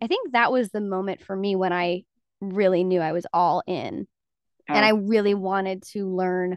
I 0.00 0.06
think 0.06 0.32
that 0.32 0.52
was 0.52 0.70
the 0.70 0.80
moment 0.80 1.22
for 1.22 1.34
me 1.34 1.56
when 1.56 1.72
i 1.72 2.04
really 2.40 2.84
knew 2.84 3.00
i 3.00 3.12
was 3.12 3.26
all 3.32 3.62
in. 3.66 4.06
Oh. 4.70 4.74
and 4.74 4.84
i 4.84 4.90
really 4.90 5.34
wanted 5.34 5.82
to 5.94 6.06
learn 6.06 6.56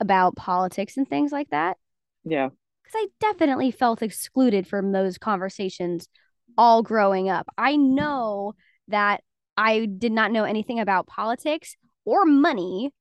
about 0.00 0.36
politics 0.36 0.96
and 0.96 1.08
things 1.08 1.32
like 1.32 1.48
that. 1.50 1.78
Yeah 2.24 2.50
because 2.88 3.06
i 3.06 3.06
definitely 3.20 3.70
felt 3.70 4.02
excluded 4.02 4.66
from 4.66 4.92
those 4.92 5.18
conversations 5.18 6.08
all 6.56 6.82
growing 6.82 7.28
up 7.28 7.46
i 7.58 7.76
know 7.76 8.54
that 8.88 9.22
I 9.58 9.86
did 9.86 10.12
not 10.12 10.30
know 10.30 10.44
anything 10.44 10.78
about 10.78 11.08
politics 11.08 11.76
or 12.04 12.24
money 12.24 12.92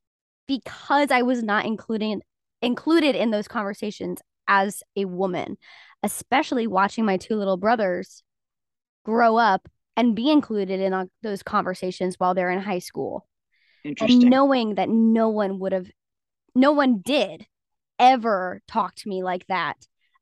because 0.47 1.11
I 1.11 1.21
was 1.21 1.43
not 1.43 1.65
including 1.65 2.21
included 2.63 3.15
in 3.15 3.29
those 3.29 3.47
conversations 3.47 4.19
as 4.47 4.81
a 4.95 5.05
woman, 5.05 5.57
especially 6.01 6.65
watching 6.65 7.05
my 7.05 7.17
two 7.17 7.35
little 7.35 7.57
brothers 7.57 8.23
grow 9.05 9.37
up 9.37 9.69
and 9.95 10.15
be 10.15 10.31
included 10.31 10.79
in 10.79 10.93
uh, 10.93 11.05
those 11.21 11.43
conversations 11.43 12.15
while 12.17 12.33
they're 12.33 12.49
in 12.49 12.59
high 12.59 12.79
school. 12.79 13.27
Interesting. 13.85 14.23
And 14.23 14.29
knowing 14.31 14.75
that 14.75 14.89
no 14.89 15.29
one 15.29 15.59
would 15.59 15.73
have 15.73 15.87
no 16.55 16.71
one 16.71 17.01
did 17.05 17.45
ever 17.99 18.61
talk 18.67 18.95
to 18.95 19.09
me 19.09 19.23
like 19.23 19.45
that 19.47 19.75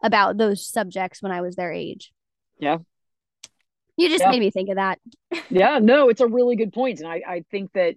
about 0.04 0.38
those 0.38 0.66
subjects 0.66 1.22
when 1.22 1.32
I 1.32 1.42
was 1.42 1.56
their 1.56 1.72
age. 1.72 2.14
Yeah. 2.60 2.80
You 3.98 4.10
just 4.10 4.24
yeah. 4.24 4.32
made 4.32 4.40
me 4.40 4.52
think 4.52 4.70
of 4.70 4.76
that. 4.76 5.00
yeah, 5.50 5.80
no, 5.82 6.10
it's 6.10 6.22
a 6.22 6.28
really 6.28 6.56
good 6.56 6.74
point. 6.74 7.00
And 7.00 7.08
I, 7.08 7.22
I 7.28 7.46
think 7.50 7.72
that, 7.74 7.96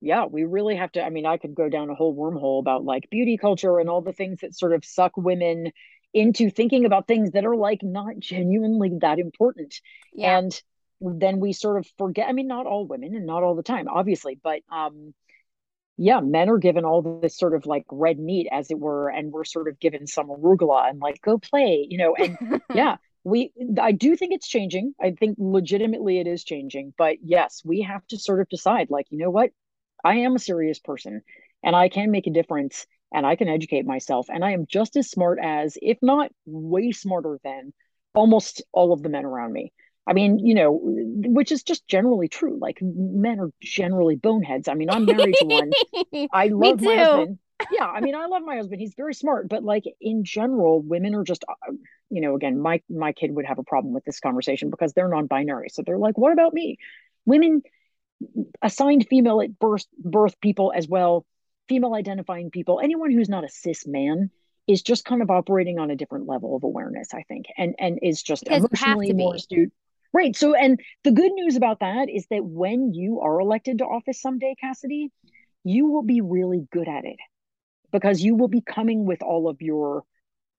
yeah, 0.00 0.24
we 0.24 0.44
really 0.44 0.76
have 0.76 0.92
to. 0.92 1.02
I 1.02 1.10
mean, 1.10 1.26
I 1.26 1.36
could 1.36 1.54
go 1.54 1.68
down 1.68 1.90
a 1.90 1.94
whole 1.94 2.16
wormhole 2.16 2.60
about 2.60 2.84
like 2.84 3.10
beauty 3.10 3.36
culture 3.36 3.78
and 3.78 3.88
all 3.88 4.00
the 4.00 4.12
things 4.12 4.40
that 4.40 4.56
sort 4.56 4.72
of 4.72 4.84
suck 4.84 5.16
women 5.16 5.72
into 6.14 6.50
thinking 6.50 6.86
about 6.86 7.06
things 7.06 7.32
that 7.32 7.44
are 7.44 7.56
like 7.56 7.82
not 7.82 8.18
genuinely 8.18 8.90
that 9.00 9.18
important. 9.18 9.74
Yeah. 10.14 10.38
And 10.38 10.62
then 11.00 11.40
we 11.40 11.52
sort 11.52 11.78
of 11.78 11.86
forget. 11.98 12.28
I 12.28 12.32
mean, 12.32 12.48
not 12.48 12.66
all 12.66 12.86
women 12.86 13.14
and 13.14 13.26
not 13.26 13.42
all 13.42 13.54
the 13.54 13.62
time, 13.62 13.88
obviously, 13.88 14.38
but 14.42 14.60
um, 14.70 15.14
yeah, 15.98 16.20
men 16.20 16.48
are 16.48 16.58
given 16.58 16.84
all 16.84 17.20
this 17.20 17.36
sort 17.36 17.54
of 17.54 17.66
like 17.66 17.84
red 17.90 18.20
meat, 18.20 18.46
as 18.52 18.70
it 18.70 18.78
were, 18.78 19.08
and 19.08 19.32
we're 19.32 19.44
sort 19.44 19.66
of 19.66 19.80
given 19.80 20.06
some 20.06 20.28
arugula 20.28 20.88
and 20.88 21.00
like 21.00 21.20
go 21.20 21.38
play, 21.38 21.86
you 21.90 21.98
know. 21.98 22.14
And 22.14 22.38
yeah, 22.74 22.96
we 23.24 23.52
I 23.80 23.90
do 23.90 24.16
think 24.16 24.32
it's 24.32 24.46
changing. 24.46 24.94
I 25.00 25.10
think 25.10 25.36
legitimately 25.40 26.20
it 26.20 26.28
is 26.28 26.44
changing. 26.44 26.94
But 26.96 27.16
yes, 27.22 27.62
we 27.64 27.82
have 27.82 28.06
to 28.08 28.18
sort 28.18 28.40
of 28.40 28.48
decide, 28.48 28.90
like, 28.90 29.06
you 29.10 29.18
know 29.18 29.30
what, 29.30 29.50
I 30.04 30.18
am 30.18 30.36
a 30.36 30.38
serious 30.40 30.78
person, 30.78 31.22
and 31.64 31.74
I 31.74 31.88
can 31.88 32.12
make 32.12 32.28
a 32.28 32.32
difference, 32.32 32.86
and 33.12 33.26
I 33.26 33.34
can 33.34 33.48
educate 33.48 33.84
myself, 33.84 34.28
and 34.30 34.44
I 34.44 34.52
am 34.52 34.66
just 34.68 34.96
as 34.96 35.10
smart 35.10 35.40
as, 35.42 35.76
if 35.82 35.98
not 36.00 36.30
way 36.46 36.92
smarter 36.92 37.40
than, 37.42 37.72
almost 38.14 38.62
all 38.72 38.92
of 38.92 39.02
the 39.02 39.08
men 39.08 39.24
around 39.24 39.52
me. 39.52 39.72
I 40.08 40.14
mean, 40.14 40.38
you 40.38 40.54
know, 40.54 40.80
which 40.82 41.52
is 41.52 41.62
just 41.62 41.86
generally 41.86 42.28
true. 42.28 42.56
Like 42.58 42.78
men 42.80 43.38
are 43.40 43.50
generally 43.60 44.16
boneheads. 44.16 44.66
I 44.66 44.72
mean, 44.72 44.88
I'm 44.88 45.04
married 45.04 45.34
to 45.38 45.44
one. 45.44 46.28
I 46.32 46.48
love 46.48 46.80
my 46.80 46.96
husband. 46.96 47.38
Yeah, 47.70 47.84
I 47.84 48.00
mean, 48.00 48.14
I 48.14 48.26
love 48.26 48.42
my 48.42 48.56
husband. 48.56 48.80
He's 48.80 48.94
very 48.94 49.12
smart, 49.12 49.48
but 49.48 49.62
like 49.62 49.84
in 50.00 50.24
general, 50.24 50.80
women 50.80 51.14
are 51.14 51.24
just, 51.24 51.44
uh, 51.46 51.72
you 52.08 52.22
know, 52.22 52.36
again, 52.36 52.58
my 52.58 52.80
my 52.88 53.12
kid 53.12 53.34
would 53.34 53.44
have 53.44 53.58
a 53.58 53.64
problem 53.64 53.92
with 53.92 54.04
this 54.04 54.18
conversation 54.18 54.70
because 54.70 54.94
they're 54.94 55.08
non-binary. 55.08 55.68
So 55.68 55.82
they're 55.84 55.98
like, 55.98 56.16
what 56.16 56.32
about 56.32 56.54
me? 56.54 56.78
Women 57.26 57.62
assigned 58.62 59.06
female 59.10 59.42
at 59.42 59.58
birth 59.58 59.84
birth 59.98 60.40
people 60.40 60.72
as 60.74 60.88
well, 60.88 61.26
female 61.68 61.94
identifying 61.94 62.50
people, 62.50 62.80
anyone 62.82 63.10
who's 63.10 63.28
not 63.28 63.44
a 63.44 63.48
cis 63.48 63.86
man 63.86 64.30
is 64.66 64.82
just 64.82 65.04
kind 65.04 65.20
of 65.20 65.30
operating 65.30 65.78
on 65.78 65.90
a 65.90 65.96
different 65.96 66.26
level 66.26 66.56
of 66.56 66.62
awareness, 66.62 67.12
I 67.12 67.24
think, 67.24 67.46
and 67.58 67.74
and 67.78 67.98
is 68.02 68.22
just 68.22 68.44
because 68.44 68.64
emotionally 68.64 69.12
more 69.12 69.34
astute 69.34 69.72
Right. 70.12 70.34
So, 70.34 70.54
and 70.54 70.80
the 71.04 71.10
good 71.10 71.32
news 71.32 71.56
about 71.56 71.80
that 71.80 72.08
is 72.08 72.26
that 72.30 72.44
when 72.44 72.94
you 72.94 73.20
are 73.20 73.40
elected 73.40 73.78
to 73.78 73.84
office 73.84 74.20
someday, 74.20 74.54
Cassidy, 74.60 75.10
you 75.64 75.86
will 75.86 76.02
be 76.02 76.20
really 76.20 76.66
good 76.72 76.88
at 76.88 77.04
it 77.04 77.18
because 77.92 78.22
you 78.22 78.34
will 78.34 78.48
be 78.48 78.62
coming 78.62 79.04
with 79.04 79.22
all 79.22 79.48
of 79.48 79.60
your 79.60 80.04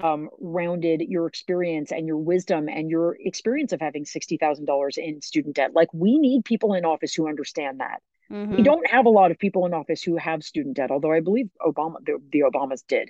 um, 0.01 0.29
rounded 0.39 1.01
your 1.01 1.27
experience 1.27 1.91
and 1.91 2.07
your 2.07 2.17
wisdom 2.17 2.69
and 2.69 2.89
your 2.89 3.17
experience 3.19 3.73
of 3.73 3.81
having 3.81 4.05
$60,000 4.05 4.97
in 4.97 5.21
student 5.21 5.55
debt. 5.55 5.71
Like, 5.73 5.89
we 5.93 6.17
need 6.17 6.45
people 6.45 6.73
in 6.73 6.85
office 6.85 7.13
who 7.13 7.27
understand 7.27 7.81
that. 7.81 8.01
Mm-hmm. 8.31 8.57
We 8.57 8.63
don't 8.63 8.89
have 8.89 9.05
a 9.05 9.09
lot 9.09 9.31
of 9.31 9.39
people 9.39 9.65
in 9.65 9.73
office 9.73 10.01
who 10.01 10.15
have 10.15 10.43
student 10.43 10.77
debt, 10.77 10.91
although 10.91 11.11
I 11.11 11.19
believe 11.19 11.49
Obama, 11.61 11.95
the, 12.05 12.17
the 12.31 12.41
Obamas 12.41 12.83
did. 12.87 13.09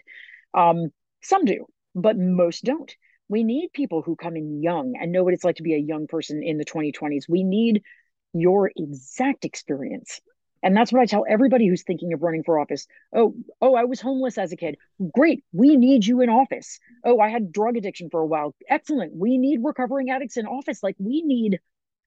Um, 0.53 0.91
some 1.21 1.45
do, 1.45 1.67
but 1.93 2.17
most 2.17 2.63
don't. 2.63 2.91
We 3.29 3.43
need 3.43 3.71
people 3.73 4.01
who 4.01 4.15
come 4.15 4.35
in 4.35 4.61
young 4.61 4.95
and 4.99 5.11
know 5.11 5.23
what 5.23 5.33
it's 5.33 5.43
like 5.43 5.57
to 5.57 5.63
be 5.63 5.75
a 5.75 5.79
young 5.79 6.07
person 6.07 6.43
in 6.43 6.57
the 6.57 6.65
2020s. 6.65 7.29
We 7.29 7.43
need 7.43 7.83
your 8.33 8.71
exact 8.75 9.45
experience. 9.45 10.19
And 10.61 10.75
that's 10.75 10.91
what 10.91 11.01
I 11.01 11.05
tell 11.05 11.25
everybody 11.29 11.67
who's 11.67 11.83
thinking 11.83 12.11
of 12.11 12.21
running 12.21 12.43
for 12.43 12.59
office. 12.59 12.85
Oh, 13.13 13.35
oh, 13.61 13.75
I 13.75 13.85
was 13.85 14.01
homeless 14.01 14.37
as 14.37 14.51
a 14.51 14.57
kid. 14.57 14.77
Great. 15.13 15.43
We 15.53 15.77
need 15.77 16.05
you 16.05 16.21
in 16.21 16.29
office. 16.29 16.79
Oh, 17.05 17.19
I 17.19 17.29
had 17.29 17.51
drug 17.51 17.77
addiction 17.77 18.09
for 18.09 18.19
a 18.19 18.25
while. 18.25 18.55
Excellent. 18.67 19.15
We 19.15 19.37
need 19.37 19.61
recovering 19.63 20.09
addicts 20.09 20.35
in 20.35 20.45
office. 20.45 20.83
Like 20.83 20.95
we 20.99 21.21
need 21.21 21.59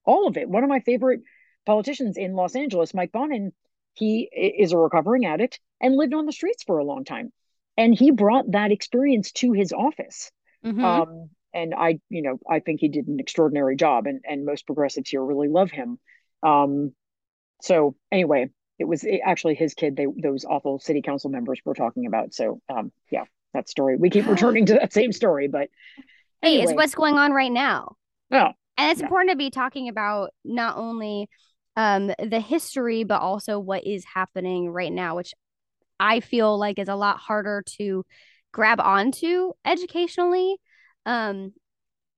all 0.05 0.27
of 0.27 0.37
it. 0.37 0.49
One 0.49 0.63
of 0.63 0.69
my 0.69 0.81
favorite 0.81 1.21
politicians 1.65 2.17
in 2.17 2.33
Los 2.33 2.55
Angeles, 2.55 2.93
Mike 2.93 3.11
Bonin, 3.11 3.53
he 3.93 4.29
is 4.33 4.71
a 4.71 4.77
recovering 4.77 5.25
addict 5.25 5.59
and 5.81 5.95
lived 5.95 6.13
on 6.13 6.25
the 6.25 6.31
streets 6.31 6.63
for 6.63 6.77
a 6.77 6.85
long 6.85 7.05
time. 7.05 7.31
And 7.77 7.95
he 7.95 8.11
brought 8.11 8.51
that 8.51 8.71
experience 8.71 9.31
to 9.33 9.53
his 9.53 9.73
office. 9.73 10.31
Mm-hmm. 10.65 10.83
Um, 10.83 11.29
and 11.53 11.73
I, 11.75 11.99
you 12.09 12.21
know, 12.21 12.39
I 12.49 12.59
think 12.59 12.79
he 12.79 12.89
did 12.89 13.07
an 13.07 13.19
extraordinary 13.19 13.75
job, 13.75 14.07
and 14.07 14.21
and 14.27 14.45
most 14.45 14.65
progressives 14.65 15.09
here 15.09 15.23
really 15.23 15.49
love 15.49 15.71
him. 15.71 15.99
Um, 16.41 16.93
so 17.61 17.95
anyway, 18.11 18.49
it 18.79 18.85
was 18.85 19.05
actually 19.23 19.55
his 19.55 19.73
kid. 19.73 19.95
They 19.95 20.07
those 20.21 20.45
awful 20.45 20.79
city 20.79 21.01
council 21.01 21.29
members 21.29 21.59
were 21.63 21.75
talking 21.75 22.05
about. 22.07 22.33
So 22.33 22.61
um, 22.69 22.91
yeah, 23.11 23.25
that 23.53 23.69
story. 23.69 23.97
We 23.97 24.09
keep 24.09 24.27
returning 24.27 24.65
to 24.67 24.73
that 24.73 24.93
same 24.93 25.11
story, 25.11 25.47
but 25.47 25.69
hey, 26.41 26.61
it's 26.61 26.73
what's 26.73 26.95
going 26.95 27.17
on 27.17 27.31
right 27.31 27.51
now. 27.51 27.95
Oh, 28.31 28.51
and 28.77 28.91
it's 28.91 28.99
yeah. 28.99 29.05
important 29.05 29.31
to 29.31 29.37
be 29.37 29.49
talking 29.49 29.89
about 29.89 30.31
not 30.43 30.77
only 30.77 31.29
um 31.75 32.11
the 32.19 32.39
history 32.39 33.03
but 33.03 33.19
also 33.19 33.57
what 33.57 33.85
is 33.85 34.03
happening 34.05 34.69
right 34.69 34.91
now, 34.91 35.15
which 35.15 35.33
I 35.99 36.19
feel 36.19 36.57
like 36.57 36.79
is 36.79 36.89
a 36.89 36.95
lot 36.95 37.17
harder 37.17 37.63
to 37.77 38.03
grab 38.53 38.79
onto 38.79 39.51
educationally 39.65 40.55
um 41.05 41.51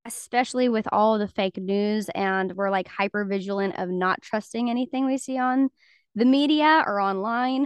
especially 0.06 0.70
with 0.70 0.88
all 0.92 1.18
the 1.18 1.28
fake 1.28 1.58
news 1.58 2.10
and 2.14 2.54
we're 2.56 2.70
like 2.70 2.88
hyper 2.88 3.26
vigilant 3.26 3.74
of 3.80 3.90
not 3.90 4.22
trusting 4.22 4.70
anything 4.70 5.06
we 5.06 5.18
see 5.18 5.40
on 5.40 5.70
the 6.14 6.26
media 6.26 6.84
or 6.86 7.02
online 7.02 7.66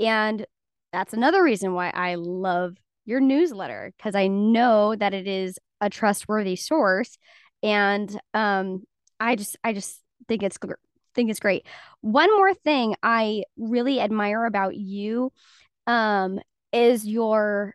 and 0.00 0.46
that's 0.92 1.12
another 1.12 1.42
reason 1.42 1.72
why 1.72 1.90
I 1.92 2.14
love 2.16 2.76
your 3.04 3.20
newsletter 3.20 3.92
because 3.96 4.14
I 4.14 4.28
know 4.28 4.94
that 4.94 5.14
it 5.14 5.26
is 5.26 5.58
a 5.80 5.90
trustworthy 5.90 6.56
source 6.56 7.18
and 7.62 8.16
um 8.34 8.84
I 9.18 9.36
just 9.36 9.56
I 9.64 9.72
just 9.72 10.00
think 10.28 10.42
it's 10.42 10.58
think 11.14 11.30
it's 11.30 11.40
great. 11.40 11.66
One 12.00 12.34
more 12.34 12.54
thing 12.54 12.94
I 13.02 13.44
really 13.56 14.00
admire 14.00 14.44
about 14.44 14.76
you 14.76 15.32
um 15.86 16.38
is 16.72 17.06
your 17.06 17.74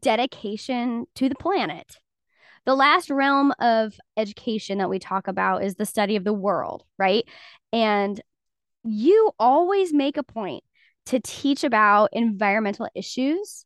dedication 0.00 1.06
to 1.16 1.28
the 1.28 1.34
planet. 1.34 1.96
The 2.66 2.74
last 2.74 3.10
realm 3.10 3.52
of 3.60 3.94
education 4.16 4.78
that 4.78 4.90
we 4.90 4.98
talk 4.98 5.28
about 5.28 5.64
is 5.64 5.76
the 5.76 5.86
study 5.86 6.16
of 6.16 6.24
the 6.24 6.32
world, 6.34 6.84
right? 6.98 7.24
And 7.72 8.20
you 8.84 9.30
always 9.38 9.92
make 9.92 10.16
a 10.16 10.22
point 10.22 10.64
to 11.06 11.20
teach 11.20 11.64
about 11.64 12.10
environmental 12.12 12.88
issues 12.94 13.64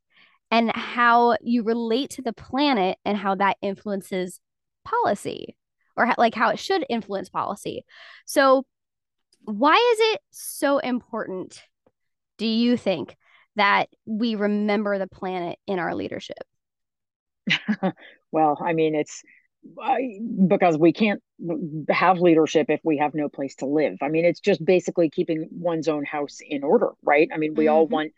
and 0.51 0.71
how 0.77 1.37
you 1.41 1.65
relate 1.65 2.11
to 2.11 2.23
the 2.23 2.33
planet 2.33 2.99
and 3.05 3.17
how 3.17 3.35
that 3.35 3.57
influences 3.63 4.39
policy 4.85 5.57
or 5.97 6.07
how, 6.07 6.15
like 6.19 6.35
how 6.35 6.51
it 6.51 6.59
should 6.59 6.85
influence 6.89 7.29
policy. 7.29 7.85
So, 8.27 8.65
why 9.45 9.75
is 9.75 10.15
it 10.15 10.21
so 10.31 10.79
important, 10.79 11.61
do 12.39 12.47
you 12.47 12.77
think, 12.77 13.17
that 13.57 13.89
we 14.07 14.35
remember 14.35 14.99
the 14.99 15.07
planet 15.07 15.59
in 15.67 15.79
our 15.79 15.95
leadership? 15.95 16.43
well, 18.33 18.59
I 18.61 18.73
mean, 18.73 18.95
it's 18.95 19.23
I, 19.81 20.19
because 20.49 20.77
we 20.77 20.93
can't 20.93 21.23
have 21.89 22.19
leadership 22.19 22.67
if 22.69 22.81
we 22.85 22.99
have 22.99 23.15
no 23.15 23.29
place 23.29 23.57
to 23.57 23.67
live. 23.67 23.99
I 24.03 24.09
mean, 24.09 24.25
it's 24.25 24.41
just 24.41 24.65
basically 24.65 25.11
keeping 25.11 25.49
one's 25.51 25.89
own 25.89 26.05
house 26.05 26.39
in 26.47 26.65
order, 26.65 26.91
right? 27.03 27.29
I 27.33 27.37
mean, 27.37 27.55
we 27.55 27.67
mm-hmm. 27.67 27.75
all 27.75 27.87
want, 27.87 28.13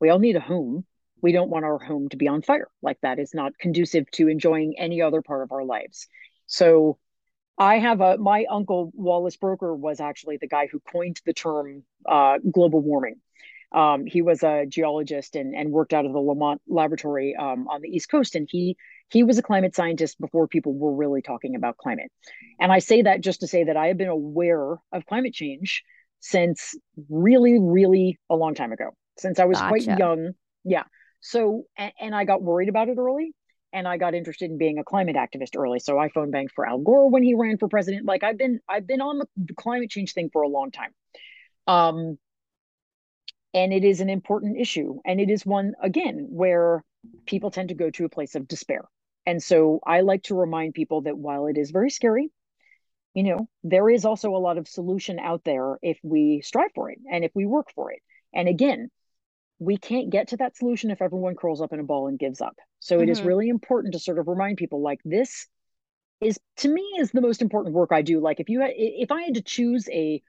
we 0.00 0.10
all 0.10 0.18
need 0.18 0.36
a 0.36 0.40
home. 0.40 0.84
We 1.22 1.32
don't 1.32 1.50
want 1.50 1.64
our 1.64 1.78
home 1.78 2.08
to 2.10 2.16
be 2.16 2.28
on 2.28 2.42
fire. 2.42 2.68
Like 2.82 2.98
that 3.02 3.18
is 3.18 3.34
not 3.34 3.58
conducive 3.58 4.10
to 4.12 4.28
enjoying 4.28 4.74
any 4.78 5.02
other 5.02 5.22
part 5.22 5.42
of 5.42 5.52
our 5.52 5.64
lives. 5.64 6.06
So, 6.46 6.98
I 7.58 7.78
have 7.78 8.00
a 8.00 8.16
my 8.16 8.46
uncle 8.48 8.90
Wallace 8.94 9.36
Broecker 9.36 9.76
was 9.76 10.00
actually 10.00 10.38
the 10.38 10.48
guy 10.48 10.66
who 10.66 10.80
coined 10.80 11.20
the 11.26 11.34
term 11.34 11.82
uh, 12.06 12.38
global 12.50 12.80
warming. 12.80 13.16
Um, 13.72 14.04
he 14.06 14.22
was 14.22 14.42
a 14.42 14.66
geologist 14.66 15.36
and, 15.36 15.54
and 15.54 15.70
worked 15.70 15.92
out 15.92 16.04
of 16.04 16.12
the 16.12 16.18
Lamont 16.18 16.60
Laboratory 16.66 17.36
um, 17.36 17.68
on 17.68 17.82
the 17.82 17.88
East 17.88 18.10
Coast, 18.10 18.34
and 18.34 18.48
he 18.50 18.76
he 19.10 19.22
was 19.22 19.38
a 19.38 19.42
climate 19.42 19.74
scientist 19.74 20.20
before 20.20 20.48
people 20.48 20.72
were 20.72 20.94
really 20.94 21.22
talking 21.22 21.54
about 21.56 21.76
climate. 21.76 22.10
And 22.60 22.72
I 22.72 22.78
say 22.78 23.02
that 23.02 23.20
just 23.20 23.40
to 23.40 23.46
say 23.46 23.64
that 23.64 23.76
I 23.76 23.88
have 23.88 23.96
been 23.96 24.08
aware 24.08 24.76
of 24.92 25.06
climate 25.06 25.34
change 25.34 25.82
since 26.20 26.76
really, 27.08 27.58
really 27.58 28.18
a 28.28 28.36
long 28.36 28.54
time 28.54 28.72
ago, 28.72 28.90
since 29.18 29.38
I 29.38 29.46
was 29.46 29.58
gotcha. 29.58 29.68
quite 29.68 29.98
young. 29.98 30.32
Yeah. 30.64 30.84
So, 31.20 31.64
and, 31.76 31.92
and 32.00 32.14
I 32.14 32.24
got 32.24 32.42
worried 32.42 32.68
about 32.68 32.88
it 32.88 32.98
early 32.98 33.34
and 33.72 33.86
I 33.86 33.96
got 33.96 34.14
interested 34.14 34.50
in 34.50 34.58
being 34.58 34.78
a 34.78 34.84
climate 34.84 35.16
activist 35.16 35.56
early. 35.56 35.78
So 35.78 35.98
I 35.98 36.08
phone 36.08 36.30
banked 36.30 36.52
for 36.54 36.68
Al 36.68 36.78
Gore 36.78 37.10
when 37.10 37.22
he 37.22 37.34
ran 37.34 37.58
for 37.58 37.68
president. 37.68 38.06
Like 38.06 38.22
I've 38.22 38.38
been, 38.38 38.60
I've 38.68 38.86
been 38.86 39.00
on 39.00 39.18
the 39.36 39.54
climate 39.54 39.90
change 39.90 40.12
thing 40.12 40.30
for 40.32 40.42
a 40.42 40.48
long 40.48 40.70
time. 40.70 40.90
Um, 41.66 42.18
and 43.54 43.72
it 43.72 43.84
is 43.84 44.00
an 44.00 44.10
important 44.10 44.58
issue 44.58 44.98
and 45.04 45.20
it 45.20 45.30
is 45.30 45.44
one 45.44 45.74
again 45.82 46.28
where 46.30 46.84
people 47.26 47.50
tend 47.50 47.68
to 47.68 47.74
go 47.74 47.90
to 47.90 48.04
a 48.04 48.08
place 48.08 48.34
of 48.34 48.48
despair 48.48 48.84
and 49.26 49.42
so 49.42 49.80
i 49.86 50.00
like 50.00 50.22
to 50.22 50.34
remind 50.34 50.74
people 50.74 51.02
that 51.02 51.16
while 51.16 51.46
it 51.46 51.58
is 51.58 51.70
very 51.70 51.90
scary 51.90 52.30
you 53.14 53.22
know 53.22 53.48
there 53.64 53.88
is 53.88 54.04
also 54.04 54.34
a 54.34 54.38
lot 54.38 54.58
of 54.58 54.68
solution 54.68 55.18
out 55.18 55.42
there 55.44 55.78
if 55.82 55.98
we 56.02 56.40
strive 56.42 56.70
for 56.74 56.90
it 56.90 56.98
and 57.10 57.24
if 57.24 57.32
we 57.34 57.46
work 57.46 57.68
for 57.74 57.90
it 57.90 58.00
and 58.34 58.48
again 58.48 58.88
we 59.58 59.76
can't 59.76 60.10
get 60.10 60.28
to 60.28 60.36
that 60.38 60.56
solution 60.56 60.90
if 60.90 61.02
everyone 61.02 61.34
curls 61.34 61.60
up 61.60 61.72
in 61.72 61.80
a 61.80 61.84
ball 61.84 62.06
and 62.06 62.18
gives 62.18 62.40
up 62.40 62.56
so 62.78 62.96
mm-hmm. 62.96 63.04
it 63.04 63.08
is 63.10 63.18
mm-hmm. 63.18 63.28
really 63.28 63.48
important 63.48 63.92
to 63.92 63.98
sort 63.98 64.18
of 64.18 64.28
remind 64.28 64.56
people 64.56 64.82
like 64.82 65.00
this 65.04 65.46
is 66.20 66.38
to 66.56 66.68
me 66.68 66.82
is 66.98 67.10
the 67.10 67.20
most 67.20 67.42
important 67.42 67.74
work 67.74 67.90
i 67.92 68.02
do 68.02 68.20
like 68.20 68.40
if 68.40 68.48
you 68.48 68.60
had, 68.60 68.72
if 68.74 69.10
i 69.10 69.22
had 69.22 69.34
to 69.34 69.42
choose 69.42 69.88
a 69.90 70.22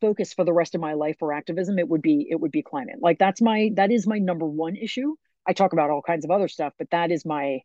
focus 0.00 0.32
for 0.32 0.44
the 0.44 0.52
rest 0.52 0.74
of 0.74 0.80
my 0.80 0.94
life 0.94 1.16
for 1.18 1.32
activism 1.32 1.78
it 1.78 1.88
would 1.88 2.02
be 2.02 2.26
it 2.30 2.36
would 2.40 2.50
be 2.50 2.62
climate. 2.62 2.96
Like 3.00 3.18
that's 3.18 3.40
my 3.40 3.70
that 3.74 3.90
is 3.90 4.06
my 4.06 4.18
number 4.18 4.46
one 4.46 4.76
issue. 4.76 5.14
I 5.46 5.52
talk 5.52 5.72
about 5.72 5.90
all 5.90 6.02
kinds 6.02 6.24
of 6.24 6.30
other 6.30 6.48
stuff 6.48 6.72
but 6.78 6.90
that 6.90 7.10
is 7.10 7.24
my 7.24 7.60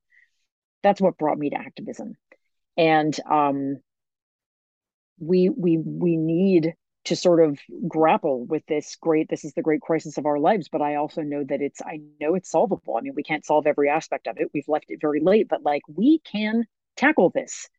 that's 0.83 1.01
what 1.01 1.17
brought 1.17 1.37
me 1.37 1.49
to 1.51 1.57
activism. 1.57 2.13
And 2.77 3.17
um 3.29 3.77
we 5.19 5.49
we 5.49 5.77
we 5.77 6.15
need 6.15 6.73
to 7.05 7.15
sort 7.15 7.43
of 7.43 7.59
grapple 7.87 8.45
with 8.45 8.65
this 8.67 8.95
great 9.01 9.29
this 9.29 9.43
is 9.43 9.53
the 9.53 9.61
great 9.61 9.81
crisis 9.81 10.17
of 10.17 10.25
our 10.25 10.37
lives 10.37 10.67
but 10.69 10.81
i 10.81 10.95
also 10.95 11.21
know 11.21 11.43
that 11.43 11.61
it's 11.61 11.81
i 11.81 11.99
know 12.21 12.35
it's 12.35 12.51
solvable. 12.51 12.97
I 12.97 13.01
mean 13.01 13.13
we 13.15 13.23
can't 13.23 13.45
solve 13.45 13.67
every 13.67 13.89
aspect 13.89 14.27
of 14.27 14.37
it. 14.37 14.49
We've 14.53 14.67
left 14.67 14.85
it 14.89 15.01
very 15.01 15.19
late 15.21 15.47
but 15.49 15.63
like 15.63 15.81
we 15.87 16.19
can 16.19 16.65
tackle 16.95 17.31
this. 17.33 17.69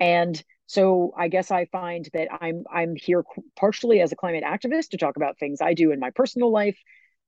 And 0.00 0.42
so 0.66 1.12
i 1.16 1.28
guess 1.28 1.50
i 1.50 1.64
find 1.66 2.08
that 2.12 2.28
i'm 2.40 2.64
i'm 2.72 2.94
here 2.96 3.24
partially 3.56 4.00
as 4.00 4.12
a 4.12 4.16
climate 4.16 4.44
activist 4.44 4.88
to 4.88 4.96
talk 4.96 5.16
about 5.16 5.38
things 5.38 5.60
i 5.60 5.74
do 5.74 5.92
in 5.92 6.00
my 6.00 6.10
personal 6.10 6.50
life 6.50 6.78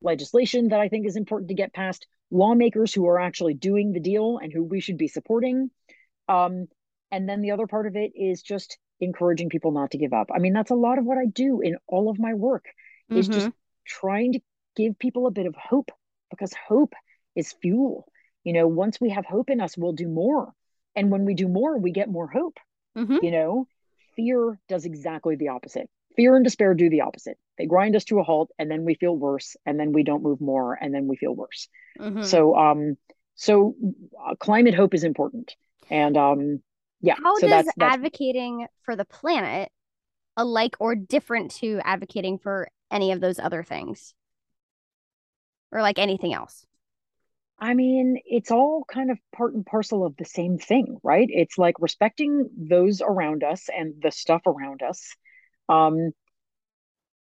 legislation 0.02 0.68
that 0.68 0.80
i 0.80 0.88
think 0.88 1.06
is 1.06 1.16
important 1.16 1.48
to 1.48 1.54
get 1.54 1.72
passed 1.72 2.06
lawmakers 2.30 2.92
who 2.92 3.06
are 3.06 3.20
actually 3.20 3.54
doing 3.54 3.92
the 3.92 4.00
deal 4.00 4.38
and 4.42 4.52
who 4.52 4.62
we 4.62 4.80
should 4.80 4.98
be 4.98 5.08
supporting 5.08 5.70
um, 6.28 6.66
and 7.10 7.28
then 7.28 7.40
the 7.40 7.52
other 7.52 7.66
part 7.66 7.86
of 7.86 7.96
it 7.96 8.12
is 8.14 8.42
just 8.42 8.78
encouraging 9.00 9.48
people 9.48 9.72
not 9.72 9.90
to 9.92 9.98
give 9.98 10.12
up. 10.12 10.28
I 10.34 10.38
mean, 10.38 10.52
that's 10.52 10.70
a 10.70 10.74
lot 10.74 10.98
of 10.98 11.04
what 11.04 11.18
I 11.18 11.26
do 11.26 11.60
in 11.60 11.76
all 11.86 12.10
of 12.10 12.18
my 12.18 12.34
work 12.34 12.64
mm-hmm. 13.10 13.18
is 13.18 13.28
just 13.28 13.46
mm-hmm. 13.46 13.56
trying 13.86 14.32
to 14.32 14.40
give 14.74 14.98
people 14.98 15.26
a 15.26 15.30
bit 15.30 15.46
of 15.46 15.54
hope 15.54 15.90
because 16.30 16.52
hope 16.68 16.94
is 17.34 17.54
fuel. 17.60 18.06
You 18.44 18.52
know, 18.52 18.66
once 18.66 19.00
we 19.00 19.10
have 19.10 19.26
hope 19.26 19.50
in 19.50 19.60
us, 19.60 19.76
we'll 19.76 19.92
do 19.92 20.08
more. 20.08 20.52
And 20.94 21.10
when 21.10 21.24
we 21.24 21.34
do 21.34 21.48
more, 21.48 21.78
we 21.78 21.90
get 21.90 22.08
more 22.08 22.28
hope. 22.28 22.58
Mm-hmm. 22.96 23.18
You 23.22 23.30
know, 23.30 23.68
fear 24.14 24.58
does 24.68 24.84
exactly 24.84 25.36
the 25.36 25.48
opposite. 25.48 25.88
Fear 26.16 26.36
and 26.36 26.44
despair 26.44 26.74
do 26.74 26.88
the 26.88 27.02
opposite. 27.02 27.38
They 27.58 27.66
grind 27.66 27.94
us 27.94 28.04
to 28.04 28.18
a 28.18 28.22
halt 28.22 28.50
and 28.58 28.70
then 28.70 28.84
we 28.84 28.94
feel 28.94 29.14
worse 29.14 29.56
and 29.66 29.78
then 29.78 29.92
we 29.92 30.02
don't 30.02 30.22
move 30.22 30.40
more 30.40 30.74
and 30.80 30.94
then 30.94 31.06
we 31.06 31.16
feel 31.16 31.34
worse. 31.34 31.68
Mm-hmm. 32.00 32.22
So 32.22 32.56
um 32.56 32.96
so 33.34 33.74
uh, 34.26 34.34
climate 34.36 34.74
hope 34.74 34.94
is 34.94 35.04
important. 35.04 35.54
And 35.90 36.16
um 36.16 36.62
yeah 37.00 37.16
how 37.22 37.34
so 37.36 37.42
does 37.42 37.50
that's, 37.50 37.76
that's, 37.76 37.94
advocating 37.94 38.66
for 38.82 38.96
the 38.96 39.04
planet 39.04 39.70
alike 40.36 40.76
or 40.80 40.94
different 40.94 41.50
to 41.50 41.80
advocating 41.84 42.38
for 42.38 42.68
any 42.90 43.12
of 43.12 43.20
those 43.20 43.38
other 43.38 43.62
things 43.62 44.14
or 45.72 45.82
like 45.82 45.98
anything 45.98 46.32
else 46.32 46.66
i 47.58 47.74
mean 47.74 48.18
it's 48.24 48.50
all 48.50 48.84
kind 48.86 49.10
of 49.10 49.18
part 49.34 49.54
and 49.54 49.66
parcel 49.66 50.04
of 50.04 50.16
the 50.16 50.24
same 50.24 50.58
thing 50.58 50.98
right 51.02 51.28
it's 51.30 51.58
like 51.58 51.74
respecting 51.78 52.48
those 52.56 53.00
around 53.00 53.42
us 53.42 53.68
and 53.76 53.94
the 54.02 54.10
stuff 54.10 54.42
around 54.46 54.82
us 54.82 55.14
um 55.68 56.10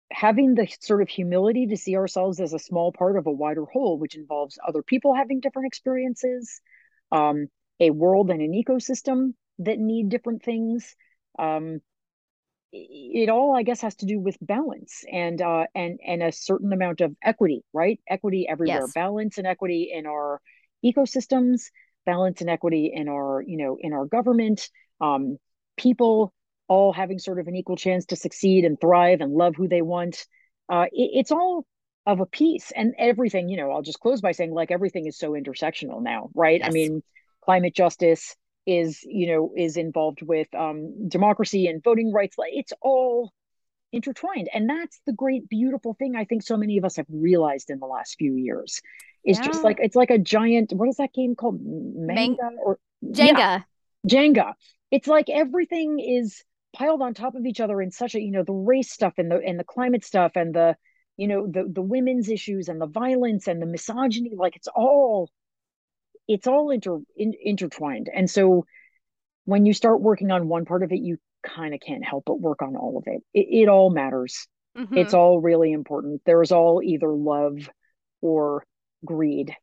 having 0.10 0.56
the 0.56 0.68
sort 0.80 1.02
of 1.02 1.10
humility 1.10 1.68
to 1.68 1.78
see 1.78 1.98
ourselves 1.98 2.40
as 2.40 2.54
a 2.54 2.60
small 2.60 2.94
part 2.94 3.18
of 3.18 3.28
a 3.28 3.32
wider 3.32 3.66
whole 3.66 3.98
which 4.00 4.16
involves 4.16 4.58
other 4.66 4.82
people 4.82 5.14
having 5.14 5.40
different 5.40 5.68
experiences 5.68 6.62
um, 7.12 7.48
a 7.80 7.90
world 7.92 8.30
and 8.30 8.42
an 8.42 8.52
ecosystem 8.52 9.34
that 9.60 9.80
need 9.80 10.10
different 10.10 10.44
things. 10.44 10.96
Um, 11.40 11.82
it 12.72 13.30
all, 13.30 13.56
I 13.56 13.64
guess, 13.64 13.82
has 13.82 13.96
to 13.96 14.06
do 14.06 14.20
with 14.20 14.38
balance 14.42 15.04
and 15.12 15.42
uh, 15.42 15.66
and 15.74 16.00
and 16.06 16.22
a 16.22 16.32
certain 16.32 16.74
amount 16.74 17.02
of 17.02 17.16
equity, 17.24 17.64
right? 17.74 18.00
Equity 18.08 18.48
everywhere, 18.48 18.82
yes. 18.82 18.94
balance 18.94 19.38
and 19.38 19.48
equity 19.48 19.92
in 19.94 20.06
our 20.06 20.42
ecosystems, 20.84 21.70
balance 22.06 22.42
and 22.42 22.50
equity 22.50 22.92
in 22.94 23.08
our, 23.08 23.44
you 23.46 23.58
know, 23.58 23.78
in 23.80 23.94
our 23.94 24.06
government, 24.06 24.70
um, 25.02 25.38
people 25.78 26.34
all 26.68 26.92
having 26.92 27.20
sort 27.20 27.40
of 27.40 27.48
an 27.48 27.56
equal 27.56 27.78
chance 27.78 28.08
to 28.08 28.16
succeed 28.16 28.66
and 28.66 28.80
thrive 28.80 29.22
and 29.22 29.34
love 29.34 29.56
who 29.56 29.68
they 29.68 29.82
want. 29.82 30.26
Uh, 30.70 30.86
it, 30.92 31.12
it's 31.14 31.32
all 31.32 31.66
of 32.06 32.20
a 32.20 32.26
piece, 32.26 32.72
and 32.72 32.94
everything. 32.98 33.50
You 33.50 33.58
know, 33.58 33.72
I'll 33.72 33.82
just 33.82 34.00
close 34.00 34.22
by 34.22 34.32
saying, 34.32 34.54
like, 34.54 34.72
everything 34.72 35.08
is 35.08 35.18
so 35.18 35.32
intersectional 35.32 36.02
now, 36.02 36.30
right? 36.34 36.60
Yes. 36.60 36.70
I 36.70 36.72
mean, 36.72 37.04
climate 37.44 37.76
justice, 37.76 38.36
is 38.68 39.02
you 39.04 39.28
know 39.28 39.52
is 39.56 39.78
involved 39.78 40.22
with 40.22 40.54
um, 40.54 41.08
democracy 41.08 41.68
and 41.68 41.84
voting 41.84 42.12
rights 42.12 42.36
it's 42.38 42.74
all 42.82 43.32
intertwined. 43.94 44.50
And 44.54 44.70
that's 44.70 45.00
the 45.06 45.14
great 45.14 45.48
beautiful 45.50 45.96
thing 45.96 46.16
i 46.16 46.26
think 46.26 46.44
so 46.44 46.58
many 46.58 46.78
of 46.78 46.86
us 46.86 46.98
have 46.98 47.08
realized 47.10 47.70
in 47.70 47.80
the 47.80 47.88
last 47.88 48.16
few 48.20 48.36
years. 48.36 48.82
Is 49.26 49.40
yeah. 49.40 49.46
just 49.46 49.64
like 49.64 49.78
it's 49.82 49.96
like 49.96 50.12
a 50.12 50.20
giant 50.20 50.74
what 50.74 50.90
is 50.90 50.98
that 50.98 51.14
game 51.14 51.36
called? 51.36 51.60
Manga? 51.62 52.44
Man- 52.44 52.58
or 52.64 52.80
jenga. 53.04 53.38
Yeah, 53.38 53.62
jenga. 54.08 54.54
It's 54.92 55.08
like 55.08 55.30
everything 55.30 56.00
is 56.00 56.44
piled 56.74 57.02
on 57.02 57.14
top 57.14 57.36
of 57.36 57.46
each 57.46 57.60
other 57.60 57.82
in 57.82 57.92
such 57.92 58.16
a 58.16 58.22
you 58.22 58.32
know 58.32 58.44
the 58.44 58.54
race 58.54 58.92
stuff 58.92 59.14
and 59.18 59.32
the 59.32 59.38
and 59.38 59.60
the 59.60 59.64
climate 59.64 60.06
stuff 60.06 60.34
and 60.36 60.54
the 60.54 60.76
you 61.16 61.28
know 61.28 61.48
the 61.48 61.66
the 61.68 61.82
women's 61.82 62.30
issues 62.30 62.70
and 62.70 62.80
the 62.80 62.88
violence 62.88 63.48
and 63.48 63.62
the 63.62 63.66
misogyny 63.66 64.34
like 64.36 64.56
it's 64.56 64.68
all 64.76 65.30
it's 66.28 66.48
all 66.48 66.70
inter 66.72 67.00
in, 67.16 67.34
intertwined. 67.42 68.10
And 68.14 68.30
so 68.30 68.66
when 69.46 69.66
you 69.66 69.74
start 69.74 70.02
working 70.02 70.32
on 70.32 70.48
one 70.48 70.66
part 70.66 70.84
of 70.84 70.92
it 70.92 71.00
you 71.00 71.18
kind 71.44 71.74
of 71.74 71.80
can't 71.80 72.04
help 72.04 72.24
but 72.26 72.40
work 72.40 72.62
on 72.62 72.76
all 72.76 72.98
of 72.98 73.04
it. 73.08 73.22
It, 73.34 73.64
it 73.64 73.70
all 73.70 73.90
matters. 73.90 74.48
Mm-hmm. 74.78 74.98
it's 74.98 75.16
all 75.16 75.40
really 75.40 75.72
important. 75.72 76.22
There's 76.26 76.52
all 76.52 76.84
either 76.84 77.12
love 77.12 77.68
or 78.22 78.64
greed. 79.04 79.56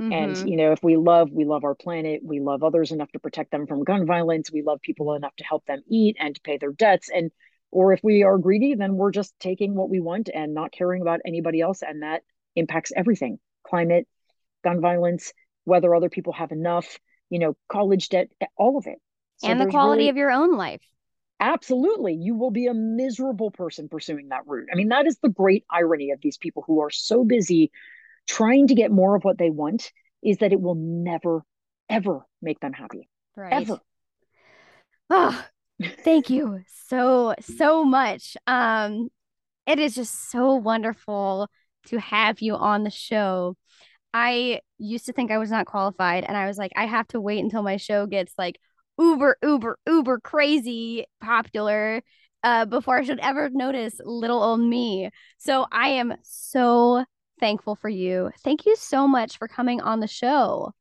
Mm-hmm. 0.00 0.12
and 0.12 0.50
you 0.50 0.56
know 0.56 0.72
if 0.72 0.82
we 0.82 0.96
love 0.96 1.28
we 1.30 1.44
love 1.44 1.64
our 1.64 1.74
planet. 1.74 2.22
We 2.24 2.40
love 2.40 2.62
others 2.62 2.92
enough 2.92 3.12
to 3.12 3.18
protect 3.18 3.50
them 3.50 3.66
from 3.66 3.84
gun 3.84 4.06
violence. 4.06 4.50
We 4.50 4.62
love 4.62 4.80
people 4.80 5.14
enough 5.14 5.36
to 5.36 5.44
help 5.44 5.66
them 5.66 5.82
eat 5.86 6.16
and 6.18 6.34
to 6.34 6.40
pay 6.40 6.56
their 6.56 6.72
debts. 6.72 7.10
And 7.14 7.30
or 7.70 7.92
if 7.92 8.00
we 8.02 8.22
are 8.22 8.38
greedy 8.38 8.74
then 8.74 8.94
we're 8.94 9.10
just 9.10 9.34
taking 9.38 9.74
what 9.74 9.90
we 9.90 10.00
want 10.00 10.30
and 10.32 10.54
not 10.54 10.72
caring 10.72 11.02
about 11.02 11.20
anybody 11.26 11.60
else. 11.60 11.82
And 11.82 12.02
that 12.02 12.22
impacts 12.56 12.92
everything 12.96 13.38
climate 13.66 14.06
gun 14.64 14.80
violence 14.80 15.32
whether 15.64 15.94
other 15.94 16.08
people 16.08 16.32
have 16.32 16.52
enough, 16.52 16.98
you 17.30 17.38
know, 17.38 17.56
college 17.68 18.08
debt, 18.08 18.28
all 18.56 18.78
of 18.78 18.86
it. 18.86 18.98
So 19.38 19.48
and 19.48 19.60
the 19.60 19.66
quality 19.66 20.02
really, 20.02 20.10
of 20.10 20.16
your 20.16 20.30
own 20.30 20.56
life. 20.56 20.82
Absolutely. 21.40 22.14
You 22.14 22.36
will 22.36 22.52
be 22.52 22.68
a 22.68 22.74
miserable 22.74 23.50
person 23.50 23.88
pursuing 23.88 24.28
that 24.28 24.46
route. 24.46 24.68
I 24.72 24.76
mean, 24.76 24.88
that 24.88 25.06
is 25.06 25.18
the 25.22 25.28
great 25.28 25.64
irony 25.70 26.12
of 26.12 26.20
these 26.22 26.38
people 26.38 26.62
who 26.66 26.80
are 26.80 26.90
so 26.90 27.24
busy 27.24 27.72
trying 28.28 28.68
to 28.68 28.74
get 28.74 28.92
more 28.92 29.16
of 29.16 29.24
what 29.24 29.38
they 29.38 29.50
want 29.50 29.90
is 30.22 30.38
that 30.38 30.52
it 30.52 30.60
will 30.60 30.76
never, 30.76 31.42
ever 31.88 32.20
make 32.40 32.60
them 32.60 32.72
happy. 32.72 33.08
Right. 33.36 33.52
Ever. 33.52 33.80
Oh, 35.10 35.44
thank 36.04 36.30
you 36.30 36.60
so, 36.86 37.34
so 37.40 37.84
much. 37.84 38.36
Um, 38.46 39.08
it 39.66 39.78
is 39.78 39.94
just 39.94 40.30
so 40.30 40.54
wonderful 40.54 41.48
to 41.86 41.98
have 41.98 42.40
you 42.40 42.54
on 42.54 42.84
the 42.84 42.90
show. 42.90 43.56
I 44.14 44.60
used 44.78 45.06
to 45.06 45.12
think 45.12 45.30
I 45.30 45.38
was 45.38 45.50
not 45.50 45.66
qualified, 45.66 46.24
and 46.24 46.36
I 46.36 46.46
was 46.46 46.58
like, 46.58 46.72
I 46.76 46.86
have 46.86 47.08
to 47.08 47.20
wait 47.20 47.42
until 47.42 47.62
my 47.62 47.76
show 47.76 48.06
gets 48.06 48.34
like 48.38 48.60
uber, 48.98 49.38
uber, 49.42 49.78
uber 49.86 50.20
crazy 50.20 51.06
popular 51.20 52.02
uh, 52.42 52.66
before 52.66 52.98
I 52.98 53.04
should 53.04 53.20
ever 53.20 53.48
notice 53.50 54.00
little 54.04 54.42
old 54.42 54.60
me. 54.60 55.10
So 55.38 55.66
I 55.70 55.90
am 55.90 56.14
so 56.22 57.04
thankful 57.40 57.76
for 57.76 57.88
you. 57.88 58.30
Thank 58.44 58.66
you 58.66 58.76
so 58.76 59.08
much 59.08 59.38
for 59.38 59.48
coming 59.48 59.80
on 59.80 60.00
the 60.00 60.06
show. 60.06 60.72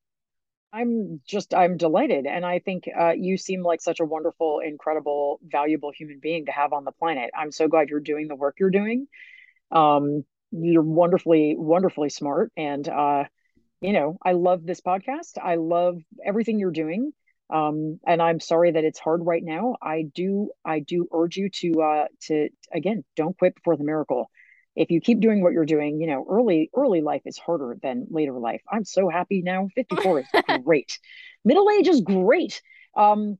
I'm 0.74 1.20
just 1.28 1.54
I'm 1.54 1.76
delighted, 1.76 2.26
and 2.26 2.46
I 2.46 2.60
think 2.60 2.86
uh, 2.98 3.12
you 3.12 3.38
seem 3.38 3.62
like 3.62 3.82
such 3.82 4.00
a 4.00 4.06
wonderful, 4.06 4.62
incredible, 4.66 5.40
valuable 5.46 5.92
human 5.92 6.20
being 6.22 6.46
to 6.46 6.52
have 6.52 6.72
on 6.72 6.86
the 6.86 6.94
planet. 6.94 7.30
I'm 7.38 7.52
so 7.52 7.68
glad 7.68 7.90
you're 7.90 8.00
doing 8.00 8.30
the 8.30 8.36
work 8.36 8.56
you're 8.58 8.70
doing. 8.70 9.08
Um, 9.70 10.24
you're 10.52 10.84
wonderfully 10.84 11.56
wonderfully 11.58 12.10
smart. 12.10 12.52
And 12.58 12.88
uh 12.88 13.24
you 13.80 13.94
know 13.94 14.18
i 14.24 14.34
love 14.34 14.66
this 14.66 14.82
podcast. 14.82 15.38
I 15.42 15.56
love 15.56 15.98
everything 16.24 16.60
you're 16.60 16.72
doing. 16.72 17.12
Um 17.50 18.00
and 18.06 18.22
i'm 18.22 18.40
sorry 18.40 18.72
that 18.72 18.84
it's 18.84 19.00
hard 19.00 19.26
right 19.26 19.44
now. 19.44 19.76
I 19.82 20.04
do 20.14 20.52
i 20.66 20.80
do 20.80 21.08
urge 21.14 21.38
you 21.38 21.50
to 21.62 21.82
uh 21.82 22.06
to 22.24 22.50
again 22.74 23.04
don't 23.16 23.38
quit 23.38 23.56
before 23.56 23.78
the 23.78 23.84
miracle. 23.84 24.30
If 24.76 24.90
you 24.90 25.02
keep 25.02 25.20
doing 25.20 25.42
what 25.42 25.54
you're 25.54 25.66
doing 25.66 26.00
you 26.00 26.08
know 26.08 26.26
early 26.30 26.70
early 26.76 27.02
life 27.02 27.24
is 27.26 27.38
harder 27.38 27.78
than 27.82 28.08
later 28.10 28.38
life. 28.38 28.62
I'm 28.72 28.86
so 28.86 29.10
happy 29.10 29.42
now. 29.42 29.70
54 29.76 30.20
is 30.20 30.26
great. 30.66 31.00
Middle 31.46 31.70
age 31.70 31.88
is 31.88 32.02
great. 32.02 32.62
Um 32.96 33.38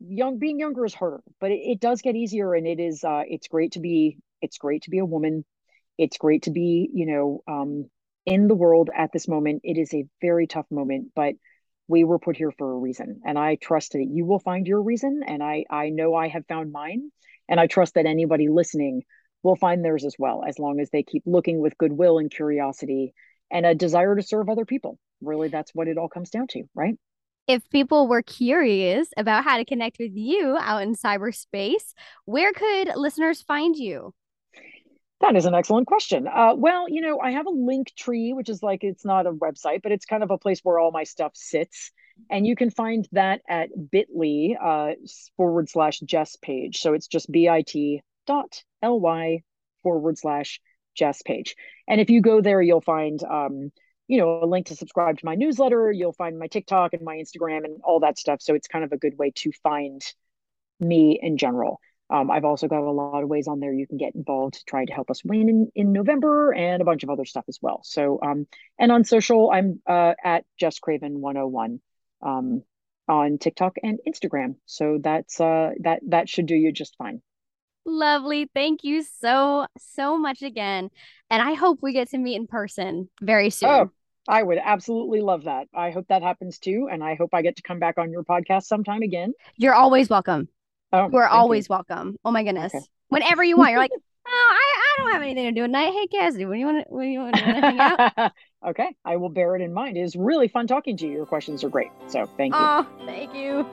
young 0.00 0.38
being 0.38 0.58
younger 0.58 0.84
is 0.84 0.92
harder 0.92 1.22
but 1.40 1.50
it, 1.50 1.60
it 1.72 1.80
does 1.80 2.02
get 2.02 2.14
easier. 2.16 2.54
And 2.54 2.66
it 2.66 2.78
is 2.78 3.02
uh 3.04 3.22
it's 3.26 3.48
great 3.48 3.72
to 3.72 3.80
be 3.80 4.18
it's 4.40 4.58
great 4.58 4.82
to 4.82 4.90
be 4.90 4.98
a 4.98 5.04
woman 5.04 5.44
it's 5.98 6.18
great 6.18 6.42
to 6.42 6.50
be 6.50 6.90
you 6.92 7.06
know 7.06 7.42
um, 7.46 7.88
in 8.26 8.48
the 8.48 8.54
world 8.54 8.90
at 8.94 9.12
this 9.12 9.28
moment. 9.28 9.62
It 9.64 9.78
is 9.78 9.92
a 9.94 10.06
very 10.20 10.46
tough 10.46 10.66
moment 10.70 11.12
but 11.14 11.34
we 11.86 12.02
were 12.02 12.18
put 12.18 12.36
here 12.36 12.50
for 12.50 12.72
a 12.72 12.78
reason 12.78 13.20
and 13.26 13.38
i 13.38 13.56
trust 13.56 13.92
that 13.92 14.06
you 14.10 14.24
will 14.24 14.38
find 14.38 14.66
your 14.66 14.80
reason 14.80 15.20
and 15.26 15.42
i 15.42 15.64
i 15.68 15.90
know 15.90 16.14
i 16.14 16.28
have 16.28 16.46
found 16.46 16.72
mine 16.72 17.10
and 17.46 17.60
i 17.60 17.66
trust 17.66 17.92
that 17.92 18.06
anybody 18.06 18.48
listening 18.48 19.02
will 19.44 19.54
find 19.54 19.84
theirs 19.84 20.04
as 20.04 20.16
well 20.18 20.42
as 20.48 20.58
long 20.58 20.80
as 20.80 20.90
they 20.90 21.04
keep 21.04 21.22
looking 21.26 21.60
with 21.60 21.78
goodwill 21.78 22.18
and 22.18 22.30
curiosity 22.30 23.14
and 23.52 23.64
a 23.64 23.74
desire 23.74 24.16
to 24.16 24.22
serve 24.22 24.48
other 24.48 24.64
people. 24.64 24.98
Really 25.20 25.48
that's 25.48 25.72
what 25.74 25.86
it 25.86 25.98
all 25.98 26.08
comes 26.08 26.30
down 26.30 26.48
to 26.48 26.64
right? 26.74 26.96
If 27.46 27.68
people 27.68 28.08
were 28.08 28.22
curious 28.22 29.08
about 29.18 29.44
how 29.44 29.58
to 29.58 29.66
connect 29.66 29.98
with 30.00 30.12
you 30.14 30.56
out 30.58 30.82
in 30.82 30.96
cyberspace 30.96 31.92
where 32.24 32.52
could 32.52 32.88
listeners 32.96 33.42
find 33.42 33.76
you 33.76 34.14
that 35.24 35.36
is 35.36 35.46
an 35.46 35.54
excellent 35.54 35.86
question. 35.86 36.28
Uh, 36.28 36.54
well, 36.54 36.86
you 36.88 37.00
know, 37.00 37.18
I 37.18 37.30
have 37.30 37.46
a 37.46 37.50
link 37.50 37.94
tree, 37.96 38.34
which 38.34 38.50
is 38.50 38.62
like 38.62 38.84
it's 38.84 39.06
not 39.06 39.26
a 39.26 39.32
website, 39.32 39.82
but 39.82 39.90
it's 39.90 40.04
kind 40.04 40.22
of 40.22 40.30
a 40.30 40.36
place 40.36 40.60
where 40.62 40.78
all 40.78 40.90
my 40.90 41.04
stuff 41.04 41.32
sits. 41.34 41.90
And 42.30 42.46
you 42.46 42.54
can 42.54 42.70
find 42.70 43.08
that 43.12 43.40
at 43.48 43.70
bit.ly 43.90 44.56
uh, 44.62 44.92
forward 45.36 45.70
slash 45.70 46.00
Jess 46.00 46.36
page. 46.36 46.80
So 46.80 46.92
it's 46.92 47.08
just 47.08 47.32
bit 47.32 47.72
bit.ly 48.26 49.42
forward 49.82 50.18
slash 50.18 50.60
Jess 50.94 51.22
Page. 51.22 51.56
And 51.88 52.00
if 52.00 52.10
you 52.10 52.20
go 52.20 52.40
there, 52.40 52.62
you'll 52.62 52.80
find, 52.80 53.22
um, 53.24 53.72
you 54.06 54.18
know, 54.18 54.42
a 54.42 54.46
link 54.46 54.66
to 54.66 54.76
subscribe 54.76 55.18
to 55.18 55.26
my 55.26 55.34
newsletter. 55.34 55.90
You'll 55.90 56.12
find 56.12 56.38
my 56.38 56.46
TikTok 56.46 56.92
and 56.92 57.02
my 57.02 57.16
Instagram 57.16 57.64
and 57.64 57.80
all 57.82 58.00
that 58.00 58.18
stuff. 58.18 58.42
So 58.42 58.54
it's 58.54 58.68
kind 58.68 58.84
of 58.84 58.92
a 58.92 58.98
good 58.98 59.18
way 59.18 59.32
to 59.36 59.52
find 59.62 60.02
me 60.80 61.18
in 61.20 61.38
general. 61.38 61.80
Um, 62.10 62.30
I've 62.30 62.44
also 62.44 62.68
got 62.68 62.80
a 62.80 62.90
lot 62.90 63.22
of 63.22 63.28
ways 63.28 63.48
on 63.48 63.60
there 63.60 63.72
you 63.72 63.86
can 63.86 63.96
get 63.96 64.14
involved 64.14 64.54
to 64.54 64.64
try 64.66 64.84
to 64.84 64.92
help 64.92 65.10
us 65.10 65.24
win 65.24 65.48
in, 65.48 65.72
in 65.74 65.92
November 65.92 66.52
and 66.52 66.82
a 66.82 66.84
bunch 66.84 67.02
of 67.02 67.10
other 67.10 67.24
stuff 67.24 67.44
as 67.48 67.58
well. 67.62 67.80
So, 67.82 68.18
um, 68.22 68.46
and 68.78 68.92
on 68.92 69.04
social, 69.04 69.50
I'm 69.50 69.80
uh, 69.86 70.12
at 70.22 70.44
Jess 70.58 70.78
Craven 70.78 71.20
101 71.20 71.80
um, 72.22 72.62
on 73.08 73.38
TikTok 73.38 73.76
and 73.82 73.98
Instagram. 74.06 74.56
So 74.66 74.98
that's 75.02 75.40
uh, 75.40 75.70
that 75.80 76.00
that 76.08 76.28
should 76.28 76.46
do 76.46 76.54
you 76.54 76.72
just 76.72 76.96
fine. 76.96 77.22
Lovely. 77.86 78.50
Thank 78.54 78.84
you 78.84 79.02
so 79.02 79.66
so 79.78 80.16
much 80.16 80.42
again, 80.42 80.90
and 81.30 81.42
I 81.42 81.54
hope 81.54 81.80
we 81.82 81.92
get 81.92 82.10
to 82.10 82.18
meet 82.18 82.36
in 82.36 82.46
person 82.46 83.08
very 83.20 83.50
soon. 83.50 83.68
Oh, 83.68 83.90
I 84.26 84.42
would 84.42 84.58
absolutely 84.62 85.20
love 85.20 85.44
that. 85.44 85.68
I 85.74 85.90
hope 85.90 86.06
that 86.08 86.22
happens 86.22 86.58
too, 86.58 86.88
and 86.90 87.04
I 87.04 87.14
hope 87.14 87.30
I 87.34 87.42
get 87.42 87.56
to 87.56 87.62
come 87.62 87.78
back 87.78 87.98
on 87.98 88.10
your 88.10 88.24
podcast 88.24 88.64
sometime 88.64 89.02
again. 89.02 89.34
You're 89.56 89.74
always 89.74 90.08
welcome. 90.08 90.48
Oh, 90.94 91.08
We're 91.08 91.26
always 91.26 91.68
you. 91.68 91.72
welcome. 91.72 92.16
Oh 92.24 92.30
my 92.30 92.44
goodness. 92.44 92.72
Okay. 92.72 92.84
Whenever 93.08 93.42
you 93.42 93.56
want, 93.56 93.72
you're 93.72 93.80
like, 93.80 93.90
oh, 94.28 94.30
I, 94.30 94.78
I 94.78 95.02
don't 95.02 95.12
have 95.12 95.22
anything 95.22 95.46
to 95.46 95.50
do 95.50 95.66
tonight. 95.66 95.92
Hey, 95.92 96.06
Cassidy, 96.06 96.44
when 96.44 96.60
you 96.60 96.66
want 96.66 96.86
to, 96.86 96.94
when 96.94 97.10
you 97.10 97.18
want 97.18 97.34
to 97.34 97.42
hang 97.42 97.80
out? 97.80 98.32
okay, 98.68 98.94
I 99.04 99.16
will 99.16 99.28
bear 99.28 99.56
it 99.56 99.60
in 99.60 99.74
mind. 99.74 99.96
It 99.96 100.02
is 100.02 100.14
really 100.14 100.46
fun 100.46 100.68
talking 100.68 100.96
to 100.98 101.06
you. 101.06 101.12
Your 101.12 101.26
questions 101.26 101.64
are 101.64 101.68
great. 101.68 101.90
So 102.06 102.26
thank 102.36 102.54
you. 102.54 102.60
Oh, 102.62 102.86
thank 103.06 103.34
you. 103.34 103.66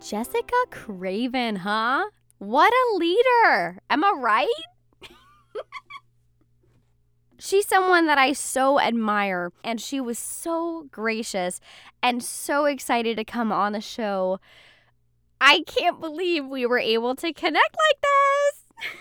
Jessica 0.00 0.54
Craven, 0.70 1.56
huh? 1.56 2.04
What 2.38 2.72
a 2.72 2.96
leader. 2.98 3.80
Am 3.90 4.04
I 4.04 4.12
right? 4.16 4.46
She's 7.48 7.66
someone 7.66 8.04
that 8.08 8.18
I 8.18 8.34
so 8.34 8.78
admire, 8.78 9.52
and 9.64 9.80
she 9.80 10.02
was 10.02 10.18
so 10.18 10.86
gracious 10.90 11.62
and 12.02 12.22
so 12.22 12.66
excited 12.66 13.16
to 13.16 13.24
come 13.24 13.50
on 13.50 13.72
the 13.72 13.80
show. 13.80 14.38
I 15.40 15.62
can't 15.66 15.98
believe 15.98 16.44
we 16.44 16.66
were 16.66 16.78
able 16.78 17.14
to 17.14 17.32
connect 17.32 17.74
like 17.74 18.02
this. 18.02 18.92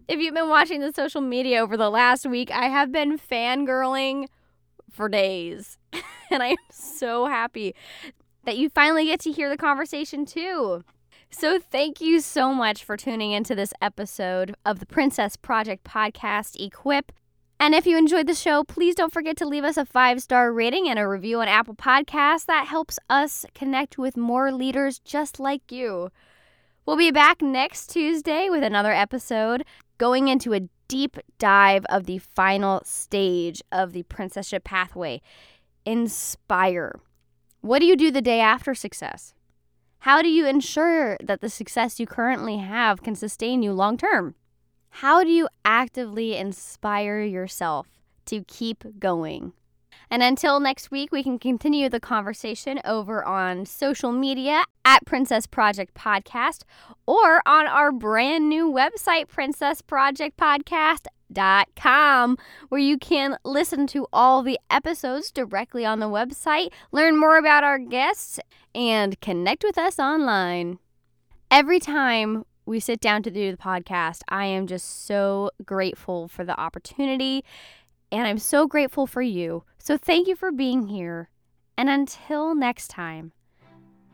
if 0.08 0.18
you've 0.18 0.34
been 0.34 0.48
watching 0.48 0.80
the 0.80 0.92
social 0.92 1.20
media 1.20 1.62
over 1.62 1.76
the 1.76 1.88
last 1.88 2.26
week, 2.26 2.50
I 2.50 2.64
have 2.64 2.90
been 2.90 3.16
fangirling 3.16 4.26
for 4.90 5.08
days. 5.08 5.78
and 6.32 6.42
I 6.42 6.48
am 6.48 6.56
so 6.72 7.26
happy 7.26 7.76
that 8.44 8.58
you 8.58 8.70
finally 8.70 9.04
get 9.04 9.20
to 9.20 9.30
hear 9.30 9.48
the 9.48 9.56
conversation 9.56 10.26
too. 10.26 10.82
So, 11.30 11.58
thank 11.58 12.00
you 12.00 12.20
so 12.20 12.54
much 12.54 12.82
for 12.82 12.96
tuning 12.96 13.32
into 13.32 13.54
this 13.54 13.72
episode 13.82 14.54
of 14.64 14.80
the 14.80 14.86
Princess 14.86 15.36
Project 15.36 15.84
podcast, 15.84 16.56
Equip. 16.58 17.12
And 17.60 17.74
if 17.74 17.86
you 17.86 17.98
enjoyed 17.98 18.26
the 18.26 18.34
show, 18.34 18.64
please 18.64 18.94
don't 18.94 19.12
forget 19.12 19.36
to 19.38 19.46
leave 19.46 19.64
us 19.64 19.76
a 19.76 19.84
five 19.84 20.22
star 20.22 20.52
rating 20.52 20.88
and 20.88 20.98
a 20.98 21.06
review 21.06 21.40
on 21.40 21.48
Apple 21.48 21.74
Podcasts. 21.74 22.46
That 22.46 22.66
helps 22.66 22.98
us 23.10 23.44
connect 23.54 23.98
with 23.98 24.16
more 24.16 24.52
leaders 24.52 25.00
just 25.00 25.38
like 25.38 25.70
you. 25.70 26.10
We'll 26.86 26.96
be 26.96 27.10
back 27.10 27.42
next 27.42 27.88
Tuesday 27.88 28.48
with 28.48 28.62
another 28.62 28.92
episode 28.92 29.64
going 29.98 30.28
into 30.28 30.54
a 30.54 30.68
deep 30.88 31.18
dive 31.38 31.84
of 31.90 32.06
the 32.06 32.18
final 32.18 32.80
stage 32.84 33.60
of 33.70 33.92
the 33.92 34.04
princesship 34.04 34.64
pathway 34.64 35.20
inspire. 35.84 37.00
What 37.60 37.80
do 37.80 37.86
you 37.86 37.96
do 37.96 38.10
the 38.10 38.22
day 38.22 38.40
after 38.40 38.74
success? 38.74 39.34
How 40.08 40.22
do 40.22 40.30
you 40.30 40.46
ensure 40.46 41.18
that 41.22 41.42
the 41.42 41.50
success 41.50 42.00
you 42.00 42.06
currently 42.06 42.56
have 42.56 43.02
can 43.02 43.14
sustain 43.14 43.62
you 43.62 43.74
long 43.74 43.98
term? 43.98 44.36
How 44.88 45.22
do 45.22 45.28
you 45.28 45.50
actively 45.66 46.34
inspire 46.34 47.20
yourself 47.20 47.88
to 48.24 48.42
keep 48.44 48.98
going? 48.98 49.52
And 50.10 50.22
until 50.22 50.60
next 50.60 50.90
week, 50.90 51.12
we 51.12 51.22
can 51.22 51.38
continue 51.38 51.90
the 51.90 52.00
conversation 52.00 52.80
over 52.86 53.22
on 53.22 53.66
social 53.66 54.10
media 54.10 54.64
at 54.82 55.04
Princess 55.04 55.46
Project 55.46 55.92
Podcast 55.92 56.62
or 57.06 57.42
on 57.44 57.66
our 57.66 57.92
brand 57.92 58.48
new 58.48 58.72
website, 58.72 59.28
Princess 59.28 59.82
Project 59.82 60.40
com, 61.76 62.38
where 62.68 62.80
you 62.80 62.98
can 62.98 63.36
listen 63.44 63.86
to 63.88 64.06
all 64.12 64.42
the 64.42 64.58
episodes 64.70 65.30
directly 65.30 65.84
on 65.84 66.00
the 66.00 66.06
website, 66.06 66.70
learn 66.92 67.18
more 67.18 67.36
about 67.36 67.64
our 67.64 67.78
guests, 67.78 68.40
and 68.78 69.20
connect 69.20 69.64
with 69.64 69.76
us 69.76 69.98
online. 69.98 70.78
Every 71.50 71.80
time 71.80 72.44
we 72.64 72.78
sit 72.78 73.00
down 73.00 73.24
to 73.24 73.30
do 73.30 73.50
the 73.50 73.56
podcast, 73.56 74.20
I 74.28 74.44
am 74.44 74.68
just 74.68 75.04
so 75.04 75.50
grateful 75.64 76.28
for 76.28 76.44
the 76.44 76.58
opportunity 76.58 77.44
and 78.12 78.28
I'm 78.28 78.38
so 78.38 78.68
grateful 78.68 79.08
for 79.08 79.20
you. 79.20 79.64
So 79.78 79.96
thank 79.96 80.28
you 80.28 80.36
for 80.36 80.52
being 80.52 80.86
here. 80.86 81.28
And 81.76 81.90
until 81.90 82.54
next 82.54 82.88
time, 82.88 83.32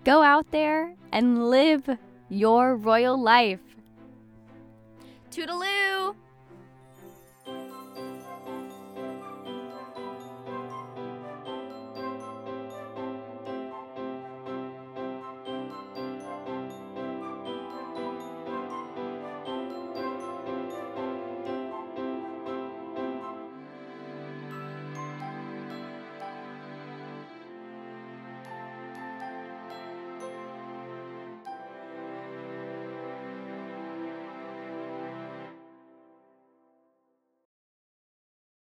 go 0.02 0.22
out 0.22 0.50
there 0.50 0.94
and 1.12 1.50
live 1.50 1.98
your 2.30 2.74
royal 2.74 3.20
life. 3.20 3.60
Toodaloo! 5.30 6.14